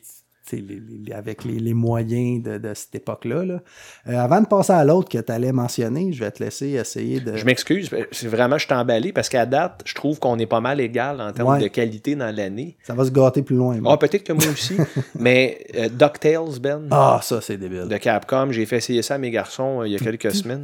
les- 0.52 0.80
les- 1.06 1.12
avec 1.12 1.44
les, 1.44 1.58
les 1.58 1.74
moyens 1.74 2.42
de, 2.42 2.58
de 2.58 2.74
cette 2.74 2.94
époque-là. 2.94 3.44
là. 3.44 3.60
Euh, 4.08 4.16
avant 4.18 4.40
de 4.40 4.46
passer 4.46 4.72
à 4.72 4.84
l'autre 4.84 5.08
que 5.08 5.18
tu 5.18 5.32
allais 5.32 5.52
mentionner, 5.52 6.12
je 6.12 6.20
vais 6.24 6.30
te 6.30 6.42
laisser 6.42 6.70
essayer 6.70 7.20
de. 7.20 7.36
Je 7.36 7.44
m'excuse, 7.44 7.90
c'est 8.12 8.28
vraiment, 8.28 8.58
je 8.58 8.66
suis 8.66 8.74
emballé 8.74 9.12
parce 9.12 9.28
qu'à 9.28 9.46
date, 9.46 9.82
je 9.84 9.94
trouve 9.94 10.18
qu'on 10.18 10.38
est 10.38 10.46
pas 10.46 10.60
mal 10.60 10.80
égal 10.80 11.20
en 11.20 11.32
termes 11.32 11.48
Ouais. 11.50 11.60
de 11.60 11.68
qualité 11.68 12.14
dans 12.16 12.34
l'année. 12.34 12.76
Ça 12.82 12.94
va 12.94 13.04
se 13.04 13.10
gâter 13.10 13.42
plus 13.42 13.56
loin. 13.56 13.78
Ah, 13.86 13.96
peut-être 13.96 14.24
que 14.24 14.32
moi 14.32 14.44
aussi, 14.52 14.76
mais 15.18 15.66
euh, 15.76 15.88
DuckTales, 15.88 16.58
Ben, 16.60 16.86
Ah, 16.90 17.20
ça, 17.22 17.40
c'est 17.40 17.56
débile. 17.56 17.88
de 17.88 17.96
Capcom, 17.96 18.48
j'ai 18.50 18.66
fait 18.66 18.76
essayer 18.76 19.02
ça 19.02 19.14
à 19.14 19.18
mes 19.18 19.30
garçons 19.30 19.80
euh, 19.82 19.86
il 19.88 19.92
y 19.92 19.96
a 19.96 19.98
quelques 19.98 20.32
semaines. 20.34 20.62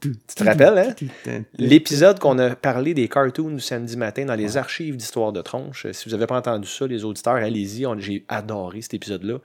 Tu 0.00 0.14
te 0.36 0.44
rappelles, 0.44 0.94
hein? 1.26 1.42
L'épisode 1.54 2.18
qu'on 2.18 2.38
a 2.38 2.54
parlé 2.54 2.94
des 2.94 3.08
cartoons 3.08 3.50
du 3.50 3.60
samedi 3.60 3.96
matin 3.96 4.24
dans 4.24 4.34
les 4.34 4.56
archives 4.56 4.96
d'Histoire 4.96 5.32
de 5.32 5.42
Tronche, 5.42 5.86
euh, 5.86 5.92
si 5.92 6.08
vous 6.08 6.14
n'avez 6.14 6.26
pas 6.26 6.36
entendu 6.36 6.68
ça, 6.68 6.86
les 6.86 7.04
auditeurs, 7.04 7.34
allez-y, 7.34 7.84
j'ai 7.98 8.24
adoré 8.28 8.80
cet 8.82 8.94
épisode-là. 8.94 9.38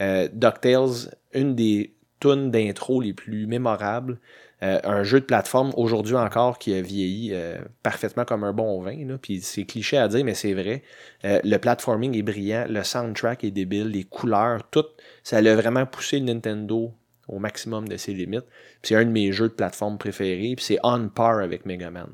Euh, 0.00 0.28
DuckTales, 0.32 1.14
une 1.34 1.54
des 1.54 1.94
tunes 2.20 2.50
d'intro 2.50 3.00
les 3.00 3.12
plus 3.12 3.46
mémorables. 3.46 4.18
Euh, 4.62 4.80
un 4.84 5.02
jeu 5.02 5.20
de 5.20 5.26
plateforme 5.26 5.72
aujourd'hui 5.76 6.14
encore 6.14 6.58
qui 6.58 6.72
a 6.72 6.80
vieilli 6.80 7.30
euh, 7.32 7.58
parfaitement 7.82 8.24
comme 8.24 8.42
un 8.42 8.54
bon 8.54 8.80
vin. 8.80 9.04
Là. 9.06 9.18
Puis 9.20 9.42
c'est 9.42 9.64
cliché 9.64 9.98
à 9.98 10.08
dire, 10.08 10.24
mais 10.24 10.34
c'est 10.34 10.54
vrai. 10.54 10.82
Euh, 11.24 11.40
le 11.44 11.58
platforming 11.58 12.16
est 12.16 12.22
brillant, 12.22 12.64
le 12.68 12.82
soundtrack 12.82 13.44
est 13.44 13.50
débile, 13.50 13.88
les 13.88 14.04
couleurs, 14.04 14.62
tout. 14.70 14.86
Ça 15.22 15.38
a 15.38 15.54
vraiment 15.54 15.84
poussé 15.84 16.18
le 16.18 16.24
Nintendo 16.24 16.94
au 17.28 17.38
maximum 17.38 17.88
de 17.88 17.96
ses 17.96 18.12
limites. 18.14 18.44
C'est 18.82 18.94
un 18.94 19.04
de 19.04 19.10
mes 19.10 19.32
jeux 19.32 19.48
de 19.48 19.54
plateforme 19.54 19.98
préférés. 19.98 20.54
Puis 20.56 20.64
c'est 20.64 20.78
on 20.82 21.08
par 21.08 21.38
avec 21.40 21.66
Mega 21.66 21.90
Man. 21.90 22.10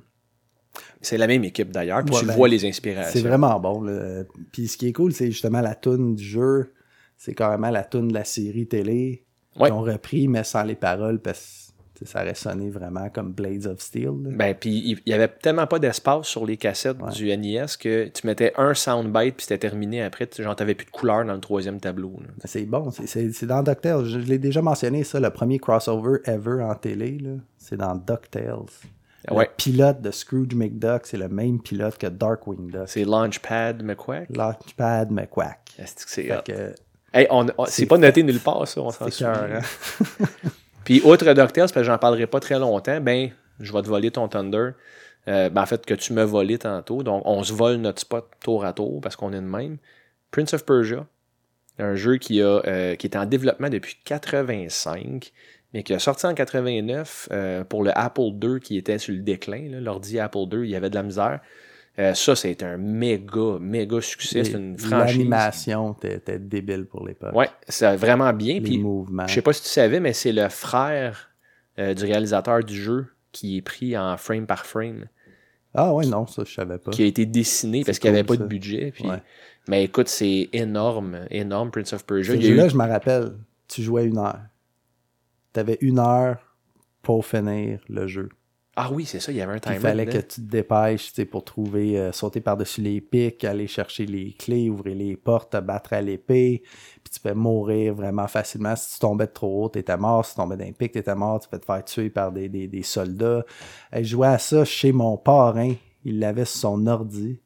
C'est 1.00 1.18
la 1.18 1.26
même 1.26 1.44
équipe 1.44 1.70
d'ailleurs. 1.70 2.02
Puis 2.04 2.14
Ouais, 2.14 2.20
tu 2.20 2.26
ben, 2.26 2.34
vois 2.34 2.48
les 2.48 2.64
inspirations. 2.64 3.12
C'est 3.20 3.26
vraiment 3.26 3.60
bon. 3.60 3.82
là. 3.82 4.24
Puis 4.52 4.68
ce 4.68 4.76
qui 4.78 4.88
est 4.88 4.92
cool, 4.92 5.12
c'est 5.12 5.30
justement 5.30 5.60
la 5.60 5.74
toune 5.74 6.14
du 6.14 6.24
jeu. 6.24 6.72
C'est 7.18 7.34
carrément 7.34 7.70
la 7.70 7.84
toune 7.84 8.08
de 8.08 8.14
la 8.14 8.24
série 8.24 8.66
télé 8.66 9.24
Ouais. 9.56 9.68
qu'ils 9.68 9.74
ont 9.74 9.82
repris, 9.82 10.28
mais 10.28 10.44
sans 10.44 10.62
les 10.62 10.74
paroles, 10.76 11.20
parce 11.20 11.40
que 11.40 11.61
ça 12.04 12.22
aurait 12.22 12.34
sonné 12.34 12.70
vraiment 12.70 13.08
comme 13.10 13.32
Blades 13.32 13.66
of 13.66 13.80
Steel. 13.80 14.04
là. 14.24 14.30
Ben, 14.30 14.54
puis 14.58 14.70
il 14.70 14.98
il 15.06 15.10
y 15.10 15.12
avait 15.14 15.28
tellement 15.28 15.66
pas 15.66 15.78
d'espace 15.78 16.26
sur 16.26 16.44
les 16.46 16.56
cassettes 16.56 16.98
du 17.14 17.26
NES 17.36 17.66
que 17.78 18.08
tu 18.08 18.26
mettais 18.26 18.52
un 18.56 18.74
soundbite 18.74 19.36
puis 19.36 19.46
c'était 19.46 19.58
terminé 19.68 20.02
après. 20.02 20.26
Tu- 20.26 20.42
Genre, 20.42 20.54
t'avais 20.56 20.74
plus 20.74 20.86
de 20.86 20.90
couleur 20.90 21.24
dans 21.24 21.34
le 21.34 21.40
troisième 21.40 21.80
tableau. 21.80 22.14
Ben, 22.18 22.26
C'est 22.44 22.62
bon, 22.62 22.90
c'est- 22.90 23.44
dans 23.46 23.62
DuckTales. 23.62 24.04
Je, 24.04 24.20
je 24.20 24.26
l'ai 24.26 24.38
déjà 24.38 24.62
mentionné, 24.62 25.04
ça, 25.04 25.20
le 25.20 25.30
premier 25.30 25.58
crossover 25.58 26.18
ever 26.26 26.62
en 26.62 26.74
télé, 26.74 27.18
c'est 27.58 27.76
dans 27.76 27.94
DuckTales. 27.94 28.66
Ouais. 29.30 29.44
Le 29.44 29.50
pilote 29.56 30.00
de 30.00 30.10
Scrooge 30.10 30.52
McDuck, 30.54 31.06
c'est 31.06 31.16
le 31.16 31.28
même 31.28 31.60
pilote 31.62 31.96
que 31.96 32.08
Darkwing 32.08 32.70
Duck. 32.72 32.82
C'est 32.88 33.04
Launchpad 33.04 33.82
McQuack? 33.84 34.36
Launchpad 34.36 35.12
McQuack. 35.12 35.60
Est-ce 35.78 35.94
que 36.04 36.10
c'est 36.10 36.42
que, 36.44 36.74
Hey, 37.14 37.26
on- 37.30 37.46
on- 37.56 37.66
c'est 37.66 37.86
pas 37.86 37.98
noté 37.98 38.22
nulle 38.24 38.40
part, 38.40 38.66
ça, 38.66 38.80
on 38.80 38.90
s'en 38.90 39.08
souvient. 39.10 39.32
hein? 39.32 39.60
Puis, 40.84 41.00
outre 41.04 41.24
DuckTales, 41.24 41.52
parce 41.54 41.72
que 41.72 41.82
j'en 41.82 41.98
parlerai 41.98 42.26
pas 42.26 42.40
très 42.40 42.58
longtemps, 42.58 43.00
ben, 43.00 43.30
je 43.60 43.72
vais 43.72 43.82
te 43.82 43.88
voler 43.88 44.10
ton 44.10 44.28
Thunder. 44.28 44.70
Euh, 45.28 45.48
ben, 45.48 45.62
en 45.62 45.66
fait, 45.66 45.86
que 45.86 45.94
tu 45.94 46.12
me 46.12 46.24
volé 46.24 46.58
tantôt. 46.58 47.02
Donc, 47.02 47.22
on 47.24 47.42
se 47.42 47.52
vole 47.52 47.76
notre 47.76 48.00
spot 48.00 48.28
tour 48.42 48.64
à 48.64 48.72
tour 48.72 49.00
parce 49.00 49.16
qu'on 49.16 49.32
est 49.32 49.40
de 49.40 49.40
même. 49.40 49.78
Prince 50.30 50.54
of 50.54 50.64
Persia, 50.64 51.06
un 51.78 51.94
jeu 51.94 52.16
qui, 52.16 52.42
a, 52.42 52.62
euh, 52.66 52.96
est 52.98 53.16
en 53.16 53.26
développement 53.26 53.68
depuis 53.68 53.96
85, 54.04 55.32
mais 55.72 55.82
qui 55.82 55.94
a 55.94 55.98
sorti 55.98 56.26
en 56.26 56.34
89 56.34 57.28
euh, 57.30 57.64
pour 57.64 57.84
le 57.84 57.96
Apple 57.96 58.30
II 58.42 58.60
qui 58.60 58.76
était 58.76 58.98
sur 58.98 59.14
le 59.14 59.20
déclin. 59.20 59.80
L'ordi 59.80 60.18
Apple 60.18 60.46
II, 60.52 60.64
il 60.64 60.70
y 60.70 60.76
avait 60.76 60.90
de 60.90 60.94
la 60.94 61.02
misère. 61.02 61.40
Euh, 61.98 62.14
ça, 62.14 62.34
c'est 62.34 62.62
un 62.62 62.78
méga, 62.78 63.58
méga 63.60 64.00
succès. 64.00 64.44
C'est 64.44 64.52
une 64.52 64.78
franchise. 64.78 65.18
L'animation 65.18 65.94
était 66.02 66.38
débile 66.38 66.86
pour 66.86 67.06
l'époque. 67.06 67.34
Ouais, 67.34 67.50
c'est 67.68 67.94
vraiment 67.96 68.32
bien. 68.32 68.60
Les 68.60 68.78
mouvements. 68.78 69.26
je 69.26 69.34
sais 69.34 69.42
pas 69.42 69.52
si 69.52 69.62
tu 69.62 69.68
savais, 69.68 70.00
mais 70.00 70.14
c'est 70.14 70.32
le 70.32 70.48
frère 70.48 71.30
euh, 71.78 71.92
du 71.92 72.04
réalisateur 72.04 72.64
du 72.64 72.74
jeu 72.80 73.06
qui 73.30 73.58
est 73.58 73.62
pris 73.62 73.96
en 73.96 74.16
frame 74.16 74.46
par 74.46 74.64
frame, 74.66 75.06
Ah 75.74 75.92
ouais, 75.94 76.06
non, 76.06 76.26
ça, 76.26 76.44
je 76.46 76.52
savais 76.52 76.78
pas. 76.78 76.90
qui 76.90 77.02
a 77.02 77.06
été 77.06 77.24
dessiné 77.26 77.82
parce 77.84 77.98
qu'il 77.98 78.10
n'y 78.10 78.18
avait 78.18 78.26
pas 78.26 78.34
ça. 78.36 78.42
de 78.42 78.46
budget. 78.46 78.92
Puis... 78.92 79.04
Ouais. 79.08 79.22
Mais 79.68 79.84
écoute, 79.84 80.08
c'est 80.08 80.48
énorme, 80.52 81.26
énorme, 81.30 81.70
Prince 81.70 81.92
of 81.92 82.04
Persia. 82.04 82.34
Il 82.34 82.42
y 82.42 82.46
a 82.46 82.48
eu- 82.50 82.56
jeu-là, 82.56 82.68
je 82.68 82.76
me 82.76 82.86
rappelle, 82.86 83.32
tu 83.68 83.82
jouais 83.82 84.04
une 84.04 84.18
heure. 84.18 84.40
T'avais 85.52 85.78
une 85.82 85.98
heure 85.98 86.38
pour 87.02 87.24
finir 87.26 87.80
le 87.88 88.06
jeu. 88.06 88.28
Ah 88.74 88.90
oui, 88.90 89.04
c'est 89.04 89.20
ça, 89.20 89.32
il 89.32 89.36
y 89.36 89.42
avait 89.42 89.52
un 89.52 89.56
Il 89.56 89.60
timer. 89.60 89.78
fallait 89.78 90.06
que 90.06 90.16
tu 90.16 90.40
te 90.40 90.50
dépêches 90.50 91.12
pour 91.30 91.44
trouver, 91.44 91.98
euh, 91.98 92.10
sauter 92.10 92.40
par-dessus 92.40 92.80
les 92.80 93.02
pics, 93.02 93.44
aller 93.44 93.66
chercher 93.66 94.06
les 94.06 94.32
clés, 94.32 94.70
ouvrir 94.70 94.96
les 94.96 95.14
portes, 95.14 95.52
te 95.52 95.58
battre 95.58 95.92
à 95.92 96.00
l'épée. 96.00 96.62
Puis 97.04 97.12
tu 97.12 97.20
peux 97.20 97.34
mourir 97.34 97.92
vraiment 97.94 98.26
facilement. 98.28 98.74
Si 98.74 98.94
tu 98.94 98.98
tombais 99.00 99.26
de 99.26 99.32
trop 99.32 99.64
haut, 99.64 99.68
t'étais 99.68 99.98
mort. 99.98 100.24
Si 100.24 100.32
tu 100.32 100.36
tombais 100.40 100.56
d'un 100.56 100.72
pic, 100.72 100.90
t'étais 100.92 101.14
mort. 101.14 101.38
Tu 101.40 101.50
peux 101.50 101.58
te 101.58 101.66
faire 101.66 101.84
tuer 101.84 102.08
par 102.08 102.32
des, 102.32 102.48
des, 102.48 102.66
des 102.66 102.82
soldats. 102.82 103.44
Je 103.92 104.02
jouais 104.04 104.28
à 104.28 104.38
ça 104.38 104.64
chez 104.64 104.92
mon 104.92 105.18
parrain. 105.18 105.74
Il 106.06 106.18
l'avait 106.18 106.46
sur 106.46 106.60
son 106.60 106.86
ordi. 106.86 107.40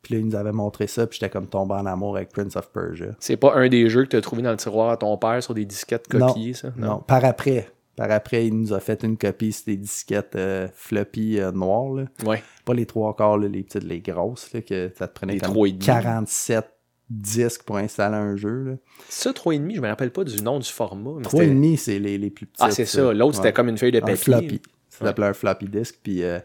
Puis 0.00 0.14
là, 0.14 0.20
il 0.20 0.26
nous 0.26 0.34
avait 0.34 0.50
montré 0.52 0.86
ça. 0.86 1.06
Puis 1.06 1.18
j'étais 1.20 1.30
comme 1.30 1.46
tombé 1.46 1.74
en 1.74 1.84
amour 1.84 2.16
avec 2.16 2.30
Prince 2.32 2.56
of 2.56 2.72
Persia. 2.72 3.08
C'est 3.20 3.36
pas 3.36 3.54
un 3.54 3.68
des 3.68 3.90
jeux 3.90 4.04
que 4.04 4.08
tu 4.08 4.16
as 4.16 4.22
trouvé 4.22 4.40
dans 4.40 4.50
le 4.50 4.56
tiroir 4.56 4.88
à 4.88 4.96
ton 4.96 5.16
père 5.18 5.42
sur 5.42 5.52
des 5.52 5.66
disquettes 5.66 6.12
Non, 6.14 6.28
copiées, 6.28 6.54
ça? 6.54 6.70
Non. 6.76 7.00
par 7.06 7.22
après. 7.26 7.68
Par 8.02 8.10
après, 8.10 8.48
il 8.48 8.58
nous 8.58 8.72
a 8.72 8.80
fait 8.80 9.04
une 9.04 9.16
copie 9.16 9.52
sur 9.52 9.66
des 9.66 9.76
disquettes 9.76 10.34
euh, 10.34 10.66
floppy 10.74 11.38
euh, 11.38 11.52
noires. 11.52 11.92
Là. 11.94 12.04
Ouais. 12.26 12.42
Pas 12.64 12.74
les 12.74 12.84
trois 12.84 13.14
quarts, 13.14 13.38
là, 13.38 13.46
les 13.46 13.62
petites, 13.62 13.84
les 13.84 14.00
grosses, 14.00 14.52
là, 14.52 14.60
que 14.60 14.90
ça 14.98 15.06
te 15.06 15.14
prenait 15.14 15.34
Les 15.34 15.38
comme 15.40 15.52
trois 15.52 15.68
et 15.68 15.72
demi. 15.72 15.84
47 15.84 16.66
disques 17.08 17.62
pour 17.62 17.76
installer 17.76 18.16
un 18.16 18.34
jeu. 18.34 18.64
Là. 18.64 18.72
Ça, 19.08 19.30
3,5, 19.30 19.76
je 19.76 19.80
me 19.80 19.86
rappelle 19.86 20.10
pas 20.10 20.24
du 20.24 20.42
nom 20.42 20.58
du 20.58 20.68
format. 20.68 21.12
mais 21.18 21.22
Trois 21.22 21.42
et 21.42 21.46
c'était- 21.46 21.54
demi, 21.54 21.76
c'est 21.76 21.98
les, 22.00 22.18
les 22.18 22.30
plus 22.30 22.46
petits. 22.46 22.60
Ah, 22.64 22.72
c'est 22.72 22.86
ça. 22.86 23.12
L'autre, 23.12 23.36
c'était 23.36 23.52
comme 23.52 23.68
une 23.68 23.78
feuille 23.78 23.92
de 23.92 23.98
un 23.98 24.00
papier. 24.00 24.16
floppy. 24.16 24.62
Ça 24.88 25.04
Ouais. 25.04 25.08
s'appelait 25.10 25.26
un 25.26 25.32
floppy 25.32 25.68
disk. 25.68 26.00
Puis, 26.02 26.24
euh, 26.24 26.40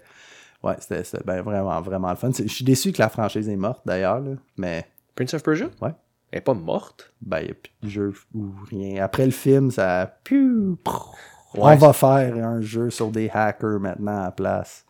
ouais, 0.64 0.76
c'était 0.80 1.04
c'était 1.04 1.24
ben, 1.26 1.42
vraiment, 1.42 1.82
vraiment 1.82 2.12
le 2.12 2.18
fun. 2.18 2.30
Je 2.38 2.48
suis 2.48 2.66
déçu 2.66 2.92
que 2.92 3.02
la 3.02 3.10
franchise 3.10 3.50
est 3.50 3.56
morte, 3.56 3.82
d'ailleurs. 3.84 4.22
Mais, 4.58 4.86
Prince 5.16 5.34
of 5.34 5.42
Persia? 5.42 5.70
Ouais. 5.82 5.90
Elle 6.32 6.38
est 6.40 6.42
pas 6.42 6.54
morte? 6.54 7.14
ben, 7.22 7.40
il 7.40 7.46
n'y 7.46 7.52
a 7.52 7.56
plus 7.56 7.72
de 7.82 7.90
jeu 7.90 8.14
ou 8.36 8.52
rien. 8.70 9.04
Après 9.04 9.26
le 9.26 9.32
film, 9.32 9.72
ça 9.72 10.02
a. 10.04 10.14
Ouais, 11.54 11.74
On 11.74 11.76
va 11.76 11.94
faire 11.94 12.36
un 12.46 12.62
jeu 12.62 12.90
sur 12.90 13.10
des 13.10 13.30
hackers 13.34 13.80
maintenant 13.80 14.20
à 14.20 14.24
la 14.26 14.32
place. 14.32 14.86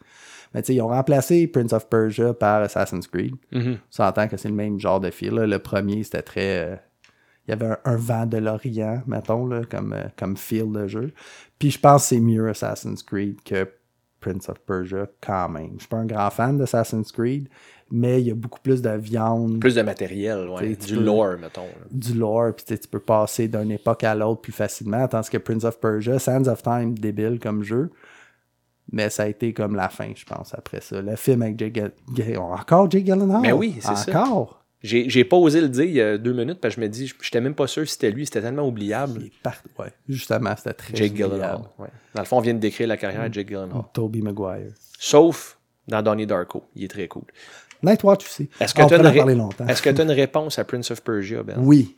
Mais 0.53 0.61
tu 0.61 0.67
sais, 0.67 0.75
ils 0.75 0.81
ont 0.81 0.87
remplacé 0.87 1.47
Prince 1.47 1.73
of 1.73 1.87
Persia 1.89 2.33
par 2.33 2.61
Assassin's 2.63 3.07
Creed. 3.07 3.35
Mhm. 3.51 3.73
On 3.73 3.77
s'entend 3.89 4.27
que 4.27 4.37
c'est 4.37 4.47
le 4.49 4.55
même 4.55 4.79
genre 4.79 4.99
de 4.99 5.11
fil. 5.11 5.33
Le 5.35 5.59
premier, 5.59 6.03
c'était 6.03 6.21
très. 6.23 6.65
euh, 6.65 6.75
il 7.47 7.51
y 7.51 7.53
avait 7.53 7.67
un, 7.67 7.77
un 7.85 7.95
vent 7.95 8.25
de 8.25 8.37
l'Orient, 8.37 9.01
mettons, 9.07 9.45
là, 9.47 9.61
comme, 9.69 9.93
euh, 9.93 10.03
comme 10.17 10.35
feel 10.35 10.71
de 10.71 10.87
jeu. 10.87 11.13
Puis 11.59 11.71
je 11.71 11.79
pense 11.79 12.03
que 12.03 12.07
c'est 12.15 12.19
mieux 12.19 12.49
Assassin's 12.49 13.03
Creed 13.03 13.41
que 13.43 13.69
Prince 14.19 14.49
of 14.49 14.59
Persia, 14.61 15.07
quand 15.21 15.47
même. 15.49 15.73
Je 15.75 15.79
suis 15.81 15.87
pas 15.87 15.97
un 15.97 16.05
grand 16.05 16.29
fan 16.29 16.57
d'Assassin's 16.57 17.11
Creed, 17.11 17.47
mais 17.91 18.21
il 18.21 18.27
y 18.27 18.31
a 18.31 18.35
beaucoup 18.35 18.59
plus 18.59 18.81
de 18.81 18.89
viande, 18.89 19.59
Plus 19.59 19.75
de 19.75 19.81
matériel, 19.81 20.47
ouais. 20.49 20.75
Du 20.75 20.95
peux- 20.95 21.01
lore, 21.03 21.37
mettons. 21.39 21.61
là. 21.63 21.87
du 21.91 22.13
lore, 22.13 22.53
puis 22.55 22.77
tu 22.77 22.87
peux 22.87 22.99
passer 22.99 23.47
d'une 23.47 23.71
époque 23.71 24.03
à 24.03 24.13
l'autre 24.15 24.41
plus 24.41 24.51
facilement. 24.53 25.07
Tandis 25.07 25.29
que 25.29 25.37
Prince 25.37 25.63
of 25.63 25.79
Persia, 25.79 26.19
Sands 26.19 26.47
of 26.47 26.61
Time, 26.63 26.97
débile 26.97 27.39
comme 27.39 27.63
jeu. 27.63 27.89
Mais 28.91 29.09
ça 29.09 29.23
a 29.23 29.27
été 29.27 29.53
comme 29.53 29.75
la 29.75 29.89
fin, 29.89 30.11
je 30.15 30.23
pense, 30.23 30.53
après 30.53 30.79
ça. 30.81 31.01
Le 31.01 31.15
film 31.17 31.41
avec 31.41 31.59
Jake 31.59 31.81
Gyllenhaal. 32.13 32.59
Encore 32.59 32.89
Jake 32.89 33.05
Gyllenhaal? 33.05 33.41
Mais 33.41 33.51
oui, 33.51 33.75
c'est 33.81 33.95
ça. 33.95 34.11
Encore? 34.11 34.63
J'ai 34.81 35.25
pas 35.25 35.35
osé 35.35 35.59
le 35.59 35.67
dire 35.69 35.83
il 35.83 35.91
y 35.93 36.01
a 36.01 36.17
deux 36.17 36.31
minutes 36.33 36.61
parce 36.61 36.75
que 36.75 36.81
je 36.81 36.85
me 36.85 36.89
dis, 36.89 37.11
j'étais 37.21 37.41
même 37.41 37.55
pas 37.55 37.67
sûr 37.67 37.85
si 37.85 37.93
c'était 37.93 38.11
lui, 38.11 38.25
c'était 38.25 38.41
tellement 38.41 38.65
oubliable. 38.67 39.19
Il 39.19 39.25
est 39.27 39.41
parti. 39.43 39.67
Ouais, 39.77 39.91
justement, 40.07 40.53
c'était 40.55 40.73
très 40.73 40.95
Jake. 40.95 41.15
Gyllenhaal. 41.15 41.61
ouais. 41.79 41.87
Dans 42.15 42.21
le 42.21 42.27
fond, 42.27 42.37
on 42.37 42.41
vient 42.41 42.53
de 42.53 42.59
décrire 42.59 42.87
la 42.87 42.95
carrière 42.95 43.27
de 43.27 43.33
Jake 43.33 43.47
Gyllenhaal. 43.49 43.83
Toby 43.91 44.21
Maguire. 44.21 44.71
Sauf 44.99 45.57
dans 45.87 46.01
Donnie 46.01 46.27
Darko. 46.27 46.63
Il 46.75 46.83
est 46.85 46.87
très 46.89 47.07
cool. 47.07 47.23
Nightwatch 47.83 48.25
aussi. 48.25 48.49
Est-ce 48.59 48.73
que 48.73 48.81
Ah, 48.81 48.85
on 48.85 48.87
tu 48.87 48.93
as, 48.93 48.97
une 48.97 49.03
parler 49.03 49.21
ré- 49.21 49.35
longtemps. 49.35 49.67
est-ce 49.67 49.81
que 49.81 49.89
t'as 49.89 50.03
une 50.03 50.11
réponse 50.11 50.57
à 50.59 50.63
Prince 50.63 50.91
of 50.91 51.01
Persia, 51.03 51.43
Ben? 51.43 51.55
Oui. 51.59 51.95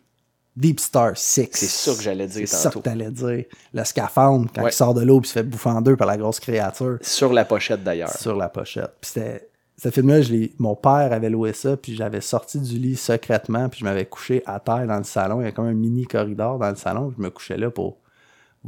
Deep 0.56 0.80
Star 0.80 1.16
6. 1.16 1.50
C'est 1.54 1.66
ça 1.68 1.96
que 1.96 2.02
j'allais 2.02 2.28
dire 2.28 2.48
C'est 2.48 2.56
ça 2.58 2.64
tantôt. 2.70 2.80
que 2.80 2.86
t'allais 2.86 3.12
dire. 3.12 3.46
Le 3.74 3.84
scaphandre, 3.86 4.50
quand 4.54 4.64
Ouais. 4.64 4.72
il 4.72 4.74
sort 4.74 4.94
de 4.94 5.02
l'eau 5.04 5.22
et 5.22 5.26
se 5.28 5.34
fait 5.34 5.44
bouffer 5.44 5.70
en 5.70 5.82
deux 5.82 5.96
par 5.96 6.08
la 6.08 6.18
grosse 6.18 6.40
créature 6.40 6.98
Sur 7.02 7.32
la 7.32 7.46
pochette 7.46 7.84
d'ailleurs. 7.84 8.10
sur 8.12 8.36
la 8.36 8.50
pochette. 8.50 8.92
Puis 9.00 9.12
c'était 9.14 9.50
ce 9.82 9.90
film-là, 9.90 10.20
mon 10.58 10.76
père 10.76 11.14
avait 11.14 11.30
loué 11.30 11.54
ça, 11.54 11.78
puis 11.78 11.96
j'avais 11.96 12.20
sorti 12.20 12.60
du 12.60 12.78
lit 12.78 12.98
secrètement, 12.98 13.70
puis 13.70 13.80
je 13.80 13.86
m'avais 13.86 14.06
couché 14.06 14.44
à 14.46 14.60
terre 14.60 14.86
dans 14.86 14.98
le 14.98 15.06
salon. 15.06 15.40
Il 15.40 15.46
y 15.46 15.48
a 15.48 15.54
comme 15.54 15.68
un 15.68 15.74
mini 15.74 16.06
corridor 16.06 16.60
dans 16.60 16.70
le 16.72 16.76
salon, 16.76 17.14
je 17.18 17.22
me 17.24 17.30
couchais 17.30 17.56
là 17.56 17.70
pour 17.72 17.98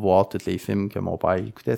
voir 0.01 0.27
tous 0.27 0.45
les 0.45 0.57
films 0.57 0.89
que 0.89 0.99
mon 0.99 1.17
père 1.17 1.35
écoutait. 1.35 1.77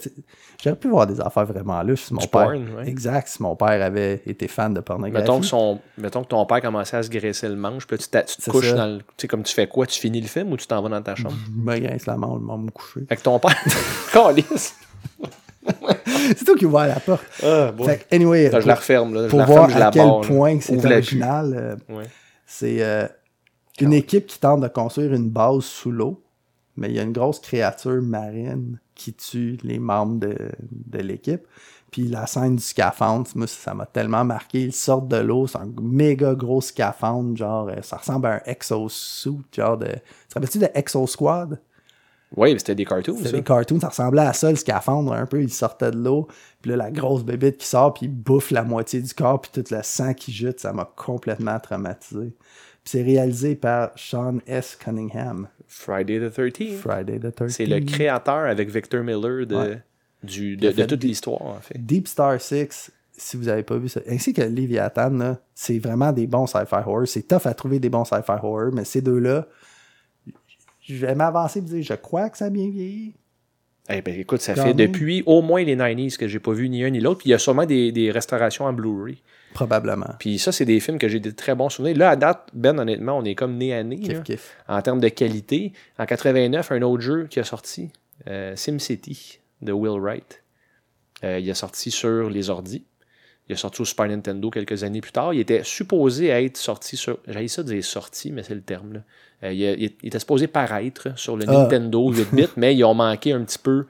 J'aurais 0.63 0.75
pu 0.75 0.87
voir 0.87 1.05
des 1.05 1.19
affaires 1.21 1.45
vraiment 1.45 1.83
louches 1.83 2.03
si 2.05 2.13
mon 2.13 2.21
Du 2.21 2.27
père. 2.27 2.43
porn, 2.45 2.67
ouais. 2.77 2.87
Exact, 2.89 3.27
si 3.27 3.43
mon 3.43 3.55
père 3.55 3.81
avait 3.83 4.21
été 4.25 4.47
fan 4.47 4.73
de 4.73 4.79
pornographie. 4.79 5.21
Mettons 5.21 5.39
que, 5.41 5.45
son, 5.45 5.79
mettons 5.97 6.23
que 6.23 6.29
ton 6.29 6.45
père 6.45 6.61
commençait 6.61 6.97
à 6.97 7.03
se 7.03 7.09
graisser 7.09 7.47
le 7.49 7.55
manche, 7.55 7.85
puis 7.85 7.97
tu, 7.97 8.07
te 8.07 8.49
couches 8.49 8.69
ça. 8.71 8.75
dans 8.77 8.87
le. 8.87 8.97
Tu 8.99 9.03
sais, 9.17 9.27
comme 9.27 9.43
tu 9.43 9.53
fais 9.53 9.67
quoi? 9.67 9.85
Tu 9.85 9.99
finis 9.99 10.21
le 10.21 10.27
film 10.27 10.51
ou 10.51 10.57
tu 10.57 10.65
t'en 10.65 10.81
vas 10.81 10.89
dans 10.89 11.01
ta 11.01 11.15
chambre? 11.15 11.35
Je 11.45 11.51
me 11.61 11.77
grince 11.79 12.05
la 12.05 12.17
main, 12.17 12.31
je 12.39 12.39
m'en 12.45 12.57
me 12.57 12.71
coucher. 12.71 13.01
Avec 13.09 13.21
ton 13.21 13.37
père 13.39 13.55
Calice. 14.13 14.75
C'est 16.35 16.45
toi 16.45 16.55
qui 16.57 16.65
ouvres 16.65 16.85
la 16.85 16.99
porte. 16.99 17.23
Ah, 17.43 17.71
bon. 17.71 17.85
Fait 17.85 17.99
que, 18.09 18.15
anyway, 18.15 18.49
je 18.51 18.57
pour- 18.57 18.67
la 18.67 18.75
referme, 18.75 19.13
là. 19.13 19.23
Je 19.25 19.29
pour 19.29 19.39
la 19.39 19.45
voir 19.45 19.65
referme, 19.65 19.81
à 19.81 19.91
quel 19.91 20.03
barre, 20.05 20.21
point 20.21 20.57
que 20.57 20.63
c'est 20.63 20.85
original, 20.85 21.53
euh. 21.89 21.93
Ouais. 21.95 22.03
c'est 22.45 22.83
euh, 22.83 23.07
une 23.79 23.93
équipe 23.93 24.25
qui 24.27 24.39
tente 24.39 24.61
de 24.61 24.67
construire 24.67 25.13
une 25.13 25.29
base 25.29 25.63
sous 25.63 25.91
l'eau, 25.91 26.22
mais 26.77 26.89
il 26.89 26.95
y 26.95 26.99
a 26.99 27.03
une 27.03 27.13
grosse 27.13 27.39
créature 27.39 28.01
marine 28.01 28.79
qui 28.95 29.13
tue 29.13 29.57
les 29.63 29.79
membres 29.79 30.19
de, 30.19 30.37
de 30.71 30.99
l'équipe. 30.99 31.47
Puis 31.91 32.07
la 32.07 32.25
scène 32.25 32.55
du 32.55 32.63
scaphandre, 32.63 33.29
moi, 33.35 33.45
ça 33.45 33.75
m'a 33.75 33.85
tellement 33.85 34.25
marqué. 34.25 34.63
Ils 34.63 34.73
sortent 34.73 35.07
de 35.07 35.17
l'eau, 35.17 35.45
c'est 35.45 35.59
un 35.59 35.71
méga 35.79 36.33
gros 36.33 36.59
scaphandre, 36.59 37.37
genre, 37.37 37.69
euh, 37.69 37.81
ça 37.83 37.97
ressemble 37.97 38.25
à 38.25 38.35
un 38.35 38.41
exosuit, 38.45 39.37
genre 39.55 39.77
de... 39.77 39.85
Tu 39.85 39.93
te 40.29 40.33
rappelles-tu 40.33 40.57
de 40.57 40.69
Exo 40.73 41.05
Squad? 41.05 41.59
Oui, 42.35 42.53
mais 42.53 42.59
c'était 42.59 42.73
des 42.73 42.85
cartoons, 42.85 43.17
C'était 43.17 43.33
des 43.33 43.43
cartoons, 43.43 43.79
ça 43.79 43.89
ressemblait 43.89 44.23
à 44.23 44.33
ça, 44.33 44.49
le 44.49 44.55
scaphandre, 44.55 45.13
un 45.13 45.27
peu. 45.27 45.43
Il 45.43 45.53
sortait 45.53 45.91
de 45.91 45.97
l'eau, 45.97 46.27
puis 46.61 46.71
là, 46.71 46.77
la 46.77 46.89
grosse 46.91 47.23
bébête 47.23 47.59
qui 47.59 47.67
sort, 47.67 47.93
puis 47.93 48.07
il 48.07 48.11
bouffe 48.11 48.49
la 48.49 48.63
moitié 48.63 48.99
du 48.99 49.13
corps, 49.13 49.39
puis 49.39 49.51
tout 49.53 49.63
le 49.71 49.83
sang 49.83 50.15
qui 50.15 50.31
jute, 50.31 50.59
ça 50.59 50.73
m'a 50.73 50.91
complètement 50.95 51.59
traumatisé. 51.59 52.33
Puis 52.83 52.91
c'est 52.91 53.03
réalisé 53.03 53.55
par 53.55 53.91
Sean 53.95 54.39
S. 54.47 54.75
Cunningham, 54.75 55.47
Friday 55.75 56.19
the 56.19 56.31
13th. 56.33 56.77
Friday 56.77 57.19
the 57.19 57.25
13th. 57.35 57.49
C'est 57.49 57.65
le 57.65 57.79
créateur 57.79 58.45
avec 58.45 58.69
Victor 58.69 59.03
Miller 59.03 59.45
de, 59.45 59.55
Ouais. 59.55 59.81
du, 60.23 60.55
Qui 60.57 60.67
a 60.67 60.71
de, 60.71 60.75
de 60.75 60.81
fait 60.81 60.87
toute 60.87 61.03
l'histoire, 61.03 61.41
en 61.41 61.59
fait. 61.59 61.75
Deep 61.77 62.07
Star 62.07 62.39
6, 62.39 62.91
si 63.15 63.37
vous 63.37 63.47
avez 63.49 63.63
pas 63.63 63.77
vu 63.77 63.89
ça, 63.89 63.99
ainsi 64.09 64.33
que 64.33 64.41
Leviathan, 64.41 65.37
c'est 65.53 65.79
vraiment 65.79 66.11
des 66.11 66.27
bons 66.27 66.47
sci-fi 66.47 66.75
horror. 66.85 67.07
C'est 67.07 67.27
tough 67.27 67.45
à 67.45 67.53
trouver 67.53 67.79
des 67.79 67.89
bons 67.89 68.05
sci-fi 68.05 68.31
horror, 68.31 68.71
mais 68.73 68.85
ces 68.85 69.01
deux-là, 69.01 69.47
je 70.81 70.95
vais 71.05 71.15
m'avancer 71.15 71.59
et 71.59 71.61
vous 71.61 71.67
dire, 71.69 71.83
je 71.83 71.93
crois 71.93 72.29
que 72.29 72.37
ça 72.37 72.45
a 72.45 72.49
bien 72.49 72.69
vieilli. 72.69 73.13
Eh 73.89 74.01
ben, 74.01 74.17
écoute, 74.19 74.41
ça 74.41 74.53
Quand 74.53 74.61
fait 74.63 74.73
même. 74.73 74.87
depuis 74.87 75.23
au 75.25 75.41
moins 75.41 75.63
les 75.63 75.75
90s 75.75 76.17
que 76.17 76.27
j'ai 76.27 76.39
pas 76.39 76.53
vu 76.53 76.69
ni 76.69 76.83
un 76.83 76.89
ni 76.89 76.99
l'autre. 77.01 77.19
Puis 77.19 77.29
il 77.29 77.31
y 77.31 77.35
a 77.35 77.39
sûrement 77.39 77.65
des, 77.65 77.91
des 77.91 78.11
restaurations 78.11 78.65
en 78.65 78.73
Blu-ray. 78.73 79.17
Probablement. 79.53 80.09
Puis 80.19 80.39
ça, 80.39 80.51
c'est 80.51 80.65
des 80.65 80.79
films 80.79 80.97
que 80.99 81.07
j'ai 81.07 81.19
de 81.19 81.31
très 81.31 81.55
bons 81.55 81.69
souvenirs. 81.69 81.97
Là, 81.97 82.09
à 82.11 82.15
date, 82.15 82.49
Ben, 82.53 82.77
honnêtement, 82.79 83.17
on 83.17 83.23
est 83.25 83.35
comme 83.35 83.55
nez 83.57 83.73
à 83.73 83.83
nez. 83.83 83.97
là, 83.97 84.21
en 84.67 84.81
termes 84.81 84.99
de 84.99 85.09
qualité. 85.09 85.73
En 85.99 86.05
89, 86.05 86.71
un 86.71 86.81
autre 86.81 87.01
jeu 87.01 87.27
qui 87.29 87.39
a 87.39 87.43
sorti, 87.43 87.89
euh, 88.27 88.55
SimCity 88.55 89.39
de 89.61 89.71
Will 89.71 89.99
Wright. 89.99 90.43
Euh, 91.23 91.39
il 91.39 91.49
a 91.49 91.55
sorti 91.55 91.91
sur 91.91 92.29
les 92.29 92.49
ordis. 92.49 92.83
Il 93.49 93.53
a 93.53 93.57
sorti 93.57 93.81
au 93.81 93.85
Super 93.85 94.07
Nintendo 94.07 94.49
quelques 94.49 94.83
années 94.83 95.01
plus 95.01 95.11
tard. 95.11 95.33
Il 95.33 95.39
était 95.39 95.63
supposé 95.63 96.27
être 96.27 96.57
sorti 96.57 96.95
sur. 96.97 97.19
J'allais 97.27 97.47
ça 97.49 97.61
dire 97.63 97.83
sorti, 97.83 98.31
mais 98.31 98.43
c'est 98.43 98.55
le 98.55 98.61
terme. 98.61 98.93
là. 98.93 98.99
Euh, 99.43 99.51
il, 99.53 99.65
a- 99.65 99.73
il 99.73 99.91
était 100.03 100.19
supposé 100.19 100.47
paraître 100.47 101.17
sur 101.19 101.35
le 101.35 101.43
Ah. 101.47 101.51
Nintendo 101.51 102.11
8-bit, 102.11 102.51
mais 102.57 102.73
ils 102.75 102.83
ont 102.85 102.93
manqué 102.93 103.33
un 103.33 103.43
petit 103.43 103.59
peu 103.59 103.85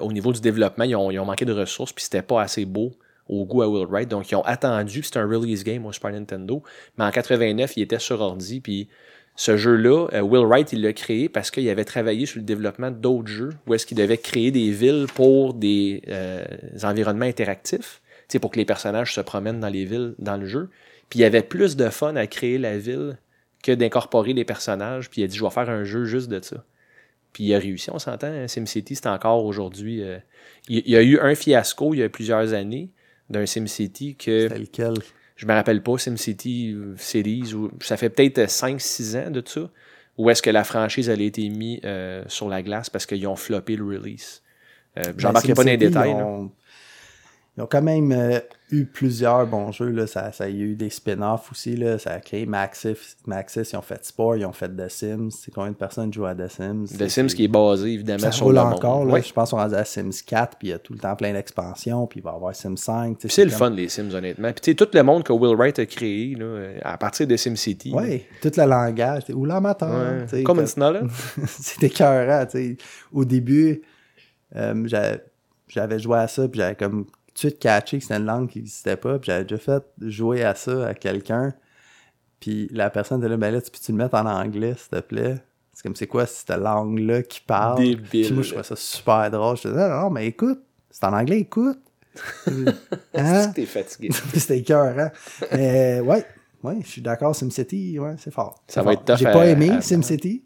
au 0.00 0.12
niveau 0.12 0.32
du 0.32 0.40
développement. 0.40 0.84
Ils 0.84 0.94
ont, 0.96 1.10
ils 1.10 1.18
ont 1.18 1.24
manqué 1.24 1.44
de 1.44 1.52
ressources, 1.52 1.92
puis 1.92 2.04
c'était 2.04 2.22
pas 2.22 2.42
assez 2.42 2.64
beau 2.64 2.92
au 3.28 3.44
goût 3.44 3.62
à 3.62 3.68
Will 3.68 3.86
Wright. 3.86 4.08
Donc, 4.08 4.30
ils 4.30 4.34
ont 4.36 4.44
attendu, 4.44 5.00
puis 5.00 5.06
c'était 5.06 5.20
un 5.20 5.28
release 5.28 5.64
game 5.64 5.84
au 5.86 5.92
Super 5.92 6.12
Nintendo. 6.12 6.62
Mais 6.98 7.04
en 7.04 7.10
89, 7.10 7.76
il 7.76 7.82
était 7.82 7.98
sur 7.98 8.20
ordi, 8.20 8.60
puis 8.60 8.88
ce 9.34 9.56
jeu-là, 9.56 10.08
euh, 10.12 10.20
Will 10.20 10.44
Wright, 10.44 10.72
il 10.72 10.82
l'a 10.82 10.92
créé 10.92 11.28
parce 11.28 11.50
qu'il 11.50 11.68
avait 11.68 11.84
travaillé 11.84 12.26
sur 12.26 12.38
le 12.38 12.44
développement 12.44 12.90
d'autres 12.90 13.28
jeux 13.28 13.50
où 13.66 13.74
est-ce 13.74 13.86
qu'il 13.86 13.96
devait 13.96 14.18
créer 14.18 14.50
des 14.50 14.70
villes 14.70 15.06
pour 15.14 15.54
des 15.54 16.02
euh, 16.08 16.44
environnements 16.82 17.26
interactifs, 17.26 18.02
pour 18.40 18.50
que 18.50 18.58
les 18.58 18.64
personnages 18.64 19.14
se 19.14 19.20
promènent 19.20 19.60
dans 19.60 19.68
les 19.68 19.84
villes 19.84 20.14
dans 20.18 20.36
le 20.36 20.46
jeu. 20.46 20.70
Puis 21.08 21.18
il 21.18 21.22
y 21.22 21.24
avait 21.26 21.42
plus 21.42 21.76
de 21.76 21.88
fun 21.90 22.16
à 22.16 22.26
créer 22.26 22.56
la 22.56 22.78
ville 22.78 23.18
que 23.62 23.72
d'incorporer 23.72 24.32
les 24.32 24.44
personnages. 24.44 25.10
Puis 25.10 25.20
il 25.20 25.24
a 25.24 25.26
dit, 25.28 25.36
je 25.36 25.44
vais 25.44 25.50
faire 25.50 25.68
un 25.68 25.84
jeu 25.84 26.04
juste 26.04 26.28
de 26.28 26.40
ça. 26.42 26.64
Puis 27.34 27.44
il 27.44 27.54
a 27.54 27.58
réussi, 27.58 27.90
on 27.90 27.98
s'entend. 27.98 28.28
hein, 28.28 28.48
SimCity, 28.48 28.96
c'est 28.96 29.06
encore 29.06 29.44
aujourd'hui. 29.44 30.02
euh, 30.02 30.18
il 30.68 30.88
y 30.88 30.96
a 30.96 31.02
eu 31.02 31.18
un 31.18 31.34
fiasco 31.34 31.92
il 31.94 31.98
y 31.98 32.02
a 32.02 32.08
plusieurs 32.08 32.54
années 32.54 32.90
d'un 33.30 33.46
SimCity 33.46 34.16
que 34.16 34.48
C'était 34.48 34.58
lequel? 34.58 34.94
je 35.36 35.46
me 35.46 35.52
rappelle 35.52 35.82
pas, 35.82 35.98
SimCity 35.98 36.72
euh, 36.72 36.94
Series, 36.96 37.54
ou, 37.54 37.70
ça 37.80 37.96
fait 37.96 38.10
peut-être 38.10 38.40
5-6 38.40 39.26
ans 39.26 39.30
de 39.30 39.42
ça, 39.44 39.70
où 40.18 40.30
est-ce 40.30 40.42
que 40.42 40.50
la 40.50 40.64
franchise 40.64 41.08
elle 41.08 41.20
a 41.20 41.24
été 41.24 41.48
mise 41.48 41.80
euh, 41.84 42.22
sur 42.28 42.48
la 42.48 42.62
glace 42.62 42.90
parce 42.90 43.06
qu'ils 43.06 43.26
ont 43.26 43.36
floppé 43.36 43.76
le 43.76 43.84
release. 43.84 44.42
Euh, 44.98 45.12
J'embarquerai 45.16 45.48
Ben, 45.48 45.56
pas 45.56 45.64
dans 45.64 45.70
les 45.70 45.76
détails. 45.76 46.10
Ils 46.10 46.22
ont, 46.22 46.52
ils 47.56 47.62
ont 47.62 47.66
quand 47.66 47.82
même 47.82 48.12
euh, 48.12 48.40
eu 48.72 48.86
plusieurs 48.86 49.46
bons 49.46 49.70
jeux. 49.70 49.90
Là. 49.90 50.06
Ça, 50.06 50.32
ça, 50.32 50.48
y 50.48 50.60
a 50.60 50.64
eu 50.64 50.74
des 50.74 50.90
spin-offs 50.90 51.50
aussi. 51.52 51.76
Là. 51.76 51.98
Ça 51.98 52.12
a 52.14 52.20
créé 52.20 52.46
Maxis. 52.46 52.96
Maxis, 53.26 53.60
ils 53.72 53.76
ont 53.76 53.82
fait 53.82 54.04
Sport, 54.04 54.36
ils 54.36 54.44
ont 54.46 54.52
fait 54.52 54.68
The 54.68 54.88
Sims. 54.88 55.30
C'est 55.30 55.52
combien 55.52 55.70
de 55.70 55.76
personnes 55.76 56.12
jouent 56.12 56.26
à 56.26 56.34
The 56.34 56.48
Sims? 56.48 56.86
The 56.98 57.08
Sims 57.08 57.26
qui 57.28 57.44
est 57.44 57.48
basé 57.48 57.90
évidemment 57.92 58.18
ça 58.18 58.32
sur 58.32 58.46
roule 58.46 58.54
le 58.54 58.60
encore. 58.60 58.98
monde. 59.00 59.08
Là. 59.08 59.14
Ouais. 59.14 59.22
Je 59.22 59.32
pense 59.32 59.50
qu'on 59.50 59.58
est 59.58 59.62
rendu 59.62 59.74
à 59.74 59.84
Sims 59.84 60.10
4, 60.26 60.56
puis 60.58 60.68
il 60.68 60.70
y 60.70 60.74
a 60.74 60.78
tout 60.78 60.92
le 60.94 60.98
temps 60.98 61.14
plein 61.14 61.32
d'expansions, 61.32 62.06
puis 62.06 62.20
il 62.20 62.22
va 62.22 62.32
y 62.32 62.34
avoir 62.34 62.54
Sims 62.54 62.76
5. 62.76 63.18
tu 63.18 63.22
sais, 63.22 63.28
Puis 63.28 63.34
c'est 63.34 63.44
le 63.44 63.50
fun, 63.50 63.70
les 63.70 63.88
Sims, 63.88 64.14
honnêtement. 64.14 64.50
Puis 64.52 64.60
tu 64.62 64.70
sais, 64.70 64.74
tout 64.74 64.88
le 64.92 65.02
monde 65.02 65.22
que 65.22 65.32
Will 65.32 65.54
Wright 65.56 65.78
a 65.78 65.86
créé 65.86 66.34
là, 66.34 66.44
euh, 66.44 66.78
à 66.82 66.96
partir 66.98 67.26
de 67.26 67.36
SimCity. 67.36 67.92
Oui, 67.94 68.24
tout 68.40 68.50
le 68.56 68.64
langage. 68.64 69.22
Ou 69.34 69.44
l'amateur. 69.44 70.26
Ouais. 70.32 70.42
Comme 70.42 70.64
knowledge. 70.64 71.10
C'était 71.46 71.86
écœurant, 71.88 72.46
tu 72.46 72.50
sais. 72.52 72.76
Au 73.12 73.24
début, 73.24 73.82
euh, 74.56 74.82
j'a- 74.86 75.18
j'avais 75.68 75.98
joué 75.98 76.18
à 76.18 76.28
ça, 76.28 76.48
puis 76.48 76.60
j'avais 76.60 76.74
comme 76.74 77.06
tout 77.34 77.46
de 77.46 77.50
suite 77.50 77.58
catché 77.58 77.98
que 77.98 78.02
c'était 78.02 78.16
une 78.16 78.26
langue 78.26 78.48
qui 78.48 78.58
n'existait 78.58 78.96
pas, 78.96 79.18
puis 79.18 79.26
j'avais 79.26 79.44
déjà 79.44 79.58
fait 79.58 79.82
jouer 80.00 80.44
à 80.44 80.54
ça 80.54 80.88
à 80.88 80.94
quelqu'un, 80.94 81.54
puis 82.40 82.68
la 82.72 82.90
personne 82.90 83.20
était 83.20 83.28
là, 83.28 83.36
ben 83.36 83.52
là, 83.52 83.60
tu 83.60 83.70
peux-tu 83.70 83.92
le 83.92 83.98
mettre 83.98 84.14
en 84.14 84.26
anglais, 84.26 84.74
s'il 84.76 84.88
te 84.88 85.00
plaît? 85.00 85.36
C'est 85.72 85.82
comme, 85.84 85.96
c'est 85.96 86.06
quoi 86.06 86.26
cette 86.26 86.50
langue-là 86.50 87.22
qui 87.22 87.40
parle? 87.40 87.78
Débile. 87.78 88.26
Puis 88.26 88.32
moi, 88.32 88.42
je 88.42 88.48
trouvais 88.48 88.64
ça 88.64 88.76
super 88.76 89.30
drôle. 89.30 89.56
Je 89.56 89.68
disais, 89.68 89.88
non, 89.88 90.02
non, 90.02 90.10
mais 90.10 90.26
écoute, 90.26 90.60
c'est 90.90 91.04
en 91.04 91.14
anglais, 91.14 91.40
écoute. 91.40 91.78
hein? 93.14 93.48
T'es 93.54 93.64
fatigué. 93.64 94.10
C'était 94.34 94.58
écœurant. 94.58 95.10
Mais 95.50 96.00
ouais, 96.00 96.26
ouais, 96.62 96.78
je 96.82 96.88
suis 96.88 97.00
d'accord, 97.00 97.34
SimCity, 97.34 97.98
ouais, 97.98 98.16
c'est 98.18 98.32
fort. 98.32 98.62
Ça 98.68 98.82
va 98.82 98.92
fort. 98.92 99.00
être 99.00 99.04
tough 99.06 99.16
J'ai 99.16 99.32
pas 99.32 99.46
aimé 99.46 99.80
SimCity 99.80 100.44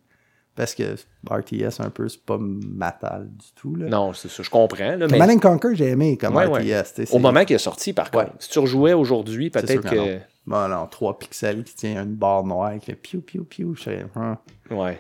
parce 0.57 0.75
que 0.75 0.97
RTS 1.31 1.81
un 1.81 1.91
peu, 1.91 2.09
c'est 2.09 2.21
pas 2.25 2.39
matal 2.41 3.29
du 3.29 3.47
tout. 3.55 3.77
Là. 3.77 3.89
non, 3.89 4.13
c'est 4.13 4.29
ça, 4.29 4.43
je 4.43 4.51
comprends. 4.51 4.97
Là, 4.97 5.07
mais 5.09 5.19
Command 5.19 5.31
and 5.31 5.39
Conquer, 5.39 5.75
j'ai 5.77 5.89
aimé 5.91 6.17
comme 6.17 6.35
Ouais, 6.35 6.47
RTS. 6.47 6.99
ouais. 6.99 7.05
au 7.13 7.19
moment 7.19 7.45
qu'il 7.45 7.55
est 7.57 7.59
sorti, 7.61 7.93
par 7.93 8.07
Ouais. 8.15 8.25
contre, 8.25 8.37
si 8.41 8.51
tu 8.51 8.59
rejouais 8.59 8.93
aujourd'hui, 8.95 9.51
peut-être 9.51 9.83
que 9.83 9.89
que. 9.89 9.95
non. 9.95 10.21
Bon, 10.47 10.69
non, 10.69 10.87
3 10.87 11.19
pixels 11.19 11.65
qui 11.65 11.75
tient 11.75 12.03
une 12.03 12.15
barre 12.15 12.45
noire 12.45 12.69
avec 12.69 12.87
le 12.87 12.95
piou 12.95 13.21
piou 13.21 13.45
piou. 13.45 13.75
Je 13.75 13.83
sais, 13.83 14.07
hein. 14.17 14.39
Ouais. 14.71 14.99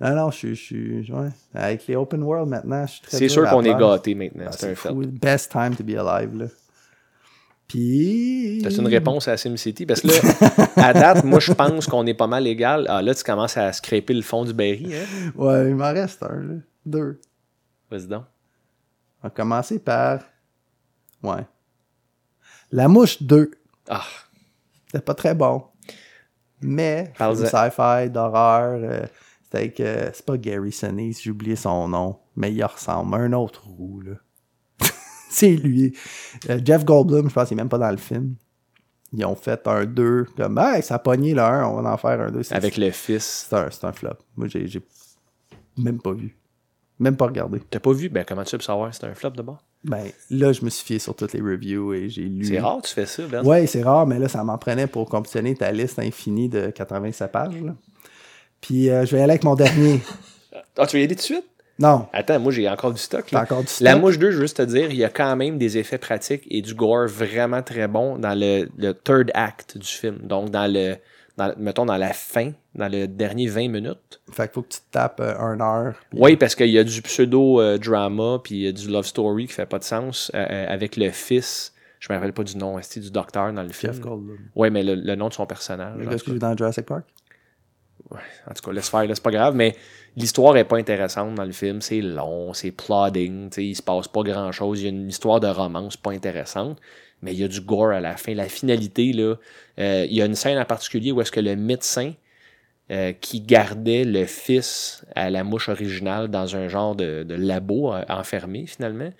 Non, 0.00 0.14
non, 0.14 0.30
je 0.30 0.54
suis. 0.54 1.10
ouais. 1.12 1.28
Avec 1.54 1.84
les 1.88 1.96
open 1.96 2.22
world 2.22 2.48
maintenant, 2.48 2.86
je 2.86 2.92
suis 2.92 3.00
très 3.02 3.16
C'est 3.18 3.28
sûr 3.28 3.48
qu'on 3.50 3.64
est 3.64 3.74
gâté 3.74 4.14
maintenant. 4.14 4.44
Ah, 4.46 4.52
c'est 4.52 4.70
un 4.70 4.74
fou. 4.76 4.94
Best 4.94 5.50
time 5.50 5.74
to 5.76 5.82
be 5.82 5.96
alive, 5.98 6.36
là. 6.38 6.46
Puis. 7.68 8.60
C'est 8.62 8.76
une 8.78 8.86
réponse 8.88 9.28
à 9.28 9.36
SimCity? 9.36 9.84
Parce 9.86 10.00
que 10.00 10.08
là, 10.08 10.66
à 10.88 10.92
date, 10.94 11.24
moi, 11.24 11.38
je 11.38 11.52
pense 11.52 11.86
qu'on 11.86 12.06
est 12.06 12.14
pas 12.14 12.26
mal 12.26 12.46
égal. 12.46 12.86
Ah, 12.88 13.02
là, 13.02 13.14
tu 13.14 13.22
commences 13.22 13.56
à 13.58 13.72
scraper 13.72 14.14
le 14.14 14.22
fond 14.22 14.44
du 14.44 14.54
berry. 14.54 14.94
Hein? 14.94 15.30
Ouais, 15.36 15.68
il 15.68 15.76
m'en 15.76 15.92
reste 15.92 16.22
un, 16.22 16.40
là. 16.42 16.54
Deux. 16.86 17.20
Vas-y 17.90 18.06
donc. 18.06 18.24
On 19.22 19.26
va 19.28 19.30
commencer 19.30 19.78
par. 19.78 20.20
Ouais. 21.22 21.46
La 22.72 22.88
mouche 22.88 23.22
2. 23.22 23.50
Ah, 23.88 24.02
C'était 24.86 25.04
pas 25.04 25.14
très 25.14 25.34
bon. 25.34 25.64
Mais, 26.60 27.12
Parle-en. 27.18 27.36
film 27.36 27.48
sci-fi, 27.48 28.10
d'horreur. 28.10 28.80
euh, 28.82 29.06
c'était 29.50 29.74
euh, 29.82 30.10
c'est 30.12 30.24
pas 30.26 30.36
Gary 30.36 30.72
Sinise, 30.72 31.20
j'ai 31.22 31.30
oublié 31.30 31.56
son 31.56 31.88
nom. 31.88 32.18
Mais 32.36 32.52
il 32.52 32.62
ressemble. 32.64 33.14
Un 33.14 33.32
autre 33.32 33.66
roux, 33.66 34.00
là. 34.00 34.12
c'est 35.30 35.56
lui. 35.56 35.94
Euh, 36.48 36.60
Jeff 36.64 36.84
Goldblum, 36.84 37.28
je 37.28 37.34
pense 37.34 37.48
qu'il 37.48 37.56
est 37.56 37.60
même 37.60 37.68
pas 37.68 37.78
dans 37.78 37.90
le 37.90 37.96
film. 37.96 38.34
Ils 39.12 39.24
ont 39.24 39.34
fait 39.36 39.66
un 39.66 39.86
2. 39.86 40.26
Comme, 40.36 40.58
hey, 40.58 40.82
ça 40.82 40.96
a 40.96 40.98
pogné 40.98 41.32
le 41.34 41.40
1, 41.40 41.64
on 41.66 41.80
va 41.80 41.92
en 41.92 41.96
faire 41.96 42.20
un 42.20 42.30
2. 42.30 42.42
avec 42.50 42.76
le 42.76 42.90
fils. 42.90 43.46
C'est 43.48 43.56
un, 43.56 43.70
c'est 43.70 43.84
un 43.84 43.92
flop. 43.92 44.10
Moi, 44.36 44.48
j'ai 44.48 44.66
j'ai 44.66 44.80
même 45.78 46.00
pas 46.00 46.12
vu. 46.12 46.36
Même 46.98 47.16
pas 47.16 47.26
regardé. 47.26 47.60
T'as 47.70 47.78
pas 47.78 47.92
vu? 47.92 48.08
Ben, 48.08 48.24
comment 48.26 48.42
tu 48.42 48.56
peux 48.56 48.62
savoir 48.62 48.92
si 48.92 49.00
c'est 49.00 49.06
un 49.06 49.14
flop 49.14 49.30
de 49.30 49.42
bord? 49.42 49.62
Ben, 49.84 50.10
là, 50.30 50.52
je 50.52 50.64
me 50.64 50.70
suis 50.70 50.84
fié 50.84 50.98
sur 50.98 51.14
toutes 51.14 51.32
les 51.32 51.40
reviews 51.40 51.94
et 51.94 52.08
j'ai 52.08 52.22
lu. 52.22 52.44
C'est 52.44 52.58
rare, 52.58 52.82
tu 52.82 52.92
fais 52.92 53.06
ça, 53.06 53.22
Ben. 53.28 53.46
Ouais, 53.46 53.66
c'est 53.68 53.82
rare, 53.82 54.06
mais 54.06 54.18
là, 54.18 54.28
ça 54.28 54.42
m'en 54.42 54.58
prenait 54.58 54.88
pour 54.88 55.08
compétitionner 55.08 55.54
ta 55.54 55.70
liste 55.70 56.00
infinie 56.00 56.48
de 56.48 56.70
87 56.70 57.30
pages. 57.30 57.62
là. 57.62 57.76
Puis, 58.60 58.90
euh, 58.90 59.06
je 59.06 59.14
vais 59.14 59.22
aller 59.22 59.32
avec 59.32 59.44
mon 59.44 59.54
dernier. 59.54 60.00
Ah, 60.80 60.86
tu 60.86 60.96
veux 60.96 61.02
y 61.02 61.04
aller 61.04 61.14
tout 61.14 61.20
de 61.20 61.24
suite? 61.24 61.44
Non, 61.78 62.08
Attends, 62.12 62.40
moi 62.40 62.50
j'ai 62.52 62.68
encore 62.68 62.92
du 62.92 63.00
stock. 63.00 63.30
là. 63.30 63.42
encore 63.42 63.60
du 63.60 63.68
La 63.80 63.90
stock? 63.92 64.00
Mouche 64.02 64.18
2, 64.18 64.30
je 64.32 64.36
veux 64.36 64.42
juste 64.42 64.56
te 64.56 64.62
dire, 64.62 64.90
il 64.90 64.96
y 64.96 65.04
a 65.04 65.08
quand 65.10 65.36
même 65.36 65.58
des 65.58 65.78
effets 65.78 65.98
pratiques 65.98 66.44
et 66.50 66.60
du 66.62 66.74
gore 66.74 67.06
vraiment 67.06 67.62
très 67.62 67.86
bon 67.86 68.18
dans 68.18 68.36
le, 68.38 68.68
le 68.76 68.92
third 68.94 69.30
act 69.34 69.78
du 69.78 69.86
film. 69.86 70.18
Donc, 70.24 70.50
dans 70.50 70.66
le, 70.72 70.96
dans, 71.36 71.54
mettons, 71.56 71.86
dans 71.86 71.96
la 71.96 72.12
fin, 72.12 72.50
dans 72.74 72.88
le 72.90 73.06
dernier 73.06 73.46
20 73.46 73.68
minutes. 73.68 74.20
Fait 74.32 74.44
qu'il 74.48 74.54
faut 74.54 74.62
que 74.62 74.68
tu 74.74 74.80
te 74.80 74.84
tapes 74.90 75.20
euh, 75.20 75.38
un 75.38 75.60
heure. 75.60 75.94
puis- 76.10 76.18
Oui, 76.20 76.36
parce 76.36 76.54
qu'il 76.56 76.70
y 76.70 76.78
a 76.78 76.84
du 76.84 77.00
pseudo-drama, 77.00 78.40
puis 78.42 78.54
il 78.56 78.62
y 78.62 78.66
a 78.68 78.72
du 78.72 78.88
love 78.88 79.06
story 79.06 79.46
qui 79.46 79.52
fait 79.52 79.66
pas 79.66 79.78
de 79.78 79.84
sens 79.84 80.30
euh, 80.34 80.44
euh, 80.50 80.66
avec 80.68 80.96
le 80.96 81.10
fils. 81.10 81.72
Je 82.00 82.12
me 82.12 82.16
rappelle 82.18 82.32
pas 82.32 82.44
du 82.44 82.56
nom, 82.56 82.76
c'était 82.80 83.00
du 83.00 83.10
docteur 83.10 83.52
dans 83.52 83.62
le 83.62 83.68
film? 83.70 83.92
Oui, 84.54 84.70
mais 84.70 84.82
le, 84.84 84.94
le 84.94 85.14
nom 85.16 85.28
de 85.28 85.34
son 85.34 85.46
personnage. 85.46 85.96
Le 85.98 86.06
gars 86.06 86.38
dans 86.38 86.56
Jurassic 86.56 86.86
Park? 86.86 87.04
En 88.10 88.54
tout 88.54 88.62
cas, 88.62 88.72
laisse 88.72 88.88
faire, 88.88 89.04
c'est 89.08 89.22
pas 89.22 89.30
grave, 89.30 89.54
mais 89.54 89.76
l'histoire 90.16 90.56
est 90.56 90.64
pas 90.64 90.78
intéressante 90.78 91.34
dans 91.34 91.44
le 91.44 91.52
film. 91.52 91.80
C'est 91.80 92.00
long, 92.00 92.54
c'est 92.54 92.70
plodding, 92.70 93.50
il 93.56 93.76
se 93.76 93.82
passe 93.82 94.08
pas 94.08 94.22
grand 94.22 94.52
chose. 94.52 94.80
Il 94.80 94.84
y 94.84 94.86
a 94.86 94.90
une 94.90 95.08
histoire 95.08 95.40
de 95.40 95.46
romance 95.46 95.96
pas 95.96 96.12
intéressante, 96.12 96.78
mais 97.22 97.32
il 97.32 97.40
y 97.40 97.44
a 97.44 97.48
du 97.48 97.60
gore 97.60 97.90
à 97.90 98.00
la 98.00 98.16
fin. 98.16 98.34
La 98.34 98.48
finalité, 98.48 99.12
là, 99.12 99.34
euh, 99.78 100.06
il 100.08 100.16
y 100.16 100.22
a 100.22 100.24
une 100.24 100.34
scène 100.34 100.58
en 100.58 100.64
particulier 100.64 101.12
où 101.12 101.20
est-ce 101.20 101.32
que 101.32 101.40
le 101.40 101.56
médecin 101.56 102.12
euh, 102.90 103.12
qui 103.12 103.40
gardait 103.40 104.04
le 104.04 104.24
fils 104.24 105.04
à 105.14 105.28
la 105.28 105.44
mouche 105.44 105.68
originale 105.68 106.28
dans 106.28 106.56
un 106.56 106.68
genre 106.68 106.96
de, 106.96 107.22
de 107.22 107.34
labo 107.34 107.92
euh, 107.92 108.02
enfermé, 108.08 108.66
finalement, 108.66 109.12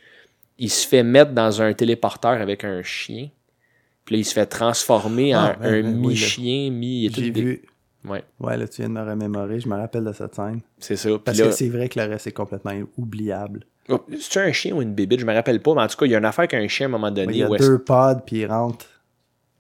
il 0.58 0.70
se 0.70 0.86
fait 0.86 1.02
mettre 1.02 1.32
dans 1.32 1.62
un 1.62 1.72
téléporteur 1.72 2.32
avec 2.32 2.64
un 2.64 2.82
chien. 2.82 3.28
Puis 4.04 4.14
là, 4.14 4.20
il 4.20 4.24
se 4.24 4.32
fait 4.32 4.46
transformer 4.46 5.34
Ah, 5.34 5.54
en 5.58 5.62
ben, 5.62 5.66
un 5.66 5.82
ben, 5.82 6.00
oui, 6.00 6.08
mi-chien, 6.08 6.70
mi... 6.70 7.10
J'ai 7.12 7.30
vu. 7.30 7.62
Ouais, 8.04 8.22
Ouais, 8.38 8.56
là, 8.56 8.68
tu 8.68 8.80
viens 8.82 8.88
de 8.88 8.94
me 8.94 9.02
remémorer. 9.04 9.58
Je 9.60 9.68
me 9.68 9.76
rappelle 9.76 10.04
de 10.04 10.12
cette 10.12 10.34
scène. 10.34 10.60
c'est 10.78 10.96
ça. 10.96 11.08
Puis 11.10 11.18
Parce 11.24 11.38
là- 11.38 11.46
que 11.46 11.50
c'est 11.52 11.68
vrai 11.68 11.88
que 11.88 11.98
le 12.00 12.06
reste 12.06 12.26
est 12.28 12.32
complètement 12.32 12.72
oubliable. 12.96 13.64
Oh, 13.88 14.04
C'est 14.20 14.40
un 14.40 14.52
chien 14.52 14.74
ou 14.74 14.82
une 14.82 14.94
bébite, 14.94 15.20
je 15.20 15.26
me 15.26 15.32
rappelle 15.34 15.60
pas, 15.62 15.74
mais 15.74 15.80
en 15.82 15.86
tout 15.88 15.96
cas, 15.96 16.04
il 16.06 16.12
y 16.12 16.14
a 16.14 16.18
une 16.18 16.24
affaire 16.26 16.46
qu'un 16.46 16.68
chien 16.68 16.86
à 16.86 16.88
un 16.88 16.92
moment 16.92 17.08
Il 17.08 17.14
donné. 17.14 17.38
y 17.38 17.42
a 17.42 17.48
deux 17.48 17.78
pods, 17.78 18.20
puis 18.26 18.40
il 18.40 18.46
rentre. 18.46 18.86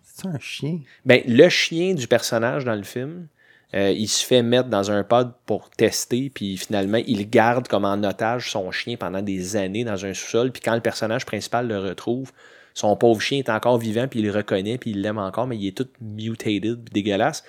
C'est 0.02 0.26
un 0.26 0.38
chien? 0.38 0.80
Ben, 1.06 1.22
le 1.26 1.48
chien 1.48 1.94
du 1.94 2.06
personnage 2.06 2.64
dans 2.64 2.74
le 2.74 2.82
film, 2.82 3.26
euh, 3.74 3.90
il 3.90 4.06
se 4.08 4.24
fait 4.24 4.42
mettre 4.42 4.68
dans 4.68 4.90
un 4.90 5.02
pod 5.02 5.32
pour 5.46 5.70
tester, 5.70 6.30
puis 6.30 6.56
finalement, 6.58 6.98
il 7.06 7.28
garde 7.30 7.68
comme 7.68 7.84
en 7.84 8.02
otage 8.04 8.50
son 8.50 8.70
chien 8.70 8.96
pendant 8.96 9.22
des 9.22 9.56
années 9.56 9.84
dans 9.84 10.04
un 10.04 10.12
sous-sol, 10.14 10.52
puis 10.52 10.60
quand 10.62 10.74
le 10.74 10.80
personnage 10.80 11.24
principal 11.24 11.66
le 11.68 11.78
retrouve, 11.78 12.32
son 12.74 12.96
pauvre 12.96 13.20
chien 13.20 13.38
est 13.38 13.48
encore 13.50 13.78
vivant, 13.78 14.08
puis 14.08 14.20
il 14.20 14.26
le 14.26 14.32
reconnaît, 14.32 14.76
puis 14.78 14.90
il 14.90 15.00
l'aime 15.02 15.18
encore, 15.18 15.46
mais 15.46 15.56
il 15.56 15.66
est 15.68 15.76
tout 15.76 15.88
mutated, 16.00 16.84
puis 16.84 16.92
dégueulasse. 17.02 17.44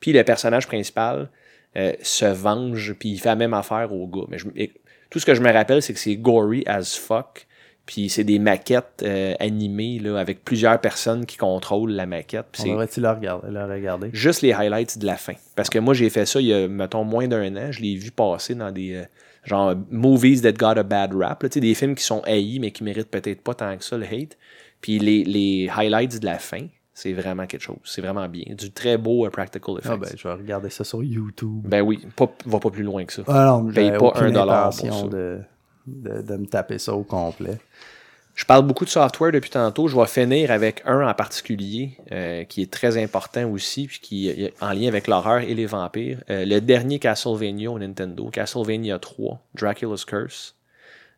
Puis 0.00 0.12
le 0.12 0.22
personnage 0.24 0.66
principal 0.66 1.28
euh, 1.76 1.92
se 2.02 2.24
venge, 2.24 2.94
puis 2.98 3.10
il 3.10 3.18
fait 3.18 3.28
la 3.28 3.36
même 3.36 3.54
affaire 3.54 3.92
au 3.92 4.06
gars. 4.06 4.24
Mais 4.28 4.38
je- 4.38 4.46
et- 4.56 4.72
tout 5.10 5.18
ce 5.18 5.26
que 5.26 5.34
je 5.34 5.40
me 5.42 5.52
rappelle, 5.52 5.80
c'est 5.82 5.92
que 5.94 5.98
c'est 5.98 6.16
gory 6.16 6.62
as 6.66 6.96
fuck. 6.96 7.46
Puis 7.86 8.10
c'est 8.10 8.24
des 8.24 8.38
maquettes 8.38 9.02
euh, 9.02 9.34
animées 9.40 9.98
là, 9.98 10.18
avec 10.18 10.44
plusieurs 10.44 10.78
personnes 10.78 11.24
qui 11.24 11.38
contrôlent 11.38 11.92
la 11.92 12.04
maquette. 12.04 12.44
On 12.58 12.62
devrait-tu 12.72 13.00
le 13.00 13.08
regarder? 13.08 13.48
Juste 14.12 14.42
les 14.42 14.52
highlights 14.52 14.98
de 14.98 15.06
la 15.06 15.16
fin. 15.16 15.32
Parce 15.56 15.70
que 15.70 15.78
moi, 15.78 15.94
j'ai 15.94 16.10
fait 16.10 16.26
ça 16.26 16.38
il 16.40 16.48
y 16.48 16.52
a, 16.52 16.68
mettons, 16.68 17.04
moins 17.04 17.26
d'un 17.28 17.56
an. 17.56 17.72
Je 17.72 17.80
l'ai 17.80 17.94
vu 17.96 18.10
passer 18.10 18.54
dans 18.54 18.70
des 18.70 18.92
euh, 18.94 19.04
genre 19.44 19.74
movies 19.90 20.42
that 20.42 20.52
got 20.52 20.78
a 20.78 20.82
bad 20.82 21.14
rap. 21.14 21.42
là. 21.42 21.48
Des 21.48 21.74
films 21.74 21.94
qui 21.94 22.04
sont 22.04 22.20
haïs, 22.26 22.58
mais 22.60 22.72
qui 22.72 22.84
méritent 22.84 23.10
peut-être 23.10 23.40
pas 23.40 23.54
tant 23.54 23.74
que 23.78 23.82
ça 23.84 23.96
le 23.96 24.04
hate. 24.04 24.36
Puis 24.82 24.98
les, 24.98 25.24
les 25.24 25.70
highlights 25.74 26.18
de 26.20 26.26
la 26.26 26.38
fin, 26.38 26.66
c'est 26.98 27.12
vraiment 27.12 27.46
quelque 27.46 27.62
chose. 27.62 27.76
C'est 27.84 28.02
vraiment 28.02 28.28
bien. 28.28 28.42
Du 28.56 28.72
très 28.72 28.98
beau 28.98 29.24
euh, 29.24 29.30
practical 29.30 29.76
effects. 29.78 29.90
Ah 29.92 29.96
ben, 29.96 30.10
je 30.16 30.26
vais 30.26 30.34
regarder 30.34 30.68
ça 30.68 30.82
sur 30.82 31.04
YouTube. 31.04 31.62
Ben 31.64 31.80
oui, 31.80 32.04
pas, 32.16 32.28
va 32.44 32.58
pas 32.58 32.70
plus 32.70 32.82
loin 32.82 33.04
que 33.04 33.12
ça. 33.12 33.22
Ah 33.28 33.46
non, 33.46 33.72
paye 33.72 33.92
pas 33.92 34.12
un 34.16 34.32
dollar 34.32 34.70
pour 34.70 34.94
ça. 34.94 35.06
de, 35.06 35.38
de, 35.86 36.22
de 36.22 36.36
me 36.36 36.46
taper 36.46 36.78
ça 36.78 36.94
au 36.94 37.04
complet. 37.04 37.58
Je 38.34 38.44
parle 38.44 38.66
beaucoup 38.66 38.84
de 38.84 38.90
software 38.90 39.30
depuis 39.30 39.50
tantôt. 39.50 39.86
Je 39.86 39.96
vais 39.96 40.06
finir 40.06 40.50
avec 40.50 40.82
un 40.86 41.08
en 41.08 41.14
particulier 41.14 41.98
euh, 42.10 42.42
qui 42.44 42.62
est 42.62 42.70
très 42.70 43.00
important 43.00 43.48
aussi, 43.48 43.86
puis 43.86 44.00
qui 44.00 44.28
est 44.28 44.52
en 44.60 44.72
lien 44.72 44.88
avec 44.88 45.06
l'horreur 45.06 45.40
et 45.40 45.54
les 45.54 45.66
vampires. 45.66 46.18
Euh, 46.30 46.44
le 46.44 46.60
dernier 46.60 46.98
Castlevania 46.98 47.70
au 47.70 47.78
Nintendo, 47.78 48.28
Castlevania 48.30 48.98
3, 48.98 49.40
Dracula's 49.54 50.04
Curse, 50.04 50.56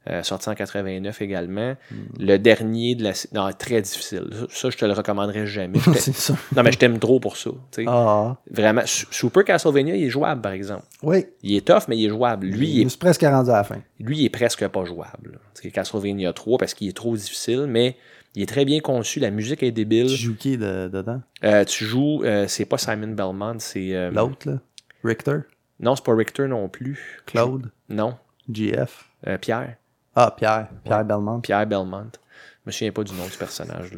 euh, 0.09 0.23
sorti 0.23 0.49
en 0.49 0.55
89 0.55 1.21
également. 1.21 1.75
Le 2.19 2.39
dernier 2.39 2.95
de 2.95 3.05
la... 3.05 3.13
Non, 3.35 3.51
très 3.57 3.83
difficile. 3.83 4.29
Ça, 4.33 4.47
ça, 4.49 4.71
je 4.71 4.77
te 4.79 4.85
le 4.87 4.93
recommanderais 4.93 5.47
jamais. 5.47 5.79
Ça. 5.99 6.35
non, 6.57 6.63
mais 6.63 6.73
je 6.73 6.79
t'aime 6.79 6.99
trop 6.99 7.21
pour 7.21 7.37
ça. 7.37 7.51
Ah, 7.87 8.37
Vraiment. 8.51 8.83
Su- 8.87 9.07
Super 9.11 9.45
Castlevania, 9.45 9.95
il 9.97 10.05
est 10.05 10.09
jouable, 10.11 10.41
par 10.41 10.53
exemple. 10.53 10.85
oui. 11.03 11.27
Il 11.43 11.55
est 11.55 11.67
tough, 11.67 11.83
mais 11.89 11.99
il 11.99 12.07
est 12.07 12.09
jouable. 12.09 12.47
Lui, 12.47 12.69
il 12.71 12.83
est 12.87 12.89
suis 12.89 12.99
presque 12.99 13.23
rendu 13.23 13.51
à 13.51 13.55
la 13.57 13.65
fin. 13.65 13.77
lui, 13.99 14.19
il 14.21 14.25
est 14.25 14.31
presque 14.31 14.67
pas 14.69 14.85
jouable. 14.87 15.39
C'est 15.55 15.71
Castlevania 15.71 16.33
3 16.33 16.57
parce 16.59 16.73
qu'il 16.75 16.89
est 16.89 16.97
trop 16.97 17.15
difficile, 17.15 17.67
mais 17.69 17.97
il 18.35 18.43
est 18.43 18.47
très 18.47 18.65
bien 18.65 18.81
conçu. 18.81 19.21
La 19.21 19.31
musique 19.31 19.63
est 19.63 19.71
débile. 19.73 20.07
Tu 20.07 20.17
joues 20.17 20.37
qui 20.37 20.57
de- 20.57 20.89
dedans? 20.91 21.21
Euh, 21.45 21.65
tu 21.67 21.85
joues, 21.85 22.23
euh, 22.25 22.47
c'est 22.49 22.65
pas 22.65 22.79
Simon 22.79 23.09
Belmont, 23.09 23.57
c'est. 23.59 24.11
L'autre, 24.11 24.49
là? 24.49 24.59
Richter? 25.05 25.41
Non, 25.79 25.95
c'est 25.97 26.05
pas 26.05 26.15
Richter 26.15 26.47
non 26.47 26.69
plus. 26.71 27.21
Claude? 27.27 27.71
Non, 27.91 28.15
GF? 28.51 29.05
Pierre. 29.41 29.77
Ah, 30.23 30.35
Pierre. 30.37 30.69
Pierre 30.85 31.05
Belmont. 31.05 31.41
Pierre 31.41 31.67
Belmont. 31.67 32.11
Je 32.13 32.67
me 32.67 32.73
souviens 32.73 32.93
pas 32.93 33.05
du 33.05 33.15
nom 33.15 33.25
du 33.25 33.37
personnage. 33.39 33.91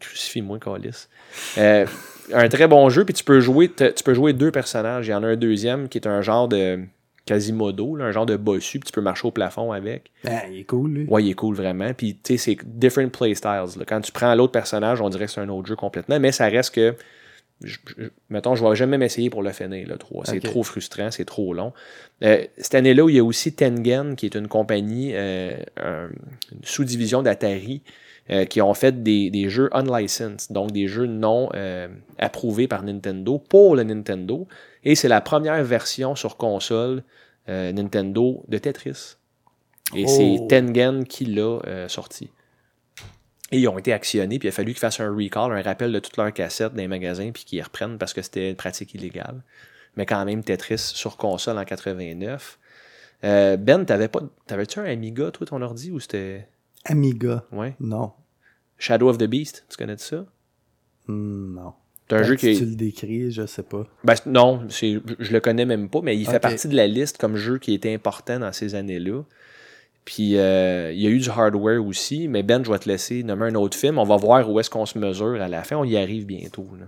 Crucifie-moi, 0.00 0.58
Calis. 0.60 1.08
Euh, 1.58 1.86
un 2.32 2.48
très 2.48 2.68
bon 2.68 2.88
jeu, 2.88 3.04
puis 3.04 3.14
tu 3.14 3.24
peux 3.24 3.40
jouer 3.40 3.68
tu 3.68 4.04
peux 4.04 4.14
jouer 4.14 4.32
deux 4.32 4.52
personnages. 4.52 5.08
Il 5.08 5.10
y 5.10 5.14
en 5.14 5.24
a 5.24 5.28
un 5.28 5.36
deuxième 5.36 5.88
qui 5.88 5.98
est 5.98 6.06
un 6.06 6.22
genre 6.22 6.46
de 6.46 6.80
Quasimodo, 7.26 7.96
là, 7.96 8.04
un 8.04 8.12
genre 8.12 8.26
de 8.26 8.36
bossu, 8.36 8.78
puis 8.78 8.86
tu 8.86 8.92
peux 8.92 9.00
marcher 9.00 9.26
au 9.26 9.32
plafond 9.32 9.72
avec. 9.72 10.12
Ben, 10.22 10.42
il 10.48 10.60
est 10.60 10.64
cool, 10.64 10.92
lui. 10.92 11.06
Ouais, 11.08 11.24
il 11.24 11.30
est 11.30 11.34
cool 11.34 11.56
vraiment. 11.56 11.92
Puis, 11.94 12.14
tu 12.22 12.38
sais, 12.38 12.56
c'est 12.56 12.58
different 12.64 13.10
playstyles. 13.10 13.76
là. 13.76 13.84
Quand 13.84 14.00
tu 14.00 14.12
prends 14.12 14.32
l'autre 14.36 14.52
personnage, 14.52 15.00
on 15.00 15.08
dirait 15.08 15.26
que 15.26 15.32
c'est 15.32 15.40
un 15.40 15.48
autre 15.48 15.66
jeu 15.66 15.74
complètement, 15.74 16.20
mais 16.20 16.30
ça 16.30 16.46
reste 16.46 16.72
que. 16.74 16.94
Je- 17.62 17.78
je- 17.96 18.04
mettons, 18.30 18.54
je 18.54 18.64
vais 18.64 18.74
jamais 18.76 18.98
m'essayer 18.98 19.30
pour 19.30 19.42
le 19.42 19.50
finir, 19.52 19.88
le 19.88 19.96
3. 19.96 20.24
C'est 20.26 20.40
trop 20.40 20.62
frustrant, 20.62 21.10
c'est 21.10 21.24
trop 21.24 21.54
long. 21.54 21.72
Euh, 22.22 22.44
cette 22.58 22.74
année-là, 22.74 23.06
il 23.08 23.16
y 23.16 23.18
a 23.18 23.24
aussi 23.24 23.54
Tengen, 23.54 24.14
qui 24.16 24.26
est 24.26 24.34
une 24.34 24.48
compagnie, 24.48 25.12
euh, 25.14 25.56
un- 25.78 26.08
une 26.52 26.64
sous-division 26.64 27.22
d'Atari, 27.22 27.82
euh, 28.30 28.44
qui 28.44 28.60
ont 28.60 28.74
fait 28.74 29.02
des, 29.02 29.30
des 29.30 29.48
jeux 29.48 29.70
unlicensed, 29.72 30.52
donc 30.52 30.72
des 30.72 30.88
jeux 30.88 31.06
non 31.06 31.48
approuvés 32.18 32.66
par 32.68 32.82
Nintendo 32.82 33.38
pour 33.38 33.76
le 33.76 33.84
Nintendo. 33.84 34.46
Et 34.84 34.94
c'est 34.94 35.08
la 35.08 35.20
première 35.20 35.62
version 35.64 36.14
sur 36.14 36.36
console 36.36 37.02
Nintendo 37.48 38.42
de 38.48 38.58
Tetris. 38.58 39.16
Et 39.94 40.04
Oh. 40.04 40.08
c'est 40.08 40.48
Tengen 40.48 41.04
qui 41.04 41.26
l'a 41.26 41.88
sorti. 41.88 42.28
Et 43.52 43.60
ils 43.60 43.68
ont 43.68 43.78
été 43.78 43.92
actionnés, 43.92 44.38
puis 44.38 44.48
il 44.48 44.50
a 44.50 44.52
fallu 44.52 44.72
qu'ils 44.72 44.80
fassent 44.80 45.00
un 45.00 45.14
recall, 45.14 45.52
un 45.52 45.62
rappel 45.62 45.92
de 45.92 45.98
toutes 46.00 46.16
leurs 46.16 46.32
cassettes 46.32 46.72
dans 46.72 46.82
les 46.82 46.88
magasins, 46.88 47.30
puis 47.32 47.44
qu'ils 47.44 47.62
reprennent 47.62 47.96
parce 47.96 48.12
que 48.12 48.22
c'était 48.22 48.50
une 48.50 48.56
pratique 48.56 48.94
illégale. 48.94 49.42
Mais 49.96 50.04
quand 50.04 50.24
même, 50.24 50.42
Tetris 50.42 50.78
sur 50.78 51.16
console 51.16 51.58
en 51.58 51.64
89. 51.64 52.58
Euh, 53.24 53.56
ben, 53.56 53.84
t'avais 53.84 54.08
pas. 54.08 54.20
T'avais-tu 54.46 54.78
un 54.80 54.84
Amiga, 54.84 55.30
toi, 55.30 55.46
ton 55.46 55.62
ordi, 55.62 55.90
ou 55.90 56.00
c'était? 56.00 56.48
Amiga. 56.84 57.44
Ouais. 57.52 57.74
Non. 57.80 58.12
Shadow 58.78 59.08
of 59.08 59.18
the 59.18 59.24
Beast, 59.24 59.64
tu 59.68 59.76
connais 59.76 59.96
ça? 59.96 60.26
Hmm, 61.06 61.54
non. 61.54 61.72
C'est 62.08 62.16
un 62.16 62.22
jeu 62.22 62.36
qui 62.36 62.54
Si 62.54 62.62
tu 62.62 62.68
le 62.68 62.76
décris, 62.76 63.30
je 63.32 63.46
sais 63.46 63.62
pas. 63.62 63.86
Ben, 64.04 64.14
non, 64.26 64.62
je 64.68 65.32
le 65.32 65.40
connais 65.40 65.64
même 65.64 65.88
pas, 65.88 66.00
mais 66.02 66.16
il 66.16 66.26
fait 66.26 66.38
partie 66.38 66.68
de 66.68 66.76
la 66.76 66.86
liste 66.86 67.18
comme 67.18 67.36
jeu 67.36 67.58
qui 67.58 67.74
était 67.74 67.92
important 67.92 68.38
dans 68.38 68.52
ces 68.52 68.74
années-là. 68.74 69.22
Puis 70.06 70.38
euh, 70.38 70.92
il 70.92 71.00
y 71.00 71.06
a 71.06 71.10
eu 71.10 71.18
du 71.18 71.28
hardware 71.28 71.84
aussi, 71.84 72.28
mais 72.28 72.44
Ben, 72.44 72.64
je 72.64 72.70
vais 72.70 72.78
te 72.78 72.88
laisser 72.88 73.24
nommer 73.24 73.46
un 73.46 73.56
autre 73.56 73.76
film. 73.76 73.98
On 73.98 74.04
va 74.04 74.16
voir 74.16 74.48
où 74.48 74.58
est-ce 74.60 74.70
qu'on 74.70 74.86
se 74.86 74.98
mesure 74.98 75.42
à 75.42 75.48
la 75.48 75.64
fin. 75.64 75.76
On 75.76 75.84
y 75.84 75.98
arrive 75.98 76.24
bientôt. 76.24 76.68
Là. 76.78 76.86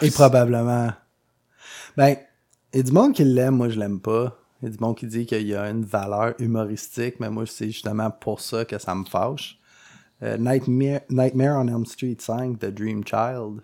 Et 0.00 0.10
probablement. 0.10 0.92
Ben, 1.96 2.16
il 2.72 2.78
y 2.78 2.80
a 2.80 2.82
du 2.84 2.92
monde 2.92 3.14
qui 3.14 3.24
l'aime, 3.24 3.56
moi 3.56 3.68
je 3.68 3.78
l'aime 3.78 4.00
pas. 4.00 4.38
Il 4.62 4.66
y 4.66 4.68
a 4.68 4.76
du 4.76 4.78
monde 4.78 4.96
qui 4.96 5.06
dit 5.06 5.26
qu'il 5.26 5.46
y 5.46 5.56
a 5.56 5.68
une 5.68 5.84
valeur 5.84 6.34
humoristique, 6.38 7.16
mais 7.18 7.30
moi 7.30 7.44
c'est 7.46 7.66
justement 7.66 8.10
pour 8.10 8.40
ça 8.40 8.64
que 8.64 8.78
ça 8.78 8.94
me 8.94 9.04
fâche. 9.04 9.58
Euh, 10.22 10.36
Nightmare, 10.38 11.00
Nightmare 11.10 11.58
on 11.58 11.68
Elm 11.68 11.84
Street 11.84 12.16
5 12.18 12.58
de 12.58 12.70
Dream 12.70 13.02
Child. 13.04 13.60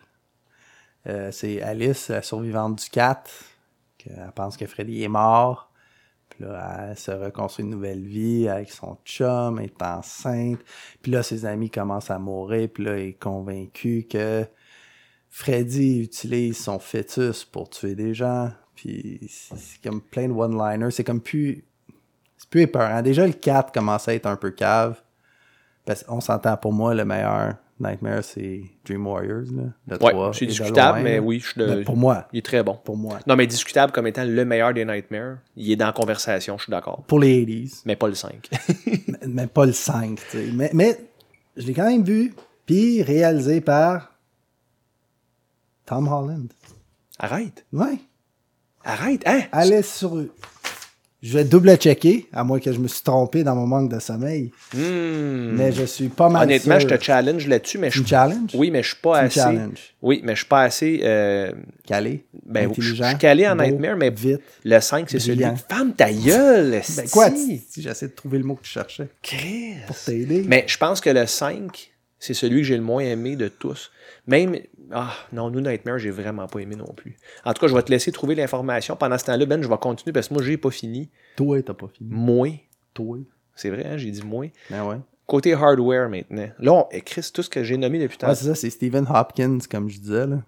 Euh, 1.06 1.30
c'est 1.30 1.62
Alice, 1.62 2.08
la 2.08 2.22
survivante 2.22 2.82
du 2.82 2.90
4, 2.90 3.30
qu'elle 3.98 4.32
pense 4.34 4.56
que 4.56 4.66
Freddy 4.66 5.04
est 5.04 5.08
mort. 5.08 5.71
Là, 6.40 6.88
elle 6.90 6.96
se 6.96 7.10
reconstruit 7.10 7.64
une 7.64 7.70
nouvelle 7.70 8.02
vie 8.02 8.48
avec 8.48 8.70
son 8.70 8.98
chum, 9.04 9.60
est 9.60 9.82
enceinte. 9.82 10.60
Puis 11.02 11.12
là, 11.12 11.22
ses 11.22 11.44
amis 11.44 11.70
commencent 11.70 12.10
à 12.10 12.18
mourir. 12.18 12.68
Puis 12.72 12.84
là, 12.84 12.92
elle 12.92 13.08
est 13.08 13.12
convaincue 13.12 14.06
que 14.10 14.46
Freddy 15.28 16.00
utilise 16.00 16.58
son 16.58 16.78
fœtus 16.78 17.44
pour 17.44 17.70
tuer 17.70 17.94
des 17.94 18.14
gens. 18.14 18.50
Puis 18.74 19.20
c'est 19.28 19.82
comme 19.82 20.00
plein 20.00 20.28
de 20.28 20.32
one-liners. 20.32 20.90
C'est 20.90 21.04
comme 21.04 21.20
plus... 21.20 21.64
C'est 22.36 22.50
plus 22.50 22.62
épeurant. 22.62 23.02
Déjà, 23.02 23.26
le 23.26 23.32
4 23.32 23.72
commençait 23.72 24.10
à 24.10 24.14
être 24.14 24.26
un 24.26 24.36
peu 24.36 24.50
cave. 24.50 25.00
Parce 25.84 26.02
qu'on 26.04 26.20
s'entend 26.20 26.56
pour 26.56 26.72
moi, 26.72 26.94
le 26.94 27.04
meilleur 27.04 27.56
Nightmare, 27.82 28.22
c'est 28.24 28.62
Dream 28.86 29.06
Warriors, 29.06 29.44
là. 29.54 29.62
Le 29.88 30.02
Ouais, 30.02 30.10
3 30.12 30.32
c'est 30.34 30.46
discutable, 30.46 30.98
loin, 31.00 31.02
mais 31.04 31.18
oui, 31.18 31.40
je 31.40 31.46
suis 31.48 31.60
de- 31.60 31.66
Ben, 31.66 31.84
pour 31.84 31.96
moi. 31.96 32.28
il 32.32 32.38
est 32.38 32.42
très 32.44 32.62
bon. 32.62 32.78
Pour 32.84 32.96
moi. 32.96 33.18
Non, 33.26 33.36
mais 33.36 33.46
discutable 33.46 33.92
comme 33.92 34.06
étant 34.06 34.24
le 34.24 34.44
meilleur 34.44 34.72
des 34.72 34.84
Nightmares. 34.84 35.38
Il 35.56 35.70
est 35.70 35.76
dans 35.76 35.86
la 35.86 35.92
conversation, 35.92 36.56
je 36.58 36.64
suis 36.64 36.70
d'accord. 36.70 37.02
Pour 37.06 37.18
les 37.18 37.44
80s. 37.44 37.82
Mais 37.84 37.96
pas 37.96 38.08
le 38.08 38.14
5. 38.14 38.48
mais, 38.86 39.18
mais 39.26 39.46
pas 39.46 39.66
le 39.66 39.72
5, 39.72 40.16
tu 40.16 40.22
sais. 40.38 40.50
Mais, 40.54 40.70
mais 40.72 40.98
je 41.56 41.66
l'ai 41.66 41.74
quand 41.74 41.86
même 41.88 42.04
vu, 42.04 42.32
puis 42.66 43.02
réalisé 43.02 43.60
par 43.60 44.12
Tom 45.86 46.08
Holland. 46.08 46.52
Arrête. 47.18 47.64
Ouais. 47.72 47.98
Arrête. 48.84 49.22
Hein? 49.26 49.42
Allez 49.52 49.82
sur... 49.82 50.16
Je 51.22 51.32
vais 51.38 51.44
double-checker, 51.44 52.26
à 52.32 52.42
moins 52.42 52.58
que 52.58 52.72
je 52.72 52.78
me 52.80 52.88
suis 52.88 53.02
trompé 53.02 53.44
dans 53.44 53.54
mon 53.54 53.66
manque 53.66 53.88
de 53.92 54.00
sommeil. 54.00 54.50
Hmm. 54.74 55.52
Mais 55.56 55.70
je 55.70 55.84
suis 55.84 56.08
pas 56.08 56.28
mal 56.28 56.42
Honnêtement, 56.42 56.80
sûr. 56.80 56.88
je 56.88 56.94
te 56.96 57.00
challenge 57.04 57.46
là-dessus, 57.46 57.78
mais 57.78 57.92
je 57.92 58.00
me 58.00 58.06
challenge? 58.06 58.50
Oui, 58.54 58.72
mais 58.72 58.82
je 58.82 58.88
suis 58.88 58.96
pas 59.00 59.20
Tu 59.20 59.24
assez. 59.26 59.40
challenge. 59.40 59.94
Oui, 60.02 60.20
mais 60.24 60.32
je 60.34 60.38
suis 60.40 60.48
pas 60.48 60.62
assez. 60.62 61.00
euh, 61.04 61.52
Calé. 61.86 62.24
Ben, 62.44 62.68
je- 62.76 62.92
suis 62.94 63.18
calé 63.18 63.46
en 63.46 63.54
beau, 63.54 63.62
Nightmare, 63.62 63.96
mais 63.96 64.10
Vite. 64.10 64.40
le 64.64 64.80
5, 64.80 65.08
c'est 65.10 65.20
celui. 65.20 65.44
Femme 65.68 65.92
ta 65.94 66.12
gueule! 66.12 66.80
Ben 66.96 67.08
quoi, 67.08 67.30
si 67.30 67.62
j'essaie 67.78 68.08
de 68.08 68.12
trouver 68.12 68.38
le 68.38 68.44
mot 68.44 68.56
que 68.56 68.62
tu 68.62 68.70
cherchais 68.70 69.08
Chris. 69.22 69.74
pour 69.86 69.96
t'aider. 69.96 70.44
Mais 70.48 70.64
je 70.66 70.76
pense 70.76 71.00
que 71.00 71.10
le 71.10 71.26
5, 71.26 71.91
c'est 72.24 72.34
celui 72.34 72.58
que 72.58 72.68
j'ai 72.68 72.76
le 72.76 72.82
moins 72.82 73.02
aimé 73.02 73.34
de 73.34 73.48
tous. 73.48 73.90
Même. 74.28 74.56
Ah, 74.92 75.12
non, 75.32 75.50
New 75.50 75.60
Nightmare, 75.60 75.98
j'ai 75.98 76.10
vraiment 76.10 76.46
pas 76.46 76.60
aimé 76.60 76.76
non 76.76 76.92
plus. 76.94 77.16
En 77.44 77.52
tout 77.52 77.60
cas, 77.60 77.66
je 77.66 77.74
vais 77.74 77.82
te 77.82 77.90
laisser 77.90 78.12
trouver 78.12 78.34
l'information. 78.36 78.94
Pendant 78.94 79.18
ce 79.18 79.24
temps-là, 79.24 79.44
Ben, 79.46 79.60
je 79.62 79.68
vais 79.68 79.78
continuer 79.78 80.12
parce 80.12 80.28
que 80.28 80.34
moi, 80.34 80.42
j'ai 80.42 80.56
pas 80.56 80.70
fini. 80.70 81.10
Toi, 81.36 81.62
t'as 81.62 81.74
pas 81.74 81.88
fini. 81.88 82.08
Moins. 82.12 82.52
Toi. 82.94 83.18
C'est 83.56 83.70
vrai, 83.70 83.84
hein, 83.86 83.96
j'ai 83.96 84.10
dit 84.12 84.22
moins. 84.22 84.48
Ben 84.70 84.84
ouais. 84.86 84.98
Côté 85.26 85.54
hardware 85.54 86.08
maintenant. 86.08 86.48
Là, 86.58 86.72
on... 86.72 86.86
eh, 86.92 87.00
Chris, 87.00 87.28
tout 87.34 87.42
ce 87.42 87.50
que 87.50 87.64
j'ai 87.64 87.76
nommé 87.76 87.98
depuis 87.98 88.14
Ouais, 88.16 88.20
tantôt. 88.20 88.34
c'est 88.34 88.44
ça, 88.46 88.54
c'est 88.54 88.70
Stephen 88.70 89.06
Hopkins, 89.12 89.58
comme 89.70 89.88
je 89.88 89.98
disais, 89.98 90.26
là. 90.26 90.42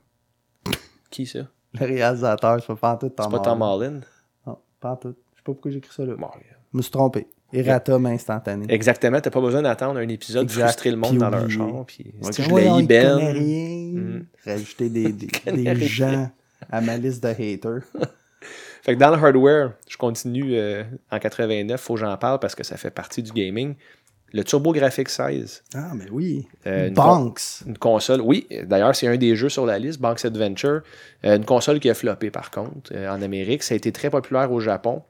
Qui 1.11 1.27
ça? 1.27 1.41
Le 1.81 1.87
réalisateur, 1.87 2.61
c'est 2.61 2.67
pas 2.69 2.77
pantoute 2.77 3.17
Tom 3.17 3.27
C'est 3.31 3.37
pas 3.39 3.43
Tom 3.43 3.63
Holland. 3.63 4.05
Non, 4.47 4.59
pantoute. 4.81 5.17
Je 5.33 5.39
sais 5.39 5.43
pas 5.45 5.53
pourquoi 5.53 5.71
j'ai 5.73 5.79
écrit 5.79 5.93
ça 5.93 6.05
là. 6.05 6.15
Bon, 6.15 6.29
Je 6.73 6.77
me 6.77 6.83
suis 6.83 6.91
trompé. 6.93 7.27
Erratum 7.55 8.07
instantané. 8.07 8.67
Exactement, 8.69 9.21
t'as 9.21 9.31
pas 9.31 9.41
besoin 9.41 9.63
d'attendre 9.63 9.99
un 10.01 10.09
épisode, 10.09 10.45
Exact, 10.45 10.65
frustrer 10.65 10.91
le 10.91 10.97
monde 10.97 11.11
puis 11.11 11.19
dans 11.19 11.31
leur 11.31 11.51
char. 11.51 11.85
Puis, 11.87 12.13
Ouais, 12.23 12.33
si 12.33 12.43
je 12.43 12.49
l'ai 12.55 12.83
Ben. 12.87 13.15
connaît 13.19 13.33
rien. 13.33 14.01
Mm. 14.01 14.27
Rajouter 14.47 14.89
des, 14.89 15.13
des, 15.13 15.29
des 15.53 15.87
gens 15.87 16.31
à 16.71 16.81
ma 16.81 16.97
liste 16.97 17.23
de 17.23 17.29
haters. 17.29 17.83
Fait 18.83 18.95
que 18.95 18.99
dans 19.01 19.11
le 19.11 19.17
hardware, 19.17 19.73
je 19.89 19.97
continue 19.97 20.57
euh, 20.57 20.83
en 21.11 21.19
89, 21.19 21.81
faut 21.81 21.95
que 21.95 22.01
j'en 22.01 22.15
parle 22.19 22.39
parce 22.39 22.55
que 22.55 22.63
ça 22.65 22.77
fait 22.77 22.91
partie 22.91 23.23
du 23.23 23.33
gaming. 23.33 23.75
Le 24.35 24.43
TurboGrafx 24.45 25.07
16, 25.11 25.63
Ah, 25.75 25.93
mais 25.95 26.05
oui. 26.11 26.47
Euh, 26.67 26.89
une 26.89 26.95
Banks. 26.95 27.41
une 27.67 27.79
console, 27.79 28.21
oui, 28.21 28.47
d'ailleurs 28.65 28.95
c'est 28.95 29.07
un 29.07 29.17
des 29.17 29.37
jeux 29.37 29.49
sur 29.49 29.65
la 29.65 29.79
liste, 29.79 30.01
Banks 30.01 30.25
Adventure, 30.25 30.83
Euh, 31.25 31.37
une 31.37 31.45
console 31.47 31.79
qui 31.81 31.89
a 31.89 31.95
floppé 31.95 32.31
par 32.31 32.51
contre 32.51 32.93
en 32.95 33.23
Amérique. 33.23 33.63
Ça 33.63 33.75
a 33.75 33.77
été 33.77 33.93
très 33.93 34.11
populaire 34.11 34.51
au 34.53 34.61
Japon. 34.61 35.03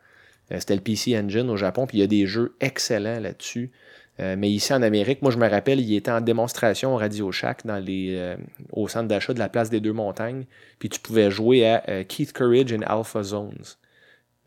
Euh, 0.53 0.57
C'était 0.61 0.75
le 0.75 0.81
PC 0.81 1.19
Engine 1.19 1.49
au 1.51 1.57
Japon, 1.57 1.87
puis 1.87 1.99
il 1.99 2.01
y 2.01 2.05
a 2.05 2.07
des 2.07 2.27
jeux 2.27 2.55
excellents 2.61 3.21
là-dessus. 3.21 3.71
Euh, 4.21 4.37
mais 4.39 4.49
ici 4.49 4.73
en 4.73 4.81
Amérique, 4.83 5.23
moi 5.23 5.33
je 5.33 5.39
me 5.39 5.49
rappelle, 5.49 5.81
il 5.81 5.93
était 5.97 6.11
en 6.13 6.21
démonstration 6.21 6.95
au 6.95 6.99
Radio 6.99 7.33
Shack 7.33 7.67
dans 7.67 7.79
les, 7.85 8.15
euh, 8.17 8.37
au 8.73 8.87
centre 8.87 9.09
d'achat 9.09 9.35
de 9.35 9.41
la 9.41 9.49
place 9.49 9.71
des 9.71 9.81
deux 9.81 9.93
montagnes. 9.93 10.45
Puis 10.79 10.89
tu 10.89 11.01
pouvais 11.01 11.31
jouer 11.33 11.67
à 11.67 11.83
euh, 11.89 12.05
Keith 12.05 12.33
Courage 12.33 12.73
and 12.73 12.83
Alpha 12.87 13.23
Zones. 13.25 13.65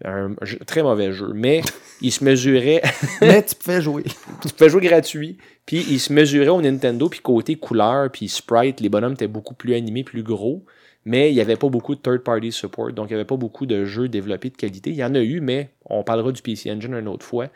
Un 0.05 0.35
jeu- 0.43 0.59
très 0.65 0.83
mauvais 0.83 1.11
jeu. 1.11 1.31
Mais 1.33 1.61
il 2.01 2.11
se 2.13 2.23
mesurait. 2.23 2.81
mais 3.21 3.43
tu 3.43 3.55
pouvais 3.55 3.81
jouer. 3.81 4.03
tu 4.41 4.53
pouvais 4.53 4.69
jouer 4.69 4.81
gratuit. 4.81 5.37
Puis 5.65 5.83
il 5.89 5.99
se 5.99 6.13
mesurait 6.13 6.47
au 6.47 6.61
Nintendo, 6.61 7.09
puis 7.09 7.19
côté 7.19 7.55
couleur, 7.55 8.09
puis 8.09 8.29
sprite, 8.29 8.79
les 8.79 8.87
bonhommes 8.89 9.13
étaient 9.13 9.27
beaucoup 9.27 9.55
plus 9.55 9.73
animés, 9.73 10.03
plus 10.05 10.23
gros. 10.23 10.63
Mais 11.07 11.31
il 11.31 11.35
n'y 11.35 11.39
avait 11.39 11.55
pas 11.55 11.69
beaucoup 11.69 11.95
de 11.95 12.01
third-party 12.01 12.51
support, 12.51 12.91
donc 12.91 13.09
il 13.09 13.13
n'y 13.13 13.15
avait 13.15 13.23
pas 13.25 13.37
beaucoup 13.37 13.65
de 13.65 13.85
jeux 13.85 14.09
développés 14.09 14.49
de 14.49 14.57
qualité. 14.57 14.89
Il 14.89 14.97
y 14.97 15.03
en 15.05 15.15
a 15.15 15.21
eu, 15.21 15.39
mais 15.39 15.69
on 15.85 16.03
parlera 16.03 16.33
du 16.33 16.41
PC 16.41 16.69
Engine 16.69 16.93
une 16.95 17.07
autre 17.07 17.25
fois. 17.25 17.47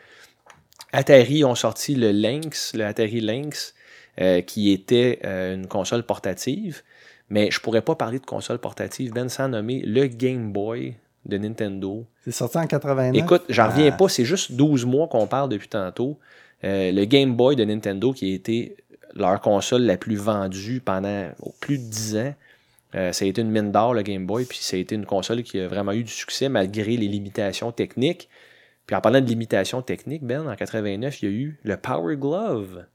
Atari 0.92 1.44
ont 1.44 1.54
sorti 1.54 1.94
le 1.94 2.12
Lynx, 2.12 2.72
le 2.74 2.86
Atari 2.86 3.20
Lynx, 3.20 3.74
euh, 4.22 4.40
qui 4.40 4.72
était 4.72 5.20
euh, 5.26 5.54
une 5.54 5.66
console 5.66 6.04
portative. 6.04 6.80
Mais 7.28 7.50
je 7.50 7.60
pourrais 7.60 7.82
pas 7.82 7.94
parler 7.94 8.18
de 8.18 8.24
console 8.24 8.58
portative, 8.58 9.12
Ben, 9.12 9.28
sans 9.28 9.48
nommer 9.48 9.80
le 9.80 10.06
Game 10.06 10.50
Boy 10.50 10.94
de 11.26 11.36
Nintendo, 11.36 12.06
C'est 12.24 12.32
sorti 12.32 12.56
en 12.56 12.66
89. 12.66 13.22
Écoute, 13.22 13.42
j'en 13.50 13.68
reviens 13.68 13.90
Ah. 13.92 13.96
pas, 13.96 14.08
c'est 14.08 14.24
juste 14.24 14.52
12 14.52 14.86
mois 14.86 15.08
qu'on 15.08 15.26
parle 15.26 15.50
depuis 15.50 15.68
tantôt. 15.68 16.18
Euh, 16.64 16.90
le 16.90 17.04
Game 17.04 17.36
Boy 17.36 17.54
de 17.54 17.64
Nintendo, 17.64 18.14
qui 18.14 18.32
a 18.32 18.34
été 18.34 18.76
leur 19.14 19.40
console 19.42 19.82
la 19.82 19.98
plus 19.98 20.16
vendue 20.16 20.80
pendant 20.80 21.28
oh, 21.42 21.54
plus 21.60 21.76
de 21.76 21.84
10 21.84 22.16
ans, 22.16 22.34
euh, 22.94 23.12
ça 23.12 23.24
a 23.24 23.28
été 23.28 23.40
une 23.40 23.50
mine 23.50 23.72
d'or, 23.72 23.94
le 23.94 24.02
Game 24.02 24.26
Boy, 24.26 24.44
puis 24.44 24.58
ça 24.58 24.76
a 24.76 24.80
été 24.80 24.94
une 24.94 25.06
console 25.06 25.42
qui 25.42 25.60
a 25.60 25.68
vraiment 25.68 25.92
eu 25.92 26.04
du 26.04 26.12
succès 26.12 26.48
malgré 26.48 26.96
les 26.96 27.08
limitations 27.08 27.72
techniques. 27.72 28.28
Puis 28.86 28.96
en 28.96 29.00
parlant 29.00 29.20
de 29.20 29.26
limitations 29.26 29.82
techniques, 29.82 30.24
Ben, 30.24 30.46
en 30.48 30.56
89, 30.56 31.22
il 31.22 31.28
y 31.28 31.32
a 31.32 31.34
eu 31.34 31.60
le 31.62 31.76
Power 31.76 32.16
Glove 32.16 32.86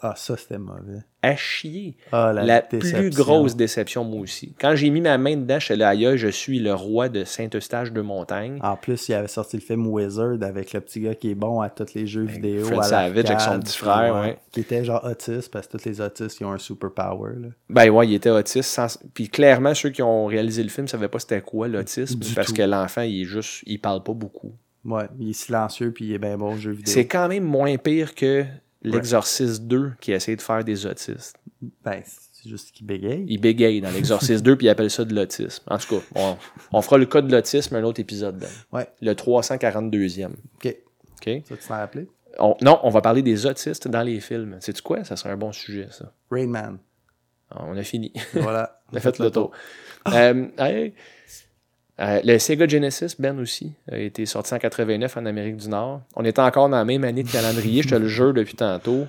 Ah, 0.00 0.14
ça, 0.16 0.36
c'était 0.36 0.58
mauvais. 0.58 1.00
à 1.22 1.34
chier. 1.34 1.96
Ah, 2.12 2.32
la, 2.32 2.44
La, 2.44 2.60
plus 2.62 3.10
grosse 3.10 3.56
déception, 3.56 4.04
moi 4.04 4.20
aussi. 4.20 4.54
Quand 4.60 4.76
j'ai 4.76 4.90
mis 4.90 5.00
ma 5.00 5.18
main 5.18 5.36
dedans, 5.36 5.58
je 5.58 5.64
suis 5.66 5.76
là, 5.76 5.88
aïe, 5.88 6.16
je 6.16 6.28
suis 6.28 6.60
le 6.60 6.72
roi 6.72 7.08
de 7.08 7.24
Saint-Eustache 7.24 7.90
de 7.92 8.00
Montagne. 8.00 8.58
En 8.62 8.76
plus, 8.76 9.08
il 9.08 9.14
avait 9.14 9.26
sorti 9.28 9.56
le 9.56 9.62
film 9.62 9.86
Wizard 9.88 10.36
avec 10.42 10.72
le 10.72 10.80
petit 10.80 11.00
gars 11.00 11.14
qui 11.16 11.30
est 11.30 11.34
bon 11.34 11.60
à 11.60 11.70
tous 11.70 11.94
les 11.94 12.06
jeux 12.06 12.22
vidéo. 12.24 12.60
Ben, 12.62 12.64
Fred 12.66 12.78
à 12.78 12.82
Savage 12.84 13.24
avec 13.26 13.40
son 13.40 13.58
petit 13.60 13.76
frère, 13.76 14.14
ouais. 14.14 14.38
Qui 14.52 14.60
était 14.60 14.84
genre 14.84 15.04
autiste 15.04 15.50
parce 15.52 15.66
que 15.66 15.76
tous 15.76 15.84
les 15.86 16.00
autistes 16.00 16.38
ils 16.40 16.44
ont 16.44 16.52
un 16.52 16.58
super 16.58 16.92
power. 16.92 17.32
Là. 17.36 17.48
Ben 17.68 17.90
ouais, 17.90 18.06
il 18.06 18.14
était 18.14 18.30
autiste. 18.30 18.70
sans- 18.70 18.98
Puis 19.12 19.28
clairement, 19.28 19.74
ceux 19.74 19.90
qui 19.90 20.02
ont 20.02 20.26
réalisé 20.26 20.62
le 20.62 20.68
film 20.68 20.84
ne 20.84 20.90
savaient 20.90 21.08
pas 21.08 21.18
c'était 21.18 21.40
quoi 21.40 21.66
l'autisme. 21.68 22.20
Parce 22.36 22.48
tout. 22.48 22.54
que 22.54 22.62
l'enfant, 22.62 23.02
il 23.02 23.22
est 23.22 23.24
juste. 23.24 23.62
il 23.66 23.80
parle 23.80 24.02
pas 24.04 24.12
beaucoup. 24.14 24.52
Ouais, 24.84 25.06
il 25.18 25.30
est 25.30 25.32
silencieux 25.32 25.90
puis 25.92 26.06
il 26.06 26.12
est 26.14 26.18
bien 26.18 26.38
bon 26.38 26.54
aux 26.54 26.56
jeux 26.56 26.70
vidéo. 26.70 26.94
C'est 26.94 27.06
quand 27.06 27.26
même 27.28 27.42
moins 27.44 27.76
pire 27.76 28.14
que 28.14 28.44
l'Exorciste 28.82 29.62
2 29.64 29.92
qui 30.00 30.12
essaie 30.12 30.36
de 30.36 30.42
faire 30.42 30.64
des 30.64 30.86
autistes. 30.86 31.36
Ben, 31.84 32.02
c'est 32.04 32.48
juste 32.48 32.72
qu'il 32.72 32.86
bégaye. 32.86 33.24
Il 33.28 33.40
bégaye 33.40 33.80
dans 33.80 33.90
l'Exorciste 33.90 34.44
2 34.44 34.56
puis 34.56 34.66
il 34.66 34.70
appelle 34.70 34.90
ça 34.90 35.04
de 35.04 35.14
l'autisme. 35.14 35.64
En 35.68 35.78
tout 35.78 35.96
cas, 35.98 36.02
on, 36.14 36.36
on 36.72 36.82
fera 36.82 36.98
le 36.98 37.06
cas 37.06 37.20
de 37.20 37.30
l'autisme 37.32 37.74
un 37.76 37.82
autre 37.84 38.00
épisode. 38.00 38.38
Ben. 38.38 38.48
Ouais, 38.72 38.88
Le 39.00 39.12
342e. 39.14 40.30
ok. 40.56 40.76
OK? 41.20 41.42
Ça, 41.48 41.56
tu 41.56 41.66
t'en 41.68 41.74
rappelé? 41.74 42.08
On- 42.38 42.56
non, 42.62 42.78
on 42.84 42.90
va 42.90 43.00
parler 43.00 43.22
des 43.22 43.46
autistes 43.46 43.88
dans 43.88 44.02
les 44.02 44.20
films. 44.20 44.56
Sais-tu 44.60 44.82
quoi? 44.82 45.02
Ça 45.02 45.16
serait 45.16 45.30
un 45.30 45.36
bon 45.36 45.50
sujet, 45.50 45.88
ça. 45.90 46.12
Rain 46.30 46.46
Man. 46.46 46.78
Ah, 47.50 47.64
On 47.66 47.76
a 47.76 47.82
fini. 47.82 48.12
Voilà. 48.34 48.80
On 48.92 48.96
a 48.96 49.00
fait 49.00 49.18
le 49.18 49.30
tour. 49.30 49.50
Euh, 50.12 50.46
hey, 50.58 50.94
euh, 52.00 52.20
le 52.24 52.38
Sega 52.38 52.66
Genesis, 52.66 53.16
Ben 53.18 53.38
aussi, 53.40 53.72
a 53.90 53.98
été 53.98 54.24
sorti 54.26 54.54
en 54.54 54.58
89 54.58 55.16
en 55.16 55.26
Amérique 55.26 55.56
du 55.56 55.68
Nord. 55.68 56.02
On 56.14 56.24
est 56.24 56.38
encore 56.38 56.68
dans 56.68 56.76
la 56.76 56.84
même 56.84 57.04
année 57.04 57.22
de 57.22 57.30
calendrier, 57.30 57.82
je 57.82 57.88
te 57.88 57.94
le 57.94 58.08
jure 58.08 58.32
depuis 58.34 58.54
tantôt. 58.54 59.06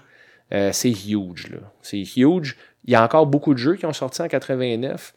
Euh, 0.51 0.71
c'est 0.73 0.91
huge, 0.91 1.49
là. 1.51 1.59
C'est 1.81 2.01
huge. 2.17 2.57
Il 2.85 2.91
y 2.91 2.95
a 2.95 3.03
encore 3.03 3.27
beaucoup 3.27 3.53
de 3.53 3.59
jeux 3.59 3.75
qui 3.75 3.85
ont 3.85 3.93
sorti 3.93 4.21
en 4.21 4.27
89. 4.27 5.13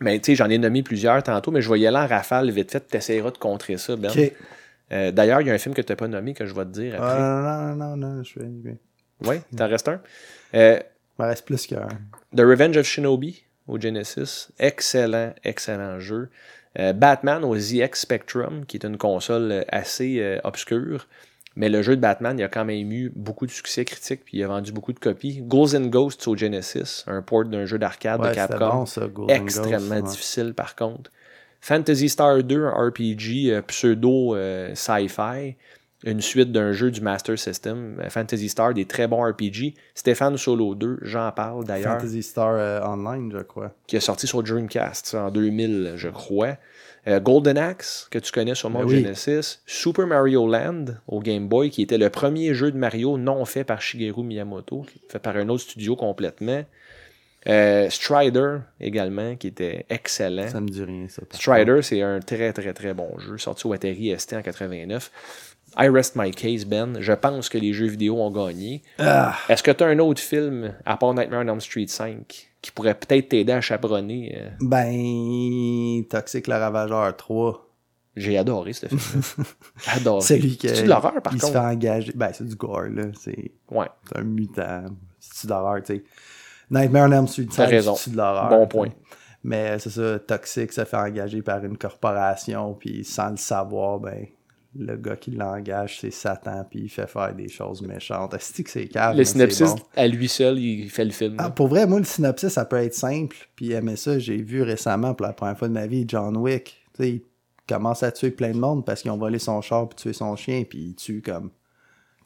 Mais 0.00 0.18
tu 0.18 0.26
sais, 0.26 0.34
j'en 0.36 0.50
ai 0.50 0.58
nommé 0.58 0.82
plusieurs 0.82 1.22
tantôt, 1.22 1.50
mais 1.50 1.62
je 1.62 1.72
vais 1.72 1.80
y 1.80 1.86
aller 1.86 1.96
en 1.96 2.06
rafale 2.06 2.50
vite 2.50 2.70
fait, 2.70 2.86
tu 2.86 2.96
essaieras 2.96 3.30
de 3.30 3.38
contrer 3.38 3.78
ça, 3.78 3.96
Ben. 3.96 4.12
Euh, 4.90 5.10
D'ailleurs, 5.10 5.40
il 5.40 5.48
y 5.48 5.50
a 5.50 5.54
un 5.54 5.58
film 5.58 5.74
que 5.74 5.82
tu 5.82 5.92
n'as 5.92 5.96
pas 5.96 6.08
nommé 6.08 6.34
que 6.34 6.46
je 6.46 6.54
vais 6.54 6.64
te 6.64 6.70
dire 6.70 6.94
après. 6.94 7.16
Ah, 7.18 7.74
non, 7.76 7.76
non, 7.76 7.96
non, 7.96 8.14
non, 8.14 8.22
je 8.22 8.28
suis. 8.28 8.40
Il 8.40 8.76
Oui, 9.26 9.36
t'en 9.56 9.68
restes 9.68 9.88
un? 9.88 10.00
Euh, 10.54 10.78
me 11.18 11.24
reste 11.24 11.44
plus 11.44 11.66
qu'un. 11.66 11.88
The 12.34 12.40
Revenge 12.40 12.76
of 12.76 12.86
Shinobi 12.86 13.44
au 13.66 13.78
Genesis. 13.78 14.48
Excellent, 14.58 15.34
excellent 15.44 15.98
jeu. 15.98 16.30
Euh, 16.78 16.92
Batman 16.92 17.44
au 17.44 17.56
ZX 17.58 17.90
Spectrum, 17.94 18.64
qui 18.66 18.76
est 18.76 18.84
une 18.84 18.96
console 18.98 19.50
euh, 19.50 19.62
assez 19.68 20.20
euh, 20.20 20.38
obscure. 20.44 21.06
Mais 21.56 21.68
le 21.68 21.82
jeu 21.82 21.96
de 21.96 22.00
Batman, 22.00 22.38
il 22.38 22.44
a 22.44 22.48
quand 22.48 22.64
même 22.64 22.92
eu 22.92 23.10
beaucoup 23.16 23.44
de 23.44 23.50
succès 23.50 23.84
critique, 23.84 24.20
puis 24.24 24.38
il 24.38 24.44
a 24.44 24.46
vendu 24.46 24.70
beaucoup 24.70 24.92
de 24.92 25.00
copies. 25.00 25.40
Ghouls 25.42 25.74
and 25.76 25.86
Ghosts 25.86 26.28
au 26.28 26.36
Genesis, 26.36 27.02
un 27.08 27.20
port 27.20 27.46
d'un 27.46 27.66
jeu 27.66 27.78
d'arcade 27.78 28.20
Ouais, 28.20 28.30
de 28.30 28.34
Capcom. 28.34 28.68
bon, 28.68 28.86
ça, 28.86 29.02
Extrêmement 29.28 29.96
ouais. 29.96 30.02
difficile, 30.02 30.54
par 30.54 30.76
contre. 30.76 31.10
Fantasy 31.60 32.08
Star 32.08 32.44
2, 32.44 32.64
un 32.66 32.88
RPG 32.88 33.50
euh, 33.50 33.62
pseudo 33.62 34.36
euh, 34.36 34.72
sci-fi, 34.74 35.56
une 36.04 36.20
suite 36.20 36.52
d'un 36.52 36.72
jeu 36.72 36.90
du 36.90 37.00
Master 37.00 37.38
System. 37.38 37.98
Euh, 38.00 38.08
Fantasy 38.10 38.48
Star, 38.48 38.74
des 38.74 38.84
très 38.84 39.08
bons 39.08 39.22
RPG. 39.22 39.74
Stéphane 39.94 40.36
Solo 40.36 40.74
2, 40.74 40.98
j'en 41.02 41.30
parle 41.32 41.64
d'ailleurs 41.64 41.94
Fantasy 41.94 42.22
Star 42.22 42.54
euh, 42.54 42.80
Online, 42.82 43.32
je 43.32 43.42
crois. 43.42 43.72
qui 43.86 43.96
est 43.96 44.00
sorti 44.00 44.26
sur 44.26 44.42
Dreamcast 44.42 45.14
en 45.14 45.30
2000, 45.30 45.94
je 45.96 46.08
crois. 46.08 46.56
Euh, 47.06 47.20
Golden 47.20 47.56
Axe, 47.56 48.06
que 48.10 48.18
tu 48.18 48.32
connais 48.32 48.54
sûrement 48.54 48.80
Ben 48.80 48.86
au 48.86 48.88
oui. 48.90 49.02
Genesis. 49.02 49.60
Super 49.66 50.06
Mario 50.06 50.46
Land 50.46 50.86
au 51.06 51.20
Game 51.20 51.48
Boy, 51.48 51.70
qui 51.70 51.82
était 51.82 51.98
le 51.98 52.10
premier 52.10 52.54
jeu 52.54 52.70
de 52.70 52.76
Mario 52.76 53.16
non 53.16 53.44
fait 53.44 53.64
par 53.64 53.80
Shigeru 53.80 54.22
Miyamoto, 54.22 54.84
fait 55.08 55.18
par 55.18 55.36
un 55.36 55.48
autre 55.48 55.62
studio 55.62 55.96
complètement. 55.96 56.64
Euh, 57.48 57.88
Strider 57.88 58.58
également, 58.80 59.36
qui 59.36 59.46
était 59.46 59.86
excellent. 59.88 60.48
Ça 60.48 60.60
me 60.60 60.68
dit 60.68 60.82
rien, 60.82 61.06
ça. 61.08 61.22
Strider, 61.30 61.80
c'est 61.82 62.02
un 62.02 62.20
très 62.20 62.52
très 62.52 62.74
très 62.74 62.94
bon 62.94 63.16
jeu, 63.18 63.38
sorti 63.38 63.66
au 63.66 63.72
Atari 63.72 64.12
ST 64.18 64.34
en 64.34 64.42
89. 64.42 65.10
I 65.78 65.88
rest 65.88 66.16
my 66.16 66.30
case, 66.32 66.64
Ben. 66.64 66.96
Je 67.00 67.12
pense 67.12 67.48
que 67.48 67.56
les 67.58 67.72
jeux 67.72 67.86
vidéo 67.86 68.16
ont 68.20 68.30
gagné. 68.30 68.82
Ah, 68.98 69.34
Est-ce 69.48 69.62
que 69.62 69.70
tu 69.70 69.84
as 69.84 69.86
un 69.86 69.98
autre 70.00 70.20
film, 70.20 70.74
à 70.84 70.96
part 70.96 71.14
Nightmare 71.14 71.42
on 71.44 71.48
Elm 71.48 71.60
Street 71.60 71.86
5, 71.86 72.50
qui 72.60 72.70
pourrait 72.72 72.94
peut-être 72.94 73.28
t'aider 73.28 73.52
à 73.52 73.60
chaperonner 73.60 74.36
euh, 74.36 74.48
ben, 74.60 76.04
Toxic 76.08 76.46
le 76.48 76.54
Ravageur 76.54 77.16
3. 77.16 77.64
J'ai 78.16 78.36
adoré 78.36 78.72
ce 78.72 78.86
film. 78.86 78.98
adoré. 79.86 80.20
C'est 80.22 80.38
lui 80.38 80.56
qui. 80.56 80.68
C'est 80.68 80.82
de 80.82 80.88
l'horreur, 80.88 81.22
par 81.22 81.32
il 81.32 81.40
contre? 81.40 81.52
se 81.52 81.58
fait 81.58 81.64
engager. 81.64 82.12
Ben, 82.16 82.30
c'est 82.32 82.46
du 82.48 82.56
gore, 82.56 82.82
là. 82.90 83.04
C'est 83.20 83.52
Ouais, 83.70 83.86
un 84.16 84.22
mutant. 84.22 84.86
C'est 85.20 85.46
de 85.46 85.52
l'horreur, 85.52 85.80
tu 85.84 85.94
sais? 85.94 86.04
Nightmare 86.70 87.08
on 87.08 87.12
Elm 87.12 87.28
Street 87.28 87.46
T'as 87.46 87.64
5, 87.64 87.70
raison. 87.70 87.94
c'est 87.94 88.10
de 88.10 88.16
l'horreur. 88.16 88.48
Bon 88.48 88.66
point. 88.66 88.88
Mais 89.44 89.78
c'est 89.78 89.90
ça, 89.90 90.18
Toxic 90.18 90.72
se 90.72 90.84
fait 90.84 90.96
engager 90.96 91.42
par 91.42 91.64
une 91.64 91.78
corporation, 91.78 92.74
puis 92.74 93.04
sans 93.04 93.30
le 93.30 93.36
savoir, 93.36 94.00
ben, 94.00 94.26
le 94.76 94.96
gars 94.96 95.16
qui 95.16 95.30
l'engage, 95.30 96.00
c'est 96.00 96.10
Satan, 96.10 96.64
puis 96.68 96.80
il 96.80 96.88
fait 96.88 97.06
faire 97.06 97.34
des 97.34 97.48
choses 97.48 97.82
méchantes. 97.82 98.34
Est-ce 98.34 98.62
que 98.62 98.70
c'est 98.70 98.86
calme? 98.86 99.16
le 99.16 99.24
synopsis, 99.24 99.74
à 99.96 100.06
lui 100.06 100.28
seul, 100.28 100.58
il 100.58 100.90
fait 100.90 101.04
le 101.04 101.10
film. 101.10 101.36
Ah, 101.38 101.50
pour 101.50 101.68
vrai, 101.68 101.86
moi, 101.86 101.98
le 101.98 102.04
synopsis, 102.04 102.50
ça 102.50 102.64
peut 102.64 102.76
être 102.76 102.94
simple. 102.94 103.36
Puis 103.56 103.72
aimer 103.72 103.96
ça, 103.96 104.18
j'ai 104.18 104.42
vu 104.42 104.62
récemment, 104.62 105.14
pour 105.14 105.26
la 105.26 105.32
première 105.32 105.58
fois 105.58 105.68
de 105.68 105.72
ma 105.72 105.86
vie, 105.86 106.04
John 106.06 106.36
Wick. 106.36 106.84
Tu 106.94 107.02
sais, 107.02 107.10
il 107.10 107.22
commence 107.66 108.02
à 108.02 108.12
tuer 108.12 108.30
plein 108.30 108.52
de 108.52 108.58
monde 108.58 108.84
parce 108.84 109.02
qu'ils 109.02 109.10
ont 109.10 109.18
volé 109.18 109.38
son 109.38 109.60
char 109.60 109.88
puis 109.88 109.96
tué 109.96 110.12
son 110.12 110.36
chien, 110.36 110.64
puis 110.68 110.78
il 110.78 110.94
tue 110.94 111.22
comme 111.22 111.50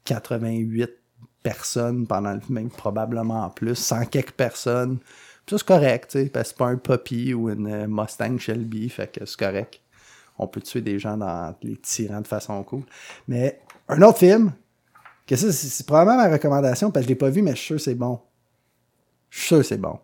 88 0.04 0.90
personnes 1.42 2.06
pendant 2.06 2.32
le 2.32 2.40
film, 2.40 2.70
probablement 2.70 3.44
en 3.44 3.50
plus, 3.50 3.76
100 3.76 4.06
quelques 4.06 4.32
personnes. 4.32 4.98
Puis 5.46 5.56
ça, 5.56 5.58
c'est 5.58 5.66
correct, 5.66 6.10
tu 6.10 6.18
sais, 6.18 6.28
parce 6.28 6.44
que 6.44 6.48
c'est 6.50 6.58
pas 6.58 6.68
un 6.68 6.76
Puppy 6.76 7.34
ou 7.34 7.50
une 7.50 7.66
euh, 7.66 7.86
Mustang 7.88 8.38
Shelby, 8.38 8.88
fait 8.88 9.12
que 9.12 9.24
c'est 9.24 9.38
correct. 9.38 9.80
On 10.42 10.48
peut 10.48 10.60
tuer 10.60 10.80
des 10.80 10.98
gens 10.98 11.16
dans 11.16 11.54
les 11.62 11.76
tirant 11.76 12.20
de 12.20 12.26
façon 12.26 12.62
cool. 12.64 12.82
Mais 13.28 13.60
un 13.88 14.02
autre 14.02 14.18
film, 14.18 14.52
que 15.26 15.36
ça, 15.36 15.52
c'est 15.52 15.86
probablement 15.86 16.16
ma 16.18 16.28
recommandation, 16.28 16.90
parce 16.90 17.04
que 17.04 17.08
je 17.08 17.14
l'ai 17.14 17.18
pas 17.18 17.30
vu, 17.30 17.42
mais 17.42 17.52
je 17.52 17.56
suis 17.56 17.66
sûr 17.66 17.76
que 17.76 17.82
c'est 17.82 17.94
bon. 17.94 18.20
Je 19.30 19.38
suis 19.38 19.46
sûr 19.48 19.58
que 19.58 19.62
c'est 19.64 19.78
bon. 19.78 19.98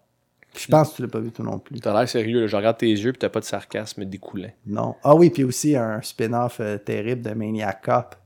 Puis 0.54 0.64
je 0.64 0.68
pense 0.70 0.90
que 0.90 0.96
tu 0.96 1.02
l'as 1.02 1.08
pas 1.08 1.20
vu 1.20 1.30
toi 1.30 1.44
non 1.44 1.58
plus. 1.58 1.78
T'as 1.80 1.92
l'air 1.96 2.08
sérieux, 2.08 2.40
là. 2.40 2.46
je 2.46 2.56
regarde 2.56 2.78
tes 2.78 2.88
yeux, 2.88 3.12
puis 3.12 3.18
t'as 3.18 3.28
pas 3.28 3.40
de 3.40 3.44
sarcasme 3.44 4.04
découlant. 4.04 4.50
Non. 4.66 4.96
Ah 5.04 5.14
oui, 5.14 5.30
puis 5.30 5.44
aussi 5.44 5.76
un 5.76 6.00
spin-off 6.02 6.58
euh, 6.60 6.78
terrible 6.78 7.22
de 7.22 7.30
Maniac 7.34 7.84
Cop. 7.84 8.16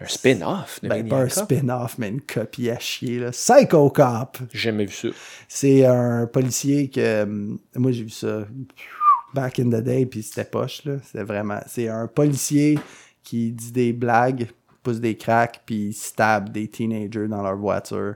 Un 0.00 0.06
spin-off 0.06 0.80
de 0.82 0.88
Ben, 0.88 0.96
Maniac 1.06 1.10
pas 1.10 1.18
un 1.18 1.28
spin-off, 1.28 1.98
mais 1.98 2.08
une 2.08 2.22
copie 2.22 2.70
à 2.70 2.78
chier, 2.78 3.18
là. 3.20 3.30
Psycho 3.30 3.90
Cop! 3.90 4.38
J'ai 4.52 4.58
jamais 4.58 4.86
vu 4.86 4.94
ça. 4.94 5.08
C'est 5.46 5.84
un 5.84 6.26
policier 6.26 6.88
que. 6.88 7.22
hum, 7.24 7.58
Moi, 7.76 7.92
j'ai 7.92 8.04
vu 8.04 8.10
ça 8.10 8.46
back 9.34 9.58
in 9.58 9.64
the 9.70 9.82
day, 9.82 10.06
puis 10.06 10.22
c'était 10.22 10.44
poche, 10.44 10.84
là. 10.84 10.94
C'est 11.12 11.22
vraiment. 11.22 11.60
C'est 11.66 11.88
un 11.88 12.06
policier 12.06 12.78
qui 13.22 13.50
dit 13.52 13.72
des 13.72 13.92
blagues, 13.92 14.48
pousse 14.82 15.00
des 15.00 15.16
cracks, 15.16 15.62
puis 15.66 15.88
il 15.88 15.92
stab 15.94 16.50
des 16.50 16.68
teenagers 16.68 17.28
dans 17.28 17.42
leur 17.42 17.56
voiture. 17.56 18.14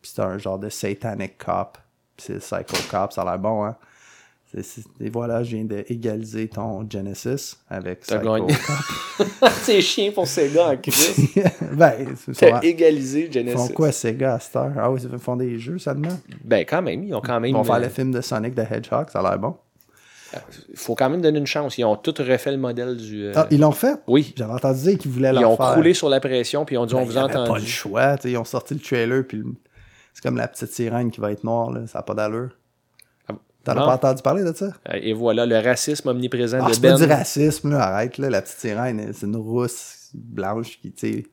Puis 0.00 0.12
c'est 0.14 0.22
un 0.22 0.38
genre 0.38 0.58
de 0.58 0.68
satanic 0.68 1.38
cop. 1.38 1.78
Puis 2.16 2.26
c'est 2.28 2.38
Psycho 2.38 2.76
Cop, 2.90 3.12
ça 3.12 3.22
a 3.22 3.24
l'air 3.24 3.38
bon, 3.38 3.64
hein. 3.64 3.76
Et 5.00 5.10
voilà, 5.10 5.42
je 5.42 5.56
viens 5.56 5.64
d'égaliser 5.64 6.46
ton 6.46 6.88
Genesis 6.88 7.56
avec 7.68 8.06
T'as 8.06 8.18
Psycho 8.18 8.34
gagné. 8.34 8.54
Cop. 8.54 9.26
c'est 9.62 9.80
chien 9.80 10.12
pour 10.12 10.28
ces 10.28 10.48
gars 10.50 10.68
en 10.68 10.76
crise. 10.80 11.28
ben, 11.72 12.14
c'est 12.32 12.50
T'as 12.50 12.60
égalisé 12.62 13.26
Ils 13.26 13.32
Genesis. 13.32 13.56
font 13.56 13.68
quoi, 13.74 13.90
ces 13.90 14.14
gars, 14.14 14.34
à 14.34 14.38
cette 14.38 14.54
heure? 14.54 14.72
Ah 14.78 14.92
oui, 14.92 15.00
ils 15.12 15.18
font 15.18 15.34
des 15.34 15.58
jeux 15.58 15.78
seulement? 15.78 16.16
Ben, 16.44 16.64
quand 16.64 16.82
même, 16.82 17.02
ils 17.02 17.12
ont 17.14 17.20
quand 17.20 17.40
même. 17.40 17.50
Ils 17.50 17.54
vont 17.54 17.64
faire 17.64 17.74
euh, 17.76 17.80
le 17.80 17.88
film 17.88 18.12
de 18.12 18.20
Sonic 18.20 18.54
the 18.54 18.60
Hedgehog, 18.70 19.10
ça 19.10 19.18
a 19.18 19.22
l'air 19.22 19.38
bon. 19.40 19.56
Il 20.70 20.76
faut 20.78 20.94
quand 20.94 21.08
même 21.10 21.20
donner 21.20 21.38
une 21.38 21.46
chance. 21.46 21.78
Ils 21.78 21.84
ont 21.84 21.96
tout 21.96 22.14
refait 22.18 22.50
le 22.52 22.56
modèle 22.58 22.96
du. 22.96 23.24
euh, 23.26 23.32
Ah, 23.36 23.46
ils 23.50 23.60
l'ont 23.60 23.72
fait? 23.72 23.96
Oui. 24.06 24.32
J'avais 24.36 24.52
entendu 24.52 24.80
dire 24.80 24.98
qu'ils 24.98 25.10
voulaient 25.10 25.32
Ils 25.34 25.40
leur 25.40 25.50
ont 25.50 25.56
faire. 25.56 25.72
croulé 25.72 25.94
sur 25.94 26.08
la 26.08 26.20
pression, 26.20 26.64
puis 26.64 26.76
ils 26.76 26.78
ont 26.78 26.86
dit 26.86 26.94
Ben, 26.94 27.00
on 27.00 27.04
ils 27.04 27.10
vous 27.10 27.16
avaient 27.18 27.32
pas 27.32 27.58
le 27.58 27.64
choix. 27.64 28.16
Ils 28.24 28.36
ont 28.36 28.44
sorti 28.44 28.74
le 28.74 28.80
trailer, 28.80 29.24
puis 29.26 29.38
le- 29.38 29.54
c'est 30.12 30.22
comme 30.22 30.36
la 30.36 30.48
petite 30.48 30.72
sirène 30.72 31.10
qui 31.10 31.20
va 31.20 31.32
être 31.32 31.44
noire. 31.44 31.70
Là. 31.72 31.86
Ça 31.86 31.98
n'a 31.98 32.02
pas 32.02 32.14
d'allure. 32.14 32.50
Ah, 33.28 33.32
T'en 33.64 33.72
as 33.72 33.74
pas 33.86 33.94
entendu 33.94 34.22
parler 34.22 34.44
de 34.44 34.52
ça? 34.52 34.66
Euh, 34.66 34.98
Et 35.00 35.12
voilà, 35.12 35.46
le 35.46 35.58
racisme 35.58 36.08
omniprésent 36.08 36.58
Ah, 36.62 36.68
de 36.68 36.74
c'est 36.74 36.80
pas 36.82 36.90
Ben. 36.90 36.96
du 36.98 37.04
racisme, 37.12 37.70
là. 37.70 37.80
Arrête, 37.82 38.18
là. 38.18 38.30
La 38.30 38.42
petite 38.42 38.58
sirène, 38.58 39.10
c'est 39.12 39.26
une 39.26 39.36
rousse 39.36 40.10
blanche 40.14 40.78
qui, 40.80 40.92
tu. 40.92 41.26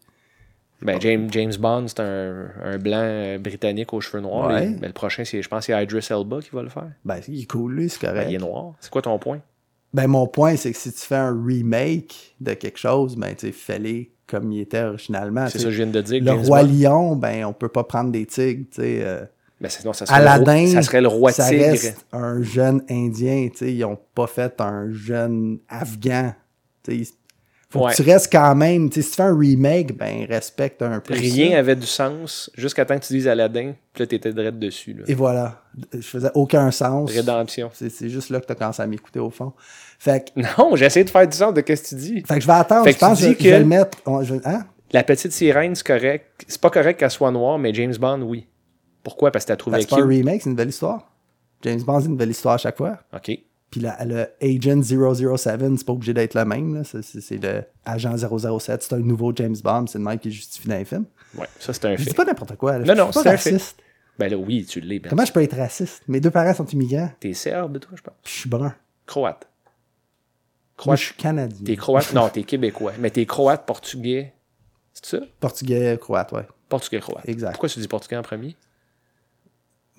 Ben, 0.82 1.00
James, 1.00 1.28
James 1.32 1.54
Bond, 1.60 1.86
c'est 1.88 2.00
un, 2.00 2.48
un 2.64 2.78
blanc 2.78 3.02
euh, 3.04 3.38
britannique 3.38 3.94
aux 3.94 4.02
cheveux 4.02 4.22
noirs. 4.22 4.50
Ouais. 4.50 4.76
le 4.82 4.92
prochain, 4.94 5.24
c'est, 5.26 5.42
je 5.42 5.48
pense 5.48 5.68
que 5.68 5.74
c'est 5.74 5.84
Idris 5.84 6.08
Elba 6.10 6.40
qui 6.42 6.50
va 6.54 6.64
le 6.64 6.70
faire. 6.70 6.90
Ben, 7.06 7.20
il 7.28 7.42
est 7.44 7.46
cool, 7.46 7.76
lui, 7.76 7.90
c'est 7.90 8.02
Ben, 8.02 8.14
correct. 8.14 8.28
il 8.30 8.36
est 8.36 8.40
noir. 8.40 8.74
C'est 8.80 8.90
quoi 8.92 9.02
ton 9.02 9.20
point? 9.20 9.40
Ben, 9.94 10.08
mon 10.08 10.26
point, 10.28 10.56
c'est 10.56 10.72
que 10.72 10.78
si 10.78 10.92
tu 10.92 11.00
fais 11.02 11.16
un 11.18 11.38
remake 11.46 12.36
de 12.40 12.54
quelque 12.54 12.80
chose, 12.80 13.16
ben, 13.16 13.36
tu 13.36 13.48
sais, 13.48 13.52
fais-le 13.52 14.06
comme 14.26 14.52
il 14.54 14.62
était 14.62 14.84
originalement. 14.84 15.48
C'est 15.50 15.60
ça 15.60 15.66
que 15.66 15.72
je 15.72 15.84
viens 15.84 15.92
de 15.92 16.02
dire. 16.02 16.22
Le 16.22 16.28
James 16.28 16.46
roi 16.46 16.64
lion, 16.64 17.16
ben, 17.16 17.44
on 17.46 17.54
peut 17.54 17.68
pas 17.70 17.84
prendre 17.84 18.12
des 18.12 18.26
tigres, 18.26 18.66
tu 18.72 18.82
sais... 18.82 19.00
euh, 19.04 19.26
Ben, 19.60 19.70
ça 19.70 19.82
serait, 19.94 20.06
Aladdin, 20.16 20.68
ça 20.68 20.82
serait 20.82 21.02
le 21.02 21.10
roi 21.10 21.32
ça 21.34 21.50
tigre. 21.50 21.64
reste 21.66 22.06
un 22.14 22.42
jeune 22.42 22.82
Indien, 22.90 23.50
tu 23.52 23.58
sais, 23.58 23.74
ils 23.74 23.84
ont 23.84 24.00
pas 24.16 24.28
fait 24.28 24.60
un 24.62 24.90
jeune 24.92 25.60
Afghan. 25.68 26.34
Tu 26.84 27.04
sais, 27.06 27.12
faut 27.72 27.86
Ouais. 27.86 27.92
que 27.92 27.96
tu 27.96 28.02
restes 28.10 28.32
quand 28.32 28.54
même, 28.56 28.90
tu 28.90 28.96
sais, 28.96 29.02
si 29.02 29.10
tu 29.12 29.16
fais 29.16 29.24
un 29.24 29.38
remake, 29.38 29.98
ben 29.98 30.26
respecte 30.30 30.82
un 30.82 31.00
peu 31.00 31.14
Rien 31.14 31.52
ça. 31.52 31.58
avait 31.60 31.76
du 31.76 31.86
sens 31.88 32.52
jusqu'à 32.56 32.86
temps 32.86 33.00
que 33.00 33.06
tu 33.06 33.14
dises 33.14 33.28
Aladdin, 33.28 33.74
puis 33.94 34.04
là, 34.04 34.08
t'étais 34.08 34.34
direct 34.34 34.60
dessus. 34.60 34.94
Là. 34.94 35.04
Et 35.08 35.14
voilà, 35.14 35.62
je 35.94 36.02
faisais 36.02 36.30
aucun 36.36 36.70
sens. 36.72 37.12
Rédemption. 37.12 37.70
C'est 37.74 38.10
juste 38.10 38.30
là 38.30 38.40
que 38.42 38.46
t'as 38.46 38.56
commencé 38.56 38.82
à 38.82 38.88
m'écouter 38.88 39.20
au 39.20 39.30
fond. 39.30 39.54
Fait 40.00 40.32
que, 40.36 40.42
Non, 40.60 40.76
j'ai 40.76 40.86
essayé 40.86 41.04
de 41.06 41.10
faire 41.10 41.28
du 41.28 41.36
sens 41.38 41.54
de 41.54 41.60
ce 41.62 41.66
que 41.66 41.88
tu 41.90 41.96
dis. 41.96 42.22
fait 42.28 42.36
que 42.36 42.42
je 42.42 42.48
vais 42.48 42.54
attendre, 42.54 42.84
Fait 42.84 42.92
je 42.92 42.96
que 42.98 43.00
pense 43.00 43.20
que 43.20 43.26
je, 43.26 43.32
je 43.32 43.38
vais 43.44 43.52
que- 43.52 43.56
le 43.58 43.66
mettre. 43.66 43.98
je- 44.24 44.36
hein? 44.46 44.66
La 44.94 45.04
petite 45.04 45.32
sirène, 45.32 45.74
c'est 45.74 45.88
correct. 45.88 46.44
C'est 46.48 46.60
pas 46.60 46.70
correct 46.70 47.00
qu'elle 47.00 47.10
soit 47.10 47.32
noire, 47.32 47.58
mais 47.58 47.74
James 47.74 47.96
Bond, 47.98 48.22
oui. 48.24 48.48
Pourquoi? 49.04 49.32
Parce 49.32 49.46
que 49.46 49.48
t'as 49.48 49.56
trouvé 49.56 49.80
c'est 49.82 49.90
pas 49.90 50.02
un 50.02 50.06
remake, 50.08 50.42
c'est 50.42 50.50
une 50.50 50.56
belle 50.56 50.70
histoire. 50.70 51.12
James 51.64 51.82
Bond, 51.82 52.02
c'est 52.02 52.08
une 52.08 52.18
belle 52.18 52.30
histoire 52.32 52.56
à 52.56 52.58
chaque 52.58 52.76
fois. 52.78 52.98
OK. 53.16 53.32
Puis 53.72 53.80
la- 53.80 54.04
le 54.04 54.28
Agent 54.42 54.84
007, 54.84 55.78
c'est 55.78 55.86
pas 55.86 55.94
obligé 55.94 56.14
d'être 56.14 56.34
le 56.36 56.44
même. 56.46 56.76
là. 56.76 56.84
C'est- 56.84 57.42
le 57.42 57.64
Agent 57.86 58.18
007, 58.18 58.84
c'est 58.84 58.94
un 58.94 59.00
nouveau 59.00 59.32
James 59.36 59.56
Bond, 59.64 59.88
c'est 59.88 59.98
le 59.98 60.04
même 60.04 60.20
qui 60.20 60.30
justifie 60.32 60.68
dans 60.68 60.76
les 60.78 60.86
films. 60.86 61.06
Ouais, 61.38 61.48
ça, 61.58 61.72
c'est 61.72 61.86
un 61.86 61.96
Je 61.96 62.04
dis 62.04 62.10
fait. 62.10 62.14
pas 62.14 62.26
n'importe 62.26 62.58
quoi. 62.58 62.78
là. 62.78 62.80
Non, 62.80 62.94
Je 62.94 63.00
non, 63.00 63.12
c'est 63.14 63.24
fait. 63.24 63.30
raciste. 63.30 63.80
Ben 64.20 64.30
là, 64.30 64.38
oui, 64.38 64.66
tu 64.66 64.82
l'es. 64.82 65.00
Comment 65.00 65.24
je 65.26 65.32
peux 65.32 65.42
être 65.42 65.56
raciste? 65.56 66.04
Mes 66.10 66.20
deux 66.20 66.30
parents 66.32 66.54
sont 66.54 66.66
immigrants, 66.66 67.10
T'es 67.22 67.34
serbe, 67.34 67.80
toi, 67.80 67.94
je 67.96 68.02
pense. 68.02 68.14
puis 68.22 68.34
je 68.34 68.40
suis 68.42 68.50
brun. 68.50 68.76
Croate. 69.08 69.48
Moi, 69.48 70.96
Croate. 70.96 71.00
je 71.00 71.04
suis 71.06 71.16
canadien. 71.16 71.64
T'es 71.66 71.76
croate? 71.76 72.14
Non, 72.14 72.28
t'es 72.30 72.44
québécois. 72.44 72.94
Mais 73.00 73.10
t'es 73.10 73.26
croate, 73.26 73.66
portugais. 73.66 74.34
C'est 74.94 75.06
ça? 75.18 75.20
Portugais, 75.40 75.98
croate, 76.00 76.32
ouais. 76.34 76.46
Portugais, 76.68 77.00
croate. 77.00 77.28
Exact. 77.30 77.52
Pourquoi 77.52 77.70
tu 77.70 77.80
dis 77.80 77.88
portugais 77.88 78.18
en 78.18 78.22
premier? 78.24 78.56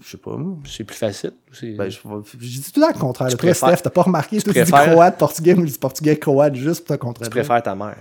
Je 0.05 0.11
sais 0.11 0.17
pas, 0.19 0.37
moi. 0.37 0.57
C'est 0.67 0.85
plus 0.85 0.97
facile. 0.97 1.33
C'est- 1.53 1.75
Ben, 1.77 1.89
je, 1.89 1.99
je 1.99 2.37
dis 2.61 2.73
tout 2.73 2.81
le 2.81 2.87
le 2.93 2.99
contraire. 2.99 3.29
Tu 3.29 3.37
préfères- 3.37 3.69
Steph, 3.71 3.83
t'as 3.83 3.91
pas 3.91 4.03
remarqué? 4.03 4.41
Toi, 4.43 4.53
tu 4.53 4.63
dis 4.65 4.71
préfères- 4.71 4.93
croate, 4.93 5.19
portugais, 5.19 5.55
moi, 5.55 5.65
je 5.67 5.73
dis 5.73 5.79
portugais, 5.79 6.17
croate, 6.19 6.55
juste 6.55 6.85
pour 6.85 6.97
te 6.97 7.01
tu 7.01 7.07
contredire. 7.07 7.31
préfères 7.31 7.63
ta 7.63 7.75
mère? 7.75 7.97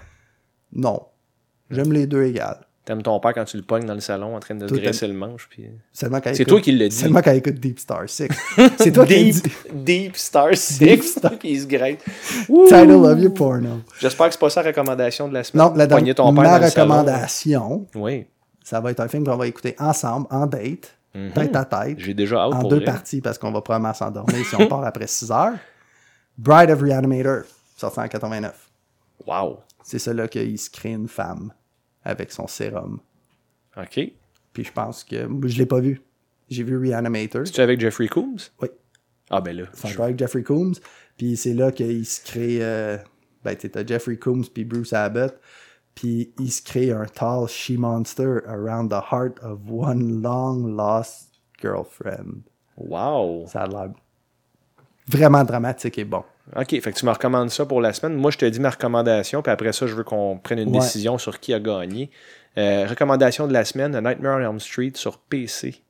Non. 0.74 1.02
J'aime 1.70 1.94
les 1.94 2.08
deux 2.08 2.24
égales. 2.24 2.60
T'aimes 2.84 3.04
ton 3.04 3.20
père 3.20 3.36
quand 3.36 3.46
tu 3.46 3.58
le 3.58 3.64
pognes 3.64 3.86
dans 3.86 3.94
le 3.94 4.00
salon 4.00 4.36
en 4.36 4.40
train 4.40 4.56
de 4.56 4.68
se 4.68 4.74
graisser 4.74 5.06
le 5.08 5.14
manche. 5.14 5.48
Puis... 5.50 5.68
C'est 5.94 6.46
toi 6.46 6.60
qui 6.60 6.72
l'as 6.72 6.88
dit. 6.90 6.96
Seulement 6.96 7.22
quand 7.22 7.32
il 7.32 7.38
écoute 7.38 7.54
Deep 7.60 7.78
Star 7.80 8.10
6. 8.10 8.28
C'est 8.80 8.92
toi 8.92 9.06
qui 9.06 9.32
l'as 9.32 9.42
Deep, 9.72 10.18
Star 10.18 10.56
6. 10.56 10.80
Deep 10.80 11.04
Star. 11.04 11.32
puis 11.40 11.52
il 11.52 11.62
se 11.62 11.68
gratte. 11.68 12.00
Title 12.48 12.92
of 13.06 13.20
your 13.20 13.34
porno. 13.36 13.82
J'espère 14.00 14.28
que 14.28 14.34
c'est 14.34 14.40
pas 14.40 14.50
ça 14.50 14.64
la 14.64 14.70
recommandation 14.70 15.28
de 15.28 15.34
la 15.36 15.44
semaine. 15.44 15.64
Non, 15.68 15.74
la 15.76 15.86
père 15.88 16.02
ma 16.02 16.12
dans 16.44 16.58
le 16.58 16.66
recommandation, 16.66 17.86
Oui. 17.96 18.26
ça 18.64 18.80
va 18.80 18.90
être 18.92 19.00
un 19.00 19.08
film 19.08 19.26
qu'on 19.26 19.38
va 19.38 19.46
écouter 19.48 19.76
ensemble, 19.78 20.26
en 20.32 20.48
date, 20.48 20.98
Mhm. 21.14 21.32
tête 21.34 21.56
à 21.56 21.66
tête, 21.66 22.00
J'ai 22.00 22.14
déjà 22.14 22.38
hâte 22.42 22.54
en 22.54 22.60
pour 22.62 22.70
deux 22.70 22.76
vrai. 22.78 22.86
parties 22.86 23.20
parce 23.22 23.38
qu'on 23.38 23.52
va 23.52 23.62
probablement 23.62 23.94
s'endormir 23.94 24.46
si 24.46 24.56
on 24.56 24.68
part 24.68 24.84
après 24.86 25.08
6 25.08 25.30
heures. 25.32 25.58
Bride 26.38 26.70
of 26.72 26.82
Reanimator, 26.82 27.44
sorti 27.76 28.00
en 28.00 28.08
89. 28.08 28.70
Wow. 29.28 29.60
C'est 29.84 30.00
celui-là 30.00 30.28
qu'il 30.28 30.58
se 30.58 30.70
crée 30.70 30.92
une 30.94 31.08
femme 31.10 31.52
avec 32.04 32.32
son 32.32 32.48
sérum. 32.48 33.00
OK. 33.78 34.00
Puis 34.54 34.64
je 34.64 34.72
pense 34.72 35.04
que. 35.04 35.28
Je 35.48 35.58
l'ai 35.58 35.66
pas 35.66 35.80
vu. 35.80 36.02
J'ai 36.50 36.64
vu 36.64 36.78
Reanimator. 36.78 37.46
C'est-tu 37.46 37.62
avec 37.62 37.80
Jeffrey 37.80 38.08
Coombs? 38.08 38.50
Oui. 38.62 38.70
Ah, 39.30 39.40
ben 39.42 39.56
là. 39.56 39.64
C'est 39.74 39.90
je- 39.90 40.02
avec 40.02 40.18
Jeffrey 40.20 40.44
Coombs. 40.44 40.74
Puis 41.18 41.38
c'est 41.38 41.54
là 41.54 41.72
qu'il 41.72 42.06
se 42.06 42.24
crée. 42.24 42.60
euh, 42.62 42.98
ben, 43.44 43.56
t'as 43.56 43.86
Jeffrey 43.86 44.18
Coombs 44.18 44.44
puis 44.54 44.66
Bruce 44.66 44.94
Abbott. 44.94 45.40
Puis 45.96 46.32
il 46.40 46.52
se 46.52 46.62
crée 46.62 46.92
un 46.92 47.06
tall 47.06 47.48
she-monster 47.48 48.42
around 48.48 48.90
the 48.90 49.02
heart 49.12 49.38
of 49.44 49.60
one 49.70 50.22
long 50.22 50.76
lost 50.76 51.30
girlfriend. 51.62 52.44
Wow. 52.78 53.46
Ça 53.48 53.64
a 53.64 53.68
l'air 53.68 53.90
vraiment 55.08 55.44
dramatique 55.44 55.98
et 55.98 56.06
bon. 56.06 56.24
OK, 56.56 56.70
fait 56.70 56.82
que 56.92 56.98
tu 56.98 57.06
me 57.06 57.12
recommandes 57.12 57.50
ça 57.50 57.66
pour 57.66 57.82
la 57.82 57.94
semaine. 57.94 58.16
Moi, 58.18 58.32
je 58.32 58.38
te 58.38 58.46
dis 58.46 58.60
ma 58.60 58.70
recommandation, 58.72 59.42
puis 59.42 59.52
après 59.52 59.72
ça, 59.74 59.88
je 59.88 59.94
veux 59.96 60.04
qu'on 60.04 60.38
prenne 60.38 60.60
une 60.60 60.70
Ouais. 60.74 60.80
décision 60.80 61.18
sur 61.18 61.40
qui 61.40 61.54
a 61.54 61.60
gagné. 61.60 62.10
Euh, 62.58 62.86
recommandation 62.90 63.48
de 63.48 63.54
la 63.54 63.64
semaine, 63.64 63.96
A 63.96 64.02
Nightmare 64.02 64.38
on 64.40 64.52
Elm 64.52 64.60
Street 64.60 64.92
sur 64.96 65.18
PC. 65.18 65.82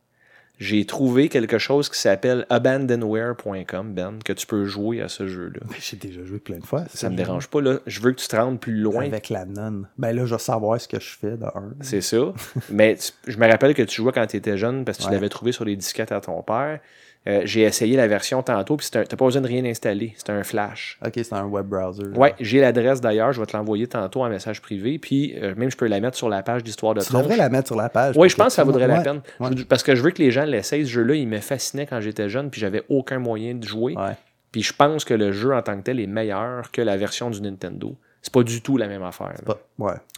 J'ai 0.60 0.86
trouvé 0.86 1.28
quelque 1.30 1.58
chose 1.58 1.90
qui 1.90 2.00
s'appelle 2.00 2.46
abandonware.com, 2.50 3.94
Ben, 3.94 4.20
que 4.24 4.34
tu 4.34 4.46
peux 4.46 4.66
jouer 4.66 5.02
à 5.02 5.08
ce 5.08 5.28
jeu-là. 5.28 5.60
Ben, 5.66 5.76
J'ai 5.80 5.98
déjà 5.98 6.24
joué 6.24 6.40
plein 6.40 6.60
de 6.60 6.66
fois. 6.66 6.84
Ça 6.94 7.10
me 7.10 7.16
dérange 7.16 7.48
pas, 7.48 7.62
là. 7.62 7.80
Je 7.88 8.00
veux 8.00 8.12
que 8.12 8.20
tu 8.22 8.28
te 8.28 8.36
rendes 8.36 8.60
plus 8.60 8.76
loin. 8.80 9.06
Avec 9.06 9.30
la 9.30 9.46
nonne. 9.46 9.88
Ben 9.98 10.16
là, 10.16 10.26
je 10.26 10.36
vais 10.36 10.40
savoir 10.40 10.80
ce 10.80 10.88
que 10.88 11.00
je 11.00 11.10
fais 11.18 11.38
de 11.38 11.46
un. 11.46 11.74
C'est 11.82 12.02
ça. 12.02 12.34
Mais 12.70 12.96
tu- 12.96 13.12
je 13.32 13.38
me 13.38 13.48
rappelle 13.48 13.74
que 13.74 13.82
tu 13.84 13.96
jouais 14.02 14.12
quand 14.12 14.28
tu 14.28 14.38
étais 14.38 14.58
jeune 14.58 14.86
parce 14.86 14.98
que 15.00 15.04
tu 15.04 15.10
Ouais. 15.10 15.16
l'avais 15.16 15.30
trouvé 15.30 15.52
sur 15.52 15.66
les 15.66 15.76
disquettes 15.76 16.12
à 16.12 16.22
ton 16.22 16.42
père. 16.44 16.80
Euh, 17.28 17.42
j'ai 17.46 17.62
essayé 17.62 17.96
la 17.98 18.08
version 18.08 18.42
tantôt, 18.42 18.78
puis 18.78 18.88
t'as 18.92 19.04
pas 19.06 19.26
besoin 19.26 19.44
de 19.44 19.48
rien 19.48 19.64
installer. 19.66 20.14
C'est 20.18 20.32
un 20.32 20.44
flash. 20.44 20.98
Ok, 21.06 21.12
c'est 21.18 21.34
un 21.34 21.46
web 21.46 21.68
browser. 21.68 22.08
Ouais, 22.16 22.34
j'ai 22.40 22.60
l'adresse 22.62 23.00
d'ailleurs. 23.00 23.32
Je 23.32 23.40
vais 23.40 23.46
te 23.46 23.56
l'envoyer 23.56 23.86
tantôt 23.86 24.24
en 24.24 24.30
message 24.30 24.60
privé. 24.60 24.98
Puis 24.98 25.36
euh, 25.38 25.54
même, 25.56 25.70
je 25.70 25.78
peux 25.78 25.86
la 25.86 26.00
mettre 26.00 26.18
sur 26.18 26.30
la 26.30 26.42
page 26.42 26.64
d'Histoire 26.64 26.96
de 26.96 27.02
Tu 27.02 27.14
devrais 27.14 27.38
la 27.38 27.50
mettre 27.50 27.68
sur 27.68 27.76
la 27.76 27.90
page. 27.90 28.16
Oui, 28.18 28.28
je 28.28 28.36
pense 28.36 28.48
que 28.48 28.54
ça 28.54 28.64
vaudrait 28.64 28.88
la 28.88 29.02
peine. 29.02 29.22
Ouais, 29.40 29.50
Je- 29.56 29.64
Parce 29.64 29.84
que 29.84 29.94
je 29.96 30.02
veux 30.02 30.10
que 30.10 30.22
les 30.22 30.32
gens 30.32 30.46
l'essayent. 30.46 30.86
Ce 30.86 30.92
jeu-là, 30.92 31.14
il 31.14 31.28
me 31.28 31.40
fascinait 31.40 31.86
quand 31.86 32.02
j'étais 32.02 32.28
jeune, 32.28 32.50
puis 32.50 32.60
j'avais 32.60 32.84
aucun 32.90 33.20
moyen 33.20 33.54
de 33.54 33.64
jouer. 33.68 33.94
Ouais. 33.96 34.16
Puis 34.52 34.64
je 34.64 34.74
pense 34.74 35.06
que 35.06 35.14
le 35.14 35.32
jeu 35.32 35.54
en 35.54 35.62
tant 35.62 35.78
que 35.78 35.84
tel 35.84 36.00
est 36.00 36.08
meilleur 36.08 36.72
que 36.72 36.82
la 36.82 36.98
version 36.98 37.30
du 37.30 37.40
Nintendo. 37.42 37.96
C'est 38.24 38.34
pas 38.34 38.44
du 38.44 38.62
tout 38.62 38.78
la 38.78 38.88
même 38.88 39.04
affaire. 39.04 39.36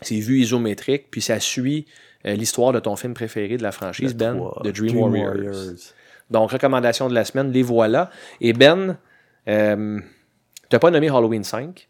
C'est 0.01 0.15
vu 0.19 0.39
isométrique, 0.39 1.07
puis 1.11 1.21
ça 1.21 1.39
suit 1.41 1.85
euh, 2.25 2.33
l'histoire 2.35 2.71
de 2.71 2.79
ton 2.79 2.95
film 2.95 3.13
préféré 3.13 3.57
de 3.57 3.63
la 3.63 3.73
franchise, 3.73 4.15
Ben, 4.15 4.39
de 4.63 4.71
Dream, 4.71 4.97
Warriors. 4.97 5.27
Warriors. 5.27 5.73
Donc, 6.29 6.51
recommandation 6.51 7.07
de 7.09 7.13
la 7.13 7.25
semaine, 7.25 7.51
les 7.51 7.63
voilà. 7.63 8.09
Et 8.41 8.53
Ben, 8.53 8.97
euh, 9.47 9.99
t'as 10.69 10.79
pas 10.79 10.91
nommé 10.91 11.09
Halloween 11.09 11.43
5, 11.43 11.87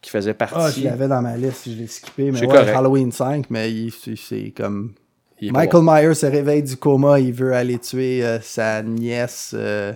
qui 0.00 0.10
faisait 0.10 0.34
Ah, 0.38 0.46
je 0.46 0.54
partie. 0.54 0.82
l'avais 0.82 1.08
dans 1.08 1.22
ma 1.22 1.36
liste, 1.36 1.68
je 1.68 1.74
l'ai 1.76 1.86
skippé. 1.86 2.30
Mais 2.30 2.40
ouais, 2.40 2.46
correct. 2.46 2.74
Halloween 2.76 3.12
5, 3.12 3.50
mais 3.50 3.70
c'est 4.16 4.50
comme. 4.56 4.94
Il 5.40 5.52
Michael 5.52 5.84
Myers 5.84 6.14
se 6.14 6.26
réveille 6.26 6.64
du 6.64 6.76
coma, 6.76 7.20
il 7.20 7.32
veut 7.32 7.52
aller 7.54 7.78
tuer 7.78 8.24
euh, 8.24 8.40
sa 8.40 8.82
nièce 8.82 9.52
euh, 9.56 9.92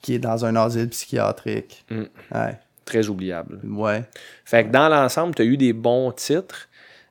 qui 0.00 0.14
est 0.14 0.18
dans 0.18 0.46
un 0.46 0.56
asile 0.56 0.88
psychiatrique. 0.88 1.84
Mm. 1.90 2.04
Ouais. 2.34 2.58
très 2.86 3.08
oubliable. 3.08 3.60
Ouais. 3.64 4.02
Fait 4.46 4.64
que 4.64 4.70
dans 4.70 4.88
l'ensemble, 4.88 5.34
tu 5.34 5.42
as 5.42 5.44
eu 5.44 5.58
des 5.58 5.74
bons 5.74 6.10
titres. 6.12 6.68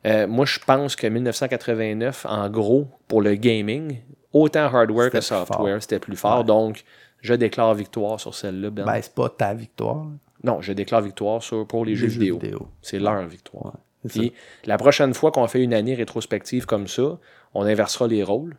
Euh, 0.07 0.27
moi, 0.27 0.45
je 0.45 0.57
pense 0.65 0.95
que 0.95 1.05
1989, 1.05 2.25
en 2.27 2.49
gros, 2.49 2.87
pour 3.07 3.21
le 3.21 3.35
gaming, 3.35 3.97
autant 4.33 4.65
hardware 4.65 5.09
que 5.09 5.21
software, 5.21 5.81
c'était 5.81 5.99
plus 5.99 6.15
fort. 6.15 6.39
Ouais. 6.39 6.43
Donc, 6.45 6.83
je 7.21 7.33
déclare 7.33 7.73
victoire 7.73 8.19
sur 8.19 8.33
celle-là. 8.35 8.69
Ben. 8.69 8.85
Ben, 8.85 9.01
c'est 9.01 9.13
pas 9.13 9.29
ta 9.29 9.53
victoire. 9.53 10.05
non, 10.43 10.61
je 10.61 10.73
déclare 10.73 11.01
victoire 11.01 11.43
sur, 11.43 11.67
pour 11.67 11.85
les, 11.85 11.95
jeux, 11.95 12.07
vidéo. 12.07 12.39
C'est 12.81 12.99
leur 12.99 13.25
victoire. 13.27 13.77
Puis, 14.07 14.33
la 14.65 14.77
prochaine 14.77 15.13
fois 15.13 15.31
qu'on 15.31 15.47
fait 15.47 15.61
une 15.61 15.73
année 15.73 15.95
rétrospective 15.95 16.65
comme 16.65 16.87
ça, 16.87 17.19
on 17.53 17.63
inversera 17.63 18.07
les 18.07 18.23
rôles. 18.23 18.55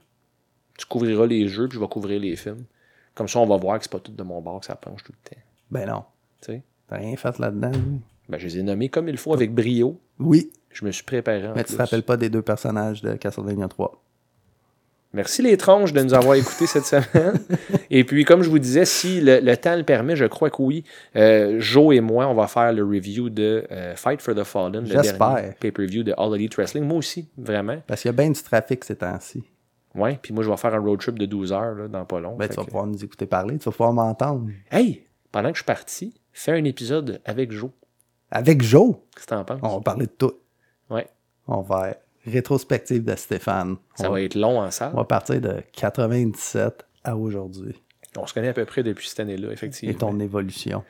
Tu 0.76 0.86
couvriras 0.86 1.26
les 1.26 1.48
jeux, 1.48 1.68
puis 1.68 1.76
je 1.76 1.80
vais 1.80 1.88
couvrir 1.88 2.20
les 2.20 2.36
films. 2.36 2.64
Comme 3.14 3.28
ça, 3.28 3.38
on 3.38 3.46
va 3.46 3.56
voir 3.56 3.78
que 3.78 3.84
c'est 3.84 3.92
pas 3.92 4.00
tout 4.00 4.12
de 4.12 4.22
mon 4.22 4.40
bord 4.40 4.60
que 4.60 4.66
ça 4.66 4.76
penche 4.76 5.02
tout 5.02 5.12
le 5.12 5.30
temps. 5.30 5.42
Ben 5.70 5.86
non. 5.86 6.04
Tu 6.40 6.52
sais? 6.52 6.62
T'as 6.88 6.96
rien 6.96 7.16
fait 7.16 7.38
là-dedans. 7.38 7.70
lui. 7.70 8.00
Ben, 8.28 8.38
je 8.38 8.46
les 8.46 8.58
ai 8.58 8.62
nommés 8.62 8.88
comme 8.88 9.08
il 9.08 9.16
faut 9.16 9.34
avec 9.34 9.52
brio. 9.52 10.00
Oui, 10.18 10.52
Je 10.70 10.84
me 10.84 10.92
suis 10.92 11.02
préparé. 11.02 11.48
en 11.48 11.54
mais 11.54 11.64
tu 11.64 11.72
te 11.72 11.78
rappelles 11.78 12.02
pas 12.02 12.16
des 12.16 12.30
deux 12.30 12.42
personnages 12.42 13.02
de 13.02 13.14
Castlevania 13.14 13.68
3. 13.68 14.02
Merci 15.12 15.42
les 15.42 15.56
tronches 15.56 15.92
de 15.92 16.00
nous 16.02 16.14
avoir 16.14 16.36
écoutés 16.36 16.66
cette 16.66 16.84
semaine. 16.84 17.40
Et 17.90 18.04
puis, 18.04 18.24
comme 18.24 18.42
je 18.42 18.48
vous 18.50 18.60
disais, 18.60 18.84
si 18.84 19.20
le, 19.20 19.40
le 19.40 19.56
temps 19.56 19.74
le 19.74 19.82
permet, 19.82 20.14
je 20.14 20.24
crois 20.26 20.50
que 20.50 20.62
oui, 20.62 20.84
euh, 21.16 21.56
Joe 21.58 21.96
et 21.96 22.00
moi, 22.00 22.28
on 22.28 22.34
va 22.34 22.46
faire 22.46 22.72
le 22.72 22.84
review 22.84 23.28
de 23.28 23.66
euh, 23.72 23.96
Fight 23.96 24.22
for 24.22 24.34
the 24.36 24.44
Fallen, 24.44 24.82
le 24.82 24.86
J'espère. 24.86 25.34
dernier 25.34 25.52
pay-per-view 25.58 26.04
de 26.04 26.14
All 26.16 26.32
Elite 26.36 26.54
Wrestling. 26.54 26.84
Moi 26.84 26.98
aussi, 26.98 27.28
vraiment. 27.36 27.82
Parce 27.88 28.02
qu'il 28.02 28.08
y 28.08 28.14
a 28.14 28.16
bien 28.16 28.30
du 28.30 28.40
trafic 28.40 28.84
ces 28.84 28.94
temps-ci. 28.96 29.42
Ouais, 29.96 30.16
puis 30.22 30.32
moi, 30.32 30.44
je 30.44 30.50
vais 30.50 30.56
faire 30.56 30.72
un 30.74 30.78
road 30.78 31.00
trip 31.00 31.18
de 31.18 31.26
12 31.26 31.52
heures 31.52 31.74
là, 31.74 31.88
dans 31.88 32.04
pas 32.04 32.20
long. 32.20 32.36
Ben, 32.36 32.48
tu 32.48 32.54
vas 32.54 32.62
que- 32.62 32.66
pouvoir 32.68 32.86
nous 32.86 33.04
écouter 33.04 33.26
parler, 33.26 33.58
tu 33.58 33.64
vas 33.64 33.72
pouvoir 33.72 33.92
m'entendre. 33.92 34.46
Hey, 34.70 35.02
pendant 35.32 35.48
que 35.50 35.56
je 35.56 35.62
suis 35.62 35.66
parti, 35.66 36.14
fais 36.32 36.52
un 36.52 36.62
épisode 36.64 37.20
avec 37.24 37.50
Joe. 37.50 37.70
Avec 38.30 38.62
Joe, 38.62 38.94
Qu'est-ce 39.16 39.26
que 39.26 39.30
t'en 39.34 39.44
penses? 39.44 39.58
on 39.60 39.74
va 39.74 39.80
parler 39.80 40.06
de 40.06 40.12
tout. 40.16 40.34
Ouais, 40.88 41.08
On 41.48 41.62
va 41.62 41.96
rétrospective 42.26 43.04
de 43.04 43.16
Stéphane. 43.16 43.76
ça 43.94 44.08
on, 44.08 44.12
va 44.12 44.22
être 44.22 44.34
long 44.34 44.60
en 44.60 44.70
salle. 44.70 44.90
on 44.94 44.98
va 44.98 45.04
partir 45.04 45.40
de 45.40 45.62
97 45.72 46.86
à 47.04 47.16
aujourd'hui. 47.16 47.74
On 48.18 48.26
se 48.26 48.34
connaît 48.34 48.48
à 48.48 48.52
peu 48.52 48.64
près 48.64 48.82
depuis 48.82 49.08
cette 49.08 49.20
année-là, 49.20 49.48
Et 49.50 49.52
effectivement. 49.52 49.98
ton 49.98 50.18
évolution. 50.20 50.82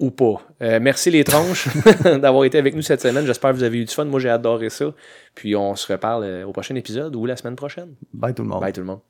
ou 0.00 0.10
pas. 0.10 0.42
Euh, 0.60 0.80
merci 0.80 1.10
les 1.10 1.24
tronches 1.24 1.68
d'avoir 2.04 2.44
été 2.44 2.58
avec 2.58 2.74
nous 2.74 2.82
cette 2.82 3.00
semaine. 3.00 3.24
J'espère 3.24 3.50
que 3.52 3.56
vous 3.56 3.62
avez 3.62 3.78
eu 3.78 3.84
du 3.84 3.94
fun. 3.94 4.04
Moi, 4.04 4.20
j'ai 4.20 4.28
adoré 4.28 4.68
ça. 4.68 4.92
Puis 5.34 5.54
on 5.56 5.74
se 5.76 5.90
reparle 5.90 6.24
euh, 6.24 6.46
au 6.46 6.52
prochain 6.52 6.74
épisode 6.74 7.14
ou 7.16 7.26
la 7.26 7.36
semaine 7.36 7.56
prochaine. 7.56 7.94
Bye 8.12 8.34
tout 8.34 8.42
le 8.42 8.48
monde. 8.48 8.60
Bye 8.60 8.72
tout 8.72 8.80
le 8.80 8.86
monde. 8.86 9.00